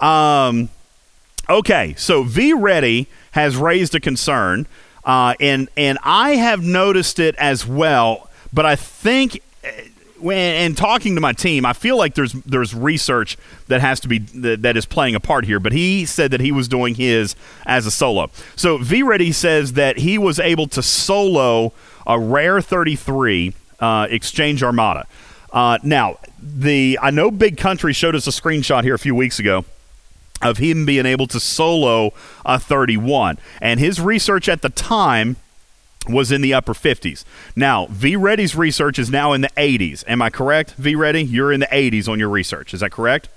Um, 0.00 0.68
okay, 1.48 1.94
so 1.96 2.22
V 2.22 2.52
Ready 2.52 3.06
has 3.32 3.56
raised 3.56 3.94
a 3.94 4.00
concern, 4.00 4.66
uh, 5.04 5.34
and 5.40 5.68
and 5.76 5.98
I 6.02 6.32
have 6.36 6.62
noticed 6.62 7.18
it 7.18 7.34
as 7.36 7.66
well. 7.66 8.30
But 8.52 8.66
I 8.66 8.76
think 8.76 9.40
when 10.18 10.38
and 10.38 10.76
talking 10.76 11.14
to 11.14 11.20
my 11.20 11.32
team, 11.32 11.64
I 11.64 11.72
feel 11.72 11.96
like 11.96 12.14
there's 12.14 12.32
there's 12.32 12.74
research 12.74 13.36
that 13.68 13.80
has 13.80 14.00
to 14.00 14.08
be 14.08 14.18
that, 14.18 14.62
that 14.62 14.76
is 14.76 14.86
playing 14.86 15.14
a 15.14 15.20
part 15.20 15.44
here. 15.44 15.60
But 15.60 15.72
he 15.72 16.04
said 16.04 16.30
that 16.30 16.40
he 16.40 16.52
was 16.52 16.68
doing 16.68 16.94
his 16.94 17.36
as 17.64 17.86
a 17.86 17.90
solo. 17.90 18.30
So 18.56 18.78
V 18.78 19.02
Ready 19.02 19.32
says 19.32 19.74
that 19.74 19.98
he 19.98 20.18
was 20.18 20.38
able 20.38 20.68
to 20.68 20.82
solo 20.82 21.72
a 22.06 22.18
rare 22.18 22.60
33 22.60 23.54
uh, 23.80 24.06
Exchange 24.10 24.62
Armada. 24.62 25.06
Uh, 25.52 25.78
now 25.82 26.18
the 26.40 26.98
I 27.00 27.10
know 27.10 27.30
Big 27.30 27.56
Country 27.56 27.92
showed 27.92 28.14
us 28.14 28.26
a 28.26 28.30
screenshot 28.30 28.84
here 28.84 28.94
a 28.94 28.98
few 28.98 29.14
weeks 29.14 29.38
ago 29.38 29.64
of 30.42 30.58
him 30.58 30.84
being 30.86 31.06
able 31.06 31.26
to 31.28 31.40
solo 31.40 32.12
a 32.44 32.58
31, 32.58 33.38
and 33.60 33.80
his 33.80 34.00
research 34.00 34.48
at 34.48 34.62
the 34.62 34.68
time 34.68 35.36
was 36.08 36.30
in 36.30 36.40
the 36.40 36.54
upper 36.54 36.74
50s. 36.74 37.24
Now, 37.56 37.86
V 37.86 38.16
Ready's 38.16 38.54
research 38.54 38.98
is 38.98 39.10
now 39.10 39.32
in 39.32 39.40
the 39.40 39.50
80s. 39.56 40.04
Am 40.06 40.22
I 40.22 40.30
correct, 40.30 40.72
V 40.74 40.94
Ready? 40.94 41.22
You're 41.22 41.52
in 41.52 41.60
the 41.60 41.66
80s 41.66 42.08
on 42.08 42.18
your 42.18 42.28
research. 42.28 42.74
Is 42.74 42.80
that 42.80 42.92
correct? 42.92 43.28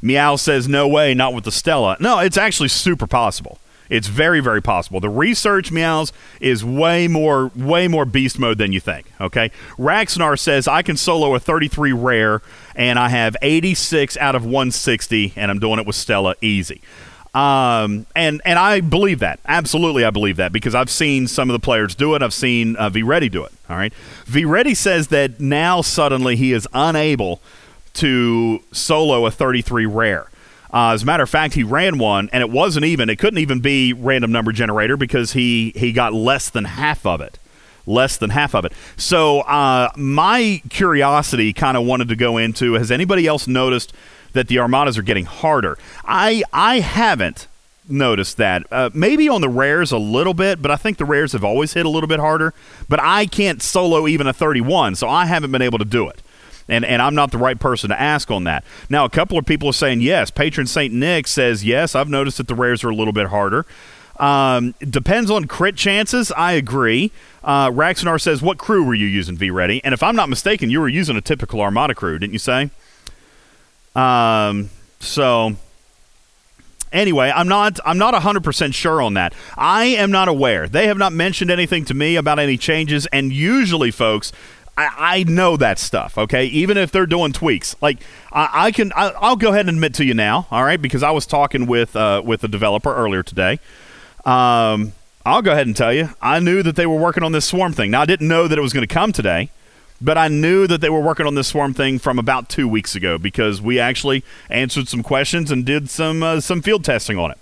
Meow 0.00 0.36
says, 0.36 0.68
no 0.68 0.86
way, 0.86 1.14
not 1.14 1.34
with 1.34 1.44
the 1.44 1.52
Stella. 1.52 1.96
No, 1.98 2.18
it's 2.18 2.36
actually 2.36 2.68
super 2.68 3.06
possible. 3.06 3.58
It's 3.90 4.08
very, 4.08 4.40
very 4.40 4.62
possible. 4.62 5.00
The 5.00 5.08
research, 5.08 5.70
Meows, 5.70 6.12
is 6.40 6.64
way 6.64 7.08
more, 7.08 7.50
way 7.54 7.88
more 7.88 8.04
beast 8.04 8.38
mode 8.38 8.58
than 8.58 8.72
you 8.72 8.80
think. 8.80 9.12
Okay. 9.20 9.50
Raxnar 9.78 10.38
says 10.38 10.66
I 10.66 10.82
can 10.82 10.96
solo 10.96 11.34
a 11.34 11.40
33 11.40 11.92
rare, 11.92 12.42
and 12.74 12.98
I 12.98 13.08
have 13.08 13.36
86 13.42 14.16
out 14.16 14.34
of 14.34 14.44
160, 14.44 15.34
and 15.36 15.50
I'm 15.50 15.58
doing 15.58 15.78
it 15.78 15.86
with 15.86 15.96
Stella 15.96 16.34
easy. 16.40 16.80
Um, 17.34 18.06
and 18.14 18.40
and 18.44 18.60
I 18.60 18.80
believe 18.80 19.18
that 19.18 19.40
absolutely, 19.44 20.04
I 20.04 20.10
believe 20.10 20.36
that 20.36 20.52
because 20.52 20.74
I've 20.74 20.88
seen 20.88 21.26
some 21.26 21.50
of 21.50 21.52
the 21.52 21.58
players 21.58 21.96
do 21.96 22.14
it. 22.14 22.22
I've 22.22 22.32
seen 22.32 22.76
uh, 22.76 22.90
V 22.90 23.02
Ready 23.02 23.28
do 23.28 23.44
it. 23.44 23.52
All 23.68 23.76
right, 23.76 23.92
V 24.26 24.44
Ready 24.44 24.72
says 24.72 25.08
that 25.08 25.40
now 25.40 25.80
suddenly 25.80 26.36
he 26.36 26.52
is 26.52 26.68
unable 26.72 27.42
to 27.94 28.62
solo 28.70 29.26
a 29.26 29.32
33 29.32 29.84
rare. 29.86 30.30
Uh, 30.74 30.90
as 30.92 31.04
a 31.04 31.06
matter 31.06 31.22
of 31.22 31.30
fact, 31.30 31.54
he 31.54 31.62
ran 31.62 31.98
one, 31.98 32.28
and 32.32 32.42
it 32.42 32.50
wasn't 32.50 32.84
even. 32.84 33.08
It 33.08 33.16
couldn't 33.16 33.38
even 33.38 33.60
be 33.60 33.92
random 33.92 34.32
number 34.32 34.50
generator 34.50 34.96
because 34.96 35.32
he 35.32 35.72
he 35.76 35.92
got 35.92 36.12
less 36.12 36.50
than 36.50 36.64
half 36.64 37.06
of 37.06 37.20
it 37.20 37.38
less 37.86 38.16
than 38.16 38.30
half 38.30 38.54
of 38.54 38.64
it. 38.64 38.72
So 38.96 39.40
uh, 39.40 39.90
my 39.94 40.62
curiosity 40.70 41.52
kind 41.52 41.76
of 41.76 41.84
wanted 41.84 42.08
to 42.08 42.16
go 42.16 42.38
into: 42.38 42.74
Has 42.74 42.90
anybody 42.90 43.26
else 43.26 43.46
noticed 43.46 43.92
that 44.34 44.48
the 44.48 44.58
armadas 44.58 44.98
are 44.98 45.02
getting 45.02 45.24
harder. 45.24 45.78
I 46.04 46.42
I 46.52 46.80
haven't 46.80 47.48
noticed 47.88 48.36
that. 48.36 48.66
Uh, 48.70 48.90
maybe 48.92 49.28
on 49.28 49.40
the 49.40 49.48
rares 49.48 49.90
a 49.92 49.98
little 49.98 50.34
bit, 50.34 50.60
but 50.60 50.70
I 50.70 50.76
think 50.76 50.98
the 50.98 51.04
rares 51.04 51.32
have 51.32 51.44
always 51.44 51.72
hit 51.72 51.86
a 51.86 51.88
little 51.88 52.08
bit 52.08 52.20
harder. 52.20 52.52
But 52.88 53.00
I 53.00 53.26
can't 53.26 53.62
solo 53.62 54.06
even 54.06 54.26
a 54.26 54.32
31, 54.32 54.96
so 54.96 55.08
I 55.08 55.26
haven't 55.26 55.52
been 55.52 55.62
able 55.62 55.78
to 55.78 55.84
do 55.84 56.08
it. 56.08 56.20
And, 56.68 56.84
and 56.84 57.02
I'm 57.02 57.14
not 57.14 57.30
the 57.30 57.38
right 57.38 57.58
person 57.58 57.90
to 57.90 58.00
ask 58.00 58.30
on 58.30 58.44
that. 58.44 58.64
Now, 58.88 59.04
a 59.04 59.10
couple 59.10 59.36
of 59.36 59.44
people 59.44 59.68
are 59.68 59.74
saying 59.74 60.00
yes. 60.00 60.30
Patron 60.30 60.66
St. 60.66 60.92
Nick 60.92 61.26
says 61.26 61.64
yes. 61.64 61.94
I've 61.94 62.08
noticed 62.08 62.38
that 62.38 62.48
the 62.48 62.54
rares 62.54 62.82
are 62.84 62.90
a 62.90 62.94
little 62.94 63.12
bit 63.12 63.26
harder. 63.26 63.66
Um, 64.18 64.74
depends 64.78 65.30
on 65.30 65.46
crit 65.46 65.76
chances. 65.76 66.32
I 66.32 66.52
agree. 66.52 67.10
Uh, 67.42 67.70
Raxonar 67.70 68.20
says, 68.20 68.40
What 68.40 68.58
crew 68.58 68.84
were 68.84 68.94
you 68.94 69.06
using, 69.06 69.36
V 69.36 69.50
Ready? 69.50 69.82
And 69.84 69.92
if 69.92 70.02
I'm 70.02 70.16
not 70.16 70.28
mistaken, 70.28 70.70
you 70.70 70.80
were 70.80 70.88
using 70.88 71.16
a 71.16 71.20
typical 71.20 71.60
Armada 71.60 71.94
crew, 71.94 72.18
didn't 72.18 72.32
you 72.32 72.38
say? 72.38 72.70
Um, 73.96 74.70
so 75.00 75.56
anyway, 76.92 77.32
I'm 77.34 77.48
not 77.48 77.78
I'm 77.84 77.98
not 77.98 78.14
100% 78.14 78.74
sure 78.74 79.02
on 79.02 79.14
that. 79.14 79.34
I 79.56 79.86
am 79.86 80.10
not 80.10 80.28
aware. 80.28 80.68
They 80.68 80.86
have 80.86 80.96
not 80.96 81.12
mentioned 81.12 81.50
anything 81.50 81.84
to 81.86 81.94
me 81.94 82.16
about 82.16 82.38
any 82.38 82.56
changes 82.56 83.06
and 83.06 83.32
usually 83.32 83.90
folks 83.90 84.32
I, 84.76 84.90
I 84.98 85.24
know 85.24 85.56
that 85.56 85.78
stuff, 85.78 86.18
okay? 86.18 86.46
Even 86.46 86.76
if 86.76 86.90
they're 86.90 87.06
doing 87.06 87.32
tweaks, 87.32 87.76
like 87.80 87.98
I, 88.32 88.66
I 88.66 88.72
can, 88.72 88.92
I, 88.94 89.28
will 89.28 89.36
go 89.36 89.50
ahead 89.50 89.68
and 89.68 89.76
admit 89.76 89.94
to 89.94 90.04
you 90.04 90.14
now, 90.14 90.46
all 90.50 90.64
right? 90.64 90.80
Because 90.80 91.02
I 91.02 91.10
was 91.12 91.26
talking 91.26 91.66
with 91.66 91.94
uh, 91.94 92.22
with 92.24 92.42
a 92.44 92.48
developer 92.48 92.94
earlier 92.94 93.22
today. 93.22 93.60
Um, 94.24 94.92
I'll 95.26 95.42
go 95.42 95.52
ahead 95.52 95.66
and 95.66 95.76
tell 95.76 95.92
you, 95.92 96.10
I 96.20 96.38
knew 96.40 96.62
that 96.62 96.76
they 96.76 96.86
were 96.86 96.96
working 96.96 97.22
on 97.22 97.32
this 97.32 97.46
swarm 97.46 97.72
thing. 97.72 97.90
Now 97.90 98.02
I 98.02 98.06
didn't 98.06 98.28
know 98.28 98.48
that 98.48 98.58
it 98.58 98.62
was 98.62 98.72
going 98.72 98.86
to 98.86 98.92
come 98.92 99.12
today. 99.12 99.50
But 100.00 100.18
I 100.18 100.28
knew 100.28 100.66
that 100.66 100.80
they 100.80 100.90
were 100.90 101.00
working 101.00 101.24
on 101.24 101.34
this 101.34 101.48
swarm 101.48 101.72
thing 101.72 101.98
from 101.98 102.18
about 102.18 102.48
two 102.48 102.68
weeks 102.68 102.94
ago 102.94 103.16
because 103.16 103.62
we 103.62 103.78
actually 103.78 104.24
answered 104.50 104.88
some 104.88 105.02
questions 105.02 105.50
and 105.50 105.64
did 105.64 105.88
some 105.88 106.22
uh, 106.22 106.40
some 106.40 106.62
field 106.62 106.84
testing 106.84 107.16
on 107.16 107.30
it. 107.30 107.38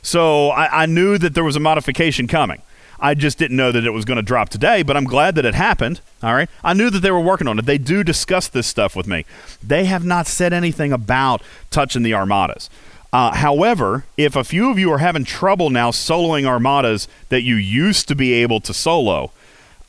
So 0.00 0.48
I, 0.48 0.82
I 0.82 0.86
knew 0.86 1.16
that 1.18 1.34
there 1.34 1.44
was 1.44 1.54
a 1.54 1.60
modification 1.60 2.26
coming. 2.26 2.62
I 3.02 3.14
just 3.14 3.36
didn't 3.36 3.56
know 3.56 3.72
that 3.72 3.84
it 3.84 3.90
was 3.90 4.04
going 4.04 4.16
to 4.16 4.22
drop 4.22 4.48
today, 4.48 4.84
but 4.84 4.96
I'm 4.96 5.04
glad 5.04 5.34
that 5.34 5.44
it 5.44 5.54
happened. 5.54 6.00
All 6.22 6.34
right. 6.34 6.48
I 6.62 6.72
knew 6.72 6.88
that 6.88 7.00
they 7.00 7.10
were 7.10 7.20
working 7.20 7.48
on 7.48 7.58
it. 7.58 7.66
They 7.66 7.76
do 7.76 8.04
discuss 8.04 8.46
this 8.46 8.68
stuff 8.68 8.94
with 8.94 9.08
me. 9.08 9.26
They 9.62 9.86
have 9.86 10.04
not 10.04 10.28
said 10.28 10.52
anything 10.52 10.92
about 10.92 11.42
touching 11.70 12.04
the 12.04 12.14
armadas. 12.14 12.70
Uh, 13.12 13.34
however, 13.34 14.04
if 14.16 14.36
a 14.36 14.44
few 14.44 14.70
of 14.70 14.78
you 14.78 14.90
are 14.92 14.98
having 14.98 15.24
trouble 15.24 15.68
now 15.68 15.90
soloing 15.90 16.46
armadas 16.46 17.08
that 17.28 17.42
you 17.42 17.56
used 17.56 18.06
to 18.08 18.14
be 18.14 18.32
able 18.34 18.60
to 18.60 18.72
solo, 18.72 19.32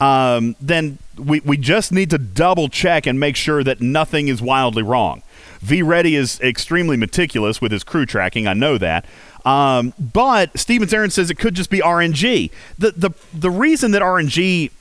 um, 0.02 0.56
then 0.60 0.98
we, 1.18 1.40
we 1.42 1.56
just 1.56 1.92
need 1.92 2.10
to 2.10 2.18
double 2.18 2.68
check 2.68 3.06
and 3.06 3.20
make 3.20 3.36
sure 3.36 3.64
that 3.64 3.80
nothing 3.80 4.28
is 4.28 4.42
wildly 4.42 4.84
wrong. 4.84 5.22
V 5.62 5.82
Ready 5.82 6.16
is 6.16 6.42
extremely 6.42 6.98
meticulous 6.98 7.62
with 7.62 7.72
his 7.72 7.86
crew 7.86 8.06
tracking. 8.06 8.48
I 8.48 8.54
know 8.54 8.78
that. 8.78 9.06
Um, 9.46 9.94
but 10.00 10.58
Stevens 10.58 10.94
Aaron 10.94 11.10
says 11.10 11.30
it 11.30 11.38
could 11.38 11.54
just 11.54 11.70
be 11.70 11.80
RNG. 11.80 12.50
The, 12.78 12.92
the, 12.92 13.12
the 13.34 13.52
reason 13.52 13.92
that 13.92 14.02
RNG 14.02 14.72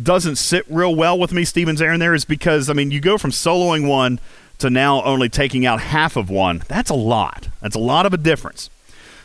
doesn't 0.00 0.36
sit 0.36 0.64
real 0.68 0.94
well 0.94 1.18
with 1.18 1.32
me, 1.32 1.44
Stevens 1.44 1.82
Aaron, 1.82 2.00
there 2.00 2.14
is 2.14 2.24
because, 2.24 2.70
I 2.70 2.72
mean, 2.72 2.90
you 2.90 3.00
go 3.00 3.18
from 3.18 3.30
soloing 3.30 3.88
one 3.88 4.20
to 4.58 4.70
now 4.70 5.02
only 5.02 5.28
taking 5.28 5.66
out 5.66 5.80
half 5.80 6.16
of 6.16 6.30
one. 6.30 6.62
That's 6.68 6.90
a 6.90 6.94
lot. 6.94 7.48
That's 7.60 7.76
a 7.76 7.80
lot 7.80 8.06
of 8.06 8.14
a 8.14 8.16
difference. 8.16 8.70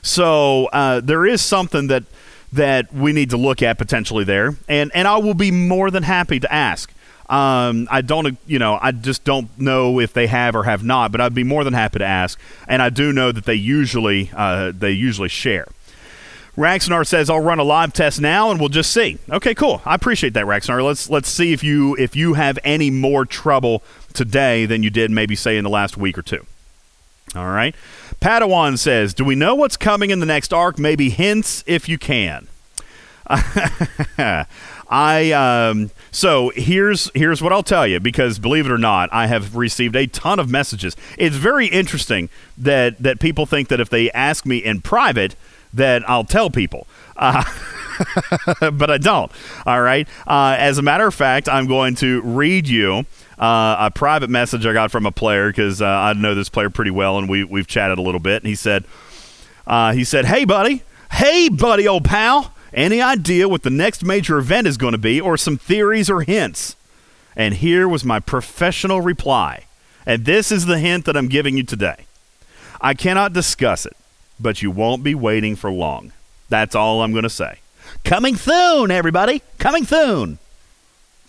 So 0.02 0.66
uh, 0.68 1.00
there 1.02 1.26
is 1.26 1.42
something 1.42 1.88
that 1.88 2.04
that 2.54 2.94
we 2.94 3.14
need 3.14 3.30
to 3.30 3.38
look 3.38 3.62
at 3.62 3.78
potentially 3.78 4.26
there, 4.26 4.56
and 4.68 4.92
and 4.94 5.08
I 5.08 5.18
will 5.18 5.34
be 5.34 5.52
more 5.52 5.90
than 5.90 6.04
happy 6.04 6.40
to 6.40 6.52
ask. 6.52 6.92
Um, 7.32 7.88
I 7.90 8.02
don't, 8.02 8.38
you 8.46 8.60
know, 8.60 8.78
I 8.82 8.92
just 8.92 9.24
don't 9.24 9.58
know 9.58 10.02
if 10.02 10.12
they 10.12 10.28
have 10.28 10.54
or 10.54 10.64
have 10.66 10.84
not, 10.84 11.14
but 11.14 11.22
I'd 11.22 11.34
be 11.34 11.46
more 11.46 11.64
than 11.64 11.74
happy 11.74 12.00
to 12.00 12.06
ask. 12.06 12.38
And 12.68 12.82
I 12.82 12.90
do 12.90 13.14
know 13.14 13.32
that 13.32 13.46
they 13.46 13.56
usually 13.56 14.30
uh, 14.36 14.74
they 14.78 14.92
usually 14.92 15.30
share. 15.30 15.68
Raxnar 16.58 17.08
says 17.08 17.30
I'll 17.30 17.40
run 17.40 17.60
a 17.60 17.64
live 17.64 17.94
test 17.94 18.20
now 18.20 18.52
and 18.52 18.60
we'll 18.60 18.68
just 18.68 18.92
see. 18.92 19.18
Okay, 19.30 19.56
cool. 19.56 19.82
I 19.86 19.96
appreciate 19.96 20.34
that, 20.34 20.46
Raxnar. 20.46 20.84
Let's 20.84 21.10
let's 21.10 21.30
see 21.30 21.54
if 21.54 21.64
you 21.64 21.96
if 21.96 22.18
you 22.18 22.34
have 22.34 22.60
any 22.66 22.92
more 22.92 23.24
trouble 23.24 23.82
today 24.12 24.66
than 24.66 24.84
you 24.84 24.90
did 24.90 25.10
maybe 25.10 25.38
say 25.38 25.56
in 25.56 25.64
the 25.64 25.70
last 25.70 25.96
week 25.96 26.18
or 26.18 26.22
two. 26.22 26.46
All 27.34 27.48
right. 27.48 27.74
Padawan 28.20 28.78
says, 28.78 29.14
"Do 29.14 29.24
we 29.24 29.36
know 29.36 29.56
what's 29.56 29.78
coming 29.78 30.10
in 30.10 30.20
the 30.20 30.26
next 30.26 30.52
arc? 30.52 30.78
Maybe 30.78 31.10
hints 31.10 31.64
if 31.66 31.88
you 31.88 31.98
can." 31.98 32.50
I 34.92 35.32
um, 35.32 35.90
so 36.12 36.52
here's 36.54 37.10
here's 37.16 37.42
what 37.42 37.54
I'll 37.54 37.64
tell 37.64 37.88
you 37.88 38.02
because 38.02 38.38
believe 38.38 38.66
it 38.66 38.72
or 38.72 38.78
not, 38.78 39.10
I 39.14 39.28
have 39.28 39.56
received 39.56 39.96
a 39.96 40.06
ton 40.06 40.38
of 40.38 40.50
messages. 40.50 40.98
It's 41.18 41.38
very 41.38 41.68
interesting 41.68 42.30
that 42.58 43.02
that 43.02 43.22
people 43.22 43.46
think 43.46 43.70
that 43.70 43.80
if 43.80 43.90
they 43.90 44.12
ask 44.12 44.46
me 44.46 44.58
in 44.58 44.82
private 44.82 45.36
that 45.74 46.08
I'll 46.10 46.26
tell 46.26 46.50
people. 46.50 46.88
Uh, 47.16 47.44
but 48.72 48.90
I 48.90 48.98
don't. 48.98 49.32
All 49.66 49.82
right. 49.82 50.08
Uh, 50.28 50.56
as 50.60 50.78
a 50.78 50.82
matter 50.82 51.08
of 51.08 51.14
fact, 51.14 51.48
I'm 51.48 51.68
going 51.68 51.96
to 51.96 52.22
read 52.24 52.68
you 52.68 53.06
uh, 53.40 53.78
a 53.80 53.92
private 53.94 54.30
message 54.30 54.66
I 54.66 54.74
got 54.74 54.92
from 54.92 55.06
a 55.06 55.12
player 55.12 55.48
because 55.50 55.82
uh, 55.82 55.86
I 55.88 56.14
know 56.14 56.36
this 56.36 56.50
player 56.50 56.70
pretty 56.70 56.92
well, 56.92 57.18
and 57.18 57.30
we 57.30 57.46
we've 57.46 57.68
chatted 57.68 57.98
a 57.98 58.02
little 58.02 58.20
bit. 58.20 58.44
And 58.44 58.48
he 58.48 58.56
said, 58.56 58.84
uh, 59.66 59.94
he 59.94 60.04
said, 60.04 60.26
"Hey, 60.26 60.44
buddy. 60.44 60.84
Hey, 61.12 61.48
buddy, 61.48 61.88
old 61.88 62.04
pal." 62.04 62.54
Any 62.74 63.02
idea 63.02 63.50
what 63.50 63.64
the 63.64 63.70
next 63.70 64.04
major 64.04 64.38
event 64.38 64.68
is 64.68 64.78
going 64.78 64.94
to 64.94 64.98
be, 64.98 65.20
or 65.20 65.38
some 65.38 65.58
theories 65.58 66.10
or 66.10 66.22
hints? 66.22 66.76
And 67.36 67.56
here 67.56 67.88
was 67.88 68.06
my 68.06 68.20
professional 68.20 69.02
reply. 69.02 69.66
And 70.06 70.26
this 70.26 70.52
is 70.52 70.66
the 70.66 70.80
hint 70.80 71.06
that 71.06 71.18
I'm 71.18 71.28
giving 71.28 71.58
you 71.58 71.64
today. 71.64 72.06
I 72.80 72.94
cannot 72.94 73.34
discuss 73.34 73.86
it, 73.86 73.96
but 74.40 74.62
you 74.62 74.72
won't 74.72 75.04
be 75.04 75.16
waiting 75.16 75.56
for 75.56 75.72
long. 75.72 76.14
That's 76.50 76.76
all 76.76 77.02
I'm 77.02 77.12
going 77.12 77.24
to 77.24 77.30
say. 77.30 77.60
Coming 78.04 78.36
soon, 78.36 78.92
everybody. 78.92 79.42
Coming 79.60 79.86
soon. 79.86 80.40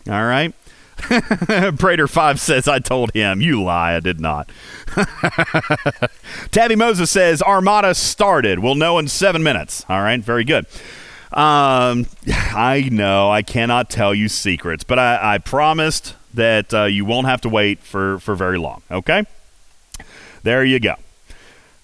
All 0.09 0.25
right. 0.25 0.55
Praetor 1.79 2.07
5 2.09 2.41
says, 2.41 2.69
I 2.69 2.79
told 2.79 3.13
him. 3.13 3.41
You 3.41 3.63
lie, 3.63 3.95
I 3.95 4.01
did 4.01 4.21
not. 4.21 4.51
Tabby 6.51 6.77
Moses 6.77 7.11
says, 7.11 7.43
Armada 7.43 7.95
started. 7.95 8.61
We'll 8.61 8.75
know 8.75 8.99
in 8.99 9.09
seven 9.09 9.43
minutes. 9.43 9.85
All 9.89 10.01
right, 10.01 10.21
very 10.21 10.45
good. 10.45 10.67
Um, 11.33 12.07
I 12.29 12.89
know 12.91 13.31
I 13.31 13.43
cannot 13.43 13.91
tell 13.91 14.15
you 14.15 14.29
secrets, 14.29 14.85
but 14.85 14.99
I, 14.99 15.35
I 15.35 15.39
promised 15.39 16.15
that 16.35 16.73
uh, 16.73 16.85
you 16.85 17.05
won't 17.05 17.27
have 17.27 17.41
to 17.43 17.49
wait 17.49 17.81
for, 17.81 18.19
for 18.19 18.35
very 18.35 18.59
long. 18.59 18.83
Okay? 18.91 19.25
There 20.43 20.65
you 20.65 20.81
go. 20.81 20.95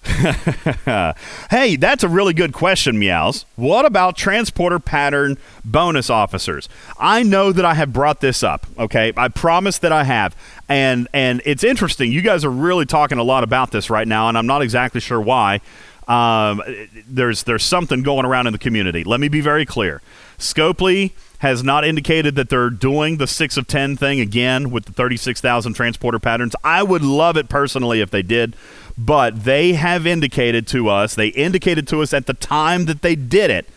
hey, 1.51 1.75
that's 1.75 2.03
a 2.03 2.07
really 2.07 2.33
good 2.33 2.53
question, 2.53 2.97
Meows. 2.97 3.45
What 3.55 3.85
about 3.85 4.15
transporter 4.15 4.79
pattern 4.79 5.37
bonus 5.65 6.09
officers? 6.09 6.69
I 6.97 7.21
know 7.21 7.51
that 7.51 7.65
I 7.65 7.73
have 7.73 7.91
brought 7.91 8.21
this 8.21 8.41
up, 8.41 8.65
okay? 8.77 9.11
I 9.17 9.27
promise 9.27 9.77
that 9.79 9.91
I 9.91 10.05
have. 10.05 10.35
And 10.67 11.07
and 11.13 11.41
it's 11.45 11.63
interesting. 11.63 12.11
You 12.11 12.21
guys 12.21 12.45
are 12.45 12.51
really 12.51 12.85
talking 12.85 13.17
a 13.17 13.23
lot 13.23 13.43
about 13.43 13.71
this 13.71 13.89
right 13.89 14.07
now, 14.07 14.29
and 14.29 14.37
I'm 14.37 14.47
not 14.47 14.61
exactly 14.61 15.01
sure 15.01 15.19
why. 15.19 15.61
Um, 16.09 16.63
there's 17.07 17.43
there's 17.43 17.63
something 17.63 18.01
going 18.01 18.25
around 18.25 18.47
in 18.47 18.53
the 18.53 18.59
community. 18.59 19.03
Let 19.03 19.19
me 19.19 19.27
be 19.27 19.41
very 19.41 19.65
clear. 19.65 20.01
Scopely 20.39 21.11
has 21.37 21.63
not 21.63 21.85
indicated 21.85 22.35
that 22.35 22.49
they're 22.49 22.71
doing 22.71 23.17
the 23.17 23.27
six 23.27 23.55
of 23.57 23.67
ten 23.67 23.95
thing 23.95 24.19
again 24.19 24.71
with 24.71 24.85
the 24.85 24.91
thirty 24.91 25.17
six 25.17 25.39
thousand 25.39 25.73
transporter 25.73 26.17
patterns. 26.17 26.55
I 26.63 26.81
would 26.81 27.03
love 27.03 27.37
it 27.37 27.47
personally 27.47 28.01
if 28.01 28.09
they 28.09 28.23
did, 28.23 28.55
but 28.97 29.43
they 29.43 29.73
have 29.73 30.07
indicated 30.07 30.67
to 30.69 30.89
us. 30.89 31.13
They 31.13 31.27
indicated 31.27 31.87
to 31.89 32.01
us 32.01 32.11
at 32.11 32.25
the 32.25 32.33
time 32.33 32.85
that 32.85 33.03
they 33.03 33.15
did 33.15 33.51
it. 33.51 33.67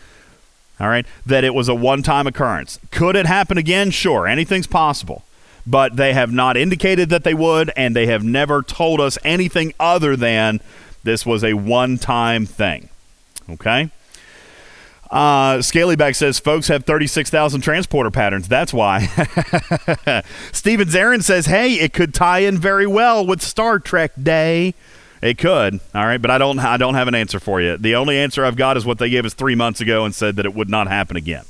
All 0.81 0.89
right, 0.89 1.07
that 1.27 1.45
it 1.45 1.55
was 1.55 1.69
a 1.69 1.75
one 1.75 2.03
time 2.03 2.27
occurrence. 2.27 2.81
Could 2.91 3.15
it 3.15 3.27
happen 3.27 3.59
again? 3.59 3.91
Sure, 3.91 4.27
anything's 4.27 4.67
possible 4.67 5.23
but 5.65 5.95
they 5.95 6.13
have 6.13 6.33
not 6.33 6.57
indicated 6.57 7.09
that 7.11 7.23
they 7.23 7.35
would, 7.35 7.71
and 7.77 7.95
they 7.95 8.07
have 8.07 8.25
never 8.25 8.63
told 8.63 9.01
us 9.01 9.17
anything 9.23 9.73
other 9.79 10.17
than 10.17 10.61
this 11.05 11.27
was 11.27 11.45
a 11.45 11.55
one 11.55 11.99
time 11.99 12.47
thing. 12.47 12.89
Okay? 13.51 13.91
Uh, 15.11 15.59
Scalyback 15.59 16.17
says 16.17 16.39
folks 16.39 16.69
have 16.69 16.85
36,000 16.85 17.61
transporter 17.61 18.11
patterns. 18.11 18.49
That's 18.49 18.73
why. 18.73 19.09
Steven 20.53 20.97
Aaron 20.97 21.21
says, 21.21 21.45
hey, 21.47 21.75
it 21.75 21.93
could 21.93 22.15
tie 22.15 22.39
in 22.39 22.57
very 22.57 22.87
well 22.87 23.27
with 23.27 23.43
Star 23.43 23.79
Trek 23.79 24.13
Day. 24.21 24.75
It 25.21 25.37
could, 25.39 25.81
all 25.95 26.05
right, 26.05 26.21
but 26.21 26.33
I 26.33 26.39
don't. 26.39 26.59
I 26.59 26.77
don't 26.77 26.95
have 26.95 27.07
an 27.07 27.15
answer 27.15 27.39
for 27.39 27.61
you. 27.61 27.77
The 27.77 27.95
only 27.95 28.19
answer 28.19 28.45
I've 28.45 28.57
got 28.57 28.77
is 28.77 28.85
what 28.85 28.99
they 28.99 29.09
gave 29.09 29.25
us 29.25 29.35
three 29.35 29.55
months 29.55 29.81
ago 29.81 30.05
and 30.05 30.13
said 30.13 30.35
that 30.35 30.47
it 30.47 30.53
would 30.53 30.69
not 30.69 30.89
happen 30.89 31.17
again. 31.17 31.45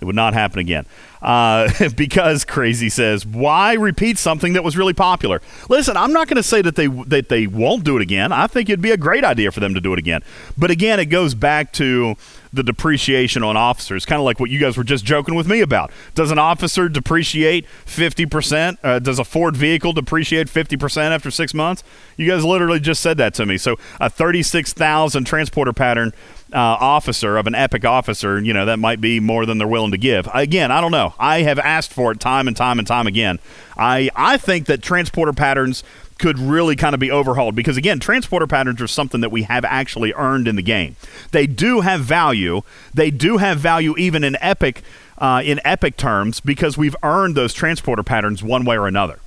It 0.00 0.06
would 0.06 0.16
not 0.16 0.32
happen 0.32 0.58
again. 0.58 0.86
Uh, 1.20 1.68
because 1.96 2.44
Crazy 2.44 2.88
says, 2.88 3.26
why 3.26 3.74
repeat 3.74 4.18
something 4.18 4.52
that 4.52 4.64
was 4.64 4.76
really 4.76 4.94
popular? 4.94 5.40
Listen, 5.68 5.96
I'm 5.96 6.12
not 6.12 6.28
going 6.28 6.36
to 6.36 6.42
say 6.42 6.62
that 6.62 6.76
they 6.76 6.86
that 6.86 7.28
they 7.28 7.46
won't 7.46 7.84
do 7.84 7.96
it 7.96 8.02
again. 8.02 8.32
I 8.32 8.46
think 8.46 8.68
it'd 8.68 8.80
be 8.80 8.90
a 8.90 8.96
great 8.96 9.24
idea 9.24 9.50
for 9.50 9.60
them 9.60 9.74
to 9.74 9.80
do 9.80 9.92
it 9.92 9.98
again. 9.98 10.22
But 10.56 10.70
again, 10.70 11.00
it 11.00 11.06
goes 11.06 11.34
back 11.34 11.72
to 11.74 12.16
the 12.52 12.62
depreciation 12.62 13.42
on 13.42 13.56
officers, 13.56 14.06
kind 14.06 14.18
of 14.20 14.24
like 14.24 14.40
what 14.40 14.50
you 14.50 14.58
guys 14.58 14.76
were 14.76 14.84
just 14.84 15.04
joking 15.04 15.34
with 15.34 15.46
me 15.46 15.60
about. 15.60 15.90
Does 16.14 16.30
an 16.30 16.38
officer 16.38 16.88
depreciate 16.88 17.66
50%? 17.86 18.78
Uh, 18.82 18.98
does 18.98 19.18
a 19.18 19.24
Ford 19.24 19.56
vehicle 19.56 19.92
depreciate 19.92 20.46
50% 20.46 21.10
after 21.10 21.30
six 21.30 21.52
months? 21.52 21.84
You 22.16 22.28
guys 22.28 22.44
literally 22.44 22.80
just 22.80 23.02
said 23.02 23.18
that 23.18 23.34
to 23.34 23.46
me. 23.46 23.58
So 23.58 23.76
a 24.00 24.08
36,000 24.08 25.24
transporter 25.24 25.72
pattern 25.72 26.12
uh, 26.52 26.56
officer 26.56 27.36
of 27.36 27.46
an 27.46 27.54
epic 27.54 27.84
officer, 27.84 28.40
you 28.40 28.54
know, 28.54 28.64
that 28.66 28.78
might 28.78 29.00
be 29.00 29.20
more 29.20 29.44
than 29.44 29.58
they're 29.58 29.68
willing 29.68 29.90
to 29.90 29.98
give. 29.98 30.28
Again, 30.32 30.70
I 30.70 30.80
don't 30.80 30.92
know. 30.92 31.14
I 31.18 31.42
have 31.42 31.58
asked 31.58 31.92
for 31.92 32.12
it 32.12 32.20
time 32.20 32.48
and 32.48 32.56
time 32.56 32.78
and 32.78 32.88
time 32.88 33.06
again. 33.06 33.38
I 33.76 34.10
I 34.16 34.36
think 34.38 34.66
that 34.66 34.82
transporter 34.82 35.32
patterns 35.32 35.84
could 36.18 36.38
really 36.38 36.74
kind 36.74 36.94
of 36.94 37.00
be 37.00 37.10
overhauled 37.10 37.54
because 37.54 37.76
again, 37.76 38.00
transporter 38.00 38.46
patterns 38.46 38.80
are 38.82 38.88
something 38.88 39.20
that 39.20 39.30
we 39.30 39.44
have 39.44 39.64
actually 39.64 40.12
earned 40.14 40.48
in 40.48 40.56
the 40.56 40.62
game. 40.62 40.96
They 41.30 41.46
do 41.46 41.80
have 41.80 42.00
value. 42.00 42.62
They 42.92 43.10
do 43.10 43.36
have 43.36 43.58
value 43.58 43.96
even 43.96 44.24
in 44.24 44.36
epic 44.40 44.82
uh, 45.18 45.42
in 45.44 45.60
epic 45.64 45.96
terms 45.96 46.40
because 46.40 46.76
we've 46.76 46.96
earned 47.02 47.34
those 47.34 47.52
transporter 47.52 48.02
patterns 48.02 48.42
one 48.42 48.64
way 48.64 48.76
or 48.76 48.86
another. 48.86 49.20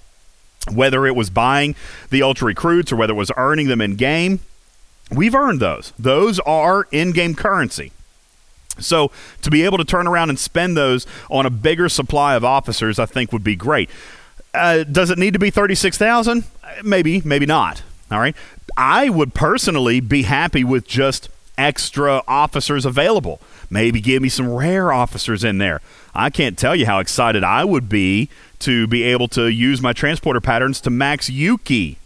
Whether 0.72 1.08
it 1.08 1.16
was 1.16 1.30
buying 1.30 1.76
the 2.12 2.22
ultra 2.22 2.48
recruits 2.48 2.92
or 2.92 2.96
whether 2.96 3.14
it 3.14 3.18
was 3.18 3.32
earning 3.36 3.68
them 3.68 3.82
in 3.82 3.96
game, 3.96 4.40
We've 5.12 5.36
earned 5.36 5.60
those. 5.60 5.94
Those 6.00 6.40
are 6.40 6.88
in 6.92 7.12
game 7.12 7.36
currency. 7.36 7.92
So 8.80 9.12
to 9.42 9.52
be 9.52 9.64
able 9.64 9.78
to 9.78 9.84
turn 9.84 10.08
around 10.08 10.30
and 10.30 10.40
spend 10.40 10.78
those 10.78 11.06
on 11.30 11.46
a 11.46 11.50
bigger 11.50 11.90
supply 11.90 12.36
of 12.36 12.46
officers, 12.46 12.98
I 12.98 13.06
think 13.06 13.32
would 13.34 13.44
be 13.44 13.56
great. 13.56 13.90
Uh, 14.54 14.84
does 14.84 15.10
it 15.10 15.18
need 15.18 15.34
to 15.34 15.40
be 15.40 15.50
36,000? 15.50 16.46
Maybe, 16.84 17.22
maybe 17.24 17.46
not. 17.46 17.84
All 18.10 18.20
right. 18.20 18.36
I 18.78 19.10
would 19.10 19.34
personally 19.34 20.00
be 20.00 20.24
happy 20.24 20.64
with 20.64 20.88
just 20.88 21.30
extra 21.58 22.24
officers 22.28 22.86
available. 22.86 23.40
Maybe 23.70 24.02
give 24.02 24.22
me 24.22 24.30
some 24.30 24.52
rare 24.52 24.92
officers 24.92 25.44
in 25.44 25.58
there. 25.58 25.82
I 26.14 26.30
can't 26.30 26.58
tell 26.58 26.76
you 26.76 26.86
how 26.86 27.00
excited 27.00 27.44
I 27.44 27.64
would 27.64 27.88
be 27.88 28.30
to 28.60 28.88
be 28.88 29.04
able 29.04 29.28
to 29.30 29.48
use 29.48 29.82
my 29.82 29.94
transporter 29.94 30.42
patterns 30.42 30.82
to 30.82 30.90
max 30.90 31.30
Yuki 31.30 31.98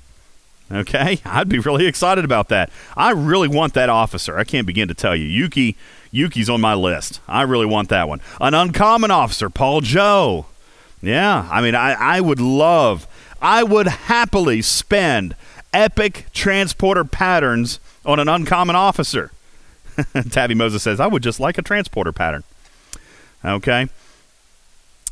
Okay, 0.72 1.20
I'd 1.26 1.48
be 1.48 1.60
really 1.60 1.86
excited 1.86 2.26
about 2.26 2.50
that. 2.50 2.72
I 2.98 3.12
really 3.12 3.48
want 3.48 3.76
that 3.76 3.90
officer. 3.90 4.38
I 4.38 4.44
can't 4.44 4.66
begin 4.66 4.88
to 4.88 4.96
tell 4.96 5.16
you. 5.16 5.26
Yuki, 5.26 5.78
Yuki's 6.12 6.50
on 6.50 6.60
my 6.60 6.74
list. 6.74 7.20
I 7.28 7.44
really 7.44 7.68
want 7.68 7.90
that 7.90 8.08
one. 8.10 8.20
An 8.42 8.54
uncommon 8.54 9.12
officer, 9.12 9.50
Paul 9.50 9.82
Joe. 9.82 10.48
Yeah, 11.02 11.48
I 11.52 11.62
mean, 11.62 11.76
I, 11.76 11.94
I 11.94 12.22
would 12.22 12.40
love, 12.40 13.08
I 13.40 13.64
would 13.64 13.88
happily 13.88 14.64
spend 14.64 15.36
epic 15.72 16.26
transporter 16.34 17.04
patterns 17.04 17.80
on 18.04 18.20
an 18.20 18.28
uncommon 18.28 18.76
officer. 18.76 19.32
Tabby 20.32 20.56
Moses 20.56 20.82
says, 20.82 21.00
I 21.00 21.08
would 21.08 21.22
just 21.22 21.40
like 21.40 21.58
a 21.58 21.62
transporter 21.62 22.12
pattern. 22.12 22.44
Okay. 23.44 23.88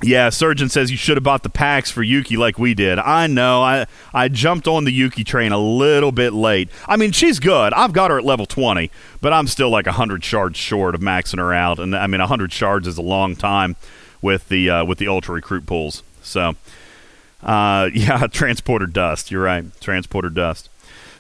Yeah, 0.04 0.30
Surgeon 0.30 0.70
says 0.70 0.92
you 0.92 0.98
should 0.98 1.18
have 1.18 1.24
bought 1.24 1.44
the 1.44 1.50
packs 1.50 1.90
for 1.90 2.04
Yuki 2.04 2.38
like 2.38 2.60
we 2.60 2.74
did. 2.74 3.00
I 3.00 3.28
know. 3.28 3.62
I 3.64 3.86
I 4.14 4.28
jumped 4.28 4.68
on 4.68 4.84
the 4.84 4.92
Yuki 4.92 5.24
train 5.24 5.52
a 5.52 5.58
little 5.58 6.12
bit 6.12 6.34
late. 6.34 6.70
I 6.88 6.98
mean, 6.98 7.12
she's 7.12 7.40
good. 7.40 7.74
I've 7.74 7.94
got 7.94 8.12
her 8.12 8.20
at 8.20 8.26
level 8.26 8.46
20, 8.46 8.92
but 9.22 9.34
I'm 9.34 9.48
still 9.48 9.70
like 9.70 9.86
100 9.86 10.24
shards 10.24 10.58
short 10.58 10.96
of 10.96 11.02
maxing 11.02 11.38
her 11.40 11.54
out. 11.54 11.80
And 11.80 11.96
I 11.96 12.08
mean, 12.08 12.20
100 12.20 12.52
shards 12.52 12.88
is 12.88 12.98
a 12.98 13.02
long 13.02 13.36
time 13.36 13.76
with 14.22 14.50
the 14.50 14.70
uh, 14.70 14.86
with 14.86 14.98
the 14.98 15.08
ultra 15.08 15.36
recruit 15.36 15.66
pools. 15.66 16.04
So, 16.22 16.56
uh, 17.44 17.90
yeah, 17.94 18.28
transporter 18.28 18.88
dust. 18.88 19.32
You're 19.32 19.44
right. 19.44 19.66
Transporter 19.80 20.30
dust. 20.30 20.70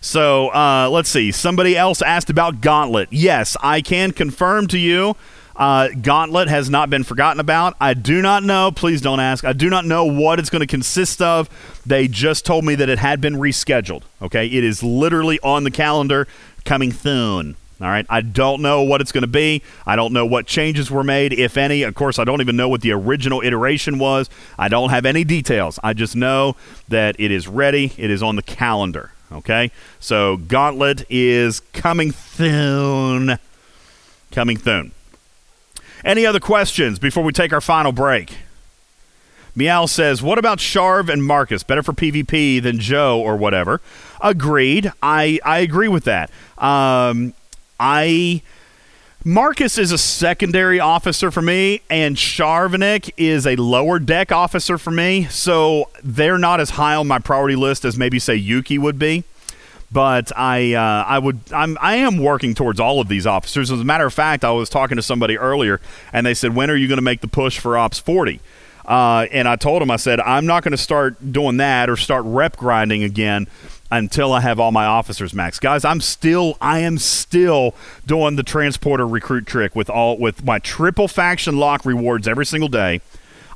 So, 0.02 0.50
uh, 0.50 0.90
let's 0.90 1.08
see. 1.08 1.32
Somebody 1.32 1.78
else 1.78 2.02
asked 2.02 2.30
about 2.30 2.60
Gauntlet. 2.60 3.08
Yes, 3.12 3.56
I 3.62 3.80
can 3.80 4.12
confirm 4.12 4.68
to 4.68 4.78
you 4.78 5.16
uh, 5.56 5.90
Gauntlet 6.02 6.48
has 6.48 6.70
not 6.70 6.90
been 6.90 7.04
forgotten 7.04 7.40
about. 7.40 7.76
I 7.80 7.94
do 7.94 8.22
not 8.22 8.44
know. 8.44 8.72
Please 8.72 9.02
don't 9.02 9.20
ask. 9.20 9.44
I 9.44 9.54
do 9.54 9.70
not 9.70 9.86
know 9.86 10.06
what 10.06 10.40
it's 10.40 10.50
going 10.50 10.62
to 10.62 10.68
consist 10.68 11.22
of. 11.22 11.50
They 11.86 12.08
just 12.08 12.46
told 12.46 12.66
me 12.66 12.76
that 12.76 12.90
it 12.90 13.00
had 13.00 13.22
been 13.22 13.36
rescheduled. 13.36 14.04
Okay, 14.22 14.48
it 14.48 14.64
is 14.64 14.84
literally 14.84 15.40
on 15.42 15.64
the 15.64 15.72
calendar, 15.72 16.28
coming 16.66 16.92
soon. 16.92 17.56
All 17.82 17.90
right. 17.90 18.06
I 18.10 18.22
don't 18.22 18.62
know 18.62 18.84
what 18.84 19.02
it's 19.02 19.12
going 19.12 19.24
to 19.24 19.28
be. 19.28 19.62
I 19.86 19.98
don't 19.98 20.14
know 20.14 20.26
what 20.26 20.46
changes 20.46 20.90
were 20.90 21.04
made, 21.04 21.34
if 21.34 21.58
any. 21.58 21.84
Of 21.84 21.96
course, 21.96 22.18
I 22.18 22.24
don't 22.24 22.40
even 22.40 22.56
know 22.56 22.70
what 22.70 22.82
the 22.82 22.94
original 22.94 23.42
iteration 23.42 24.00
was. 24.00 24.30
I 24.58 24.70
don't 24.70 24.90
have 24.92 25.06
any 25.06 25.26
details. 25.26 25.80
I 25.84 25.92
just 25.92 26.16
know 26.16 26.56
that 26.88 27.18
it 27.20 27.30
is 27.30 27.46
ready. 27.46 27.92
It 27.98 28.10
is 28.10 28.24
on 28.24 28.38
the 28.38 28.42
calendar. 28.42 29.12
Okay. 29.34 29.72
So 30.00 30.38
Gauntlet 30.38 31.06
is 31.10 31.60
coming 31.74 32.14
soon. 32.14 33.38
Coming 34.32 34.58
soon. 34.60 34.94
Any 36.04 36.26
other 36.26 36.40
questions 36.40 37.00
before 37.00 37.24
we 37.24 37.32
take 37.32 37.54
our 37.54 37.62
final 37.62 37.94
break? 37.94 38.38
Meow 39.56 39.86
says, 39.86 40.22
What 40.22 40.38
about 40.38 40.58
Sharv 40.58 41.10
and 41.10 41.24
Marcus? 41.24 41.64
Better 41.64 41.84
for 41.84 41.94
PvP 41.94 42.62
than 42.62 42.80
Joe 42.80 43.22
or 43.22 43.38
whatever. 43.38 43.80
Agreed. 44.20 44.92
I, 45.02 45.40
I 45.46 45.60
agree 45.60 45.88
with 45.88 46.06
that. 46.06 46.30
Um, 46.58 47.34
I. 47.80 48.42
Marcus 49.26 49.78
is 49.78 49.94
a 49.94 49.98
secondary 49.98 50.82
officer 50.82 51.32
for 51.32 51.42
me, 51.42 51.80
and 51.90 52.18
Sharvanik 52.18 53.10
is 53.16 53.48
a 53.48 53.56
lower 53.56 53.98
deck 53.98 54.34
officer 54.34 54.78
for 54.78 54.92
me, 54.92 55.28
so 55.30 55.90
they're 56.04 56.38
not 56.38 56.60
as 56.60 56.72
high 56.72 56.96
on 56.96 57.08
my 57.08 57.20
priority 57.20 57.56
list 57.56 57.86
as 57.86 57.98
maybe, 57.98 58.20
say, 58.20 58.36
Yuki 58.36 58.78
would 58.78 59.00
be 59.00 59.24
but 59.94 60.32
I 60.36 60.74
uh, 60.74 61.06
I 61.08 61.20
would 61.20 61.40
I'm 61.54 61.78
I 61.80 61.98
am 61.98 62.18
working 62.18 62.56
towards 62.56 62.80
all 62.80 63.00
of 63.00 63.08
these 63.08 63.28
officers. 63.28 63.72
As 63.72 63.80
a 63.80 63.84
matter 63.84 64.06
of 64.06 64.14
fact, 64.14 64.44
I 64.44 64.52
was 64.52 64.70
talking 64.70 64.98
to 64.98 65.04
somebody 65.04 65.38
earlier, 65.38 65.80
and 66.12 66.26
they 66.26 66.34
said, 66.34 66.56
"When 66.56 66.70
are 66.70 66.76
you 66.76 66.88
going 66.88 66.98
to 66.98 67.04
make 67.04 67.22
the 67.22 67.28
push 67.28 67.60
for 67.60 67.78
Ops 67.78 68.00
40?" 68.00 68.42
Uh, 68.86 69.28
and 69.32 69.48
I 69.48 69.56
told 69.56 69.82
them, 69.82 69.92
I 69.92 69.98
said, 69.98 70.20
"I'm 70.20 70.46
not 70.46 70.64
going 70.64 70.72
to 70.72 70.78
start 70.78 71.32
doing 71.32 71.58
that 71.58 71.90
or 71.90 71.96
start 71.96 72.24
rep 72.26 72.58
grinding 72.58 73.04
again." 73.04 73.48
Until 73.92 74.34
I 74.34 74.42
have 74.42 74.60
all 74.60 74.72
my 74.72 74.86
officers 74.86 75.36
max, 75.36 75.60
guys, 75.60 75.86
I'm 75.86 76.02
still 76.02 76.58
I 76.60 76.80
am 76.80 76.98
still 76.98 77.76
doing 78.08 78.38
the 78.38 78.42
transporter 78.42 79.08
recruit 79.08 79.46
trick 79.46 79.76
with 79.76 79.88
all 79.88 80.18
with 80.18 80.44
my 80.44 80.58
triple 80.58 81.08
faction 81.08 81.58
lock 81.58 81.86
rewards 81.86 82.28
every 82.28 82.48
single 82.48 82.70
day. 82.70 83.02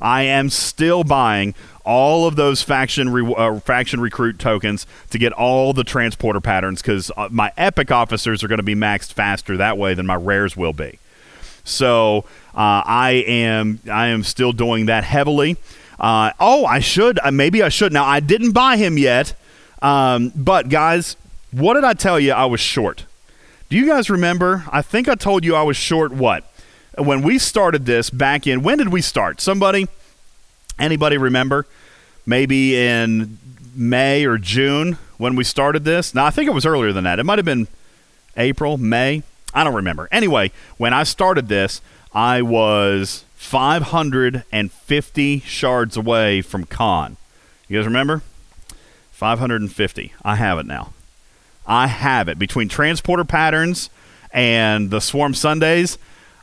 I 0.01 0.23
am 0.23 0.49
still 0.49 1.03
buying 1.03 1.55
all 1.85 2.27
of 2.27 2.35
those 2.35 2.61
faction 2.61 3.09
re- 3.09 3.33
uh, 3.35 3.59
faction 3.59 4.01
recruit 4.01 4.39
tokens 4.39 4.85
to 5.09 5.17
get 5.17 5.31
all 5.33 5.73
the 5.73 5.83
transporter 5.83 6.41
patterns 6.41 6.81
because 6.81 7.11
uh, 7.15 7.29
my 7.31 7.51
epic 7.57 7.91
officers 7.91 8.43
are 8.43 8.47
going 8.47 8.57
to 8.57 8.63
be 8.63 8.75
maxed 8.75 9.13
faster 9.13 9.55
that 9.57 9.77
way 9.77 9.93
than 9.93 10.05
my 10.05 10.15
rares 10.15 10.57
will 10.57 10.73
be. 10.73 10.99
So 11.63 12.25
uh, 12.53 12.83
I 12.85 13.23
am 13.27 13.79
I 13.89 14.07
am 14.07 14.23
still 14.23 14.51
doing 14.51 14.87
that 14.87 15.03
heavily. 15.03 15.57
Uh, 15.99 16.31
oh, 16.39 16.65
I 16.65 16.79
should 16.79 17.19
uh, 17.23 17.31
maybe 17.31 17.63
I 17.63 17.69
should. 17.69 17.93
Now 17.93 18.05
I 18.05 18.19
didn't 18.19 18.51
buy 18.51 18.77
him 18.77 18.97
yet, 18.97 19.33
um, 19.81 20.31
but 20.35 20.69
guys, 20.69 21.15
what 21.51 21.75
did 21.75 21.83
I 21.83 21.93
tell 21.93 22.19
you? 22.19 22.33
I 22.33 22.45
was 22.45 22.59
short. 22.59 23.05
Do 23.69 23.77
you 23.77 23.85
guys 23.85 24.09
remember? 24.09 24.63
I 24.71 24.81
think 24.81 25.09
I 25.09 25.15
told 25.15 25.43
you 25.43 25.55
I 25.55 25.63
was 25.63 25.75
short. 25.77 26.11
What? 26.11 26.43
When 26.97 27.21
we 27.21 27.37
started 27.37 27.85
this 27.85 28.09
back 28.09 28.47
in 28.47 28.63
when 28.63 28.77
did 28.77 28.89
we 28.89 29.01
start? 29.01 29.41
Somebody 29.41 29.87
Anybody 30.79 31.17
remember? 31.17 31.65
Maybe 32.25 32.77
in 32.77 33.37
May 33.75 34.25
or 34.25 34.37
June 34.37 34.97
when 35.17 35.35
we 35.35 35.43
started 35.43 35.85
this. 35.85 36.13
Now 36.13 36.25
I 36.25 36.29
think 36.29 36.47
it 36.47 36.53
was 36.53 36.65
earlier 36.65 36.93
than 36.93 37.03
that. 37.05 37.19
It 37.19 37.23
might 37.23 37.39
have 37.39 37.45
been 37.45 37.67
April, 38.35 38.77
May. 38.77 39.23
I 39.53 39.63
don't 39.63 39.75
remember. 39.75 40.07
Anyway, 40.11 40.51
when 40.77 40.93
I 40.93 41.03
started 41.03 41.47
this, 41.47 41.81
I 42.13 42.41
was 42.41 43.23
550 43.35 45.39
shards 45.41 45.97
away 45.97 46.41
from 46.41 46.65
Khan. 46.65 47.17
You 47.67 47.79
guys 47.79 47.87
remember? 47.87 48.21
550. 49.11 50.13
I 50.23 50.35
have 50.35 50.59
it 50.59 50.65
now. 50.65 50.93
I 51.65 51.87
have 51.87 52.27
it. 52.27 52.37
Between 52.37 52.69
transporter 52.69 53.25
patterns 53.25 53.89
and 54.31 54.91
the 54.91 54.99
Swarm 54.99 55.33
Sundays, 55.33 55.97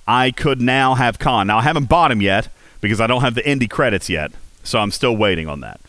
I 0.07 0.31
could 0.31 0.61
now 0.61 0.95
have 0.95 1.19
Khan. 1.19 1.47
Now, 1.47 1.59
I 1.59 1.63
haven't 1.63 1.87
bought 1.87 2.11
him 2.11 2.21
yet 2.21 2.49
because 2.81 3.01
I 3.01 3.07
don't 3.07 3.23
have 3.23 3.35
the 3.35 3.43
indie 3.43 3.71
credits 3.71 4.09
yet. 4.09 4.33
So 4.63 4.79
I'm 4.79 4.91
still 4.91 5.17
waiting 5.17 5.49
on 5.49 5.61
that. 5.61 5.81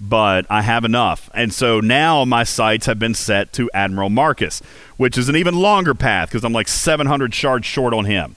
But 0.00 0.46
I 0.50 0.62
have 0.62 0.84
enough. 0.84 1.30
And 1.34 1.52
so 1.52 1.80
now 1.80 2.24
my 2.24 2.44
sights 2.44 2.86
have 2.86 2.98
been 2.98 3.14
set 3.14 3.52
to 3.54 3.70
Admiral 3.72 4.10
Marcus, 4.10 4.60
which 4.96 5.16
is 5.16 5.28
an 5.28 5.36
even 5.36 5.54
longer 5.54 5.94
path 5.94 6.28
because 6.28 6.44
I'm 6.44 6.52
like 6.52 6.68
700 6.68 7.34
shards 7.34 7.66
short 7.66 7.94
on 7.94 8.04
him. 8.04 8.36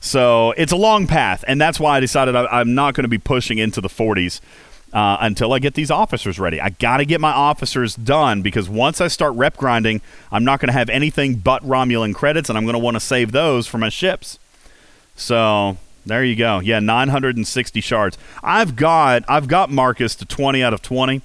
So 0.00 0.52
it's 0.56 0.72
a 0.72 0.76
long 0.76 1.06
path. 1.06 1.44
And 1.46 1.60
that's 1.60 1.80
why 1.80 1.96
I 1.96 2.00
decided 2.00 2.36
I, 2.36 2.60
am 2.60 2.74
not 2.74 2.94
going 2.94 3.04
to 3.04 3.08
be 3.08 3.18
pushing 3.18 3.58
into 3.58 3.80
the 3.80 3.88
40s 3.88 4.40
uh, 4.92 5.16
until 5.20 5.52
I 5.52 5.58
get 5.58 5.74
these 5.74 5.90
officers 5.90 6.38
ready. 6.38 6.60
I 6.60 6.70
got 6.70 6.98
to 6.98 7.04
get 7.04 7.20
my 7.20 7.32
officers 7.32 7.94
done 7.94 8.42
because 8.42 8.68
once 8.68 9.00
I 9.00 9.08
start 9.08 9.34
rep 9.34 9.56
grinding, 9.56 10.02
I'm 10.30 10.44
not 10.44 10.60
going 10.60 10.68
to 10.68 10.74
have 10.74 10.90
anything 10.90 11.36
but 11.36 11.62
Romulan 11.62 12.14
credits, 12.14 12.48
and 12.48 12.58
I'm 12.58 12.64
going 12.64 12.74
to 12.74 12.78
want 12.78 12.96
to 12.96 13.00
save 13.00 13.32
those 13.32 13.66
for 13.66 13.78
my 13.78 13.88
ships. 13.88 14.38
So 15.22 15.76
there 16.04 16.24
you 16.24 16.36
go. 16.36 16.58
Yeah, 16.60 16.80
960 16.80 17.80
shards. 17.80 18.18
I've 18.42 18.76
got 18.76 19.24
I've 19.28 19.48
got 19.48 19.70
Marcus 19.70 20.14
to 20.16 20.24
20 20.24 20.62
out 20.62 20.74
of 20.74 20.82
20, 20.82 21.22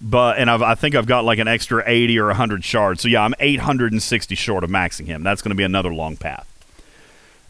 but 0.00 0.38
and 0.38 0.50
I've, 0.50 0.62
I 0.62 0.74
think 0.74 0.94
I've 0.94 1.06
got 1.06 1.24
like 1.24 1.38
an 1.38 1.48
extra 1.48 1.82
80 1.86 2.18
or 2.18 2.26
100 2.26 2.64
shards. 2.64 3.02
So 3.02 3.08
yeah, 3.08 3.22
I'm 3.22 3.34
860 3.40 4.34
short 4.34 4.62
of 4.62 4.70
maxing 4.70 5.06
him. 5.06 5.22
That's 5.22 5.42
going 5.42 5.50
to 5.50 5.56
be 5.56 5.64
another 5.64 5.92
long 5.92 6.16
path. 6.16 6.46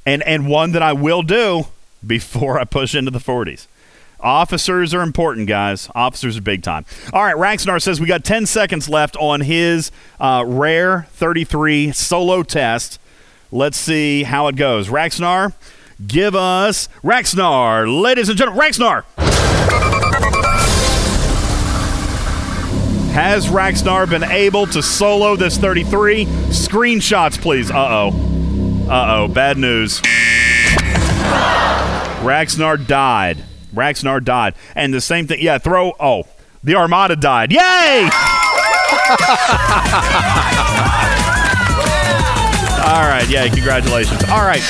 And 0.06 0.22
and 0.22 0.48
one 0.48 0.72
that 0.72 0.82
I 0.82 0.92
will 0.92 1.22
do 1.22 1.64
before 2.06 2.58
I 2.58 2.64
push 2.64 2.94
into 2.94 3.10
the 3.10 3.18
40s. 3.18 3.66
Officers 4.22 4.92
are 4.92 5.00
important, 5.00 5.48
guys. 5.48 5.88
Officers 5.94 6.36
are 6.36 6.42
big 6.42 6.62
time. 6.62 6.84
All 7.12 7.24
right, 7.24 7.34
Raxnar 7.34 7.80
says 7.80 8.00
we 8.00 8.06
got 8.06 8.22
10 8.22 8.44
seconds 8.46 8.88
left 8.88 9.16
on 9.16 9.40
his 9.40 9.90
uh, 10.20 10.44
rare 10.46 11.06
33 11.12 11.92
solo 11.92 12.42
test. 12.42 12.98
Let's 13.50 13.78
see 13.78 14.24
how 14.24 14.46
it 14.48 14.56
goes. 14.56 14.88
Raxnar, 14.88 15.54
give 16.06 16.34
us 16.34 16.88
Raxnar. 17.02 18.02
Ladies 18.02 18.28
and 18.28 18.38
gentlemen, 18.38 18.62
Raxnar! 18.64 19.04
Has 23.12 23.48
Raxnar 23.48 24.08
been 24.08 24.22
able 24.22 24.66
to 24.68 24.82
solo 24.82 25.34
this 25.36 25.58
33? 25.58 26.26
Screenshots, 26.26 27.40
please. 27.40 27.70
Uh 27.70 27.76
oh. 27.76 28.86
Uh 28.88 29.14
oh. 29.16 29.28
Bad 29.28 29.58
news. 29.58 30.00
Raxnar 32.20 32.86
died. 32.86 33.44
Raxnar 33.74 34.24
died. 34.24 34.54
And 34.74 34.94
the 34.94 35.00
same 35.00 35.26
thing. 35.26 35.40
Yeah, 35.40 35.58
throw. 35.58 35.92
Oh, 35.98 36.24
the 36.62 36.76
Armada 36.76 37.16
died. 37.16 37.52
Yay! 37.52 37.58
All 42.80 43.06
right. 43.08 43.26
Yeah, 43.28 43.48
congratulations. 43.48 44.22
All 44.30 44.42
right. 44.42 44.62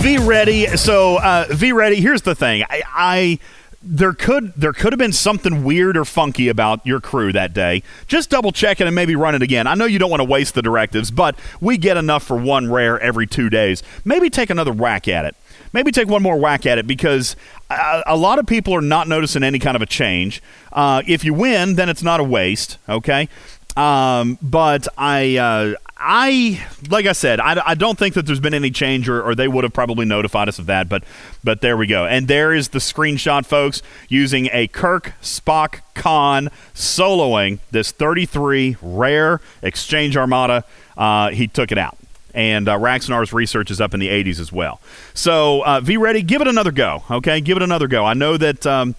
V 0.00 0.16
ready. 0.16 0.66
So 0.78 1.18
uh, 1.18 1.44
V 1.50 1.72
ready. 1.72 2.00
Here's 2.00 2.22
the 2.22 2.34
thing. 2.34 2.64
I, 2.70 2.82
I 2.88 3.38
there 3.82 4.14
could 4.14 4.54
there 4.54 4.72
could 4.72 4.94
have 4.94 4.98
been 4.98 5.12
something 5.12 5.62
weird 5.62 5.98
or 5.98 6.06
funky 6.06 6.48
about 6.48 6.86
your 6.86 7.00
crew 7.00 7.32
that 7.32 7.52
day. 7.52 7.82
Just 8.06 8.30
double 8.30 8.50
check 8.50 8.80
it 8.80 8.86
and 8.86 8.96
maybe 8.96 9.14
run 9.14 9.34
it 9.34 9.42
again. 9.42 9.66
I 9.66 9.74
know 9.74 9.84
you 9.84 9.98
don't 9.98 10.08
want 10.08 10.20
to 10.20 10.28
waste 10.28 10.54
the 10.54 10.62
directives, 10.62 11.10
but 11.10 11.38
we 11.60 11.76
get 11.76 11.98
enough 11.98 12.22
for 12.22 12.36
one 12.38 12.70
rare 12.70 12.98
every 12.98 13.26
two 13.26 13.50
days. 13.50 13.82
Maybe 14.02 14.30
take 14.30 14.48
another 14.48 14.72
whack 14.72 15.06
at 15.06 15.26
it. 15.26 15.36
Maybe 15.74 15.92
take 15.92 16.08
one 16.08 16.22
more 16.22 16.38
whack 16.38 16.64
at 16.64 16.78
it 16.78 16.86
because 16.86 17.36
a, 17.68 18.02
a 18.06 18.16
lot 18.16 18.38
of 18.38 18.46
people 18.46 18.74
are 18.74 18.80
not 18.80 19.06
noticing 19.06 19.42
any 19.42 19.58
kind 19.58 19.76
of 19.76 19.82
a 19.82 19.86
change. 19.86 20.42
Uh, 20.72 21.02
if 21.06 21.24
you 21.24 21.34
win, 21.34 21.74
then 21.74 21.90
it's 21.90 22.02
not 22.02 22.20
a 22.20 22.24
waste. 22.24 22.78
Okay, 22.88 23.28
Um, 23.76 24.38
but 24.42 24.88
I, 24.98 25.36
uh, 25.36 25.74
I, 25.96 26.66
like 26.88 27.06
I 27.06 27.12
said, 27.12 27.40
I, 27.40 27.62
I 27.64 27.74
don't 27.74 27.98
think 27.98 28.14
that 28.14 28.26
there's 28.26 28.40
been 28.40 28.54
any 28.54 28.70
change, 28.70 29.08
or, 29.08 29.22
or 29.22 29.34
they 29.34 29.48
would 29.48 29.64
have 29.64 29.72
probably 29.72 30.06
notified 30.06 30.48
us 30.48 30.58
of 30.58 30.66
that. 30.66 30.88
But, 30.88 31.04
but 31.44 31.60
there 31.60 31.76
we 31.76 31.86
go. 31.86 32.06
And 32.06 32.26
there 32.26 32.52
is 32.52 32.68
the 32.68 32.78
screenshot, 32.78 33.46
folks, 33.46 33.82
using 34.08 34.48
a 34.52 34.66
Kirk 34.68 35.12
Spock 35.22 35.80
Khan 35.94 36.50
soloing 36.74 37.58
this 37.70 37.92
33 37.92 38.76
rare 38.82 39.40
Exchange 39.62 40.16
Armada. 40.16 40.64
Uh, 40.96 41.30
he 41.30 41.46
took 41.46 41.70
it 41.70 41.78
out 41.78 41.96
and 42.34 42.68
uh, 42.68 42.78
Raxonar's 42.78 43.32
research 43.32 43.70
is 43.70 43.80
up 43.80 43.94
in 43.94 44.00
the 44.00 44.08
80s 44.08 44.38
as 44.38 44.52
well. 44.52 44.80
So, 45.14 45.64
uh, 45.64 45.80
V 45.80 45.96
Ready, 45.96 46.22
give 46.22 46.40
it 46.40 46.48
another 46.48 46.72
go. 46.72 47.02
Okay, 47.10 47.40
give 47.40 47.56
it 47.56 47.62
another 47.62 47.88
go. 47.88 48.04
I 48.04 48.14
know 48.14 48.36
that 48.36 48.66
um, 48.66 48.94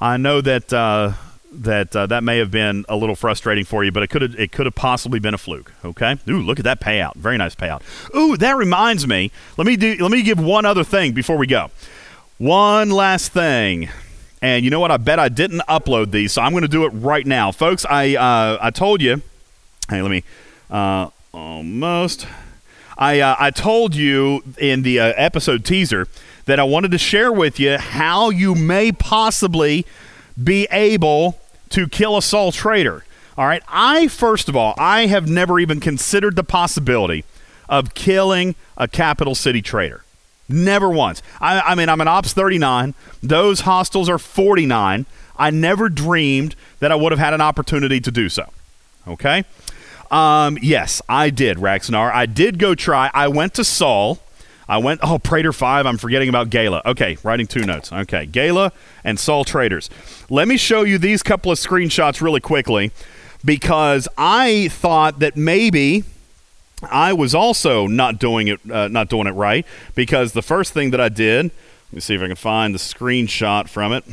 I 0.00 0.16
know 0.16 0.40
that 0.40 0.72
uh, 0.72 1.12
that 1.62 1.94
uh, 1.94 2.06
that 2.06 2.24
may 2.24 2.38
have 2.38 2.50
been 2.50 2.84
a 2.88 2.96
little 2.96 3.14
frustrating 3.14 3.64
for 3.64 3.84
you, 3.84 3.92
but 3.92 4.02
it 4.02 4.08
could 4.08 4.22
have 4.22 4.38
it 4.38 4.52
could 4.52 4.66
have 4.66 4.74
possibly 4.74 5.18
been 5.18 5.34
a 5.34 5.38
fluke. 5.38 5.72
Okay. 5.84 6.18
Ooh, 6.28 6.40
look 6.40 6.58
at 6.58 6.64
that 6.64 6.80
payout. 6.80 7.14
Very 7.16 7.36
nice 7.38 7.54
payout. 7.54 7.82
Ooh, 8.14 8.36
that 8.36 8.56
reminds 8.56 9.06
me. 9.06 9.30
Let 9.56 9.66
me 9.66 9.76
do. 9.76 9.96
Let 10.00 10.10
me 10.10 10.22
give 10.22 10.38
one 10.38 10.64
other 10.64 10.84
thing 10.84 11.12
before 11.12 11.36
we 11.36 11.46
go. 11.46 11.70
One 12.38 12.90
last 12.90 13.32
thing. 13.32 13.88
And 14.42 14.64
you 14.64 14.70
know 14.70 14.80
what? 14.80 14.90
I 14.90 14.98
bet 14.98 15.18
I 15.18 15.30
didn't 15.30 15.62
upload 15.68 16.10
these, 16.10 16.32
so 16.32 16.42
I'm 16.42 16.52
going 16.52 16.62
to 16.62 16.68
do 16.68 16.84
it 16.84 16.90
right 16.90 17.26
now, 17.26 17.50
folks. 17.50 17.86
I 17.88 18.16
uh, 18.16 18.58
I 18.60 18.70
told 18.70 19.00
you. 19.00 19.22
Hey, 19.88 20.02
let 20.02 20.10
me 20.10 20.24
uh, 20.70 21.08
almost. 21.32 22.26
I 22.98 23.20
uh, 23.20 23.36
I 23.38 23.50
told 23.50 23.94
you 23.94 24.42
in 24.58 24.82
the 24.82 25.00
uh, 25.00 25.12
episode 25.16 25.64
teaser 25.64 26.08
that 26.44 26.60
I 26.60 26.64
wanted 26.64 26.90
to 26.90 26.98
share 26.98 27.32
with 27.32 27.58
you 27.58 27.78
how 27.78 28.30
you 28.30 28.54
may 28.54 28.92
possibly 28.92 29.86
be 30.42 30.66
able 30.70 31.38
to 31.70 31.88
kill 31.88 32.16
a 32.16 32.22
Sol 32.22 32.52
Trader. 32.52 33.04
All 33.36 33.46
right, 33.46 33.62
I 33.68 34.08
first 34.08 34.48
of 34.48 34.56
all, 34.56 34.74
I 34.78 35.06
have 35.06 35.28
never 35.28 35.58
even 35.58 35.80
considered 35.80 36.36
the 36.36 36.44
possibility 36.44 37.24
of 37.68 37.94
killing 37.94 38.54
a 38.76 38.86
capital 38.86 39.34
city 39.34 39.62
trader. 39.62 40.04
Never 40.48 40.88
once. 40.90 41.22
I, 41.40 41.60
I 41.60 41.74
mean, 41.74 41.88
I'm 41.88 42.00
an 42.00 42.08
Ops 42.08 42.32
39. 42.32 42.94
Those 43.22 43.60
hostiles 43.60 44.08
are 44.08 44.18
49. 44.18 45.06
I 45.36 45.50
never 45.50 45.88
dreamed 45.88 46.54
that 46.80 46.92
I 46.92 46.94
would 46.94 47.12
have 47.12 47.18
had 47.18 47.34
an 47.34 47.40
opportunity 47.40 48.00
to 48.00 48.10
do 48.10 48.28
so. 48.28 48.50
Okay? 49.08 49.44
Um, 50.10 50.58
yes, 50.60 51.00
I 51.08 51.30
did, 51.30 51.56
Raxonar. 51.58 52.12
I 52.12 52.26
did 52.26 52.58
go 52.58 52.74
try. 52.74 53.10
I 53.14 53.28
went 53.28 53.54
to 53.54 53.64
Sol. 53.64 54.20
I 54.68 54.78
went, 54.78 55.00
oh, 55.02 55.18
Praetor 55.18 55.52
5. 55.52 55.86
I'm 55.86 55.98
forgetting 55.98 56.28
about 56.28 56.50
Gala. 56.50 56.82
Okay, 56.86 57.18
writing 57.22 57.46
two 57.46 57.64
notes. 57.64 57.92
Okay, 57.92 58.26
Gala 58.26 58.72
and 59.02 59.18
Sol 59.18 59.44
Traders. 59.44 59.90
Let 60.30 60.48
me 60.48 60.56
show 60.56 60.82
you 60.82 60.98
these 60.98 61.22
couple 61.22 61.52
of 61.52 61.58
screenshots 61.58 62.20
really 62.20 62.40
quickly 62.40 62.90
because 63.44 64.08
I 64.16 64.68
thought 64.68 65.18
that 65.18 65.36
maybe 65.36 66.04
I 66.90 67.12
was 67.12 67.34
also 67.34 67.86
not 67.86 68.18
doing 68.18 68.48
it, 68.48 68.60
uh, 68.70 68.88
not 68.88 69.08
doing 69.08 69.26
it 69.26 69.32
right 69.32 69.66
because 69.94 70.32
the 70.32 70.42
first 70.42 70.72
thing 70.72 70.90
that 70.90 71.00
I 71.00 71.08
did, 71.08 71.44
let 71.46 71.92
me 71.92 72.00
see 72.00 72.14
if 72.14 72.22
I 72.22 72.26
can 72.26 72.36
find 72.36 72.74
the 72.74 72.78
screenshot 72.78 73.68
from 73.68 73.92
it. 73.92 74.04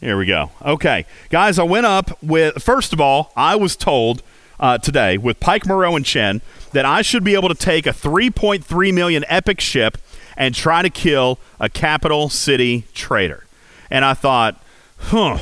Here 0.00 0.18
we 0.18 0.26
go. 0.26 0.50
Okay, 0.62 1.06
guys, 1.30 1.58
I 1.58 1.62
went 1.62 1.86
up 1.86 2.22
with, 2.22 2.62
first 2.62 2.92
of 2.92 3.00
all, 3.00 3.32
I 3.34 3.56
was 3.56 3.76
told 3.76 4.22
uh, 4.58 4.78
today 4.78 5.18
with 5.18 5.40
Pike 5.40 5.66
Moreau 5.66 5.96
and 5.96 6.04
Chen 6.04 6.40
that 6.72 6.84
I 6.84 7.02
should 7.02 7.24
be 7.24 7.34
able 7.34 7.48
to 7.48 7.54
take 7.54 7.86
a 7.86 7.90
3.3 7.90 8.94
million 8.94 9.24
epic 9.28 9.60
ship 9.60 9.98
and 10.36 10.54
try 10.54 10.82
to 10.82 10.90
kill 10.90 11.38
a 11.58 11.68
capital 11.68 12.28
city 12.28 12.84
trader. 12.94 13.44
And 13.90 14.04
I 14.04 14.14
thought, 14.14 14.62
huh. 14.98 15.38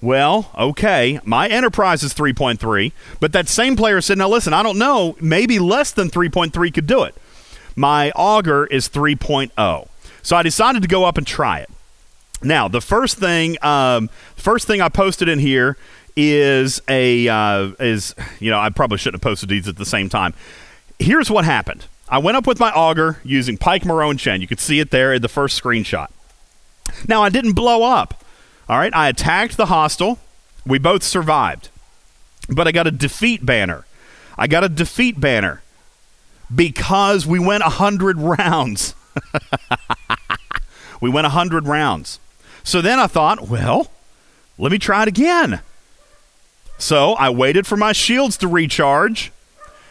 Well, 0.00 0.50
okay, 0.58 1.18
my 1.24 1.48
enterprise 1.48 2.02
is 2.02 2.12
3.3, 2.12 2.92
but 3.20 3.32
that 3.32 3.48
same 3.48 3.74
player 3.74 4.02
said, 4.02 4.18
now 4.18 4.28
listen, 4.28 4.52
I 4.52 4.62
don't 4.62 4.78
know, 4.78 5.16
maybe 5.18 5.58
less 5.58 5.92
than 5.92 6.10
3.3 6.10 6.74
could 6.74 6.86
do 6.86 7.04
it. 7.04 7.14
My 7.74 8.10
Augur 8.10 8.66
is 8.66 8.86
3.0. 8.90 9.88
So 10.22 10.36
I 10.36 10.42
decided 10.42 10.82
to 10.82 10.88
go 10.88 11.04
up 11.04 11.16
and 11.16 11.26
try 11.26 11.60
it. 11.60 11.70
Now, 12.42 12.68
the 12.68 12.82
first 12.82 13.16
thing, 13.16 13.56
um, 13.62 14.10
first 14.36 14.66
thing 14.66 14.82
I 14.82 14.90
posted 14.90 15.28
in 15.28 15.38
here 15.38 15.78
is 16.16 16.80
a 16.88 17.28
uh, 17.28 17.72
is 17.80 18.14
you 18.40 18.50
know 18.50 18.58
I 18.58 18.70
probably 18.70 18.98
shouldn't 18.98 19.22
have 19.22 19.28
posted 19.28 19.48
these 19.48 19.68
at 19.68 19.76
the 19.76 19.84
same 19.84 20.08
time. 20.08 20.34
Here's 20.98 21.30
what 21.30 21.44
happened. 21.44 21.86
I 22.08 22.18
went 22.18 22.36
up 22.36 22.46
with 22.46 22.60
my 22.60 22.70
Augur 22.70 23.18
using 23.24 23.56
Pike 23.56 23.84
and 23.84 24.18
Chen. 24.18 24.40
You 24.40 24.46
can 24.46 24.58
see 24.58 24.78
it 24.78 24.90
there 24.90 25.12
in 25.14 25.22
the 25.22 25.28
first 25.28 25.60
screenshot. 25.60 26.08
Now 27.08 27.22
I 27.22 27.28
didn't 27.30 27.54
blow 27.54 27.82
up. 27.82 28.22
All 28.68 28.78
right, 28.78 28.94
I 28.94 29.08
attacked 29.08 29.56
the 29.56 29.66
hostile. 29.66 30.18
We 30.66 30.78
both 30.78 31.02
survived, 31.02 31.68
but 32.48 32.66
I 32.68 32.72
got 32.72 32.86
a 32.86 32.90
defeat 32.90 33.44
banner. 33.44 33.84
I 34.38 34.46
got 34.46 34.64
a 34.64 34.68
defeat 34.68 35.20
banner 35.20 35.62
because 36.54 37.26
we 37.26 37.38
went 37.38 37.62
hundred 37.62 38.18
rounds. 38.18 38.94
we 41.00 41.10
went 41.10 41.26
hundred 41.26 41.66
rounds. 41.66 42.20
So 42.62 42.80
then 42.80 42.98
I 42.98 43.06
thought, 43.06 43.48
well, 43.48 43.88
let 44.56 44.72
me 44.72 44.78
try 44.78 45.02
it 45.02 45.08
again. 45.08 45.60
So 46.78 47.12
I 47.14 47.30
waited 47.30 47.66
for 47.66 47.76
my 47.76 47.92
shields 47.92 48.36
to 48.38 48.48
recharge. 48.48 49.32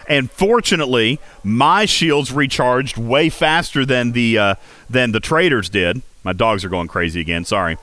And 0.07 0.29
fortunately, 0.29 1.19
my 1.43 1.85
shields 1.85 2.31
recharged 2.31 2.97
way 2.97 3.29
faster 3.29 3.85
than 3.85 4.11
the 4.11 4.37
uh, 4.37 4.55
than 4.89 5.13
the 5.13 5.21
traders 5.21 5.69
did. 5.69 6.01
My 6.23 6.33
dogs 6.33 6.65
are 6.65 6.69
going 6.69 6.89
crazy 6.89 7.21
again. 7.21 7.45
Sorry. 7.45 7.77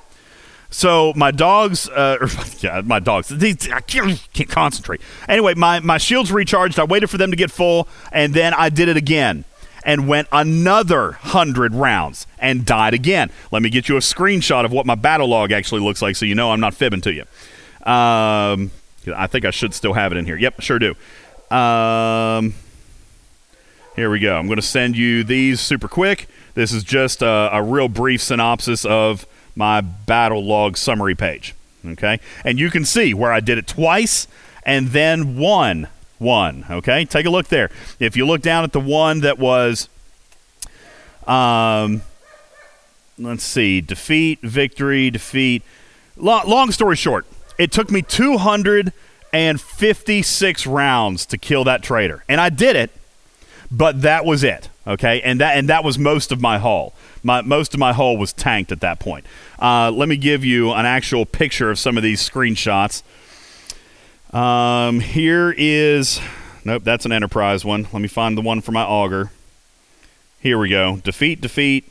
So 0.71 1.13
my 1.17 1.31
dogs, 1.31 1.89
uh, 1.89 2.29
yeah, 2.61 2.83
my 2.85 3.01
dogs. 3.01 3.29
These, 3.29 3.71
I 3.71 3.81
can't, 3.81 4.23
can't 4.33 4.49
concentrate. 4.49 5.01
Anyway, 5.29 5.55
my 5.55 5.81
my 5.81 5.99
shields 5.99 6.31
recharged. 6.31 6.79
I 6.79 6.85
waited 6.85 7.09
for 7.09 7.19
them 7.19 7.31
to 7.31 7.37
get 7.37 7.51
full, 7.51 7.89
and 8.13 8.35
then 8.35 8.55
I 8.55 8.69
did 8.69 8.89
it 8.89 8.97
again 8.97 9.45
and 9.83 10.07
went 10.07 10.29
another 10.31 11.13
100 11.23 11.75
rounds 11.75 12.27
and 12.39 12.67
died 12.67 12.93
again. 12.93 13.31
Let 13.51 13.63
me 13.63 13.71
get 13.71 13.89
you 13.89 13.97
a 13.97 14.01
screenshot 14.01 14.67
of 14.67 14.73
what 14.73 14.85
my 14.85 14.95
battle 14.95 15.29
log 15.29 15.53
actually 15.53 15.81
looks 15.81 16.03
like 16.03 16.17
so 16.17 16.27
you 16.27 16.35
know 16.35 16.53
I'm 16.53 16.61
not 16.61 16.75
fibbing 16.75 17.01
to 17.03 17.13
you. 17.13 17.25
Um, 17.91 18.71
I 19.15 19.27
think 19.27 19.45
I 19.45 19.51
should 19.51 19.75
still 19.75 19.95
have 19.95 20.13
it 20.13 20.19
in 20.19 20.25
here. 20.27 20.37
Yep, 20.37 20.61
sure 20.61 20.79
do. 20.79 20.95
Um, 21.55 22.55
here 23.97 24.11
we 24.11 24.21
go. 24.21 24.37
I'm 24.37 24.47
going 24.47 24.57
to 24.57 24.63
send 24.63 24.97
you 24.97 25.25
these 25.25 25.61
super 25.61 25.89
quick. 25.89 26.29
This 26.55 26.73
is 26.73 26.85
just 26.85 27.23
a, 27.23 27.51
a 27.53 27.63
real 27.63 27.89
brief 27.89 28.23
synopsis 28.23 28.85
of 28.85 29.27
my 29.57 29.81
battle 29.81 30.45
log 30.45 30.77
summary 30.77 31.15
page. 31.15 31.55
Okay? 31.85 32.21
And 32.45 32.59
you 32.59 32.71
can 32.71 32.85
see 32.85 33.15
where 33.15 33.33
I 33.33 33.41
did 33.41 33.59
it 33.59 33.67
twice 33.67 34.29
and 34.65 34.89
then 34.89 35.39
won 35.39 35.89
one. 36.19 36.67
Okay, 36.71 37.05
take 37.05 37.27
a 37.27 37.31
look 37.31 37.49
there. 37.49 37.71
If 37.99 38.17
you 38.17 38.27
look 38.27 38.43
down 38.43 38.63
at 38.63 38.73
the 38.73 38.81
one 38.81 39.21
that 39.21 39.39
was, 39.39 39.89
um, 41.27 42.03
let's 43.19 43.43
see, 43.43 43.81
defeat, 43.81 44.41
victory, 44.43 45.11
defeat. 45.11 45.63
Long, 46.17 46.47
long 46.47 46.71
story 46.71 46.97
short, 46.97 47.27
it 47.61 47.71
took 47.71 47.91
me 47.91 48.01
256 48.01 50.67
rounds 50.67 51.27
to 51.27 51.37
kill 51.37 51.65
that 51.65 51.83
trader, 51.83 52.25
and 52.27 52.41
I 52.41 52.49
did 52.49 52.75
it. 52.75 52.91
But 53.71 54.01
that 54.03 54.25
was 54.25 54.43
it, 54.43 54.69
okay, 54.85 55.21
and 55.21 55.39
that 55.41 55.57
and 55.57 55.69
that 55.69 55.85
was 55.85 55.97
most 55.97 56.33
of 56.33 56.41
my 56.41 56.59
haul. 56.59 56.93
My 57.23 57.41
most 57.43 57.73
of 57.75 57.79
my 57.79 57.93
hull 57.93 58.17
was 58.17 58.33
tanked 58.33 58.73
at 58.73 58.81
that 58.81 58.99
point. 58.99 59.25
Uh, 59.61 59.93
let 59.93 60.09
me 60.09 60.17
give 60.17 60.45
you 60.45 60.73
an 60.73 60.87
actual 60.87 61.25
picture 61.27 61.71
of 61.71 61.79
some 61.79 61.97
of 61.97 62.03
these 62.03 62.29
screenshots. 62.29 63.05
Um, 64.35 64.99
here 65.01 65.55
is, 65.57 66.21
nope, 66.65 66.83
that's 66.83 67.05
an 67.05 67.13
Enterprise 67.13 67.65
one. 67.65 67.87
Let 67.93 68.01
me 68.01 68.09
find 68.09 68.37
the 68.39 68.43
one 68.43 68.61
for 68.61 68.73
my 68.73 68.83
Augur. 68.83 69.31
Here 70.41 70.59
we 70.59 70.71
go. 70.71 70.97
Defeat, 70.97 71.41
defeat, 71.41 71.89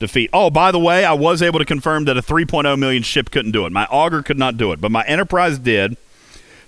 defeat. 0.00 0.30
Oh, 0.32 0.50
by 0.50 0.72
the 0.72 0.78
way, 0.78 1.04
I 1.04 1.12
was 1.12 1.42
able 1.42 1.60
to 1.60 1.64
confirm 1.64 2.06
that 2.06 2.16
a 2.16 2.22
3.0 2.22 2.76
million 2.78 3.04
ship 3.04 3.30
couldn't 3.30 3.52
do 3.52 3.66
it. 3.66 3.72
My 3.72 3.86
Augur 3.86 4.22
could 4.22 4.38
not 4.38 4.56
do 4.56 4.72
it, 4.72 4.80
but 4.80 4.90
my 4.90 5.04
Enterprise 5.04 5.58
did. 5.60 5.96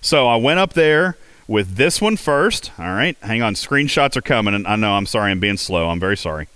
So 0.00 0.28
I 0.28 0.36
went 0.36 0.60
up 0.60 0.74
there 0.74 1.16
with 1.48 1.76
this 1.76 2.00
one 2.00 2.16
first. 2.16 2.70
All 2.78 2.86
right, 2.86 3.16
hang 3.22 3.42
on. 3.42 3.54
Screenshots 3.54 4.16
are 4.16 4.22
coming, 4.22 4.54
and 4.54 4.66
I 4.66 4.76
know 4.76 4.92
I'm 4.92 5.06
sorry 5.06 5.32
I'm 5.32 5.40
being 5.40 5.56
slow. 5.56 5.88
I'm 5.88 5.98
very 5.98 6.16
sorry. 6.16 6.46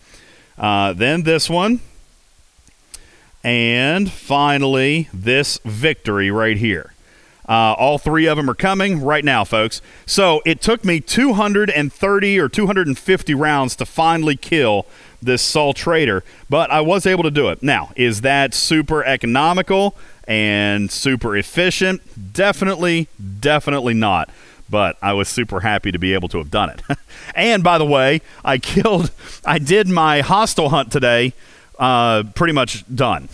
Uh, 0.56 0.92
then 0.92 1.24
this 1.24 1.50
one. 1.50 1.80
And 3.42 4.10
finally, 4.10 5.08
this 5.12 5.58
victory 5.64 6.30
right 6.30 6.56
here. 6.56 6.92
Uh, 7.48 7.74
all 7.78 7.96
three 7.96 8.26
of 8.26 8.36
them 8.36 8.50
are 8.50 8.54
coming 8.54 9.00
right 9.00 9.24
now, 9.24 9.44
folks. 9.44 9.80
So 10.04 10.42
it 10.44 10.60
took 10.60 10.84
me 10.84 10.98
230 10.98 12.40
or 12.40 12.48
250 12.48 13.34
rounds 13.34 13.76
to 13.76 13.86
finally 13.86 14.36
kill 14.36 14.86
this 15.22 15.42
Sol 15.42 15.72
Trader, 15.72 16.24
but 16.48 16.70
I 16.70 16.80
was 16.80 17.06
able 17.06 17.22
to 17.24 17.30
do 17.30 17.48
it. 17.48 17.62
Now, 17.62 17.90
is 17.96 18.22
that 18.22 18.54
super 18.54 19.04
economical 19.04 19.96
and 20.26 20.90
super 20.90 21.36
efficient? 21.36 22.32
Definitely, 22.32 23.08
definitely 23.40 23.94
not. 23.94 24.30
But 24.68 24.96
I 25.00 25.12
was 25.12 25.28
super 25.28 25.60
happy 25.60 25.92
to 25.92 25.98
be 25.98 26.12
able 26.12 26.28
to 26.28 26.38
have 26.38 26.50
done 26.50 26.70
it. 26.70 26.82
and 27.34 27.62
by 27.62 27.78
the 27.78 27.86
way, 27.86 28.20
I 28.44 28.58
killed, 28.72 29.10
I 29.44 29.58
did 29.58 29.88
my 29.88 30.20
hostile 30.20 30.70
hunt 30.70 30.90
today 30.90 31.32
uh, 31.78 32.24
pretty 32.34 32.52
much 32.52 32.84
done 32.94 33.28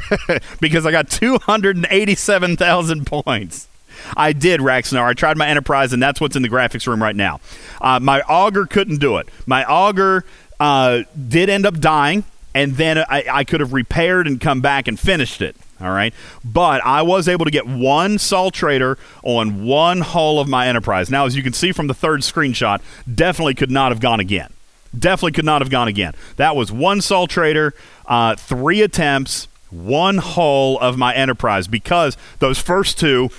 because 0.60 0.86
I 0.86 0.90
got 0.90 1.10
287,000 1.10 3.06
points. 3.06 3.68
I 4.16 4.32
did, 4.32 4.60
Raxnar. 4.60 5.04
I 5.04 5.14
tried 5.14 5.36
my 5.36 5.48
Enterprise, 5.48 5.92
and 5.92 6.02
that's 6.02 6.20
what's 6.20 6.36
in 6.36 6.42
the 6.42 6.48
graphics 6.48 6.86
room 6.86 7.02
right 7.02 7.16
now. 7.16 7.40
Uh, 7.80 8.00
my 8.00 8.20
Augur 8.22 8.66
couldn't 8.66 8.98
do 8.98 9.16
it. 9.18 9.28
My 9.46 9.64
Augur 9.64 10.24
uh, 10.60 11.02
did 11.28 11.48
end 11.48 11.66
up 11.66 11.80
dying, 11.80 12.24
and 12.54 12.76
then 12.76 12.98
I, 12.98 13.24
I 13.30 13.44
could 13.44 13.60
have 13.60 13.72
repaired 13.72 14.26
and 14.26 14.40
come 14.40 14.60
back 14.60 14.88
and 14.88 14.98
finished 14.98 15.42
it. 15.42 15.56
All 15.80 15.90
right. 15.90 16.14
But 16.44 16.84
I 16.84 17.02
was 17.02 17.28
able 17.28 17.44
to 17.44 17.50
get 17.50 17.66
one 17.66 18.18
Sol 18.18 18.50
Trader 18.50 18.96
on 19.22 19.64
one 19.64 20.00
hull 20.00 20.38
of 20.38 20.48
my 20.48 20.68
Enterprise. 20.68 21.10
Now, 21.10 21.26
as 21.26 21.36
you 21.36 21.42
can 21.42 21.52
see 21.52 21.72
from 21.72 21.88
the 21.88 21.94
third 21.94 22.20
screenshot, 22.20 22.80
definitely 23.12 23.54
could 23.54 23.70
not 23.70 23.90
have 23.90 24.00
gone 24.00 24.20
again. 24.20 24.52
Definitely 24.96 25.32
could 25.32 25.44
not 25.44 25.60
have 25.60 25.70
gone 25.70 25.88
again. 25.88 26.14
That 26.36 26.54
was 26.54 26.70
one 26.70 27.00
Sol 27.00 27.26
Trader, 27.26 27.74
uh, 28.06 28.36
three 28.36 28.80
attempts, 28.82 29.48
one 29.70 30.18
hull 30.18 30.78
of 30.78 30.96
my 30.96 31.12
Enterprise 31.14 31.66
because 31.66 32.16
those 32.38 32.58
first 32.58 32.98
two, 32.98 33.30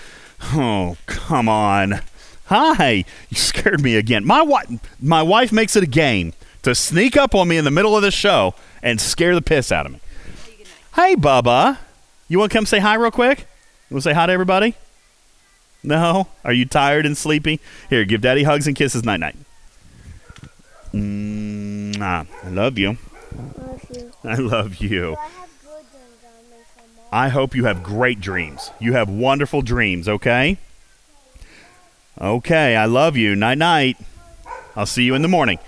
oh, 0.44 0.98
come 1.06 1.48
on. 1.48 2.02
Hi, 2.48 3.06
you 3.30 3.38
scared 3.38 3.82
me 3.82 3.96
again. 3.96 4.26
My, 4.26 4.42
wife, 4.42 4.68
my 5.02 5.24
wife 5.24 5.52
makes 5.52 5.76
it 5.76 5.84
a 5.84 5.88
game 5.88 6.34
to 6.66 6.76
sneak 6.76 7.16
up 7.16 7.34
on 7.34 7.48
me 7.48 7.58
in 7.58 7.64
the 7.64 7.72
middle 7.72 7.96
of 7.96 8.02
the 8.02 8.12
show 8.12 8.54
and 8.84 9.00
scare 9.00 9.34
the 9.34 9.42
piss 9.42 9.72
out 9.72 9.86
of 9.86 9.94
me. 9.94 10.00
Hey, 10.96 11.16
Bubba. 11.16 11.78
You 12.28 12.40
want 12.40 12.52
to 12.52 12.58
come 12.58 12.66
say 12.66 12.80
hi 12.80 12.96
real 12.96 13.12
quick? 13.12 13.40
You 13.90 13.96
want 13.96 14.04
to 14.04 14.10
say 14.10 14.14
hi 14.14 14.26
to 14.26 14.34
everybody? 14.34 14.76
No? 15.84 16.28
Are 16.44 16.54
you 16.54 16.66
tired 16.66 17.06
and 17.06 17.16
sleepy? 17.16 17.60
Here, 17.90 18.04
give 18.04 18.22
daddy 18.22 18.44
hugs 18.44 18.66
and 18.66 18.76
kisses 18.76 19.04
night 19.04 19.20
night. 19.20 19.36
Mm, 20.92 22.02
I 22.02 22.50
love 22.50 22.80
you. 22.80 22.98
Love 23.58 23.86
you. 23.92 24.12
I 24.24 24.36
love 24.36 24.76
you. 24.78 24.90
Do 24.90 25.16
I 25.16 25.28
have 25.28 25.50
good 25.62 25.86
dreams 25.92 26.24
on 26.26 26.50
me 26.50 26.64
from 26.76 26.96
mom? 26.96 27.06
I 27.12 27.30
hope 27.30 27.56
you 27.56 27.66
have 27.66 27.84
great 27.84 28.20
dreams. 28.20 28.72
You 28.80 28.94
have 28.94 29.08
wonderful 29.08 29.62
dreams, 29.62 30.10
okay? 30.10 30.58
Okay, 32.20 32.76
I 32.76 32.86
love 32.86 33.16
you. 33.16 33.36
Night 33.36 33.60
night. 33.60 33.98
I'll 34.76 34.86
see 34.86 35.04
you 35.04 35.14
in 35.14 35.22
the 35.22 35.28
morning. 35.28 35.60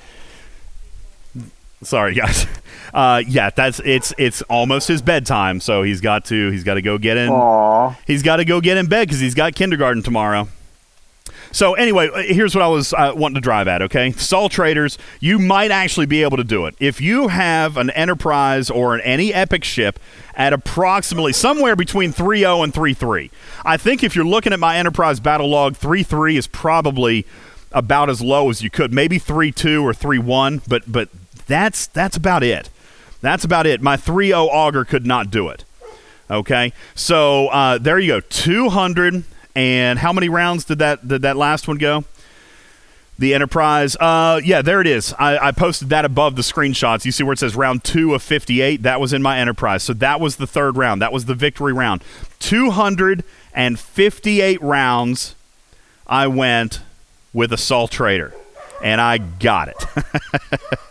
Sorry, 1.84 2.14
guys. 2.14 2.46
Uh, 2.94 3.22
yeah, 3.28 3.50
that's 3.50 3.82
it's 3.84 4.14
it's 4.18 4.42
almost 4.44 4.88
his 4.88 5.02
bedtime, 5.02 5.60
so 5.60 5.84
he's 5.84 6.00
got 6.00 6.24
to 6.26 6.50
he's 6.52 6.64
got 6.64 6.76
to 6.76 6.82
go 6.82 6.98
get 6.98 7.18
in. 7.18 7.30
Aw. 7.30 7.94
He's 8.08 8.24
got 8.24 8.38
to 8.38 8.46
go 8.46 8.62
get 8.62 8.78
in 8.78 8.88
bed 8.88 9.08
because 9.08 9.20
he's 9.20 9.36
got 9.36 9.56
kindergarten 9.56 10.02
tomorrow. 10.02 10.48
So 11.52 11.74
anyway, 11.74 12.10
uh, 12.10 12.24
here's 12.24 12.56
what 12.56 12.64
I 12.64 12.68
was 12.68 12.94
uh, 12.94 13.12
wanting 13.16 13.36
to 13.36 13.42
drive 13.42 13.68
at. 13.68 13.82
Okay, 13.84 14.12
Sol 14.14 14.48
traders, 14.50 14.98
you 15.20 15.38
might 15.38 15.70
actually 15.70 16.06
be 16.06 16.24
able 16.24 16.38
to 16.38 16.44
do 16.44 16.66
it 16.66 16.76
if 16.80 17.02
you 17.02 17.28
have 17.28 17.78
an 17.78 17.90
Enterprise 17.92 18.70
or 18.70 18.96
an, 18.96 19.02
any 19.02 19.34
Epic 19.34 19.64
ship 19.64 20.00
at 20.34 20.54
approximately 20.54 21.34
somewhere 21.34 21.76
between 21.76 22.14
3.0 22.14 22.64
and 22.64 22.74
3.3. 22.74 23.30
I 23.66 23.78
think 23.78 24.04
if 24.04 24.16
you're 24.16 24.26
looking 24.26 24.54
at 24.54 24.60
my 24.60 24.78
Enterprise 24.78 25.20
battle 25.20 25.50
log, 25.50 25.74
3.3 25.74 26.38
is 26.38 26.48
probably 26.48 27.26
about 27.72 28.10
as 28.10 28.22
low 28.22 28.50
as 28.50 28.62
you 28.62 28.70
could. 28.70 28.94
Maybe 28.94 29.20
3.2 29.20 29.84
or 29.84 29.92
3.1, 29.92 30.62
but 30.68 30.90
but 30.92 31.10
that's 31.48 31.88
that's 31.88 32.18
about 32.18 32.44
it. 32.44 32.70
That's 33.22 33.44
about 33.44 33.66
it. 33.66 33.82
My 33.82 33.98
3.0 33.98 34.48
Augur 34.52 34.86
could 34.86 35.06
not 35.06 35.32
do 35.32 35.50
it. 35.50 35.64
Okay, 36.30 36.74
so 36.94 37.48
uh, 37.48 37.78
there 37.78 37.98
you 37.98 38.08
go. 38.08 38.20
200 38.20 39.24
and 39.56 39.98
how 39.98 40.14
many 40.14 40.30
rounds 40.30 40.66
did 40.66 40.78
that 40.80 41.08
did 41.08 41.24
that 41.24 41.36
last 41.36 41.68
one 41.68 41.78
go? 41.78 42.04
The 43.18 43.34
Enterprise. 43.34 43.98
Uh, 44.00 44.40
yeah, 44.44 44.62
there 44.62 44.80
it 44.80 44.86
is. 44.86 45.16
I, 45.18 45.48
I 45.48 45.52
posted 45.52 45.90
that 45.90 46.06
above 46.06 46.36
the 46.36 46.44
screenshots. 46.44 47.06
You 47.06 47.12
see 47.12 47.24
where 47.24 47.34
it 47.34 47.40
says 47.40 47.56
round 47.56 47.84
two 47.84 48.14
of 48.14 48.22
58? 48.22 48.84
That 48.84 49.00
was 49.00 49.14
in 49.14 49.24
my 49.24 49.40
Enterprise. 49.40 49.82
So 49.82 49.94
that 49.94 50.20
was 50.20 50.36
the 50.36 50.46
third 50.46 50.78
round. 50.78 51.02
That 51.02 51.12
was 51.12 51.26
the 51.26 51.34
victory 51.34 51.74
round. 51.74 52.04
258 52.40 54.62
rounds 54.62 55.34
I 56.06 56.28
went 56.28 56.82
with 57.34 57.52
a 57.52 57.58
Sol 57.58 57.88
Trader, 57.88 58.36
and 58.84 59.02
I 59.02 59.18
got 59.18 59.70
it. 59.70 59.84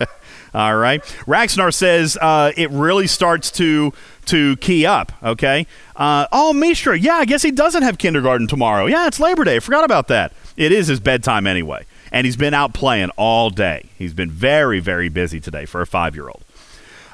All 0.56 0.74
right. 0.76 1.02
Raxnar 1.26 1.72
says 1.72 2.16
uh, 2.20 2.50
it 2.56 2.70
really 2.70 3.06
starts 3.06 3.50
to 3.52 3.92
to 4.24 4.56
key 4.56 4.86
up. 4.86 5.12
Okay. 5.22 5.66
Uh, 5.94 6.26
oh, 6.32 6.52
Mishra. 6.54 6.98
Yeah, 6.98 7.16
I 7.16 7.26
guess 7.26 7.42
he 7.42 7.50
doesn't 7.50 7.82
have 7.82 7.98
kindergarten 7.98 8.46
tomorrow. 8.46 8.86
Yeah, 8.86 9.06
it's 9.06 9.20
Labor 9.20 9.44
Day. 9.44 9.58
Forgot 9.58 9.84
about 9.84 10.08
that. 10.08 10.32
It 10.56 10.72
is 10.72 10.86
his 10.86 10.98
bedtime 10.98 11.46
anyway, 11.46 11.84
and 12.10 12.24
he's 12.24 12.36
been 12.38 12.54
out 12.54 12.72
playing 12.72 13.10
all 13.18 13.50
day. 13.50 13.90
He's 13.98 14.14
been 14.14 14.30
very 14.30 14.80
very 14.80 15.10
busy 15.10 15.40
today 15.40 15.66
for 15.66 15.82
a 15.82 15.86
five 15.86 16.14
year 16.14 16.28
old. 16.28 16.42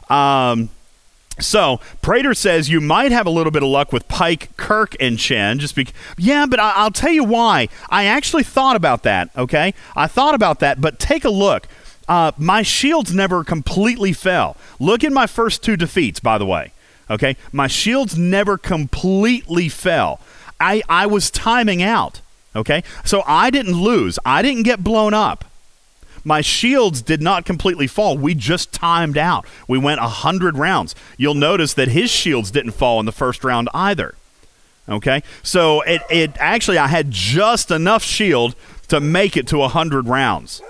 Um. 0.08 0.70
So 1.40 1.80
Praetor 2.02 2.34
says 2.34 2.68
you 2.68 2.80
might 2.80 3.10
have 3.10 3.26
a 3.26 3.30
little 3.30 3.50
bit 3.50 3.62
of 3.62 3.68
luck 3.70 3.90
with 3.92 4.06
Pike, 4.06 4.54
Kirk, 4.58 4.94
and 5.00 5.18
Chen. 5.18 5.58
Just 5.58 5.74
be- 5.74 5.88
yeah, 6.18 6.44
but 6.46 6.60
I- 6.60 6.74
I'll 6.76 6.90
tell 6.90 7.10
you 7.10 7.24
why. 7.24 7.68
I 7.88 8.04
actually 8.04 8.42
thought 8.44 8.76
about 8.76 9.02
that. 9.04 9.30
Okay, 9.36 9.72
I 9.96 10.06
thought 10.06 10.34
about 10.34 10.60
that, 10.60 10.80
but 10.80 10.98
take 10.98 11.24
a 11.24 11.30
look. 11.30 11.66
Uh, 12.12 12.30
my 12.36 12.60
shields 12.60 13.14
never 13.14 13.42
completely 13.42 14.12
fell. 14.12 14.54
Look 14.78 15.02
at 15.02 15.12
my 15.12 15.26
first 15.26 15.62
two 15.62 15.78
defeats, 15.78 16.20
by 16.20 16.36
the 16.36 16.44
way. 16.44 16.72
Okay, 17.08 17.38
my 17.52 17.68
shields 17.68 18.18
never 18.18 18.58
completely 18.58 19.70
fell. 19.70 20.20
I 20.60 20.82
I 20.90 21.06
was 21.06 21.30
timing 21.30 21.82
out. 21.82 22.20
Okay, 22.54 22.84
so 23.02 23.22
I 23.26 23.48
didn't 23.48 23.80
lose. 23.80 24.18
I 24.26 24.42
didn't 24.42 24.64
get 24.64 24.84
blown 24.84 25.14
up. 25.14 25.46
My 26.22 26.42
shields 26.42 27.00
did 27.00 27.22
not 27.22 27.46
completely 27.46 27.86
fall. 27.86 28.18
We 28.18 28.34
just 28.34 28.74
timed 28.74 29.16
out. 29.16 29.46
We 29.66 29.78
went 29.78 29.98
100 29.98 30.58
rounds. 30.58 30.94
You'll 31.16 31.32
notice 31.32 31.72
that 31.72 31.88
his 31.88 32.10
shields 32.10 32.50
didn't 32.50 32.72
fall 32.72 33.00
in 33.00 33.06
the 33.06 33.12
first 33.12 33.42
round 33.42 33.70
either. 33.72 34.14
Okay? 34.86 35.22
So 35.42 35.80
it, 35.80 36.02
it 36.10 36.32
actually, 36.38 36.76
I 36.76 36.88
had 36.88 37.10
just 37.10 37.70
enough 37.70 38.04
shield 38.04 38.54
to 38.88 39.00
make 39.00 39.34
it 39.34 39.46
to 39.48 39.58
100 39.58 40.06
rounds. 40.06 40.60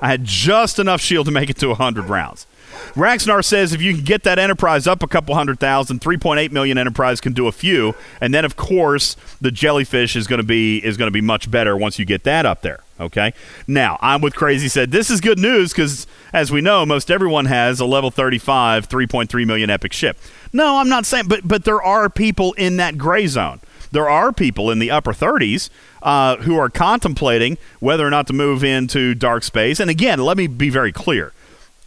I 0.00 0.08
had 0.08 0.24
just 0.24 0.78
enough 0.78 1.00
shield 1.00 1.26
to 1.26 1.32
make 1.32 1.50
it 1.50 1.56
to 1.58 1.68
100 1.68 2.08
rounds. 2.08 2.46
Raxnar 2.94 3.44
says 3.44 3.72
if 3.72 3.82
you 3.82 3.94
can 3.94 4.04
get 4.04 4.22
that 4.24 4.38
enterprise 4.38 4.86
up 4.86 5.02
a 5.02 5.06
couple 5.06 5.34
hundred 5.34 5.58
thousand, 5.58 6.00
3.8 6.00 6.50
million 6.52 6.78
enterprise 6.78 7.20
can 7.20 7.32
do 7.32 7.46
a 7.46 7.52
few, 7.52 7.94
and 8.20 8.32
then 8.32 8.44
of 8.44 8.56
course 8.56 9.16
the 9.40 9.50
jellyfish 9.50 10.16
is 10.16 10.26
going 10.26 10.38
to 10.38 10.46
be 10.46 10.78
is 10.84 10.96
going 10.96 11.08
to 11.08 11.12
be 11.12 11.20
much 11.20 11.50
better 11.50 11.76
once 11.76 11.98
you 11.98 12.04
get 12.04 12.24
that 12.24 12.46
up 12.46 12.62
there. 12.62 12.80
Okay. 12.98 13.34
Now 13.66 13.98
I'm 14.00 14.20
with 14.20 14.34
Crazy 14.34 14.68
said 14.68 14.90
this 14.90 15.10
is 15.10 15.20
good 15.20 15.38
news 15.38 15.72
because 15.72 16.06
as 16.32 16.50
we 16.50 16.60
know, 16.60 16.86
most 16.86 17.10
everyone 17.10 17.46
has 17.46 17.80
a 17.80 17.86
level 17.86 18.10
35, 18.10 18.88
3.3 18.88 19.46
million 19.46 19.70
epic 19.70 19.92
ship. 19.92 20.18
No, 20.52 20.78
I'm 20.78 20.88
not 20.88 21.06
saying, 21.06 21.28
but 21.28 21.46
but 21.46 21.64
there 21.64 21.82
are 21.82 22.08
people 22.08 22.52
in 22.54 22.78
that 22.78 22.96
gray 22.96 23.26
zone. 23.26 23.60
There 23.92 24.08
are 24.08 24.32
people 24.32 24.70
in 24.70 24.78
the 24.78 24.90
upper 24.90 25.12
30s 25.12 25.70
uh, 26.02 26.36
who 26.38 26.56
are 26.58 26.68
contemplating 26.68 27.58
whether 27.80 28.06
or 28.06 28.10
not 28.10 28.26
to 28.28 28.32
move 28.32 28.62
into 28.64 29.14
dark 29.14 29.42
space. 29.42 29.80
And 29.80 29.90
again, 29.90 30.18
let 30.18 30.36
me 30.36 30.46
be 30.46 30.70
very 30.70 30.92
clear 30.92 31.32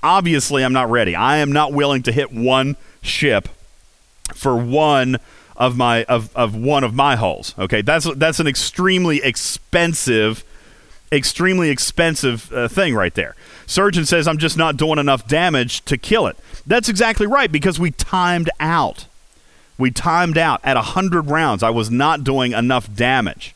obviously 0.03 0.63
I'm 0.63 0.73
not 0.73 0.89
ready. 0.89 1.15
I 1.15 1.37
am 1.37 1.51
not 1.51 1.73
willing 1.73 2.03
to 2.03 2.11
hit 2.11 2.31
one 2.31 2.75
ship 3.01 3.49
for 4.33 4.55
one 4.55 5.17
of 5.55 5.75
my 5.75 6.03
of, 6.05 6.35
of 6.35 6.55
one 6.55 6.83
of 6.83 6.93
my 6.93 7.15
hulls. 7.15 7.53
Okay, 7.57 7.81
that's 7.81 8.07
that's 8.15 8.39
an 8.39 8.47
extremely 8.47 9.21
expensive, 9.21 10.43
extremely 11.11 11.69
expensive 11.69 12.51
uh, 12.53 12.67
thing 12.67 12.95
right 12.95 13.13
there. 13.13 13.35
Surgeon 13.65 14.05
says 14.05 14.27
I'm 14.27 14.37
just 14.37 14.57
not 14.57 14.77
doing 14.77 14.99
enough 14.99 15.27
damage 15.27 15.83
to 15.85 15.97
kill 15.97 16.27
it. 16.27 16.37
That's 16.65 16.89
exactly 16.89 17.27
right 17.27 17.51
because 17.51 17.79
we 17.79 17.91
timed 17.91 18.49
out. 18.59 19.05
We 19.79 19.89
timed 19.91 20.37
out 20.37 20.59
at 20.63 20.77
hundred 20.77 21.29
rounds. 21.31 21.63
I 21.63 21.71
was 21.71 21.89
not 21.89 22.23
doing 22.23 22.51
enough 22.51 22.93
damage. 22.93 23.55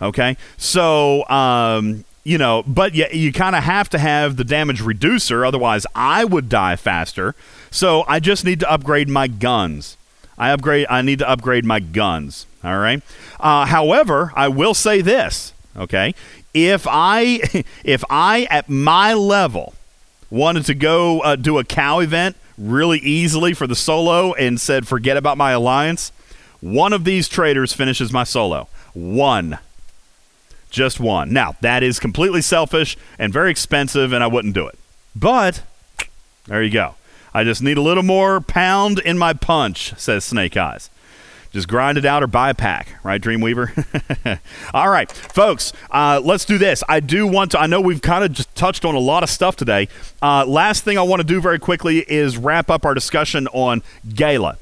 Okay, 0.00 0.36
so 0.58 1.26
um, 1.28 2.04
you 2.22 2.38
know, 2.38 2.62
but 2.66 2.94
you, 2.94 3.06
you 3.12 3.32
kind 3.32 3.56
of 3.56 3.62
have 3.64 3.88
to 3.90 3.98
have 3.98 4.36
the 4.36 4.44
damage 4.44 4.80
reducer, 4.80 5.44
otherwise 5.44 5.86
I 5.94 6.24
would 6.24 6.48
die 6.48 6.76
faster. 6.76 7.34
So 7.70 8.04
I 8.06 8.20
just 8.20 8.44
need 8.44 8.60
to 8.60 8.70
upgrade 8.70 9.08
my 9.08 9.26
guns. 9.26 9.96
I 10.38 10.50
upgrade. 10.50 10.86
I 10.90 11.02
need 11.02 11.20
to 11.20 11.28
upgrade 11.28 11.64
my 11.64 11.80
guns. 11.80 12.46
All 12.62 12.78
right. 12.78 13.02
Uh, 13.40 13.66
however, 13.66 14.32
I 14.36 14.48
will 14.48 14.74
say 14.74 15.00
this. 15.00 15.54
Okay, 15.76 16.14
if 16.52 16.86
I 16.88 17.64
if 17.84 18.04
I 18.10 18.46
at 18.50 18.68
my 18.68 19.14
level 19.14 19.74
wanted 20.30 20.64
to 20.66 20.74
go 20.74 21.20
uh, 21.20 21.36
do 21.36 21.58
a 21.58 21.64
cow 21.64 22.00
event 22.00 22.36
really 22.58 22.98
easily 22.98 23.54
for 23.54 23.66
the 23.66 23.76
solo 23.76 24.32
and 24.34 24.60
said 24.60 24.86
forget 24.86 25.16
about 25.16 25.36
my 25.36 25.52
alliance, 25.52 26.12
one 26.60 26.92
of 26.92 27.04
these 27.04 27.28
traders 27.28 27.72
finishes 27.72 28.12
my 28.12 28.24
solo. 28.24 28.68
One 28.94 29.58
just 30.76 31.00
one. 31.00 31.32
Now, 31.32 31.56
that 31.60 31.82
is 31.82 31.98
completely 31.98 32.42
selfish 32.42 32.96
and 33.18 33.32
very 33.32 33.50
expensive, 33.50 34.12
and 34.12 34.22
I 34.22 34.26
wouldn't 34.26 34.54
do 34.54 34.66
it. 34.66 34.78
But 35.14 35.62
there 36.46 36.62
you 36.62 36.70
go. 36.70 36.94
I 37.32 37.44
just 37.44 37.62
need 37.62 37.78
a 37.78 37.82
little 37.82 38.02
more 38.02 38.40
pound 38.40 38.98
in 38.98 39.18
my 39.18 39.32
punch, 39.32 39.94
says 39.98 40.24
Snake 40.24 40.56
Eyes. 40.56 40.90
Just 41.56 41.68
grind 41.68 41.96
it 41.96 42.04
out 42.04 42.22
or 42.22 42.26
buy 42.26 42.50
a 42.50 42.54
pack, 42.54 42.86
right, 43.02 43.18
Dreamweaver? 43.18 44.38
All 44.74 44.90
right, 44.90 45.10
folks, 45.10 45.72
uh, 45.90 46.20
let's 46.22 46.44
do 46.44 46.58
this. 46.58 46.84
I 46.86 47.00
do 47.00 47.26
want 47.26 47.52
to, 47.52 47.58
I 47.58 47.66
know 47.66 47.80
we've 47.80 48.02
kind 48.02 48.22
of 48.22 48.32
just 48.32 48.54
touched 48.54 48.84
on 48.84 48.94
a 48.94 48.98
lot 48.98 49.22
of 49.22 49.30
stuff 49.30 49.56
today. 49.56 49.88
Uh, 50.20 50.44
last 50.44 50.84
thing 50.84 50.98
I 50.98 51.02
want 51.02 51.20
to 51.20 51.26
do 51.26 51.40
very 51.40 51.58
quickly 51.58 52.00
is 52.00 52.36
wrap 52.36 52.68
up 52.68 52.84
our 52.84 52.92
discussion 52.92 53.48
on 53.54 53.82
Gaila. 54.06 54.58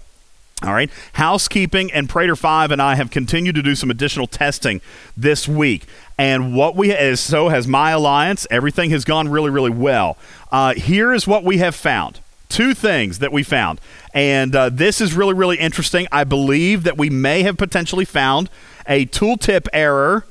All 0.62 0.72
right. 0.72 0.88
Housekeeping 1.14 1.90
and 1.90 2.08
Praetor 2.08 2.36
5 2.36 2.70
and 2.70 2.80
I 2.80 2.94
have 2.94 3.10
continued 3.10 3.56
to 3.56 3.62
do 3.62 3.74
some 3.74 3.90
additional 3.90 4.28
testing 4.28 4.80
this 5.16 5.48
week. 5.48 5.86
And 6.16 6.54
what 6.54 6.76
we, 6.76 6.92
as 6.92 7.18
so 7.18 7.48
has 7.48 7.66
my 7.66 7.90
alliance, 7.90 8.46
everything 8.52 8.90
has 8.90 9.04
gone 9.04 9.26
really, 9.26 9.50
really 9.50 9.70
well. 9.70 10.16
Uh, 10.52 10.74
here 10.74 11.12
is 11.12 11.26
what 11.26 11.42
we 11.42 11.58
have 11.58 11.74
found 11.74 12.20
two 12.54 12.72
things 12.72 13.18
that 13.18 13.32
we 13.32 13.42
found. 13.42 13.80
And 14.14 14.54
uh, 14.54 14.68
this 14.68 15.00
is 15.00 15.12
really, 15.12 15.34
really 15.34 15.58
interesting. 15.58 16.06
I 16.12 16.22
believe 16.22 16.84
that 16.84 16.96
we 16.96 17.10
may 17.10 17.42
have 17.42 17.58
potentially 17.58 18.04
found 18.04 18.48
a 18.86 19.06
tooltip 19.06 19.66
error. 19.72 20.24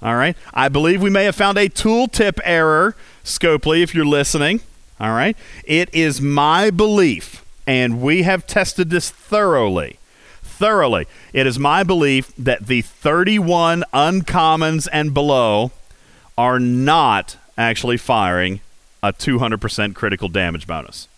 All 0.00 0.14
right. 0.14 0.36
I 0.54 0.68
believe 0.68 1.02
we 1.02 1.10
may 1.10 1.24
have 1.24 1.34
found 1.34 1.58
a 1.58 1.68
tooltip 1.68 2.38
error, 2.44 2.94
Scopely, 3.24 3.82
if 3.82 3.94
you're 3.94 4.04
listening. 4.04 4.60
All 5.00 5.10
right. 5.10 5.36
It 5.64 5.92
is 5.92 6.20
my 6.20 6.70
belief, 6.70 7.44
and 7.66 8.00
we 8.00 8.22
have 8.22 8.46
tested 8.46 8.90
this 8.90 9.10
thoroughly. 9.10 9.98
Thoroughly. 10.42 11.06
It 11.32 11.46
is 11.46 11.58
my 11.58 11.82
belief 11.82 12.32
that 12.38 12.66
the 12.68 12.82
31 12.82 13.84
uncommons 13.92 14.86
and 14.92 15.12
below 15.12 15.72
are 16.38 16.60
not 16.60 17.36
actually 17.58 17.96
firing 17.96 18.60
a 19.02 19.12
200% 19.12 19.94
critical 19.94 20.28
damage 20.28 20.66
bonus. 20.66 21.08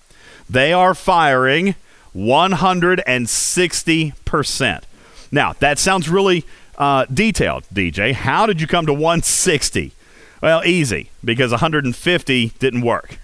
They 0.48 0.72
are 0.72 0.94
firing 0.94 1.74
160%. 2.14 4.82
Now, 5.30 5.52
that 5.55 5.78
sounds 5.78 6.09
really 6.09 6.44
uh, 6.76 7.06
detailed, 7.12 7.64
DJ. 7.72 8.12
How 8.12 8.47
did 8.47 8.60
you 8.60 8.66
come 8.66 8.86
to 8.86 8.93
160? 8.93 9.93
Well, 10.40 10.64
easy, 10.64 11.10
because 11.24 11.51
150 11.51 12.48
didn't 12.59 12.82
work. 12.82 13.18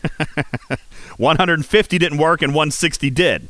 150 1.16 1.98
didn't 1.98 2.18
work, 2.18 2.42
and 2.42 2.52
160 2.52 3.10
did. 3.10 3.48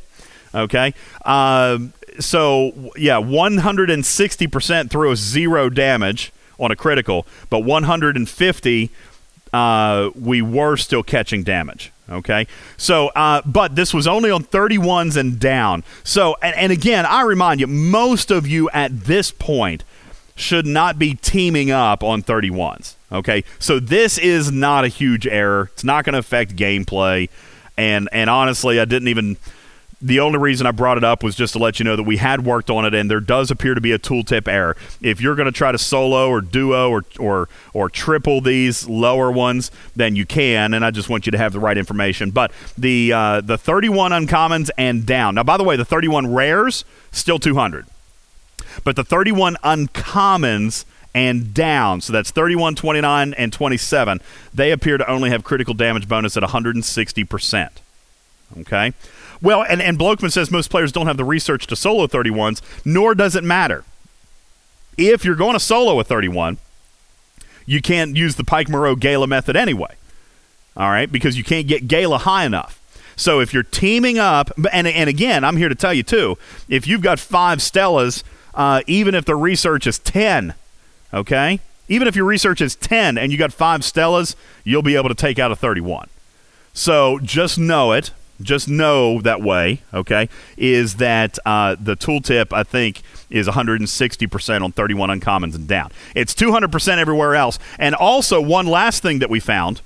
Okay? 0.53 0.93
Uh, 1.25 1.79
so, 2.19 2.91
yeah, 2.95 3.15
160% 3.15 4.89
threw 4.89 5.11
a 5.11 5.15
zero 5.15 5.69
damage 5.69 6.31
on 6.59 6.71
a 6.71 6.75
critical, 6.75 7.25
but 7.49 7.59
150, 7.59 8.89
uh, 9.55 10.11
we 10.19 10.41
were 10.41 10.75
still 10.75 11.01
catching 11.01 11.43
damage. 11.43 11.91
Okay, 12.09 12.45
so 12.77 13.07
uh, 13.15 13.41
but 13.45 13.75
this 13.75 13.93
was 13.93 14.05
only 14.05 14.29
on 14.29 14.43
31s 14.43 15.17
and 15.17 15.39
down. 15.39 15.83
So 16.03 16.35
and, 16.41 16.55
and 16.55 16.71
again, 16.71 17.05
I 17.05 17.21
remind 17.21 17.61
you, 17.61 17.67
most 17.67 18.31
of 18.31 18.45
you 18.45 18.69
at 18.71 19.05
this 19.05 19.31
point 19.31 19.83
should 20.35 20.65
not 20.65 20.99
be 20.99 21.15
teaming 21.15 21.71
up 21.71 22.03
on 22.03 22.21
31s. 22.21 22.95
Okay, 23.11 23.43
so 23.57 23.79
this 23.79 24.17
is 24.17 24.51
not 24.51 24.83
a 24.83 24.89
huge 24.89 25.25
error. 25.25 25.69
It's 25.73 25.85
not 25.85 26.03
going 26.03 26.13
to 26.13 26.19
affect 26.19 26.55
gameplay, 26.55 27.29
and 27.77 28.09
and 28.11 28.29
honestly, 28.29 28.79
I 28.79 28.85
didn't 28.85 29.07
even 29.07 29.37
the 30.05 30.19
only 30.19 30.37
reason 30.37 30.67
I 30.67 30.71
brought 30.71 30.97
it 30.97 31.03
up 31.03 31.23
was 31.23 31.35
just 31.35 31.53
to 31.53 31.59
let 31.59 31.79
you 31.79 31.83
know 31.83 31.95
that 31.95 32.03
we 32.03 32.17
had 32.17 32.45
worked 32.45 32.69
on 32.69 32.85
it, 32.85 32.93
and 32.93 33.09
there 33.09 33.19
does 33.19 33.49
appear 33.49 33.73
to 33.73 33.81
be 33.81 33.91
a 33.91 33.97
tooltip 33.97 34.47
error. 34.47 34.77
If 35.01 35.19
you're 35.19 35.33
going 35.33 35.47
to 35.47 35.51
try 35.51 35.71
to 35.71 35.79
solo 35.79 36.29
or 36.29 36.41
duo 36.41 36.91
or 36.91 37.03
or 37.17 37.49
or 37.73 37.89
triple 37.89 38.39
these 38.39 38.87
lower 38.87 39.31
ones, 39.31 39.71
then 39.95 40.15
you 40.15 40.27
can, 40.27 40.75
and 40.75 40.85
I 40.85 40.91
just 40.91 41.09
want 41.09 41.25
you 41.25 41.31
to 41.31 41.39
have 41.39 41.53
the 41.53 41.59
right 41.59 41.75
information. 41.75 42.29
But 42.29 42.51
the 42.77 43.13
uh, 43.13 43.41
the 43.41 43.57
31 43.57 44.11
uncommons 44.11 44.69
and 44.77 45.07
down. 45.07 45.35
Now, 45.35 45.43
by 45.43 45.57
the 45.57 45.63
way, 45.63 45.75
the 45.75 45.85
31 45.85 46.31
rares 46.31 46.85
still 47.11 47.39
200, 47.39 47.87
but 48.83 48.95
the 48.95 49.03
31 49.03 49.57
uncommons 49.63 50.85
and 51.15 51.51
down. 51.51 52.01
So 52.01 52.13
that's 52.13 52.29
31, 52.29 52.75
29, 52.75 53.33
and 53.33 53.51
27. 53.51 54.21
They 54.53 54.71
appear 54.71 54.99
to 54.99 55.09
only 55.09 55.31
have 55.31 55.43
critical 55.43 55.73
damage 55.73 56.07
bonus 56.07 56.37
at 56.37 56.43
160%. 56.43 57.69
Okay? 58.59 58.93
Well, 59.41 59.63
and, 59.63 59.81
and 59.81 59.97
Blokman 59.99 60.31
says 60.31 60.51
most 60.51 60.69
players 60.69 60.91
don't 60.91 61.07
have 61.07 61.17
the 61.17 61.25
research 61.25 61.67
to 61.67 61.75
solo 61.75 62.07
31s, 62.07 62.61
nor 62.83 63.15
does 63.15 63.35
it 63.35 63.43
matter. 63.43 63.83
If 64.97 65.25
you're 65.25 65.35
going 65.35 65.53
to 65.53 65.59
solo 65.59 65.99
a 65.99 66.03
31, 66.03 66.57
you 67.65 67.81
can't 67.81 68.15
use 68.15 68.35
the 68.35 68.43
Pike 68.43 68.69
Moreau 68.69 68.95
Gaila 68.95 69.27
method 69.27 69.55
anyway. 69.55 69.95
All 70.77 70.89
right, 70.89 71.11
because 71.11 71.37
you 71.37 71.43
can't 71.43 71.67
get 71.67 71.87
Gaila 71.87 72.19
high 72.19 72.45
enough. 72.45 72.81
So 73.15 73.39
if 73.39 73.53
you're 73.53 73.63
teaming 73.63 74.19
up, 74.19 74.51
and, 74.71 74.87
and 74.87 75.09
again, 75.09 75.43
I'm 75.43 75.57
here 75.57 75.69
to 75.69 75.75
tell 75.75 75.93
you 75.93 76.03
too, 76.03 76.37
if 76.67 76.85
you've 76.85 77.01
got 77.01 77.19
five 77.19 77.59
Stellas, 77.59 78.23
uh, 78.53 78.81
even 78.87 79.15
if 79.15 79.25
the 79.25 79.35
research 79.35 79.87
is 79.87 79.99
10, 79.99 80.53
okay? 81.13 81.59
Even 81.87 82.07
if 82.07 82.15
your 82.15 82.25
research 82.25 82.61
is 82.61 82.75
10 82.75 83.17
and 83.17 83.31
you 83.31 83.37
got 83.37 83.53
five 83.53 83.81
Stellas, 83.81 84.35
you'll 84.63 84.81
be 84.81 84.95
able 84.95 85.09
to 85.09 85.15
take 85.15 85.39
out 85.39 85.51
a 85.51 85.55
31. 85.55 86.09
So 86.73 87.19
just 87.19 87.57
know 87.57 87.93
it 87.93 88.11
just 88.41 88.67
know 88.67 89.21
that 89.21 89.41
way, 89.41 89.81
okay, 89.93 90.29
is 90.57 90.95
that 90.95 91.39
uh, 91.45 91.75
the 91.79 91.95
tooltip, 91.95 92.53
I 92.53 92.63
think, 92.63 93.01
is 93.29 93.47
160% 93.47 94.61
on 94.61 94.71
31 94.71 95.19
uncommons 95.19 95.55
and 95.55 95.67
down. 95.67 95.91
It's 96.15 96.33
200% 96.33 96.97
everywhere 96.97 97.35
else. 97.35 97.59
And 97.79 97.95
also, 97.95 98.41
one 98.41 98.67
last 98.67 99.01
thing 99.01 99.19
that 99.19 99.29
we 99.29 99.39
found 99.39 99.81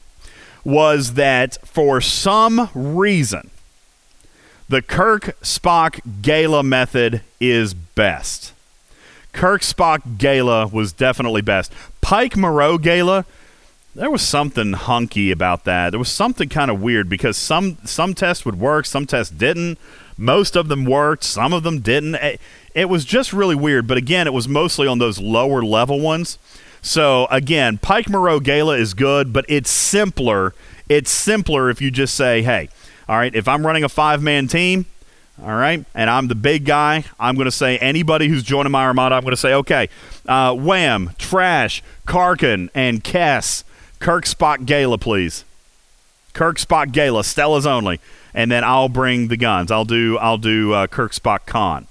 was 0.63 1.13
that 1.13 1.57
for 1.65 2.01
some 2.01 2.69
reason, 2.73 3.49
the 4.67 4.81
Kirk 4.81 5.35
Spock 5.41 5.99
Gaila 6.21 6.63
method 6.63 7.21
is 7.39 7.73
best. 7.73 8.53
Kirk 9.31 9.61
Spock 9.61 10.17
Gaila 10.17 10.71
was 10.71 10.91
definitely 10.91 11.41
best. 11.41 11.71
Pike 12.01 12.35
Moreau 12.35 12.77
Gaila 12.77 13.26
there 13.95 14.11
was 14.11 14.22
something 14.22 14.74
hunky 14.74 15.32
about 15.32 15.66
that. 15.66 15.90
There 15.91 15.99
was 15.99 16.11
something 16.11 16.49
kind 16.49 16.70
of 16.70 16.82
weird 16.82 17.10
because 17.10 17.38
some 17.38 17.78
some 17.86 18.14
tests 18.14 18.45
would 18.45 18.60
work, 18.60 18.86
some 18.86 19.06
tests 19.06 19.34
didn't. 19.34 19.78
Most 20.18 20.56
of 20.56 20.68
them 20.68 20.86
worked, 20.86 21.24
some 21.24 21.53
of 21.53 21.64
them 21.64 21.80
didn't. 21.80 22.16
It, 22.16 22.41
it 22.76 22.90
was 22.90 23.06
just 23.06 23.34
really 23.34 23.56
weird. 23.56 23.88
But 23.88 23.98
again, 23.98 24.28
it 24.28 24.34
was 24.34 24.48
mostly 24.48 24.88
on 24.88 24.99
those 24.99 25.20
lower 25.20 25.64
level 25.64 25.99
ones. 25.99 26.38
So 26.82 27.28
again, 27.32 27.78
Pike 27.78 28.10
Moreau 28.10 28.40
Gaila 28.40 28.78
is 28.78 28.94
good, 28.94 29.34
but 29.34 29.45
it's 29.48 29.70
simpler. 29.70 30.53
It's 30.88 31.11
simpler 31.11 31.70
if 31.70 31.82
you 31.82 31.90
just 31.90 32.14
say, 32.14 32.41
"Hey, 32.41 32.70
all 33.07 33.18
right, 33.18 33.34
if 33.34 33.48
I'm 33.48 33.66
running 33.66 33.84
a 33.84 33.90
five 33.90 34.22
man 34.22 34.48
team." 34.48 34.86
All 35.41 35.56
right. 35.56 35.86
And 35.95 36.10
I'm 36.10 36.28
the 36.28 36.36
big 36.36 36.66
guy. 36.66 37.06
I'm 37.18 37.36
going 37.36 37.45
to 37.45 37.52
say 37.52 37.78
anybody 37.78 38.28
who's 38.28 38.44
joining 38.44 38.74
my 38.74 38.84
armada, 38.84 39.16
I'm 39.16 39.22
going 39.22 39.32
to 39.32 39.38
say, 39.38 39.53
okay, 39.53 39.88
uh, 40.28 40.53
Wham, 40.53 41.11
Trash, 41.18 41.82
Karkin, 42.06 42.70
and 42.76 43.02
Kess 43.06 43.64
Kirk 43.99 44.26
Spock 44.26 44.65
Gaila, 44.65 44.99
please. 44.99 45.45
Kirk 46.34 46.57
Spock 46.57 46.91
Gaila, 46.93 47.23
Stella's 47.23 47.65
only, 47.65 47.99
and 48.34 48.51
then 48.51 48.63
I'll 48.63 48.89
bring 48.89 49.27
the 49.27 49.38
guns. 49.38 49.71
I'll 49.71 49.85
do 49.85 50.17
I'll 50.17 50.38
do 50.38 50.73
uh, 50.73 50.88
Kirk 50.88 51.11
Spock 51.11 51.45
Con. 51.45 51.88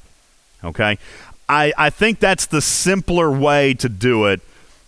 Okay, 0.64 0.98
I 1.48 1.72
I 1.76 1.90
think 1.90 2.18
that's 2.18 2.46
the 2.46 2.62
simpler 2.62 3.30
way 3.30 3.74
to 3.74 3.88
do 3.88 4.26
it. 4.26 4.40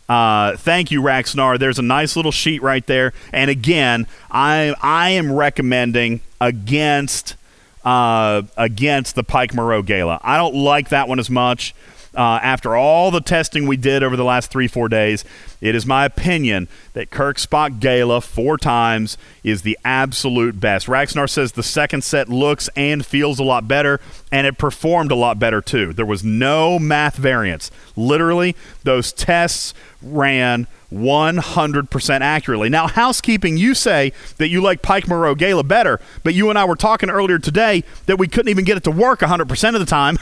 Uh, 0.08 0.56
thank 0.56 0.90
you, 0.90 1.02
Raxnar. 1.02 1.58
There's 1.58 1.78
a 1.78 1.82
nice 1.82 2.16
little 2.16 2.32
sheet 2.32 2.62
right 2.62 2.84
there. 2.86 3.12
And 3.32 3.50
again, 3.50 4.06
I 4.30 4.74
I 4.80 5.10
am 5.10 5.32
recommending 5.32 6.20
against 6.40 7.36
uh, 7.84 8.42
against 8.56 9.14
the 9.14 9.22
Pike 9.22 9.54
Moreau 9.54 9.82
Gaila. 9.82 10.20
I 10.22 10.36
don't 10.36 10.56
like 10.56 10.88
that 10.88 11.08
one 11.08 11.18
as 11.18 11.30
much. 11.30 11.74
Uh, 12.12 12.40
after 12.42 12.74
all 12.74 13.12
the 13.12 13.20
testing 13.20 13.68
we 13.68 13.76
did 13.76 14.02
over 14.02 14.16
the 14.16 14.24
last 14.24 14.50
three, 14.50 14.66
four 14.66 14.88
days, 14.88 15.24
it 15.60 15.74
is 15.74 15.84
my 15.84 16.04
opinion 16.04 16.68
that 16.94 17.10
Kirk 17.10 17.36
Spock 17.36 17.80
Gaila 17.80 18.22
four 18.22 18.56
times 18.56 19.18
is 19.44 19.62
the 19.62 19.78
absolute 19.84 20.58
best. 20.58 20.86
Raxnar 20.86 21.28
says 21.28 21.52
the 21.52 21.62
second 21.62 22.02
set 22.02 22.28
looks 22.28 22.68
and 22.76 23.04
feels 23.04 23.38
a 23.38 23.44
lot 23.44 23.68
better, 23.68 24.00
and 24.32 24.46
it 24.46 24.58
performed 24.58 25.12
a 25.12 25.16
lot 25.16 25.38
better 25.38 25.60
too. 25.60 25.92
There 25.92 26.06
was 26.06 26.24
no 26.24 26.78
math 26.78 27.16
variance. 27.16 27.70
Literally, 27.94 28.56
those 28.84 29.12
tests 29.12 29.74
ran 30.02 30.66
100% 30.92 32.20
accurately. 32.20 32.68
Now, 32.68 32.88
housekeeping, 32.88 33.56
you 33.56 33.74
say 33.74 34.12
that 34.38 34.48
you 34.48 34.60
like 34.60 34.82
Pike 34.82 35.06
Moreau 35.06 35.34
Gaila 35.34 35.62
better, 35.62 36.00
but 36.24 36.34
you 36.34 36.50
and 36.50 36.58
I 36.58 36.64
were 36.64 36.74
talking 36.74 37.10
earlier 37.10 37.38
today 37.38 37.84
that 38.06 38.18
we 38.18 38.26
couldn't 38.26 38.48
even 38.48 38.64
get 38.64 38.76
it 38.76 38.84
to 38.84 38.90
work 38.90 39.20
100% 39.20 39.74
of 39.74 39.80
the 39.80 39.86
time. 39.86 40.18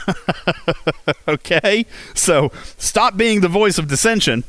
okay? 1.27 1.85
So 2.13 2.51
stop 2.77 3.17
being 3.17 3.41
the 3.41 3.47
voice 3.47 3.77
of 3.77 3.87
dissension 3.87 4.43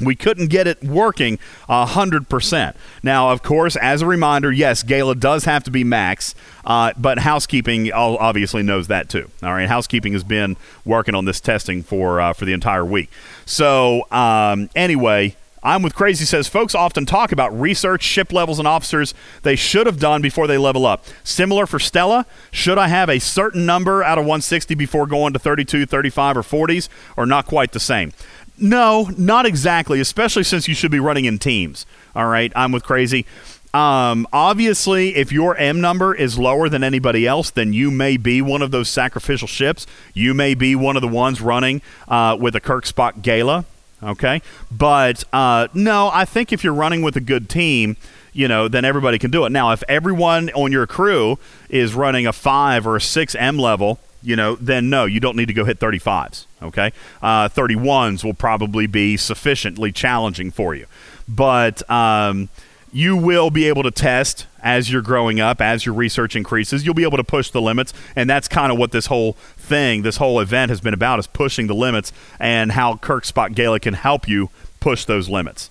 we 0.00 0.16
couldn't 0.16 0.48
get 0.48 0.66
it 0.66 0.82
working 0.82 1.38
100%. 1.68 2.74
Now, 3.02 3.30
of 3.30 3.42
course, 3.42 3.76
as 3.76 4.02
a 4.02 4.06
reminder, 4.06 4.50
yes, 4.50 4.82
Gaila 4.82 5.20
does 5.20 5.44
have 5.44 5.64
to 5.64 5.70
be 5.70 5.84
max, 5.84 6.34
uh, 6.64 6.92
but 6.96 7.20
housekeeping 7.20 7.92
obviously 7.92 8.62
knows 8.62 8.88
that 8.88 9.08
too. 9.08 9.30
All 9.42 9.52
right, 9.52 9.68
housekeeping 9.68 10.12
has 10.12 10.24
been 10.24 10.56
working 10.84 11.14
on 11.14 11.24
this 11.24 11.40
testing 11.40 11.82
for, 11.82 12.20
uh, 12.20 12.32
for 12.32 12.44
the 12.44 12.52
entire 12.52 12.84
week. 12.84 13.10
So, 13.46 14.10
um, 14.10 14.68
anyway, 14.74 15.36
I'm 15.64 15.82
with 15.82 15.94
Crazy 15.94 16.26
says 16.26 16.46
folks 16.46 16.74
often 16.74 17.06
talk 17.06 17.32
about 17.32 17.58
research, 17.58 18.02
ship 18.02 18.34
levels, 18.34 18.58
and 18.58 18.68
officers 18.68 19.14
they 19.42 19.56
should 19.56 19.86
have 19.86 19.98
done 19.98 20.20
before 20.20 20.46
they 20.46 20.58
level 20.58 20.84
up. 20.84 21.06
Similar 21.24 21.66
for 21.66 21.78
Stella, 21.78 22.26
should 22.50 22.76
I 22.76 22.88
have 22.88 23.08
a 23.08 23.18
certain 23.18 23.64
number 23.64 24.02
out 24.02 24.18
of 24.18 24.24
160 24.24 24.74
before 24.74 25.06
going 25.06 25.32
to 25.32 25.38
32, 25.38 25.86
35, 25.86 26.36
or 26.36 26.42
40s, 26.42 26.90
or 27.16 27.24
not 27.24 27.46
quite 27.46 27.72
the 27.72 27.80
same? 27.80 28.12
No, 28.58 29.10
not 29.16 29.46
exactly, 29.46 30.00
especially 30.00 30.44
since 30.44 30.68
you 30.68 30.74
should 30.74 30.90
be 30.90 31.00
running 31.00 31.24
in 31.24 31.38
teams. 31.38 31.86
All 32.14 32.26
right, 32.26 32.52
I'm 32.54 32.72
with 32.72 32.84
Crazy. 32.84 33.26
Um, 33.74 34.28
obviously, 34.32 35.16
if 35.16 35.32
your 35.32 35.56
M 35.56 35.80
number 35.80 36.14
is 36.14 36.38
lower 36.38 36.68
than 36.68 36.84
anybody 36.84 37.26
else, 37.26 37.50
then 37.50 37.72
you 37.72 37.90
may 37.90 38.16
be 38.16 38.40
one 38.40 38.62
of 38.62 38.70
those 38.70 38.88
sacrificial 38.88 39.48
ships. 39.48 39.84
You 40.14 40.32
may 40.32 40.54
be 40.54 40.76
one 40.76 40.94
of 40.94 41.02
the 41.02 41.08
ones 41.08 41.40
running 41.40 41.82
uh, 42.06 42.36
with 42.38 42.54
a 42.54 42.60
Kirk 42.60 42.84
Spock 42.84 43.22
Gaila. 43.22 43.64
Okay, 44.00 44.42
but 44.70 45.24
uh, 45.32 45.66
no, 45.74 46.10
I 46.12 46.24
think 46.24 46.52
if 46.52 46.62
you're 46.62 46.74
running 46.74 47.02
with 47.02 47.16
a 47.16 47.20
good 47.20 47.48
team, 47.48 47.96
you 48.32 48.46
know, 48.46 48.68
then 48.68 48.84
everybody 48.84 49.18
can 49.18 49.32
do 49.32 49.44
it. 49.44 49.50
Now, 49.50 49.72
if 49.72 49.82
everyone 49.88 50.50
on 50.50 50.70
your 50.70 50.86
crew 50.86 51.38
is 51.68 51.94
running 51.94 52.26
a 52.26 52.32
five 52.32 52.86
or 52.86 52.94
a 52.94 53.00
six 53.00 53.34
M 53.34 53.58
level, 53.58 53.98
you 54.22 54.36
know, 54.36 54.54
then 54.56 54.88
no, 54.88 55.04
you 55.04 55.18
don't 55.18 55.36
need 55.36 55.48
to 55.48 55.54
go 55.54 55.64
hit 55.64 55.80
35s. 55.80 56.46
Okay, 56.64 56.92
uh, 57.22 57.48
31s 57.48 58.24
will 58.24 58.34
probably 58.34 58.86
be 58.86 59.16
sufficiently 59.16 59.92
challenging 59.92 60.50
for 60.50 60.74
you, 60.74 60.86
but 61.28 61.88
um, 61.90 62.48
you 62.90 63.16
will 63.16 63.50
be 63.50 63.66
able 63.66 63.82
to 63.82 63.90
test 63.90 64.46
as 64.62 64.90
you're 64.90 65.02
growing 65.02 65.40
up, 65.40 65.60
as 65.60 65.84
your 65.84 65.94
research 65.94 66.34
increases. 66.34 66.86
You'll 66.86 66.94
be 66.94 67.02
able 67.02 67.18
to 67.18 67.24
push 67.24 67.50
the 67.50 67.60
limits, 67.60 67.92
and 68.16 68.30
that's 68.30 68.48
kind 68.48 68.72
of 68.72 68.78
what 68.78 68.92
this 68.92 69.06
whole 69.06 69.32
thing, 69.56 70.02
this 70.02 70.16
whole 70.16 70.40
event 70.40 70.70
has 70.70 70.80
been 70.80 70.94
about, 70.94 71.18
is 71.18 71.26
pushing 71.26 71.66
the 71.66 71.74
limits 71.74 72.12
and 72.40 72.72
how 72.72 72.96
Kirk 72.96 73.24
Spock 73.24 73.54
Gaila 73.54 73.80
can 73.80 73.94
help 73.94 74.26
you 74.26 74.48
push 74.80 75.04
those 75.04 75.28
limits. 75.28 75.70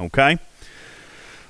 Okay. 0.00 0.38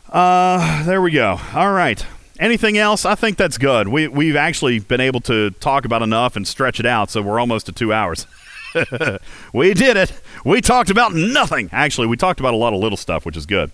Uh, 0.08 0.84
there 0.84 1.02
we 1.02 1.10
go. 1.10 1.40
All 1.52 1.72
right. 1.72 2.06
Anything 2.40 2.76
else? 2.76 3.04
I 3.04 3.14
think 3.14 3.36
that's 3.36 3.58
good. 3.58 3.88
We 3.88 4.08
we've 4.08 4.36
actually 4.36 4.80
been 4.80 5.00
able 5.00 5.20
to 5.20 5.50
talk 5.50 5.84
about 5.84 6.02
enough 6.02 6.34
and 6.34 6.46
stretch 6.46 6.80
it 6.80 6.86
out, 6.86 7.10
so 7.10 7.22
we're 7.22 7.38
almost 7.38 7.66
to 7.66 7.72
two 7.72 7.92
hours. 7.92 8.26
we 9.52 9.72
did 9.72 9.96
it. 9.96 10.12
We 10.44 10.60
talked 10.60 10.90
about 10.90 11.14
nothing. 11.14 11.70
Actually, 11.72 12.08
we 12.08 12.16
talked 12.16 12.40
about 12.40 12.54
a 12.54 12.56
lot 12.56 12.74
of 12.74 12.80
little 12.80 12.96
stuff, 12.96 13.24
which 13.24 13.36
is 13.36 13.46
good. 13.46 13.70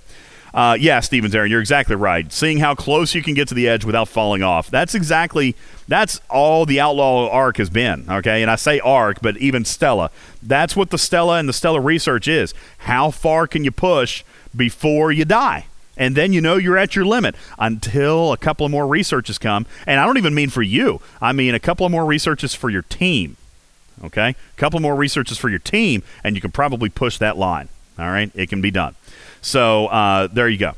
Uh, 0.52 0.76
yeah, 0.78 1.00
Stevens, 1.00 1.34
Aaron, 1.34 1.50
you're 1.50 1.60
exactly 1.60 1.94
right. 1.96 2.30
Seeing 2.32 2.58
how 2.58 2.74
close 2.74 3.14
you 3.14 3.22
can 3.22 3.34
get 3.34 3.48
to 3.48 3.54
the 3.54 3.68
edge 3.68 3.84
without 3.84 4.08
falling 4.08 4.42
off. 4.42 4.68
That's 4.68 4.94
exactly 4.94 5.54
that's 5.88 6.20
all 6.28 6.66
the 6.66 6.80
outlaw 6.80 7.30
arc 7.30 7.56
has 7.58 7.70
been. 7.70 8.04
Okay, 8.10 8.42
and 8.42 8.50
I 8.50 8.56
say 8.56 8.80
arc, 8.80 9.20
but 9.22 9.36
even 9.38 9.64
Stella. 9.64 10.10
That's 10.42 10.76
what 10.76 10.90
the 10.90 10.98
Stella 10.98 11.38
and 11.38 11.48
the 11.48 11.52
Stella 11.52 11.80
research 11.80 12.28
is. 12.28 12.52
How 12.78 13.10
far 13.10 13.46
can 13.46 13.64
you 13.64 13.70
push 13.70 14.24
before 14.54 15.12
you 15.12 15.24
die? 15.24 15.66
And 16.00 16.16
then 16.16 16.32
you 16.32 16.40
know 16.40 16.56
you're 16.56 16.78
at 16.78 16.96
your 16.96 17.04
limit 17.04 17.36
until 17.58 18.32
a 18.32 18.38
couple 18.38 18.64
of 18.64 18.72
more 18.72 18.88
researches 18.88 19.38
come. 19.38 19.66
And 19.86 20.00
I 20.00 20.06
don't 20.06 20.16
even 20.16 20.34
mean 20.34 20.48
for 20.48 20.62
you. 20.62 21.00
I 21.20 21.32
mean 21.32 21.54
a 21.54 21.60
couple 21.60 21.84
of 21.86 21.92
more 21.92 22.06
researches 22.06 22.54
for 22.54 22.70
your 22.70 22.82
team. 22.82 23.36
Okay, 24.02 24.30
a 24.30 24.56
couple 24.56 24.80
more 24.80 24.96
researches 24.96 25.36
for 25.36 25.50
your 25.50 25.58
team, 25.58 26.02
and 26.24 26.34
you 26.34 26.40
can 26.40 26.50
probably 26.50 26.88
push 26.88 27.18
that 27.18 27.36
line. 27.36 27.68
All 27.98 28.06
right, 28.06 28.30
it 28.34 28.48
can 28.48 28.62
be 28.62 28.70
done. 28.70 28.94
So 29.42 29.88
uh, 29.88 30.26
there 30.28 30.48
you 30.48 30.56
go. 30.56 30.72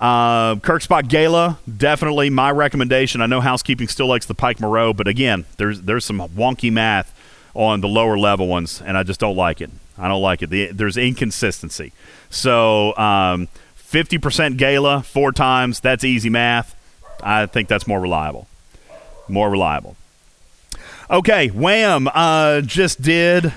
Uh, 0.00 0.54
Kirk 0.56 0.82
Spock 0.82 1.08
Gaila, 1.08 1.58
definitely 1.76 2.30
my 2.30 2.52
recommendation. 2.52 3.20
I 3.20 3.26
know 3.26 3.40
housekeeping 3.40 3.88
still 3.88 4.06
likes 4.06 4.26
the 4.26 4.34
Pike 4.34 4.60
Moreau, 4.60 4.92
but 4.92 5.08
again, 5.08 5.46
there's 5.56 5.82
there's 5.82 6.04
some 6.04 6.20
wonky 6.20 6.70
math 6.70 7.12
on 7.54 7.80
the 7.80 7.88
lower 7.88 8.16
level 8.16 8.46
ones, 8.46 8.80
and 8.80 8.96
I 8.96 9.02
just 9.02 9.18
don't 9.18 9.36
like 9.36 9.60
it. 9.60 9.70
I 9.98 10.06
don't 10.06 10.22
like 10.22 10.42
it. 10.42 10.50
The, 10.50 10.66
there's 10.72 10.96
inconsistency. 10.96 11.92
So 12.30 12.96
um, 12.96 13.48
50% 13.94 14.56
Gaila 14.56 15.04
four 15.04 15.30
times, 15.30 15.78
that's 15.78 16.02
easy 16.02 16.28
math. 16.28 16.74
I 17.22 17.46
think 17.46 17.68
that's 17.68 17.86
more 17.86 18.00
reliable. 18.00 18.48
More 19.28 19.48
reliable. 19.48 19.96
Okay, 21.08 21.46
Wham 21.48 22.08
uh, 22.12 22.62
just 22.62 23.00
did. 23.00 23.52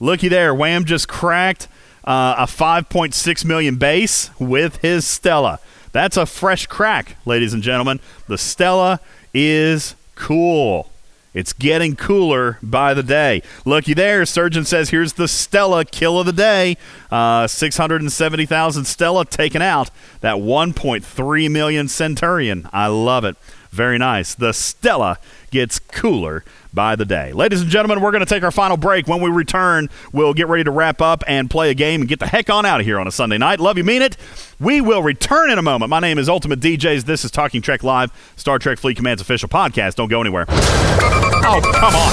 Looky 0.00 0.26
there. 0.26 0.52
Wham 0.52 0.86
just 0.86 1.06
cracked 1.06 1.68
uh, 2.04 2.34
a 2.36 2.46
5.6 2.46 3.44
million 3.44 3.76
base 3.76 4.30
with 4.40 4.78
his 4.78 5.06
Stella. 5.06 5.60
That's 5.92 6.16
a 6.16 6.26
fresh 6.26 6.66
crack, 6.66 7.16
ladies 7.24 7.54
and 7.54 7.62
gentlemen. 7.62 8.00
The 8.26 8.38
Stella 8.38 8.98
is 9.32 9.94
cool. 10.16 10.90
It's 11.36 11.52
getting 11.52 11.96
cooler 11.96 12.58
by 12.62 12.94
the 12.94 13.02
day. 13.02 13.42
Looky 13.66 13.92
there. 13.92 14.24
Surgeon 14.24 14.64
says 14.64 14.88
here's 14.88 15.12
the 15.12 15.28
Stella 15.28 15.84
kill 15.84 16.18
of 16.18 16.24
the 16.24 16.32
day. 16.32 16.78
Uh, 17.10 17.46
670,000 17.46 18.86
Stella 18.86 19.26
taken 19.26 19.60
out. 19.60 19.90
That 20.22 20.36
1.3 20.36 21.50
million 21.50 21.88
Centurion. 21.88 22.70
I 22.72 22.86
love 22.86 23.26
it. 23.26 23.36
Very 23.70 23.98
nice. 23.98 24.34
The 24.34 24.52
Stella 24.52 25.18
gets 25.50 25.78
cooler 25.78 26.42
by 26.76 26.94
the 26.94 27.04
day. 27.04 27.32
Ladies 27.32 27.62
and 27.62 27.70
gentlemen, 27.70 28.00
we're 28.00 28.12
going 28.12 28.24
to 28.24 28.28
take 28.32 28.44
our 28.44 28.52
final 28.52 28.76
break. 28.76 29.08
When 29.08 29.20
we 29.20 29.30
return, 29.30 29.88
we'll 30.12 30.34
get 30.34 30.46
ready 30.46 30.62
to 30.62 30.70
wrap 30.70 31.00
up 31.02 31.24
and 31.26 31.50
play 31.50 31.70
a 31.70 31.74
game 31.74 32.02
and 32.02 32.08
get 32.08 32.20
the 32.20 32.28
heck 32.28 32.48
on 32.50 32.64
out 32.64 32.78
of 32.78 32.86
here 32.86 33.00
on 33.00 33.08
a 33.08 33.10
Sunday 33.10 33.38
night. 33.38 33.58
Love 33.58 33.78
you, 33.78 33.82
mean 33.82 34.02
it. 34.02 34.16
We 34.60 34.80
will 34.80 35.02
return 35.02 35.50
in 35.50 35.58
a 35.58 35.62
moment. 35.62 35.90
My 35.90 35.98
name 35.98 36.18
is 36.18 36.28
Ultimate 36.28 36.60
DJs. 36.60 37.04
This 37.04 37.24
is 37.24 37.32
Talking 37.32 37.62
Trek 37.62 37.82
Live, 37.82 38.12
Star 38.36 38.60
Trek 38.60 38.78
Fleet 38.78 38.96
Command's 38.96 39.22
official 39.22 39.48
podcast. 39.48 39.96
Don't 39.96 40.08
go 40.08 40.20
anywhere. 40.20 40.44
Oh, 40.48 41.60
come 41.74 41.96
on. 41.96 42.12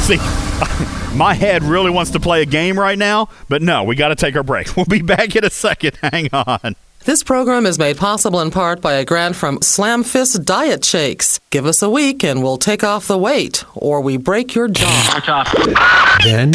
See, 0.00 0.16
my 1.16 1.34
head 1.34 1.62
really 1.64 1.90
wants 1.90 2.12
to 2.12 2.20
play 2.20 2.42
a 2.42 2.46
game 2.46 2.78
right 2.78 2.96
now, 2.96 3.28
but 3.48 3.60
no, 3.60 3.84
we 3.84 3.96
got 3.96 4.08
to 4.08 4.14
take 4.14 4.36
our 4.36 4.42
break. 4.42 4.68
We'll 4.76 4.86
be 4.86 5.02
back 5.02 5.36
in 5.36 5.44
a 5.44 5.50
second. 5.50 5.98
Hang 6.00 6.28
on. 6.32 6.76
This 7.06 7.22
program 7.22 7.64
is 7.64 7.78
made 7.78 7.96
possible 7.96 8.42
in 8.42 8.50
part 8.50 8.82
by 8.82 8.92
a 8.92 9.06
grant 9.06 9.34
from 9.34 9.62
Slam 9.62 10.04
Fist 10.04 10.44
Diet 10.44 10.84
Shakes. 10.84 11.40
Give 11.48 11.64
us 11.64 11.80
a 11.80 11.88
week 11.88 12.22
and 12.22 12.42
we'll 12.42 12.58
take 12.58 12.84
off 12.84 13.06
the 13.06 13.16
weight, 13.16 13.64
or 13.74 14.02
we 14.02 14.18
break 14.18 14.54
your 14.54 14.68
jaw. 14.68 16.18
Then 16.22 16.52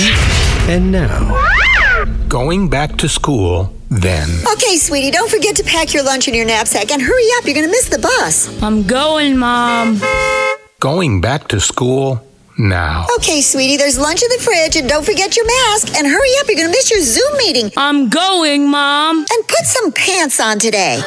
and 0.70 0.92
now. 0.92 1.34
Going 2.28 2.70
back 2.70 2.96
to 2.98 3.10
school, 3.10 3.74
then. 3.90 4.30
Okay, 4.54 4.78
sweetie, 4.78 5.10
don't 5.10 5.32
forget 5.32 5.56
to 5.56 5.64
pack 5.64 5.96
your 5.96 6.04
lunch 6.04 6.28
in 6.28 6.36
your 6.36 6.46
knapsack 6.46 6.92
and 6.92 7.02
hurry 7.02 7.28
up. 7.38 7.46
You're 7.46 7.56
going 7.56 7.66
to 7.66 7.72
miss 7.72 7.90
the 7.90 7.98
bus. 7.98 8.62
I'm 8.62 8.84
going, 8.84 9.38
Mom. 9.38 10.00
Going 10.80 11.22
back 11.22 11.48
to 11.48 11.60
school, 11.60 12.25
now. 12.58 13.06
Okay, 13.18 13.42
sweetie, 13.42 13.78
there's 13.78 13.98
lunch 13.98 14.22
in 14.24 14.30
the 14.30 14.44
fridge, 14.44 14.76
and 14.76 14.88
don't 14.88 15.06
forget 15.06 15.36
your 15.36 15.46
mask. 15.46 15.96
And 15.96 16.08
hurry 16.08 16.30
up, 16.40 16.48
you're 16.48 16.58
going 16.58 16.72
to 16.72 16.78
miss 16.78 16.92
your 16.92 17.02
Zoom 17.02 17.38
meeting. 17.38 17.72
I'm 17.78 18.10
going, 18.10 18.70
Mom. 18.70 19.18
And 19.18 19.48
put 19.48 19.66
some 19.66 19.92
pants 19.92 20.40
on 20.40 20.60
today. 20.60 21.02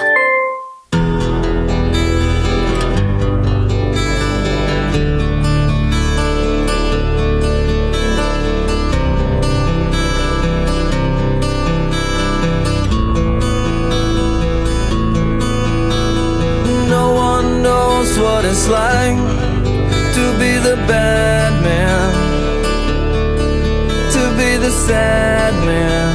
Sad 24.89 25.55
man 25.67 26.09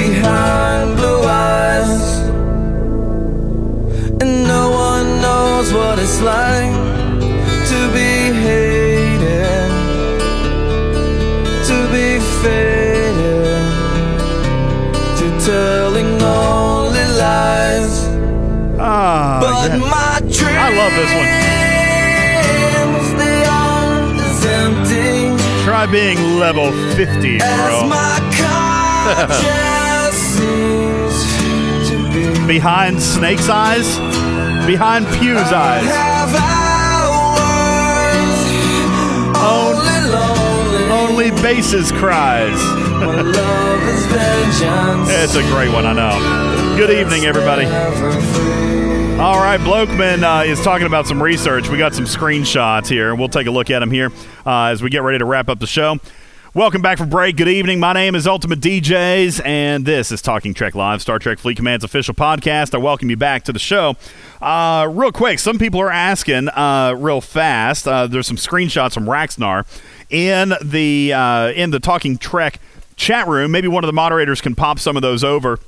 behind 0.00 0.96
blue 0.96 1.22
eyes, 1.22 1.94
and 4.22 4.32
no 4.54 4.64
one 4.88 5.06
knows 5.24 5.66
what 5.78 5.98
it's 5.98 6.20
like 6.22 6.72
to 7.70 7.78
be 7.96 8.10
hated, 8.46 9.70
to 11.68 11.76
be 11.94 12.08
faded, 12.40 13.66
to 15.18 15.26
telling 15.48 16.12
only 16.22 17.06
lies. 17.24 17.92
Ah, 18.80 19.38
But 19.44 19.70
my 19.94 20.14
dream 20.36 20.58
I 20.66 20.68
love 20.80 20.92
this 21.00 21.12
one. 21.12 21.37
Try 25.78 25.86
being 25.92 26.18
level 26.40 26.72
50, 26.96 27.38
bro. 27.38 27.86
my 27.88 28.18
conscience 29.14 30.16
seems. 30.34 31.14
Behind 32.48 33.00
Snake's 33.00 33.48
eyes? 33.48 33.86
Behind 34.66 35.06
Pew's 35.06 35.52
eyes. 35.52 35.86
Only. 39.36 40.90
Only 40.90 41.30
bases 41.42 41.92
cries. 41.92 42.58
My 42.98 43.20
love 43.22 43.82
is 43.88 44.04
vengeance. 44.06 45.08
It's 45.12 45.36
a 45.36 45.42
great 45.42 45.72
one, 45.72 45.86
I 45.86 45.92
know. 45.92 46.18
Good 46.76 46.90
evening, 46.90 47.24
everybody. 47.24 47.66
All 49.18 49.40
right, 49.40 49.58
Blokeman 49.58 50.22
uh, 50.22 50.44
is 50.44 50.62
talking 50.62 50.86
about 50.86 51.08
some 51.08 51.20
research. 51.20 51.68
We 51.68 51.76
got 51.76 51.92
some 51.92 52.04
screenshots 52.04 52.86
here, 52.86 53.10
and 53.10 53.18
we'll 53.18 53.28
take 53.28 53.48
a 53.48 53.50
look 53.50 53.68
at 53.68 53.80
them 53.80 53.90
here 53.90 54.12
uh, 54.46 54.66
as 54.66 54.80
we 54.80 54.90
get 54.90 55.02
ready 55.02 55.18
to 55.18 55.24
wrap 55.24 55.48
up 55.48 55.58
the 55.58 55.66
show. 55.66 55.98
Welcome 56.54 56.82
back 56.82 56.98
from 56.98 57.08
break. 57.08 57.36
Good 57.36 57.48
evening. 57.48 57.80
My 57.80 57.92
name 57.92 58.14
is 58.14 58.28
Ultimate 58.28 58.60
DJs, 58.60 59.44
and 59.44 59.84
this 59.84 60.12
is 60.12 60.22
Talking 60.22 60.54
Trek 60.54 60.76
Live, 60.76 61.02
Star 61.02 61.18
Trek 61.18 61.40
Fleet 61.40 61.56
Command's 61.56 61.84
official 61.84 62.14
podcast. 62.14 62.76
I 62.76 62.78
welcome 62.78 63.10
you 63.10 63.16
back 63.16 63.42
to 63.44 63.52
the 63.52 63.58
show. 63.58 63.96
Uh, 64.40 64.86
real 64.88 65.10
quick, 65.10 65.40
some 65.40 65.58
people 65.58 65.80
are 65.80 65.90
asking 65.90 66.48
uh, 66.50 66.94
real 66.96 67.20
fast. 67.20 67.88
Uh, 67.88 68.06
there's 68.06 68.28
some 68.28 68.36
screenshots 68.36 68.94
from 68.94 69.06
Raxnar 69.06 69.66
in 70.10 70.54
the 70.62 71.12
uh, 71.12 71.48
in 71.56 71.72
the 71.72 71.80
Talking 71.80 72.18
Trek 72.18 72.60
chat 72.94 73.26
room. 73.26 73.50
Maybe 73.50 73.66
one 73.66 73.82
of 73.82 73.88
the 73.88 73.92
moderators 73.92 74.40
can 74.40 74.54
pop 74.54 74.78
some 74.78 74.94
of 74.94 75.02
those 75.02 75.24
over 75.24 75.58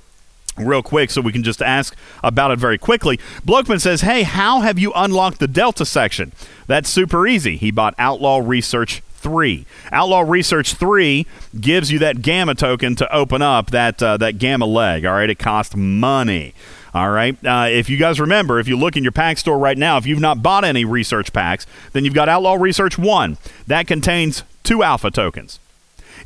real 0.66 0.82
quick 0.82 1.10
so 1.10 1.20
we 1.20 1.32
can 1.32 1.42
just 1.42 1.62
ask 1.62 1.96
about 2.22 2.50
it 2.50 2.58
very 2.58 2.78
quickly. 2.78 3.18
Blokeman 3.44 3.80
says, 3.80 4.02
Hey, 4.02 4.22
how 4.22 4.60
have 4.60 4.78
you 4.78 4.92
unlocked 4.94 5.38
the 5.38 5.48
Delta 5.48 5.84
section? 5.84 6.32
That's 6.66 6.88
super 6.88 7.26
easy. 7.26 7.56
He 7.56 7.70
bought 7.70 7.94
Outlaw 7.98 8.40
Research 8.44 9.02
3. 9.14 9.66
Outlaw 9.92 10.20
Research 10.20 10.74
3 10.74 11.26
gives 11.60 11.90
you 11.92 11.98
that 11.98 12.22
gamma 12.22 12.54
token 12.54 12.96
to 12.96 13.14
open 13.14 13.42
up 13.42 13.70
that, 13.70 14.02
uh, 14.02 14.16
that 14.16 14.38
gamma 14.38 14.66
leg. 14.66 15.04
All 15.04 15.14
right, 15.14 15.28
it 15.28 15.38
costs 15.38 15.76
money. 15.76 16.54
All 16.92 17.10
right. 17.10 17.36
Uh, 17.44 17.66
if 17.68 17.88
you 17.88 17.96
guys 17.96 18.18
remember, 18.18 18.58
if 18.58 18.66
you 18.66 18.76
look 18.76 18.96
in 18.96 19.04
your 19.04 19.12
pack 19.12 19.38
store 19.38 19.58
right 19.58 19.78
now, 19.78 19.96
if 19.96 20.06
you've 20.06 20.20
not 20.20 20.42
bought 20.42 20.64
any 20.64 20.84
research 20.84 21.32
packs, 21.32 21.66
then 21.92 22.04
you've 22.04 22.14
got 22.14 22.28
Outlaw 22.28 22.54
Research 22.54 22.98
1. 22.98 23.36
That 23.66 23.86
contains 23.86 24.42
two 24.64 24.82
alpha 24.82 25.10
tokens. 25.10 25.60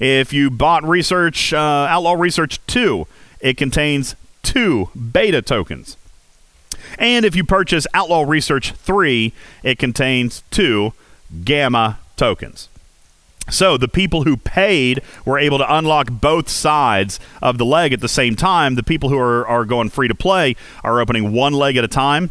If 0.01 0.33
you 0.33 0.51
bought 0.51 0.83
Research 0.85 1.53
uh, 1.53 1.59
Outlaw 1.59 2.15
Research 2.15 2.65
2, 2.67 3.07
it 3.41 3.57
contains 3.57 4.17
two 4.45 4.91
beta 4.95 5.43
tokens. 5.43 5.97
And 6.99 7.25
if 7.25 7.35
you 7.35 7.43
purchase 7.43 7.87
Outlaw 7.93 8.23
Research 8.23 8.73
3, 8.73 9.33
it 9.65 9.79
contains 9.79 10.45
two 10.51 10.93
gamma 11.45 11.99
tokens. 12.17 12.69
So 13.51 13.77
the 13.77 13.89
people 13.89 14.25
who 14.25 14.37
paid 14.37 15.03
were 15.25 15.39
able 15.39 15.59
to 15.59 15.75
unlock 15.75 16.09
both 16.11 16.49
sides 16.49 17.21
of 17.43 17.59
the 17.59 17.65
leg 17.65 17.93
at 17.93 18.01
the 18.01 18.09
same 18.09 18.37
time. 18.37 18.75
The 18.75 18.83
people 18.83 19.11
who 19.11 19.19
are, 19.19 19.47
are 19.47 19.65
going 19.65 19.91
free 19.91 20.09
to 20.09 20.15
play 20.15 20.57
are 20.83 21.01
opening 21.01 21.33
one 21.33 21.53
leg 21.53 21.77
at 21.77 21.85
a 21.85 21.89
time 21.89 22.31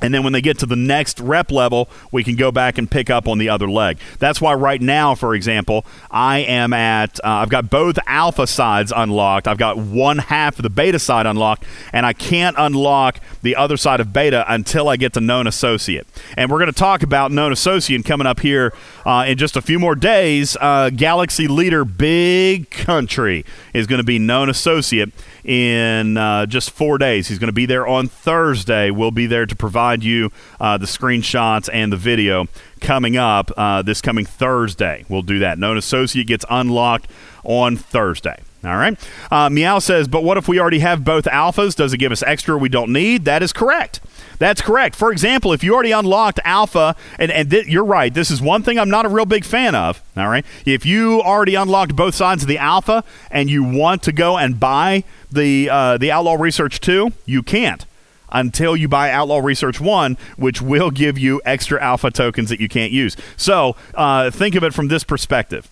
and 0.00 0.12
then 0.12 0.22
when 0.22 0.32
they 0.32 0.40
get 0.42 0.58
to 0.58 0.66
the 0.66 0.76
next 0.76 1.20
rep 1.20 1.50
level, 1.50 1.88
we 2.12 2.22
can 2.22 2.36
go 2.36 2.52
back 2.52 2.76
and 2.76 2.90
pick 2.90 3.08
up 3.08 3.26
on 3.26 3.38
the 3.38 3.48
other 3.48 3.68
leg. 3.68 3.98
That's 4.18 4.40
why 4.40 4.54
right 4.54 4.80
now, 4.80 5.14
for 5.14 5.34
example, 5.34 5.86
I 6.10 6.40
am 6.40 6.72
at, 6.72 7.18
uh, 7.20 7.28
I've 7.28 7.48
got 7.48 7.70
both 7.70 7.98
alpha 8.06 8.46
sides 8.46 8.92
unlocked. 8.94 9.48
I've 9.48 9.58
got 9.58 9.78
one 9.78 10.18
half 10.18 10.58
of 10.58 10.62
the 10.62 10.70
beta 10.70 10.98
side 10.98 11.26
unlocked, 11.26 11.64
and 11.92 12.04
I 12.04 12.12
can't 12.12 12.56
unlock 12.58 13.20
the 13.42 13.56
other 13.56 13.76
side 13.76 14.00
of 14.00 14.12
beta 14.12 14.44
until 14.48 14.88
I 14.88 14.96
get 14.96 15.14
to 15.14 15.20
known 15.20 15.46
associate. 15.46 16.06
And 16.36 16.50
we're 16.50 16.58
going 16.58 16.72
to 16.72 16.78
talk 16.78 17.02
about 17.02 17.32
known 17.32 17.52
associate 17.52 18.04
coming 18.04 18.26
up 18.26 18.40
here 18.40 18.74
uh, 19.06 19.24
in 19.26 19.38
just 19.38 19.56
a 19.56 19.62
few 19.62 19.78
more 19.78 19.94
days. 19.94 20.56
Uh, 20.60 20.90
Galaxy 20.90 21.48
leader 21.48 21.84
Big 21.84 22.68
Country 22.70 23.44
is 23.72 23.86
going 23.86 23.98
to 23.98 24.04
be 24.04 24.18
known 24.18 24.50
associate 24.50 25.12
in 25.46 26.16
uh, 26.16 26.44
just 26.44 26.70
four 26.70 26.98
days. 26.98 27.28
He's 27.28 27.38
going 27.38 27.48
to 27.48 27.52
be 27.52 27.66
there 27.66 27.86
on 27.86 28.08
Thursday. 28.08 28.90
We'll 28.90 29.12
be 29.12 29.26
there 29.26 29.46
to 29.46 29.56
provide 29.56 30.02
you 30.02 30.32
uh, 30.60 30.76
the 30.76 30.86
screenshots 30.86 31.70
and 31.72 31.92
the 31.92 31.96
video 31.96 32.48
coming 32.80 33.16
up 33.16 33.52
uh, 33.56 33.82
this 33.82 34.02
coming 34.02 34.26
Thursday. 34.26 35.04
We'll 35.08 35.22
do 35.22 35.38
that. 35.38 35.58
Known 35.58 35.78
associate 35.78 36.26
gets 36.26 36.44
unlocked 36.50 37.08
on 37.44 37.76
Thursday. 37.76 38.42
All 38.66 38.76
right. 38.76 38.98
Uh, 39.30 39.48
Meow 39.48 39.78
says, 39.78 40.08
but 40.08 40.24
what 40.24 40.36
if 40.36 40.48
we 40.48 40.58
already 40.58 40.80
have 40.80 41.04
both 41.04 41.24
alphas? 41.26 41.76
Does 41.76 41.92
it 41.92 41.98
give 41.98 42.10
us 42.10 42.22
extra 42.24 42.58
we 42.58 42.68
don't 42.68 42.92
need? 42.92 43.24
That 43.24 43.42
is 43.42 43.52
correct. 43.52 44.00
That's 44.38 44.60
correct. 44.60 44.96
For 44.96 45.12
example, 45.12 45.52
if 45.52 45.62
you 45.62 45.72
already 45.72 45.92
unlocked 45.92 46.40
alpha, 46.44 46.96
and, 47.18 47.30
and 47.30 47.48
th- 47.48 47.66
you're 47.66 47.84
right, 47.84 48.12
this 48.12 48.30
is 48.30 48.42
one 48.42 48.64
thing 48.64 48.78
I'm 48.78 48.90
not 48.90 49.06
a 49.06 49.08
real 49.08 49.24
big 49.24 49.44
fan 49.44 49.76
of. 49.76 50.02
All 50.16 50.28
right. 50.28 50.44
If 50.64 50.84
you 50.84 51.22
already 51.22 51.54
unlocked 51.54 51.94
both 51.94 52.16
sides 52.16 52.42
of 52.42 52.48
the 52.48 52.58
alpha 52.58 53.04
and 53.30 53.48
you 53.48 53.62
want 53.62 54.02
to 54.02 54.12
go 54.12 54.36
and 54.36 54.58
buy 54.58 55.04
the, 55.30 55.70
uh, 55.70 55.98
the 55.98 56.10
Outlaw 56.10 56.34
Research 56.34 56.80
2, 56.80 57.12
you 57.24 57.42
can't 57.42 57.86
until 58.30 58.76
you 58.76 58.88
buy 58.88 59.12
Outlaw 59.12 59.38
Research 59.38 59.80
1, 59.80 60.18
which 60.36 60.60
will 60.60 60.90
give 60.90 61.16
you 61.16 61.40
extra 61.44 61.80
alpha 61.80 62.10
tokens 62.10 62.48
that 62.48 62.60
you 62.60 62.68
can't 62.68 62.92
use. 62.92 63.16
So 63.36 63.76
uh, 63.94 64.32
think 64.32 64.56
of 64.56 64.64
it 64.64 64.74
from 64.74 64.88
this 64.88 65.04
perspective. 65.04 65.70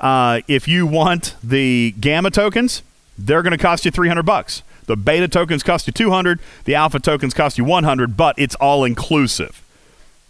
Uh, 0.00 0.40
if 0.48 0.68
you 0.68 0.86
want 0.86 1.34
the 1.42 1.94
gamma 2.00 2.30
tokens, 2.30 2.82
they're 3.16 3.42
going 3.42 3.56
to 3.56 3.58
cost 3.58 3.84
you 3.84 3.90
300 3.90 4.22
bucks. 4.22 4.62
The 4.86 4.96
beta 4.96 5.28
tokens 5.28 5.62
cost 5.62 5.86
you 5.86 5.92
200, 5.92 6.40
the 6.64 6.74
alpha 6.74 6.98
tokens 6.98 7.34
cost 7.34 7.58
you 7.58 7.64
100, 7.64 8.16
but 8.16 8.38
it's 8.38 8.54
all 8.54 8.84
inclusive. 8.84 9.62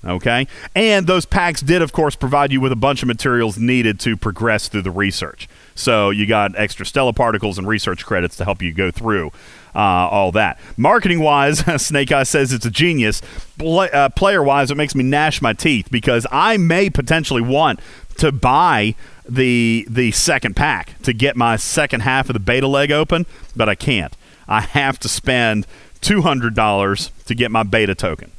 Okay? 0.05 0.47
And 0.74 1.07
those 1.07 1.27
packs 1.27 1.61
did, 1.61 1.82
of 1.82 1.93
course, 1.93 2.16
provide 2.16 2.53
you 2.53 2.61
with 2.61 2.73
a 2.73 2.77
bunch 2.77 3.03
of 3.03 3.09
materials 3.09 3.59
needed 3.59 4.01
to 4.01 4.16
progress 4.16 4.69
through 4.69 4.82
the 4.82 4.90
research. 4.90 5.49
So 5.74 6.11
you 6.11 6.27
got 6.27 6.57
extra 6.59 6.86
stellar 6.86 7.12
particles 7.12 7.59
and 7.59 7.69
research 7.69 8.05
credits 8.05 8.36
to 8.36 8.45
help 8.45 8.62
you 8.62 8.73
go 8.73 8.90
through 8.90 9.32
uh, 9.74 9.78
all 9.78 10.32
that. 10.32 10.59
Marketing 10.77 11.20
wise, 11.20 11.59
Snake 11.82 12.11
Eye 12.11 12.24
says 12.24 12.53
it's 12.53 12.66
a 12.66 12.70
genius. 12.70 13.23
Play, 13.59 13.90
uh, 13.90 14.09
player 14.11 14.43
wise, 14.43 14.70
it 14.70 14.77
makes 14.77 14.95
me 14.95 15.05
gnash 15.05 15.40
my 15.40 15.53
teeth 15.53 15.89
because 15.90 16.27
I 16.32 16.57
may 16.57 16.90
potentially 16.90 17.43
want 17.43 17.81
to 18.19 18.32
buy 18.32 18.97
the 19.29 19.87
the 19.89 20.11
second 20.13 20.57
pack 20.57 21.01
to 21.03 21.13
get 21.13 21.37
my 21.37 21.57
second 21.57 22.01
half 22.01 22.29
of 22.29 22.35
the 22.35 22.41
beta 22.41 22.67
leg 22.67 22.91
open, 22.91 23.27
but 23.55 23.69
I 23.69 23.75
can't. 23.75 24.17
I 24.49 24.63
have 24.63 24.99
to 25.01 25.09
spend 25.09 25.67
two 26.01 26.23
hundred 26.23 26.55
dollars 26.55 27.11
to 27.27 27.35
get 27.35 27.51
my 27.51 27.63
beta 27.63 27.95
token, 27.95 28.31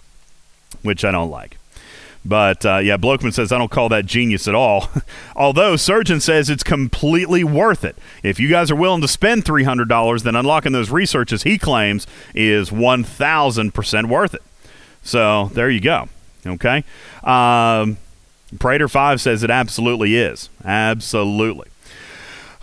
which 0.82 1.06
I 1.06 1.12
don't 1.12 1.30
like. 1.30 1.58
But 2.26 2.66
uh, 2.66 2.78
yeah, 2.78 2.98
Blokeman 2.98 3.34
says 3.34 3.52
I 3.52 3.58
don't 3.58 3.72
call 3.72 3.90
that 3.90 4.06
genius 4.06 4.48
at 4.48 4.56
all. 4.56 4.90
Although 5.36 5.76
Surgeon 5.76 6.20
says 6.20 6.50
it's 6.50 6.64
completely 6.64 7.44
worth 7.44 7.86
it. 7.86 7.96
If 8.24 8.40
you 8.40 8.50
guys 8.50 8.70
are 8.70 8.76
willing 8.76 9.02
to 9.02 9.08
spend 9.08 9.46
three 9.46 9.64
hundred 9.64 9.88
dollars, 9.88 10.24
then 10.24 10.36
unlocking 10.36 10.72
those 10.72 10.90
researches 10.90 11.44
he 11.44 11.58
claims 11.58 12.08
is 12.34 12.72
one 12.72 13.04
thousand 13.04 13.74
percent 13.74 14.10
worth 14.10 14.34
it. 14.34 14.44
So 15.02 15.50
there 15.54 15.70
you 15.70 15.80
go. 15.80 16.10
Okay. 16.46 16.84
Um, 17.24 17.98
Praetor 18.58 18.88
Five 18.88 19.22
says 19.22 19.44
it 19.44 19.52
absolutely 19.52 20.16
is. 20.16 20.50
Absolutely. 20.64 21.68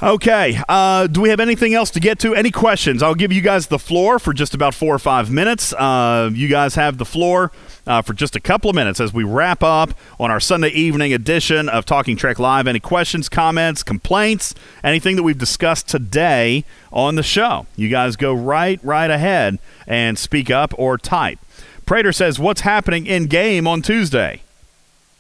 Okay. 0.03 0.61
Uh, 0.69 1.07
do 1.07 1.23
we 1.23 1.31
have 1.31 1.41
anything 1.41 1.73
else 1.73 1.91
to 1.93 2.01
get 2.01 2.19
to? 2.19 2.35
Any 2.35 2.51
questions? 2.51 3.03
I'll 3.03 3.15
give 3.15 3.33
you 3.33 3.41
guys 3.41 3.69
the 3.69 3.79
floor 3.79 4.19
for 4.19 4.35
just 4.35 4.53
about 4.53 4.75
four 4.75 4.95
or 4.95 4.99
five 4.99 5.31
minutes. 5.31 5.73
Uh, 5.73 6.29
you 6.35 6.49
guys 6.49 6.75
have 6.75 6.99
the 6.99 7.07
floor 7.07 7.51
uh, 7.87 8.03
for 8.03 8.13
just 8.13 8.37
a 8.37 8.41
couple 8.41 8.69
of 8.69 8.77
minutes 8.77 9.01
as 9.01 9.15
we 9.15 9.25
wrap 9.25 9.63
up 9.63 9.95
on 10.21 10.31
our 10.31 10.39
Sunday 10.39 10.69
evening 10.69 11.15
edition 11.15 11.71
of 11.71 11.87
Talking 11.87 12.15
Trek 12.15 12.39
Live. 12.39 12.67
Any 12.67 12.79
questions, 12.79 13.31
comments, 13.31 13.83
complaints, 13.83 14.55
anything 14.85 15.17
that 15.17 15.23
we've 15.23 15.39
discussed 15.39 15.89
today 15.89 16.67
on 16.93 17.15
the 17.15 17.23
show? 17.23 17.67
You 17.75 17.89
guys 17.89 18.17
go 18.17 18.35
right, 18.35 18.79
right 18.83 19.11
ahead 19.11 19.59
and 19.87 20.19
speak 20.19 20.51
up 20.51 20.75
or 20.77 20.99
type. 20.99 21.39
Praetor 21.87 22.13
says, 22.13 22.39
What's 22.39 22.63
happening 22.63 23.07
in 23.07 23.29
game 23.29 23.67
on 23.67 23.81
Tuesday? 23.81 24.43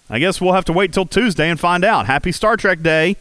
I 0.09 0.19
guess 0.19 0.41
we'll 0.41 0.53
have 0.53 0.65
to 0.67 0.73
wait 0.73 0.93
till 0.93 1.07
Tuesday 1.07 1.49
and 1.49 1.59
find 1.59 1.85
out. 1.85 2.07
Happy 2.07 2.33
Star 2.33 2.57
Trek 2.57 2.83
Day. 2.83 3.17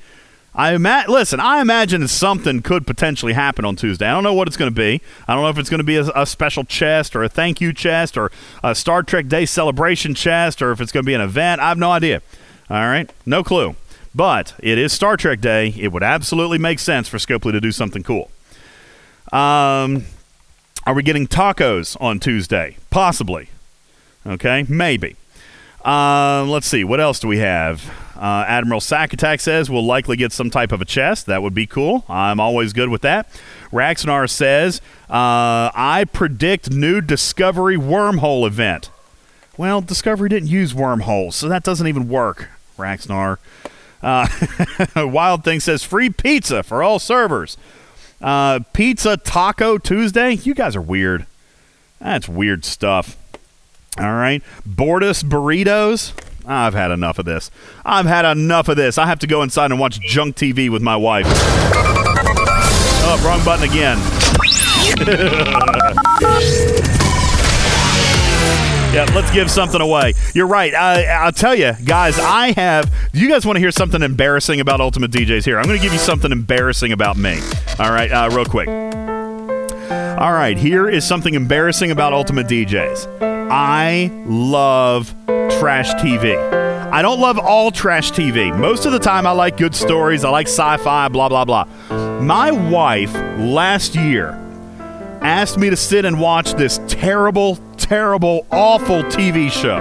I 0.53 0.73
ima- 0.73 1.05
listen. 1.09 1.39
I 1.39 1.59
imagine 1.59 2.07
something 2.07 2.61
could 2.61 2.87
potentially 2.87 3.33
happen 3.33 3.65
on 3.65 3.75
Tuesday. 3.75 4.07
I 4.07 4.13
don't 4.13 4.23
know 4.23 4.33
what 4.33 4.47
it's 4.47 4.55
going 4.55 4.71
to 4.71 4.75
be. 4.75 5.01
I 5.27 5.33
don't 5.33 5.43
know 5.43 5.49
if 5.49 5.57
it's 5.57 5.69
going 5.69 5.79
to 5.79 5.83
be 5.83 5.97
a, 5.97 6.09
a, 6.15 6.25
special 6.25 6.63
chest 6.63 7.15
or 7.15 7.23
a 7.23 7.29
thank 7.29 7.59
you 7.59 7.73
chest 7.73 8.17
or 8.17 8.31
a 8.63 8.73
Star 8.73 9.03
Trek 9.03 9.27
Day 9.27 9.45
celebration 9.45 10.15
chest 10.15 10.61
or 10.61 10.71
if 10.71 10.79
it's 10.79 10.93
going 10.93 11.03
to 11.03 11.07
be 11.07 11.13
an 11.13 11.21
event. 11.21 11.59
I 11.59 11.69
have 11.69 11.77
no 11.77 11.91
idea. 11.91 12.21
All 12.69 12.77
right, 12.77 13.11
no 13.25 13.43
clue. 13.43 13.75
But 14.13 14.53
it 14.59 14.77
is 14.77 14.93
Star 14.93 15.17
Trek 15.17 15.41
Day. 15.41 15.73
It 15.77 15.91
would 15.91 16.03
absolutely 16.03 16.57
make 16.57 16.79
sense 16.79 17.09
for 17.09 17.17
Scopely 17.17 17.51
to 17.51 17.59
do 17.59 17.73
something 17.73 18.01
cool. 18.01 18.31
Um, 19.33 20.05
are 20.85 20.93
we 20.93 21.03
getting 21.03 21.27
tacos 21.27 21.99
on 21.99 22.21
Tuesday? 22.21 22.77
Possibly. 22.89 23.49
Okay, 24.25 24.65
maybe. 24.69 25.17
Um, 25.85 26.49
let's 26.49 26.67
see. 26.67 26.83
What 26.83 26.99
else 26.99 27.19
do 27.19 27.27
we 27.27 27.37
have? 27.37 27.87
Uh, 28.15 28.43
Admiral 28.47 28.81
Sack 28.81 29.13
Attack 29.13 29.39
says 29.41 29.69
we'll 29.69 29.85
likely 29.85 30.17
get 30.17 30.31
some 30.31 30.49
type 30.49 30.71
of 30.71 30.81
a 30.81 30.85
chest. 30.85 31.27
That 31.27 31.43
would 31.43 31.53
be 31.53 31.67
cool. 31.67 32.05
I'm 32.09 32.39
always 32.39 32.73
good 32.73 32.89
with 32.89 33.01
that. 33.03 33.29
Raxnar 33.71 34.29
says 34.29 34.81
uh, 35.09 35.69
I 35.75 36.05
predict 36.11 36.71
new 36.71 37.01
Discovery 37.01 37.77
wormhole 37.77 38.47
event. 38.47 38.89
Well, 39.57 39.81
Discovery 39.81 40.29
didn't 40.29 40.49
use 40.49 40.73
wormholes, 40.73 41.35
so 41.35 41.47
that 41.49 41.63
doesn't 41.63 41.87
even 41.87 42.09
work. 42.09 42.49
Raxnar. 42.77 43.37
Uh, 44.01 44.27
Wild 45.07 45.43
Thing 45.43 45.59
says 45.59 45.83
free 45.83 46.09
pizza 46.09 46.63
for 46.63 46.81
all 46.81 46.99
servers. 46.99 47.57
Uh, 48.21 48.59
pizza 48.73 49.17
Taco 49.17 49.77
Tuesday. 49.77 50.31
You 50.31 50.55
guys 50.55 50.75
are 50.75 50.81
weird. 50.81 51.27
That's 51.99 52.27
weird 52.27 52.65
stuff. 52.65 53.17
All 53.97 54.13
right. 54.13 54.43
Bordus 54.67 55.23
burritos. 55.23 56.13
I've 56.47 56.73
had 56.73 56.91
enough 56.91 57.17
of 57.17 57.25
this. 57.25 57.49
I've 57.83 58.05
had 58.05 58.25
enough 58.25 58.67
of 58.67 58.77
this. 58.77 58.97
I 58.97 59.07
have 59.07 59.19
to 59.19 59.27
go 59.27 59.41
inside 59.41 59.71
and 59.71 59.79
watch 59.79 59.99
junk 59.99 60.35
TV 60.35 60.69
with 60.69 60.81
my 60.81 60.95
wife. 60.95 61.25
Oh, 63.07 63.21
wrong 63.25 63.43
button 63.43 63.69
again. 63.69 63.97
yeah, 68.93 69.05
let's 69.15 69.31
give 69.31 69.49
something 69.49 69.81
away. 69.81 70.13
You're 70.33 70.47
right. 70.47 70.73
I, 70.73 71.25
will 71.25 71.31
tell 71.31 71.55
you, 71.55 71.73
guys, 71.83 72.19
I 72.19 72.51
have. 72.53 72.93
You 73.13 73.27
guys 73.27 73.45
want 73.45 73.55
to 73.55 73.59
hear 73.59 73.71
something 73.71 74.01
embarrassing 74.01 74.59
about 74.59 74.81
Ultimate 74.81 75.11
DJs 75.11 75.45
here? 75.45 75.57
I'm 75.57 75.65
going 75.65 75.77
to 75.77 75.83
give 75.83 75.93
you 75.93 75.99
something 75.99 76.31
embarrassing 76.31 76.91
about 76.91 77.17
me. 77.17 77.39
All 77.79 77.91
right, 77.91 78.11
uh, 78.11 78.29
real 78.31 78.45
quick. 78.45 78.67
All 78.67 80.31
right, 80.31 80.57
here 80.57 80.89
is 80.89 81.05
something 81.05 81.33
embarrassing 81.33 81.91
about 81.91 82.13
Ultimate 82.13 82.47
DJs. 82.47 83.34
I 83.57 84.11
love 84.25 85.15
trash 85.27 85.93
TV. 85.93 86.35
I 86.91 87.01
don't 87.01 87.21
love 87.21 87.39
all 87.39 87.71
trash 87.71 88.11
TV. 88.11 88.53
Most 88.53 88.85
of 88.85 88.91
the 88.91 88.99
time, 88.99 89.25
I 89.25 89.31
like 89.31 89.55
good 89.55 89.73
stories. 89.73 90.25
I 90.25 90.29
like 90.29 90.47
sci 90.47 90.75
fi, 90.75 91.07
blah, 91.07 91.29
blah, 91.29 91.45
blah. 91.45 91.63
My 92.19 92.51
wife 92.51 93.13
last 93.37 93.95
year 93.95 94.31
asked 95.21 95.57
me 95.57 95.69
to 95.69 95.77
sit 95.77 96.03
and 96.03 96.19
watch 96.19 96.55
this 96.55 96.81
terrible, 96.89 97.55
terrible, 97.77 98.45
awful 98.51 99.03
TV 99.03 99.49
show. 99.49 99.77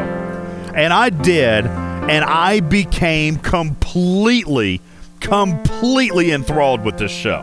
And 0.77 0.93
I 0.93 1.11
did, 1.11 1.67
and 1.67 2.25
I 2.25 2.61
became 2.61 3.39
completely, 3.39 4.83
completely 5.19 6.31
enthralled 6.31 6.85
with 6.85 6.97
this 6.97 7.11
show. 7.11 7.43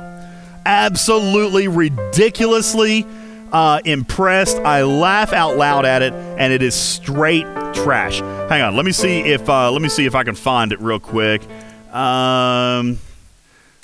Absolutely 0.65 1.67
ridiculously 1.67 3.05
uh, 3.51 3.81
impressed. 3.85 4.57
I 4.57 4.83
laugh 4.83 5.33
out 5.33 5.57
loud 5.57 5.85
at 5.85 6.01
it, 6.01 6.13
and 6.13 6.53
it 6.53 6.61
is 6.61 6.75
straight 6.75 7.45
trash. 7.73 8.19
Hang 8.19 8.61
on, 8.61 8.75
let 8.75 8.85
me 8.85 8.91
see 8.91 9.19
if 9.21 9.47
uh, 9.49 9.71
let 9.71 9.81
me 9.81 9.89
see 9.89 10.05
if 10.05 10.15
I 10.15 10.23
can 10.23 10.35
find 10.35 10.71
it 10.71 10.79
real 10.79 10.99
quick. 10.99 11.41
Um, 11.93 12.99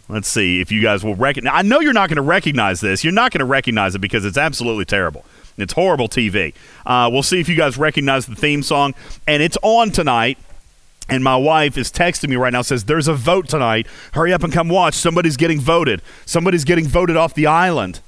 let's 0.09 0.27
see 0.27 0.61
if 0.61 0.71
you 0.71 0.81
guys 0.81 1.03
will 1.03 1.15
recognize. 1.15 1.53
I 1.55 1.61
know 1.61 1.79
you're 1.79 1.93
not 1.93 2.09
going 2.09 2.17
to 2.17 2.21
recognize 2.21 2.79
this. 2.79 3.03
You're 3.03 3.13
not 3.13 3.31
going 3.31 3.39
to 3.39 3.45
recognize 3.45 3.95
it 3.95 3.99
because 3.99 4.25
it's 4.25 4.37
absolutely 4.37 4.85
terrible. 4.85 5.25
It's 5.57 5.73
horrible 5.73 6.07
TV. 6.07 6.53
Uh, 6.85 7.09
we'll 7.11 7.23
see 7.23 7.39
if 7.39 7.49
you 7.49 7.55
guys 7.55 7.77
recognize 7.77 8.27
the 8.27 8.35
theme 8.35 8.61
song, 8.61 8.93
and 9.25 9.41
it's 9.41 9.57
on 9.61 9.91
tonight. 9.91 10.37
And 11.09 11.23
my 11.23 11.37
wife 11.37 11.77
is 11.77 11.89
texting 11.89 12.27
me 12.27 12.35
right 12.35 12.51
now, 12.51 12.61
says, 12.61 12.83
There's 12.83 13.07
a 13.07 13.13
vote 13.13 13.47
tonight. 13.47 13.87
Hurry 14.11 14.33
up 14.33 14.43
and 14.43 14.51
come 14.51 14.67
watch. 14.67 14.93
Somebody's 14.93 15.37
getting 15.37 15.59
voted. 15.59 16.01
Somebody's 16.25 16.65
getting 16.65 16.85
voted 16.85 17.15
off 17.15 17.33
the 17.33 17.47
island. 17.47 18.01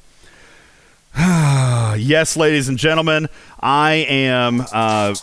yes, 1.97 2.37
ladies 2.37 2.69
and 2.69 2.77
gentlemen, 2.77 3.27
I 3.59 4.05
am 4.07 4.63
uh, 4.71 5.15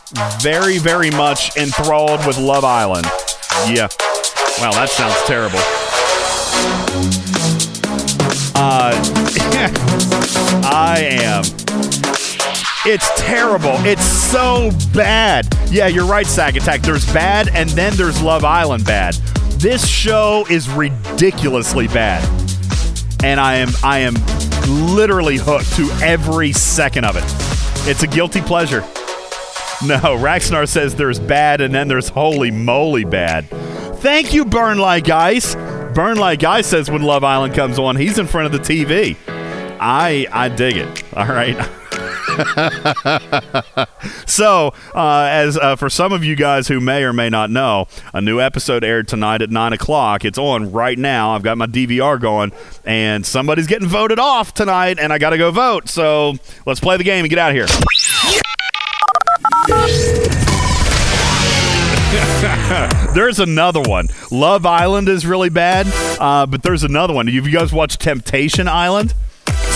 very, 0.43 0.77
very 0.77 1.11
much 1.11 1.57
enthralled 1.57 2.27
with 2.27 2.37
Love 2.37 2.65
Island. 2.65 3.07
Yeah. 3.67 3.89
Wow, 4.61 4.73
that 4.73 4.91
sounds 4.91 5.17
terrible. 5.25 5.59
Uh, 8.55 8.93
I 10.71 10.99
am. 11.23 11.45
It's 12.85 13.09
terrible. 13.19 13.77
It's 13.87 14.05
so 14.05 14.71
bad. 14.93 15.49
Yeah, 15.71 15.87
you're 15.87 16.05
right, 16.05 16.27
Sack 16.27 16.57
Attack. 16.57 16.83
There's 16.83 17.11
bad, 17.11 17.49
and 17.55 17.71
then 17.71 17.95
there's 17.97 18.21
Love 18.21 18.45
Island 18.45 18.85
bad. 18.85 19.15
This 19.59 19.89
show 19.89 20.45
is 20.51 20.69
ridiculously 20.69 21.89
bad, 21.89 22.23
and 23.27 23.41
I 23.41 23.57
am 23.57 23.71
I 23.83 23.99
am 23.99 24.15
literally 24.95 25.37
hooked 25.37 25.75
to 25.75 25.91
every 26.01 26.53
second 26.53 27.05
of 27.05 27.17
it. 27.17 27.25
It's 27.91 28.05
a 28.05 28.07
guilty 28.07 28.41
pleasure. 28.41 28.83
No, 29.85 29.99
Raxnar 30.17 30.69
says 30.69 30.95
there's 30.95 31.19
bad, 31.19 31.61
and 31.61 31.75
then 31.75 31.89
there's 31.89 32.09
holy 32.09 32.53
moly 32.53 33.05
bad. 33.05 33.49
Thank 33.99 34.33
you, 34.33 34.45
Burn 34.45 34.79
Like 34.79 35.11
Ice. 35.11 35.57
Burn 35.93 36.19
Like 36.19 36.45
Ice 36.45 36.69
says 36.69 36.89
when 36.89 37.03
Love 37.03 37.25
Island 37.25 37.53
comes 37.55 37.81
on, 37.81 37.97
he's 37.97 38.19
in 38.19 38.29
front 38.29 38.47
of 38.47 38.53
the 38.53 38.59
TV. 38.61 39.17
I 39.29 40.27
I 40.31 40.49
dig 40.49 40.77
it. 40.77 41.03
All 41.15 41.27
right. 41.27 41.57
so, 44.27 44.75
uh, 44.95 45.29
as 45.31 45.57
uh, 45.57 45.77
for 45.77 45.89
some 45.89 46.13
of 46.13 46.25
you 46.25 46.37
guys 46.37 46.69
who 46.69 46.81
may 46.81 47.05
or 47.05 47.13
may 47.13 47.31
not 47.31 47.51
know, 47.51 47.87
a 48.13 48.21
new 48.21 48.41
episode 48.41 48.85
aired 48.85 49.09
tonight 49.09 49.43
at 49.43 49.51
nine 49.51 49.73
o'clock. 49.73 50.25
It's 50.25 50.39
on 50.39 50.73
right 50.73 50.99
now. 50.99 51.35
I've 51.35 51.43
got 51.43 51.57
my 51.57 51.67
DVR 51.67 52.21
going, 52.21 52.53
and 52.85 53.25
somebody's 53.25 53.67
getting 53.67 53.89
voted 53.89 54.19
off 54.19 54.55
tonight, 54.55 54.99
and 54.99 55.13
I 55.13 55.19
got 55.19 55.31
to 55.31 55.39
go 55.39 55.51
vote. 55.51 55.89
So 55.89 56.35
let's 56.67 56.81
play 56.81 56.97
the 56.97 57.05
game 57.05 57.25
and 57.25 57.31
get 57.31 57.39
out 57.39 57.51
of 57.51 57.57
here. 57.57 57.67
there's 63.15 63.39
another 63.39 63.81
one. 63.81 64.09
Love 64.31 64.67
Island 64.67 65.09
is 65.09 65.27
really 65.27 65.51
bad, 65.51 65.87
uh, 66.21 66.47
but 66.47 66.63
there's 66.63 66.83
another 66.83 67.15
one. 67.15 67.27
Have 67.27 67.47
you 67.47 67.53
guys 67.53 67.73
watched 67.73 68.01
Temptation 68.01 68.69
Island? 68.69 69.15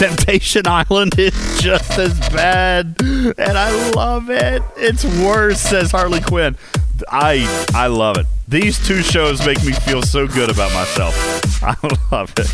Temptation 0.00 0.66
Island 0.66 1.18
is 1.18 1.34
just 1.60 1.98
as 1.98 2.18
bad, 2.30 2.96
and 3.02 3.34
I 3.38 3.90
love 3.90 4.30
it. 4.30 4.62
It's 4.74 5.04
worse, 5.04 5.60
says 5.60 5.90
Harley 5.90 6.22
Quinn. 6.22 6.56
I 7.06 7.44
I 7.74 7.88
love 7.88 8.16
it. 8.16 8.24
These 8.48 8.78
two 8.86 9.02
shows 9.02 9.44
make 9.44 9.62
me 9.62 9.72
feel 9.72 10.00
so 10.00 10.26
good 10.26 10.50
about 10.50 10.72
myself. 10.72 11.14
I 11.62 11.76
love 12.10 12.32
it. 12.38 12.46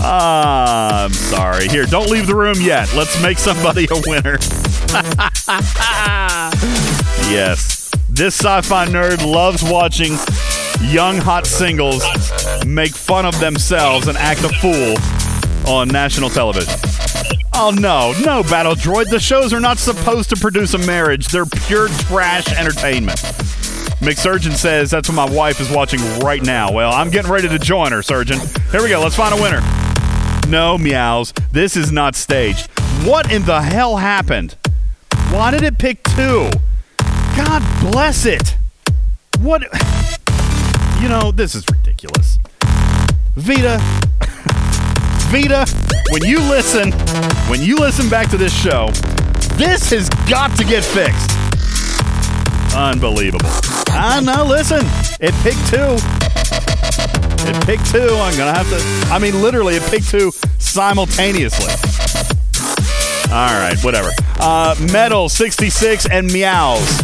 ah, 0.00 1.00
I'm 1.06 1.12
sorry. 1.12 1.66
Here, 1.66 1.84
don't 1.84 2.08
leave 2.08 2.28
the 2.28 2.36
room 2.36 2.60
yet. 2.60 2.94
Let's 2.94 3.20
make 3.20 3.38
somebody 3.38 3.88
a 3.90 4.00
winner. 4.06 4.38
yes. 7.28 7.90
This 8.08 8.36
sci 8.36 8.60
fi 8.60 8.86
nerd 8.86 9.26
loves 9.26 9.64
watching 9.64 10.12
young 10.82 11.18
hot 11.18 11.46
singles 11.46 12.02
make 12.66 12.94
fun 12.94 13.26
of 13.26 13.38
themselves 13.40 14.08
and 14.08 14.16
act 14.18 14.42
a 14.42 14.48
fool 14.60 14.96
on 15.72 15.88
national 15.88 16.30
television. 16.30 16.72
Oh 17.54 17.70
no, 17.76 18.14
no, 18.24 18.42
Battle 18.44 18.74
Droid. 18.74 19.10
The 19.10 19.18
shows 19.18 19.52
are 19.52 19.60
not 19.60 19.78
supposed 19.78 20.30
to 20.30 20.36
produce 20.36 20.74
a 20.74 20.78
marriage. 20.78 21.28
They're 21.28 21.46
pure 21.46 21.88
trash 21.88 22.48
entertainment. 22.52 23.18
McSurgeon 24.00 24.54
says 24.54 24.90
that's 24.90 25.08
what 25.08 25.16
my 25.16 25.28
wife 25.28 25.60
is 25.60 25.68
watching 25.70 26.00
right 26.20 26.42
now. 26.42 26.70
Well, 26.72 26.92
I'm 26.92 27.10
getting 27.10 27.30
ready 27.30 27.48
to 27.48 27.58
join 27.58 27.90
her, 27.90 28.02
Surgeon. 28.02 28.38
Here 28.70 28.82
we 28.82 28.88
go. 28.88 29.00
Let's 29.00 29.16
find 29.16 29.38
a 29.38 29.42
winner. 29.42 29.60
No, 30.48 30.78
meows. 30.78 31.34
This 31.50 31.76
is 31.76 31.90
not 31.90 32.14
staged. 32.14 32.70
What 33.04 33.32
in 33.32 33.44
the 33.44 33.60
hell 33.60 33.96
happened? 33.96 34.56
Why 35.30 35.50
did 35.50 35.62
it 35.62 35.78
pick 35.78 36.02
two? 36.04 36.48
God 37.36 37.90
bless 37.90 38.24
it. 38.24 38.56
What? 39.40 39.62
You 41.00 41.08
know, 41.08 41.30
this 41.30 41.54
is 41.54 41.64
ridiculous. 41.70 42.38
Vita, 43.36 43.78
Vita, 45.30 45.64
when 46.10 46.24
you 46.24 46.40
listen, 46.40 46.92
when 47.48 47.62
you 47.62 47.76
listen 47.76 48.08
back 48.08 48.28
to 48.30 48.36
this 48.36 48.52
show, 48.52 48.88
this 49.56 49.90
has 49.90 50.08
got 50.28 50.56
to 50.56 50.64
get 50.64 50.84
fixed. 50.84 51.30
Unbelievable. 52.74 53.46
Ah, 53.90 54.16
I 54.16 54.20
know, 54.20 54.44
listen, 54.44 54.80
it 55.20 55.32
picked 55.42 55.66
two. 55.68 55.96
It 57.48 57.64
picked 57.64 57.86
two. 57.90 58.14
I'm 58.20 58.34
to 58.34 58.52
have 58.52 58.68
to, 58.68 59.12
I 59.12 59.18
mean, 59.18 59.40
literally, 59.40 59.76
it 59.76 59.82
picked 59.84 60.10
two 60.10 60.32
simultaneously. 60.58 61.97
All 63.30 63.60
right, 63.60 63.76
whatever. 63.84 64.08
Uh, 64.40 64.74
Metal 64.90 65.28
66 65.28 66.08
and 66.10 66.32
Meows. 66.32 67.02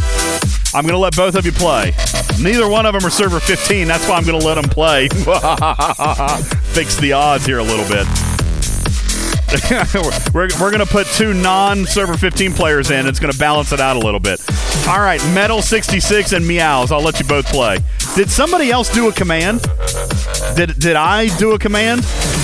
I'm 0.74 0.82
going 0.82 0.94
to 0.94 0.98
let 0.98 1.14
both 1.14 1.34
of 1.34 1.44
you 1.44 1.52
play. 1.52 1.94
Neither 2.40 2.66
one 2.66 2.86
of 2.86 2.94
them 2.94 3.05
are 3.05 3.10
server 3.10 3.40
15. 3.40 3.86
That's 3.86 4.09
why 4.09 4.16
I'm 4.16 4.24
going 4.24 4.40
to 4.40 4.46
let 4.46 4.55
them 4.55 4.64
play. 4.64 5.09
Fix 6.72 6.96
the 6.96 7.12
odds 7.12 7.44
here 7.44 7.59
a 7.59 7.62
little 7.62 7.86
bit. 7.86 8.06
we're 10.34 10.48
we're 10.60 10.70
going 10.70 10.84
to 10.84 10.90
put 10.90 11.06
two 11.09 11.32
non 11.32 11.86
server 11.86 12.16
15 12.16 12.55
players 12.55 12.90
in. 12.90 13.06
It's 13.06 13.20
going 13.20 13.32
to 13.32 13.38
balance 13.38 13.70
it 13.72 13.80
out 13.80 13.96
a 13.96 14.01
little 14.01 14.18
bit. 14.18 14.40
All 14.88 15.01
right, 15.01 15.22
Metal 15.32 15.62
66 15.62 16.32
and 16.32 16.46
Meows. 16.46 16.90
I'll 16.90 17.02
let 17.02 17.20
you 17.20 17.26
both 17.26 17.46
play. 17.46 17.78
Did 18.16 18.30
somebody 18.30 18.70
else 18.70 18.92
do 18.92 19.09
a 19.09 19.12
command? 19.12 19.62
Did, 20.56 20.78
did 20.78 20.96
I 20.96 21.28
do 21.38 21.52
a 21.52 21.59
command? 21.59 22.01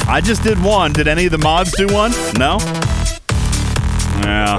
I 0.07 0.21
just 0.21 0.43
did 0.43 0.63
one. 0.63 0.93
Did 0.93 1.09
any 1.09 1.27
of 1.27 1.33
the 1.33 1.39
mods 1.39 1.73
do 1.73 1.87
one? 1.89 2.13
No? 2.39 2.59
Yeah. 4.21 4.59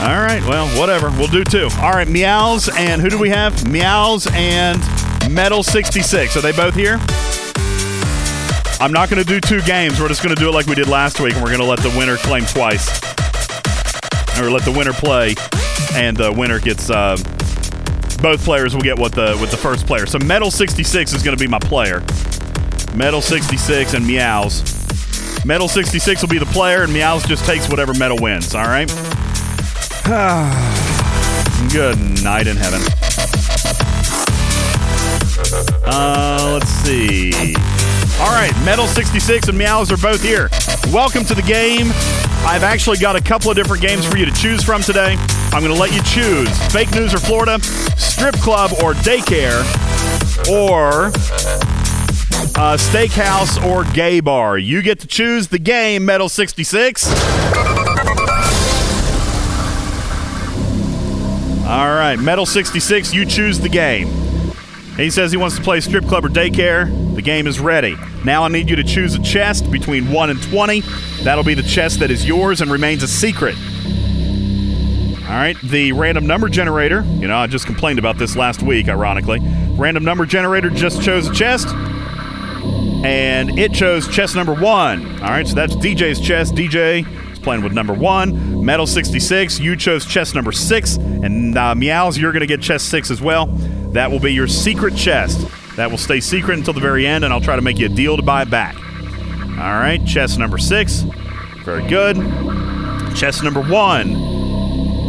All 0.00 0.20
right, 0.20 0.40
well, 0.46 0.68
whatever. 0.78 1.10
We'll 1.10 1.26
do 1.26 1.42
two. 1.44 1.68
All 1.80 1.90
right, 1.90 2.06
Meows 2.08 2.68
and 2.76 3.02
who 3.02 3.10
do 3.10 3.18
we 3.18 3.30
have? 3.30 3.68
Meows 3.68 4.28
and 4.32 4.80
Metal 5.30 5.62
66. 5.62 6.36
Are 6.36 6.40
they 6.40 6.52
both 6.52 6.74
here? 6.74 6.98
I'm 8.80 8.92
not 8.92 9.10
going 9.10 9.22
to 9.22 9.28
do 9.28 9.40
two 9.40 9.60
games. 9.62 10.00
We're 10.00 10.06
just 10.06 10.22
going 10.22 10.34
to 10.34 10.40
do 10.40 10.48
it 10.48 10.52
like 10.52 10.66
we 10.66 10.76
did 10.76 10.86
last 10.86 11.18
week, 11.20 11.34
and 11.34 11.42
we're 11.42 11.48
going 11.48 11.60
to 11.60 11.66
let 11.66 11.80
the 11.80 11.92
winner 11.98 12.16
claim 12.16 12.44
twice. 12.44 12.88
Or 14.38 14.50
let 14.50 14.64
the 14.64 14.72
winner 14.74 14.92
play, 14.92 15.34
and 15.94 16.16
the 16.16 16.32
winner 16.32 16.60
gets. 16.60 16.88
Uh, 16.88 17.16
both 18.22 18.44
players 18.44 18.74
will 18.74 18.82
get 18.82 18.96
what 18.96 19.12
the 19.12 19.36
with 19.40 19.50
the 19.50 19.56
first 19.56 19.84
player. 19.86 20.06
So 20.06 20.20
Metal 20.20 20.52
66 20.52 21.12
is 21.12 21.22
going 21.24 21.36
to 21.36 21.42
be 21.42 21.48
my 21.48 21.58
player. 21.58 22.04
Metal 22.94 23.20
66 23.20 23.94
and 23.94 24.06
Meows. 24.06 24.77
Metal 25.48 25.66
66 25.66 26.20
will 26.20 26.28
be 26.28 26.36
the 26.36 26.44
player, 26.44 26.82
and 26.82 26.92
Meows 26.92 27.24
just 27.24 27.46
takes 27.46 27.70
whatever 27.70 27.94
Metal 27.94 28.18
wins. 28.20 28.54
All 28.54 28.66
right. 28.66 28.86
Good 31.72 31.98
night 32.22 32.46
in 32.46 32.58
heaven. 32.58 32.82
Uh, 35.86 36.50
let's 36.52 36.68
see. 36.68 37.32
All 38.20 38.28
right, 38.28 38.52
Metal 38.62 38.86
66 38.86 39.48
and 39.48 39.56
Meows 39.56 39.90
are 39.90 39.96
both 39.96 40.22
here. 40.22 40.50
Welcome 40.92 41.24
to 41.24 41.34
the 41.34 41.40
game. 41.40 41.92
I've 42.44 42.62
actually 42.62 42.98
got 42.98 43.16
a 43.16 43.22
couple 43.22 43.50
of 43.50 43.56
different 43.56 43.80
games 43.80 44.04
for 44.04 44.18
you 44.18 44.26
to 44.26 44.32
choose 44.32 44.62
from 44.62 44.82
today. 44.82 45.16
I'm 45.54 45.62
going 45.62 45.74
to 45.74 45.80
let 45.80 45.94
you 45.94 46.02
choose 46.02 46.50
fake 46.70 46.94
news 46.94 47.14
or 47.14 47.20
Florida, 47.20 47.58
strip 47.96 48.34
club 48.34 48.72
or 48.82 48.92
daycare, 48.92 49.64
or 50.52 51.10
uh, 52.56 52.76
steakhouse 52.76 53.62
or 53.64 53.84
gay 53.92 54.20
bar. 54.20 54.58
You 54.58 54.82
get 54.82 55.00
to 55.00 55.06
choose 55.06 55.48
the 55.48 55.58
game, 55.58 56.04
Metal 56.04 56.28
66. 56.28 57.06
All 61.66 61.88
right, 61.88 62.16
Metal 62.16 62.46
66, 62.46 63.12
you 63.12 63.26
choose 63.26 63.60
the 63.60 63.68
game. 63.68 64.08
He 64.96 65.10
says 65.10 65.30
he 65.30 65.36
wants 65.36 65.56
to 65.56 65.62
play 65.62 65.80
strip 65.80 66.06
club 66.06 66.24
or 66.24 66.28
daycare. 66.28 67.14
The 67.14 67.22
game 67.22 67.46
is 67.46 67.60
ready. 67.60 67.96
Now 68.24 68.42
I 68.42 68.48
need 68.48 68.68
you 68.68 68.76
to 68.76 68.84
choose 68.84 69.14
a 69.14 69.22
chest 69.22 69.70
between 69.70 70.10
1 70.10 70.30
and 70.30 70.42
20. 70.42 70.80
That'll 71.22 71.44
be 71.44 71.54
the 71.54 71.62
chest 71.62 72.00
that 72.00 72.10
is 72.10 72.26
yours 72.26 72.60
and 72.60 72.70
remains 72.70 73.02
a 73.02 73.08
secret. 73.08 73.54
All 75.28 75.34
right, 75.34 75.56
the 75.62 75.92
random 75.92 76.26
number 76.26 76.48
generator, 76.48 77.02
you 77.02 77.28
know, 77.28 77.36
I 77.36 77.46
just 77.46 77.66
complained 77.66 77.98
about 77.98 78.16
this 78.16 78.34
last 78.34 78.62
week, 78.62 78.88
ironically. 78.88 79.40
Random 79.72 80.02
number 80.02 80.24
generator 80.24 80.70
just 80.70 81.02
chose 81.02 81.28
a 81.28 81.34
chest, 81.34 81.68
and 83.04 83.58
it 83.58 83.72
chose 83.72 84.08
chest 84.08 84.34
number 84.34 84.54
one. 84.54 85.06
All 85.22 85.30
right, 85.30 85.46
so 85.46 85.54
that's 85.54 85.74
DJ's 85.76 86.20
chest. 86.20 86.54
DJ 86.54 87.06
is 87.32 87.38
playing 87.38 87.62
with 87.62 87.72
number 87.72 87.94
one. 87.94 88.64
Metal 88.64 88.86
66, 88.86 89.60
you 89.60 89.76
chose 89.76 90.04
chest 90.04 90.34
number 90.34 90.52
six, 90.52 90.96
and 90.96 91.56
uh, 91.56 91.74
Meows, 91.74 92.18
you're 92.18 92.32
going 92.32 92.40
to 92.40 92.46
get 92.46 92.60
chest 92.60 92.88
six 92.88 93.10
as 93.10 93.22
well. 93.22 93.46
That 93.92 94.10
will 94.10 94.20
be 94.20 94.32
your 94.32 94.48
secret 94.48 94.94
chest. 94.96 95.46
That 95.76 95.90
will 95.90 95.98
stay 95.98 96.20
secret 96.20 96.58
until 96.58 96.74
the 96.74 96.80
very 96.80 97.06
end, 97.06 97.24
and 97.24 97.32
I'll 97.32 97.40
try 97.40 97.56
to 97.56 97.62
make 97.62 97.78
you 97.78 97.86
a 97.86 97.90
deal 97.90 98.16
to 98.16 98.22
buy 98.22 98.42
it 98.42 98.50
back. 98.50 98.74
All 98.76 99.74
right, 99.80 100.04
chest 100.04 100.38
number 100.38 100.58
six. 100.58 101.04
Very 101.64 101.86
good. 101.88 102.16
Chest 103.14 103.42
number 103.42 103.60
one. 103.60 104.14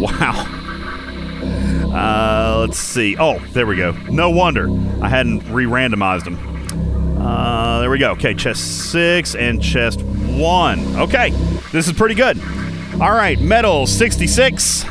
Wow. 0.02 0.56
Uh, 1.94 2.60
let's 2.62 2.78
see. 2.78 3.18
Oh, 3.18 3.40
there 3.54 3.66
we 3.66 3.76
go. 3.76 3.92
No 4.10 4.30
wonder 4.30 4.70
I 5.02 5.10
hadn't 5.10 5.50
re 5.52 5.66
randomized 5.66 6.24
them. 6.24 6.38
Uh, 7.20 7.80
there 7.80 7.90
we 7.90 7.98
go. 8.00 8.12
Okay, 8.12 8.34
chest 8.34 8.92
six 8.92 9.36
and 9.36 9.62
chest 9.62 10.02
one. 10.02 10.96
Okay, 10.96 11.32
this 11.72 11.88
is 11.88 11.94
pretty 11.94 12.16
good. 12.16 12.40
All 13.02 13.12
right, 13.12 13.40
metal 13.40 13.88
66. 13.88 14.86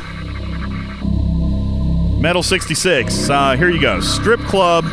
Metal 2.19 2.43
66. 2.43 3.29
Uh, 3.29 3.55
here 3.55 3.69
you 3.69 3.79
go. 3.79 4.01
Strip 4.01 4.41
club 4.41 4.83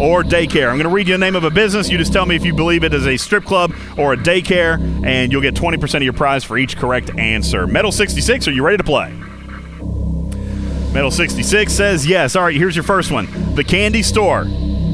or 0.00 0.22
daycare. 0.22 0.68
I'm 0.68 0.76
going 0.76 0.84
to 0.84 0.88
read 0.88 1.08
you 1.08 1.14
the 1.14 1.18
name 1.18 1.34
of 1.34 1.44
a 1.44 1.50
business. 1.50 1.90
You 1.90 1.98
just 1.98 2.12
tell 2.12 2.24
me 2.24 2.36
if 2.36 2.44
you 2.44 2.54
believe 2.54 2.84
it 2.84 2.94
is 2.94 3.06
a 3.06 3.16
strip 3.16 3.44
club 3.44 3.74
or 3.98 4.12
a 4.12 4.16
daycare, 4.16 5.04
and 5.04 5.32
you'll 5.32 5.42
get 5.42 5.54
20% 5.54 5.94
of 5.96 6.02
your 6.02 6.12
prize 6.12 6.44
for 6.44 6.56
each 6.56 6.76
correct 6.76 7.10
answer. 7.18 7.66
Metal 7.66 7.90
66, 7.92 8.46
are 8.48 8.52
you 8.52 8.62
ready 8.64 8.76
to 8.76 8.84
play? 8.84 9.12
Metal 10.92 11.10
66 11.10 11.72
says 11.72 12.06
yes. 12.06 12.36
All 12.36 12.44
right, 12.44 12.56
here's 12.56 12.76
your 12.76 12.82
first 12.84 13.10
one 13.10 13.54
The 13.54 13.64
Candy 13.64 14.02
Store. 14.02 14.44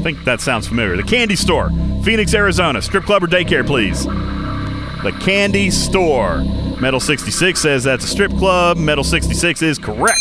I 0.07 0.11
think 0.11 0.25
that 0.25 0.41
sounds 0.41 0.69
familiar. 0.69 0.97
The 0.97 1.03
Candy 1.03 1.35
Store, 1.35 1.69
Phoenix, 2.05 2.33
Arizona. 2.33 2.81
Strip 2.81 3.03
club 3.03 3.25
or 3.25 3.27
daycare, 3.27 3.67
please. 3.67 4.05
The 4.05 5.11
Candy 5.21 5.69
Store. 5.69 6.45
Metal 6.81 7.01
66 7.01 7.59
says 7.59 7.83
that's 7.83 8.05
a 8.05 8.07
strip 8.07 8.31
club. 8.31 8.77
Metal 8.77 9.03
66 9.03 9.63
is 9.63 9.81
correct. 9.81 10.21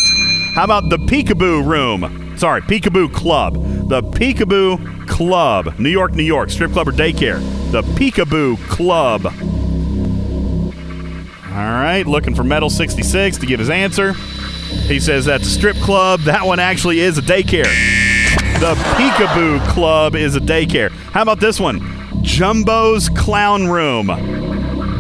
How 0.56 0.64
about 0.64 0.90
the 0.90 0.98
Peekaboo 0.98 1.64
Room? 1.64 2.36
Sorry, 2.36 2.62
Peekaboo 2.64 3.14
Club. 3.14 3.54
The 3.88 4.02
Peekaboo 4.02 5.08
Club. 5.08 5.78
New 5.78 5.90
York, 5.90 6.14
New 6.14 6.24
York. 6.24 6.50
Strip 6.50 6.72
club 6.72 6.88
or 6.88 6.92
daycare. 6.92 7.40
The 7.72 7.84
Peekaboo 7.84 8.58
Club. 8.68 9.28
All 11.48 11.62
right, 11.62 12.08
looking 12.08 12.34
for 12.34 12.44
Metal 12.44 12.72
66 12.72 13.38
to 13.38 13.46
give 13.46 13.60
his 13.60 13.70
answer. 13.70 14.14
He 14.14 15.00
says 15.00 15.26
that's 15.26 15.46
a 15.46 15.52
strip 15.52 15.76
club. 15.78 16.22
That 16.22 16.48
one 16.48 16.60
actually 16.60 17.02
is 17.02 17.20
a 17.20 17.22
daycare. 17.22 18.15
The 18.60 18.74
Peekaboo 18.96 19.68
Club 19.68 20.16
is 20.16 20.38
a 20.38 20.40
daycare. 20.40 20.90
How 20.90 21.22
about 21.22 21.42
this 21.42 21.60
one? 21.60 21.82
Jumbo's 22.24 23.10
Clown 23.10 23.68
Room. 23.68 24.08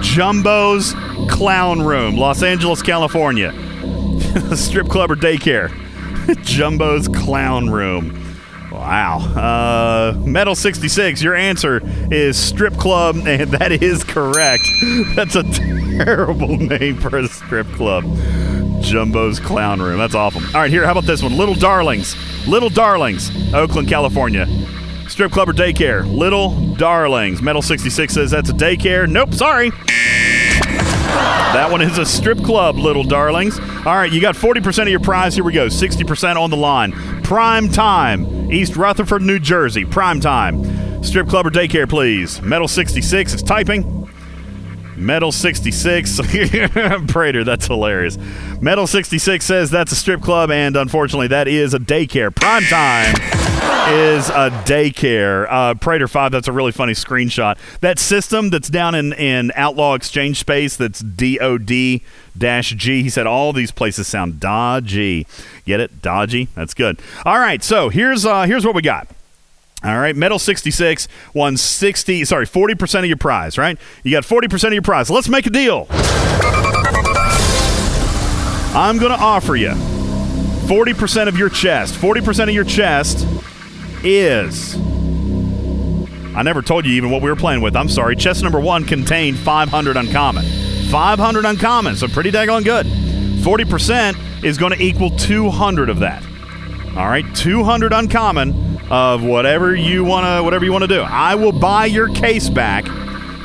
Jumbo's 0.01 0.93
Clown 1.29 1.81
Room, 1.81 2.17
Los 2.17 2.43
Angeles, 2.43 2.81
California. 2.81 3.53
strip 4.55 4.89
club 4.89 5.09
or 5.09 5.15
daycare. 5.15 5.69
Jumbo's 6.43 7.07
Clown 7.07 7.69
Room. 7.69 8.21
Wow. 8.73 9.19
Uh, 9.19 10.17
Metal 10.19 10.53
66, 10.53 11.21
your 11.23 11.33
answer 11.33 11.81
is 12.11 12.37
strip 12.37 12.75
club, 12.75 13.15
and 13.25 13.51
that 13.51 13.71
is 13.71 14.03
correct. 14.03 14.63
That's 15.15 15.35
a 15.35 15.43
terrible 15.43 16.57
name 16.57 16.97
for 16.97 17.17
a 17.17 17.27
strip 17.29 17.67
club. 17.67 18.03
Jumbo's 18.85 19.39
Clown 19.39 19.81
Room. 19.81 19.97
That's 19.97 20.15
awful. 20.15 20.41
All 20.47 20.61
right, 20.61 20.71
here, 20.71 20.85
how 20.85 20.91
about 20.91 21.05
this 21.05 21.21
one? 21.21 21.37
Little 21.37 21.55
Darlings. 21.55 22.15
Little 22.47 22.69
Darlings, 22.69 23.31
Oakland, 23.53 23.87
California. 23.87 24.47
Strip 25.07 25.31
club 25.31 25.49
or 25.49 25.53
daycare? 25.53 26.05
Little 26.05 26.73
Darlings. 26.75 27.41
Metal 27.41 27.61
66 27.61 28.13
says 28.13 28.31
that's 28.31 28.49
a 28.49 28.53
daycare. 28.53 29.09
Nope, 29.09 29.33
sorry. 29.33 29.71
That 31.55 31.71
one 31.71 31.81
is 31.81 31.97
a 31.97 32.05
strip 32.05 32.43
club, 32.43 32.75
little 32.75 33.05
darlings. 33.05 33.57
All 33.59 33.95
right, 33.95 34.11
you 34.11 34.19
got 34.19 34.35
40% 34.35 34.81
of 34.81 34.87
your 34.89 34.99
prize. 34.99 35.35
Here 35.35 35.43
we 35.43 35.53
go. 35.53 35.67
60% 35.67 36.35
on 36.35 36.49
the 36.49 36.57
line. 36.57 36.91
Prime 37.23 37.69
time. 37.69 38.51
East 38.51 38.75
Rutherford, 38.75 39.21
New 39.21 39.39
Jersey. 39.39 39.85
Prime 39.85 40.19
time. 40.19 41.01
Strip 41.01 41.29
club 41.29 41.45
or 41.47 41.51
daycare, 41.51 41.87
please. 41.87 42.41
Metal 42.41 42.67
66 42.67 43.35
is 43.35 43.41
typing. 43.41 44.04
Metal 44.95 45.31
66. 45.31 46.19
Praetor, 47.07 47.43
that's 47.43 47.67
hilarious. 47.67 48.17
Metal 48.61 48.87
66 48.87 49.45
says 49.45 49.69
that's 49.69 49.91
a 49.91 49.95
strip 49.95 50.21
club, 50.21 50.51
and 50.51 50.75
unfortunately, 50.75 51.27
that 51.27 51.47
is 51.47 51.73
a 51.73 51.79
daycare. 51.79 52.33
Prime 52.33 52.63
time 52.63 53.13
is 53.89 54.29
a 54.29 54.49
daycare. 54.65 55.47
Uh, 55.49 55.73
Praetor 55.75 56.07
5, 56.07 56.31
that's 56.31 56.47
a 56.47 56.51
really 56.51 56.71
funny 56.71 56.93
screenshot. 56.93 57.57
That 57.81 57.99
system 57.99 58.49
that's 58.49 58.69
down 58.69 58.95
in, 58.95 59.13
in 59.13 59.51
Outlaw 59.55 59.93
Exchange 59.93 60.39
Space, 60.39 60.75
that's 60.75 61.01
DOD 61.01 62.01
dash 62.37 62.71
G, 62.71 63.03
he 63.03 63.09
said 63.09 63.27
all 63.27 63.53
these 63.53 63.71
places 63.71 64.07
sound 64.07 64.39
dodgy. 64.39 65.27
Get 65.65 65.79
it? 65.79 66.01
Dodgy? 66.01 66.47
That's 66.55 66.73
good. 66.73 66.99
All 67.25 67.39
right, 67.39 67.63
so 67.63 67.89
here's, 67.89 68.25
uh, 68.25 68.43
here's 68.43 68.65
what 68.65 68.75
we 68.75 68.81
got. 68.81 69.07
All 69.85 69.99
right, 69.99 70.15
Metal 70.15 70.39
66 70.39 71.07
won 71.35 71.57
60, 71.57 72.25
sorry, 72.25 72.47
40% 72.47 72.99
of 72.99 73.05
your 73.05 73.17
prize, 73.17 73.55
right? 73.55 73.77
You 74.01 74.09
got 74.09 74.23
40% 74.23 74.63
of 74.63 74.73
your 74.73 74.81
prize. 74.81 75.11
Let's 75.11 75.29
make 75.29 75.45
a 75.45 75.51
deal. 75.51 75.85
I'm 78.73 78.97
going 78.97 79.11
to 79.11 79.19
offer 79.19 79.55
you 79.55 79.69
40% 79.69 81.27
of 81.27 81.37
your 81.37 81.49
chest. 81.49 81.93
40% 81.93 82.43
of 82.45 82.49
your 82.49 82.63
chest 82.63 83.27
is. 84.03 84.75
I 86.35 86.41
never 86.41 86.63
told 86.63 86.87
you 86.87 86.93
even 86.93 87.11
what 87.11 87.21
we 87.21 87.29
were 87.29 87.35
playing 87.35 87.61
with. 87.61 87.75
I'm 87.75 87.87
sorry. 87.87 88.15
Chest 88.15 88.41
number 88.41 88.59
one 88.59 88.85
contained 88.85 89.37
500 89.37 89.97
uncommon. 89.97 90.45
500 90.89 91.45
uncommon, 91.45 91.95
so 91.95 92.07
pretty 92.07 92.31
daggone 92.31 92.63
good. 92.63 92.87
40% 92.87 94.43
is 94.43 94.57
going 94.57 94.71
to 94.71 94.81
equal 94.81 95.11
200 95.11 95.89
of 95.89 95.99
that. 95.99 96.23
All 96.95 97.07
right, 97.07 97.25
200 97.35 97.91
uncommon 97.91 98.79
of 98.89 99.23
whatever 99.23 99.75
you 99.75 100.03
want 100.03 100.25
to 100.25 100.43
whatever 100.43 100.63
you 100.63 100.71
want 100.71 100.83
to 100.83 100.87
do. 100.87 101.01
I 101.01 101.35
will 101.35 101.51
buy 101.51 101.87
your 101.87 102.07
case 102.13 102.49
back 102.49 102.85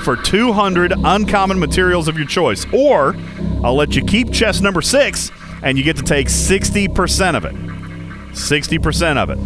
for 0.04 0.16
200 0.16 0.92
uncommon 1.04 1.58
materials 1.58 2.08
of 2.08 2.16
your 2.16 2.26
choice 2.26 2.64
or 2.72 3.16
I'll 3.64 3.74
let 3.74 3.96
you 3.96 4.04
keep 4.04 4.32
chest 4.32 4.62
number 4.62 4.80
6 4.80 5.30
and 5.62 5.76
you 5.76 5.84
get 5.84 5.96
to 5.96 6.02
take 6.02 6.28
60% 6.28 7.36
of 7.36 7.44
it. 7.44 7.54
60% 7.54 9.16
of 9.16 9.30
it. 9.30 9.38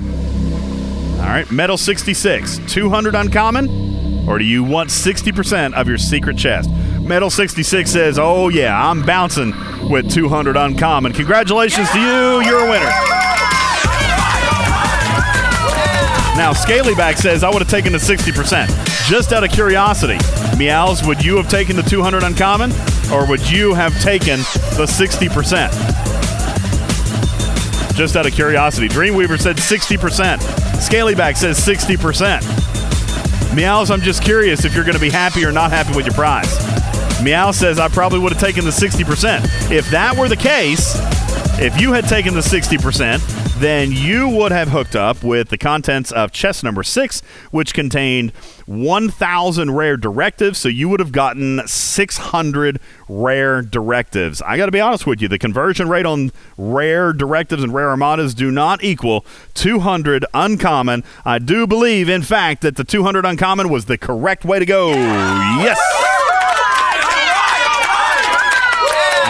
All 1.21 1.31
right, 1.31 1.51
metal 1.51 1.79
66, 1.79 2.61
200 2.69 3.15
uncommon, 3.15 4.29
or 4.29 4.39
do 4.39 4.45
you 4.45 4.63
want 4.63 4.91
60% 4.91 5.73
of 5.73 5.89
your 5.89 5.97
secret 5.97 6.37
chest? 6.37 6.69
Metal 7.01 7.31
66 7.31 7.91
says, 7.91 8.19
Oh, 8.19 8.51
yeah, 8.51 8.91
I'm 8.91 9.03
bouncing 9.03 9.55
with 9.89 10.13
200 10.13 10.57
uncommon. 10.57 11.15
Congratulations 11.15 11.91
to 11.93 11.99
you. 11.99 12.43
You're 12.43 12.67
a 12.67 12.71
winner. 12.71 13.54
Now, 16.37 16.53
Scalyback 16.53 17.17
says, 17.17 17.45
I 17.45 17.49
would 17.49 17.63
have 17.63 17.71
taken 17.71 17.93
the 17.93 17.99
60%. 17.99 19.09
Just 19.09 19.33
out 19.33 19.45
of 19.45 19.51
curiosity, 19.51 20.19
Meows, 20.59 21.07
would 21.07 21.25
you 21.25 21.37
have 21.37 21.49
taken 21.49 21.77
the 21.77 21.83
200 21.83 22.25
uncommon, 22.25 22.73
or 23.13 23.25
would 23.27 23.49
you 23.49 23.73
have 23.75 23.99
taken 24.03 24.41
the 24.77 24.87
60%? 24.87 25.71
Just 27.95 28.17
out 28.17 28.27
of 28.27 28.33
curiosity. 28.33 28.89
Dreamweaver 28.89 29.41
said 29.41 29.57
60%. 29.57 30.39
Scalyback 30.81 31.37
says 31.37 31.65
60%. 31.65 32.43
Meows, 33.55 33.93
I'm 33.93 34.01
just 34.01 34.23
curious 34.25 34.65
if 34.65 34.75
you're 34.75 34.83
going 34.83 34.97
to 34.97 35.01
be 35.01 35.11
happy 35.11 35.45
or 35.45 35.53
not 35.53 35.71
happy 35.71 35.95
with 35.97 36.05
your 36.05 36.15
prize. 36.15 36.53
Meow 37.23 37.53
says 37.53 37.79
I 37.79 37.87
probably 37.89 38.19
would 38.19 38.33
have 38.33 38.41
taken 38.41 38.65
the 38.65 38.73
60%. 38.73 39.71
If 39.71 39.89
that 39.91 40.17
were 40.17 40.29
the 40.29 40.37
case, 40.37 40.97
if 41.61 41.81
you 41.81 41.93
had 41.93 42.09
taken 42.09 42.35
the 42.35 42.41
60%, 42.41 43.44
then 43.65 43.91
you 43.93 44.29
would 44.29 44.53
have 44.53 44.69
hooked 44.69 44.95
up 44.95 45.23
with 45.23 45.49
the 45.49 45.57
contents 45.57 46.13
of 46.13 46.33
chest 46.33 46.63
number 46.63 46.83
six, 46.83 47.23
which 47.51 47.73
contained 47.73 48.31
1,000 48.67 49.75
rare 49.75 49.97
directives. 49.97 50.59
So 50.59 50.69
you 50.69 50.91
would 50.91 51.01
have 51.01 51.13
gotten 51.13 51.67
600 51.67 52.79
rare 53.09 53.63
directives. 53.63 54.43
I 54.43 54.59
got 54.59 54.67
to 54.67 54.73
be 54.73 54.81
honest 54.81 55.07
with 55.07 55.23
you, 55.23 55.29
the 55.29 55.39
conversion 55.39 55.89
rate 55.89 56.05
on 56.05 56.31
rare 56.59 57.15
directives 57.15 57.63
and 57.63 57.73
rare 57.73 57.89
armadas 57.89 58.35
do 58.35 58.51
not 58.51 58.85
equal 58.85 59.25
200 59.55 60.27
uncommon. 60.35 61.03
I 61.25 61.39
do 61.39 61.67
believe, 61.67 62.11
in 62.11 62.21
fact, 62.21 62.61
that 62.61 62.77
the 62.77 62.85
200 62.85 63.25
uncommon 63.25 63.71
was 63.71 63.87
the 63.87 63.97
correct 63.97 64.45
way 64.45 64.59
to 64.59 64.67
go. 64.67 64.91
Yes. 64.91 65.81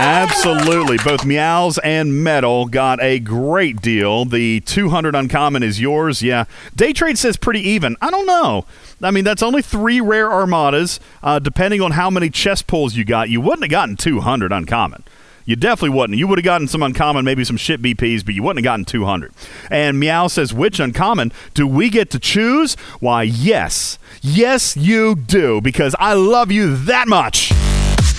Absolutely. 0.04 0.98
Both 0.98 1.24
Meows 1.24 1.78
and 1.78 2.22
Metal 2.22 2.66
got 2.66 3.02
a 3.02 3.18
great 3.18 3.80
deal. 3.80 4.26
The 4.26 4.60
200 4.60 5.14
uncommon 5.14 5.62
is 5.62 5.80
yours. 5.80 6.22
Yeah. 6.22 6.44
Day 6.76 6.92
trade 6.92 7.16
says 7.16 7.38
pretty 7.38 7.60
even. 7.60 7.96
I 8.02 8.10
don't 8.10 8.26
know. 8.26 8.66
I 9.02 9.10
mean, 9.10 9.24
that's 9.24 9.42
only 9.42 9.62
three 9.62 10.02
rare 10.02 10.30
armadas. 10.30 11.00
Uh, 11.22 11.38
depending 11.38 11.80
on 11.80 11.92
how 11.92 12.10
many 12.10 12.28
chest 12.28 12.66
pulls 12.66 12.94
you 12.96 13.06
got, 13.06 13.30
you 13.30 13.40
wouldn't 13.40 13.62
have 13.62 13.70
gotten 13.70 13.96
200 13.96 14.52
uncommon. 14.52 15.04
You 15.46 15.56
definitely 15.56 15.96
wouldn't. 15.96 16.18
You 16.18 16.28
would 16.28 16.36
have 16.36 16.44
gotten 16.44 16.68
some 16.68 16.82
uncommon, 16.82 17.24
maybe 17.24 17.42
some 17.42 17.56
shit 17.56 17.80
BPs, 17.80 18.26
but 18.26 18.34
you 18.34 18.42
wouldn't 18.42 18.62
have 18.62 18.70
gotten 18.70 18.84
200. 18.84 19.32
And 19.70 19.98
Meow 19.98 20.26
says, 20.26 20.52
which 20.52 20.80
uncommon 20.80 21.32
do 21.54 21.66
we 21.66 21.88
get 21.88 22.10
to 22.10 22.18
choose? 22.18 22.74
Why, 23.00 23.22
yes. 23.22 23.98
Yes, 24.20 24.76
you 24.76 25.14
do, 25.14 25.62
because 25.62 25.96
I 25.98 26.12
love 26.12 26.52
you 26.52 26.76
that 26.76 27.08
much 27.08 27.52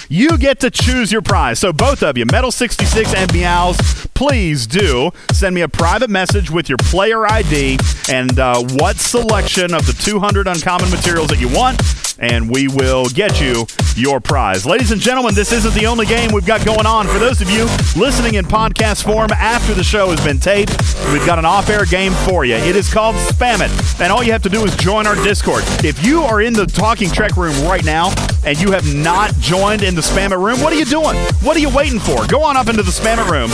you 0.10 0.38
get 0.38 0.60
to 0.62 0.72
choose 0.72 1.12
your 1.12 1.22
prize. 1.22 1.60
So 1.60 1.74
both 1.74 2.04
of 2.04 2.18
you, 2.18 2.26
Metal 2.26 2.52
66 2.52 3.14
and 3.14 3.34
Meows, 3.34 3.78
please 4.14 4.68
do 4.68 5.12
send 5.32 5.56
me 5.56 5.62
a 5.62 5.68
private 5.68 6.10
message 6.10 6.50
with 6.50 6.70
your 6.70 6.78
player 6.78 7.26
ID 7.26 7.78
and 8.10 8.40
uh, 8.40 8.64
what 8.72 8.98
selection 8.98 9.74
of 9.74 9.86
the 9.86 9.94
200 9.94 10.48
uncommon 10.48 10.90
materials 10.90 11.28
that 11.30 11.40
you 11.40 11.50
want 11.50 11.82
and 12.20 12.50
we 12.50 12.68
will 12.68 13.06
get 13.10 13.42
you 13.42 13.66
your 13.96 14.20
prize. 14.20 14.66
Ladies 14.66 14.92
and 14.92 15.02
gentlemen, 15.02 15.34
this 15.36 15.52
isn't 15.52 15.74
the 15.74 15.86
only 15.86 16.06
game 16.06 16.32
we've 16.32 16.46
got 16.46 16.66
going 16.66 16.86
on. 16.86 17.08
For 17.08 17.20
those 17.20 17.42
of 17.42 17.50
you 17.50 17.66
listening 17.96 18.36
in 18.36 18.46
podcast 18.46 19.04
form 19.04 19.32
after 19.32 19.74
the 19.74 19.84
show 19.84 20.10
has 20.10 20.24
been 20.24 20.40
taped, 20.40 20.72
we've 21.12 21.26
got 21.26 21.40
an 21.40 21.46
off 21.46 21.70
air 21.70 21.86
game 21.86 22.14
for 22.26 22.46
you. 22.46 22.56
It 22.56 22.76
is 22.76 22.92
called 22.92 23.16
Spam 23.16 23.62
It, 23.62 24.02
and 24.02 24.12
all 24.12 24.24
you 24.24 24.32
have 24.32 24.44
to 24.44 24.50
do 24.50 24.64
is 24.64 24.76
join 24.78 25.08
our 25.08 25.16
Discord. 25.24 25.64
If 25.84 26.06
you 26.06 26.22
are 26.22 26.42
in 26.42 26.54
the 26.54 26.66
Talking 26.66 27.10
Trek 27.10 27.38
room 27.38 27.56
right 27.66 27.84
now 27.84 28.14
and 28.46 28.60
you 28.60 28.72
have 28.72 28.96
not 28.96 29.34
joined 29.36 29.84
in 29.84 29.95
the 29.96 30.02
Spam 30.02 30.32
It 30.32 30.38
room, 30.38 30.62
what 30.62 30.74
are 30.74 30.78
you 30.78 30.86
doing? 30.86 31.18
What 31.42 31.56
are 31.58 31.60
you 31.60 31.70
waiting 31.70 32.00
for? 32.00 32.26
Go 32.28 32.44
on 32.44 32.58
up 32.58 32.68
into 32.68 32.84
the 32.84 32.92
Spam 32.92 33.18
It 33.18 33.32
room 33.32 33.52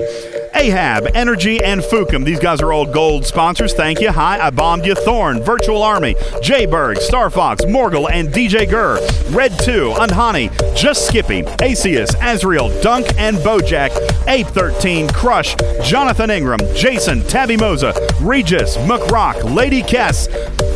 Ahab, 0.56 1.08
Energy, 1.14 1.62
and 1.64 1.82
Fukum. 1.82 2.24
These 2.24 2.40
guys 2.40 2.62
are 2.62 2.72
all 2.72 2.86
gold 2.86 3.26
sponsors. 3.26 3.74
Thank 3.74 4.00
you. 4.00 4.12
Hi, 4.12 4.40
I 4.40 4.50
bombed 4.50 4.86
you. 4.86 4.96
Thorn, 4.96 5.44
Virtual 5.44 5.84
Army, 5.84 6.16
Jayberg, 6.42 6.98
Star 7.00 7.30
Fox, 7.30 7.66
Morgul, 7.66 8.10
and 8.10 8.30
DJ 8.30 8.70
Gurr. 8.70 8.98
Red 9.30 9.58
2, 9.60 9.94
Unhani, 9.98 10.50
Just 10.76 11.08
Skippy, 11.08 11.44
Acius, 11.60 12.16
Azriel, 12.16 12.70
Dunk, 12.82 13.08
and 13.18 13.38
Bojack. 13.38 13.92
Ape 14.28 14.48
13, 14.48 15.08
Crush, 15.10 15.56
Jonathan 15.84 16.30
Ingram, 16.30 16.60
Jason, 16.76 17.22
Tabby 17.24 17.58
Moza, 17.58 17.94
Regis, 18.22 18.78
McRock, 18.78 19.44
Lady 19.56 19.82
Kess, 19.84 20.28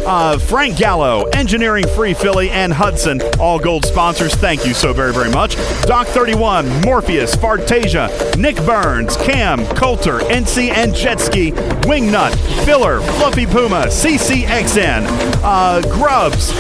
uh, 0.06 0.38
Frank 0.38 0.78
Gallo, 0.78 1.26
Engineering 1.34 1.88
Free 1.96 2.14
Philly, 2.14 2.50
and 2.52 2.72
Hudson, 2.72 3.22
all 3.40 3.60
gold 3.60 3.86
sponsors. 3.86 4.34
Thank 4.36 4.66
you 4.66 4.74
so 4.74 4.94
very, 4.94 5.14
very 5.14 5.32
much. 5.32 5.56
Doc 5.84 6.08
31, 6.08 6.82
Morpheus, 6.82 7.36
Fartasia, 7.36 8.10
Nick 8.38 8.56
Burns, 8.58 9.18
Cam, 9.18 9.66
Coulter, 9.76 10.20
NC 10.20 10.70
and 10.70 10.94
Jetski, 10.94 11.52
Wingnut, 11.84 12.36
Filler, 12.66 13.02
Fluffy 13.02 13.46
Puma, 13.46 13.86
CCXN, 13.88 15.06
uh, 15.44 15.82
Grubs, 15.94 16.52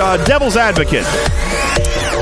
uh, 0.00 0.22
Devil's 0.24 0.56
Advocate, 0.56 1.04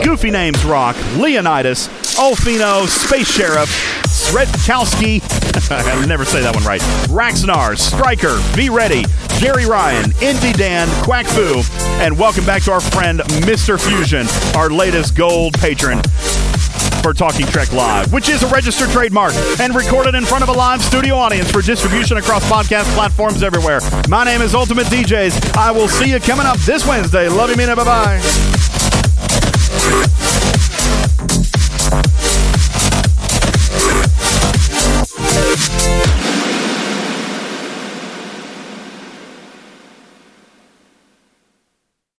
Goofy 0.04 0.30
Names 0.30 0.64
Rock, 0.64 0.96
Leonidas, 1.16 1.88
Olfino, 2.18 2.86
Space 2.86 3.30
Sheriff, 3.30 3.68
Sredkowski, 4.06 5.20
I'll 5.70 6.06
never 6.06 6.24
say 6.24 6.40
that 6.40 6.54
one 6.54 6.64
right, 6.64 6.80
Raxnar, 7.08 7.78
Striker, 7.78 8.40
Be 8.56 8.70
Ready, 8.70 9.04
Jerry 9.38 9.66
Ryan, 9.66 10.12
Indy 10.22 10.52
Dan, 10.52 10.88
Quack 11.04 11.26
Fu, 11.26 11.62
and 12.02 12.18
welcome 12.18 12.44
back 12.44 12.62
to 12.64 12.72
our 12.72 12.80
friend 12.80 13.20
Mr. 13.44 13.80
Fusion, 13.80 14.26
our 14.56 14.70
latest 14.70 15.16
gold 15.16 15.54
patron 15.54 16.00
for 17.02 17.14
Talking 17.14 17.46
Trek 17.46 17.72
Live, 17.72 18.12
which 18.12 18.28
is 18.28 18.42
a 18.42 18.48
registered 18.48 18.90
trademark 18.90 19.32
and 19.58 19.74
recorded 19.74 20.14
in 20.14 20.24
front 20.24 20.42
of 20.42 20.50
a 20.50 20.52
live 20.52 20.82
studio 20.82 21.14
audience 21.14 21.50
for 21.50 21.62
distribution 21.62 22.18
across 22.18 22.44
podcast 22.50 22.92
platforms 22.94 23.42
everywhere. 23.42 23.80
My 24.08 24.24
name 24.24 24.42
is 24.42 24.54
Ultimate 24.54 24.86
DJs. 24.86 25.56
I 25.56 25.70
will 25.70 25.88
see 25.88 26.10
you 26.10 26.20
coming 26.20 26.46
up 26.46 26.58
this 26.58 26.86
Wednesday. 26.86 27.28
Love 27.28 27.50
you, 27.50 27.56
Mina. 27.56 27.76
Bye 27.76 27.84
bye. 27.84 28.79
Thank 29.90 30.29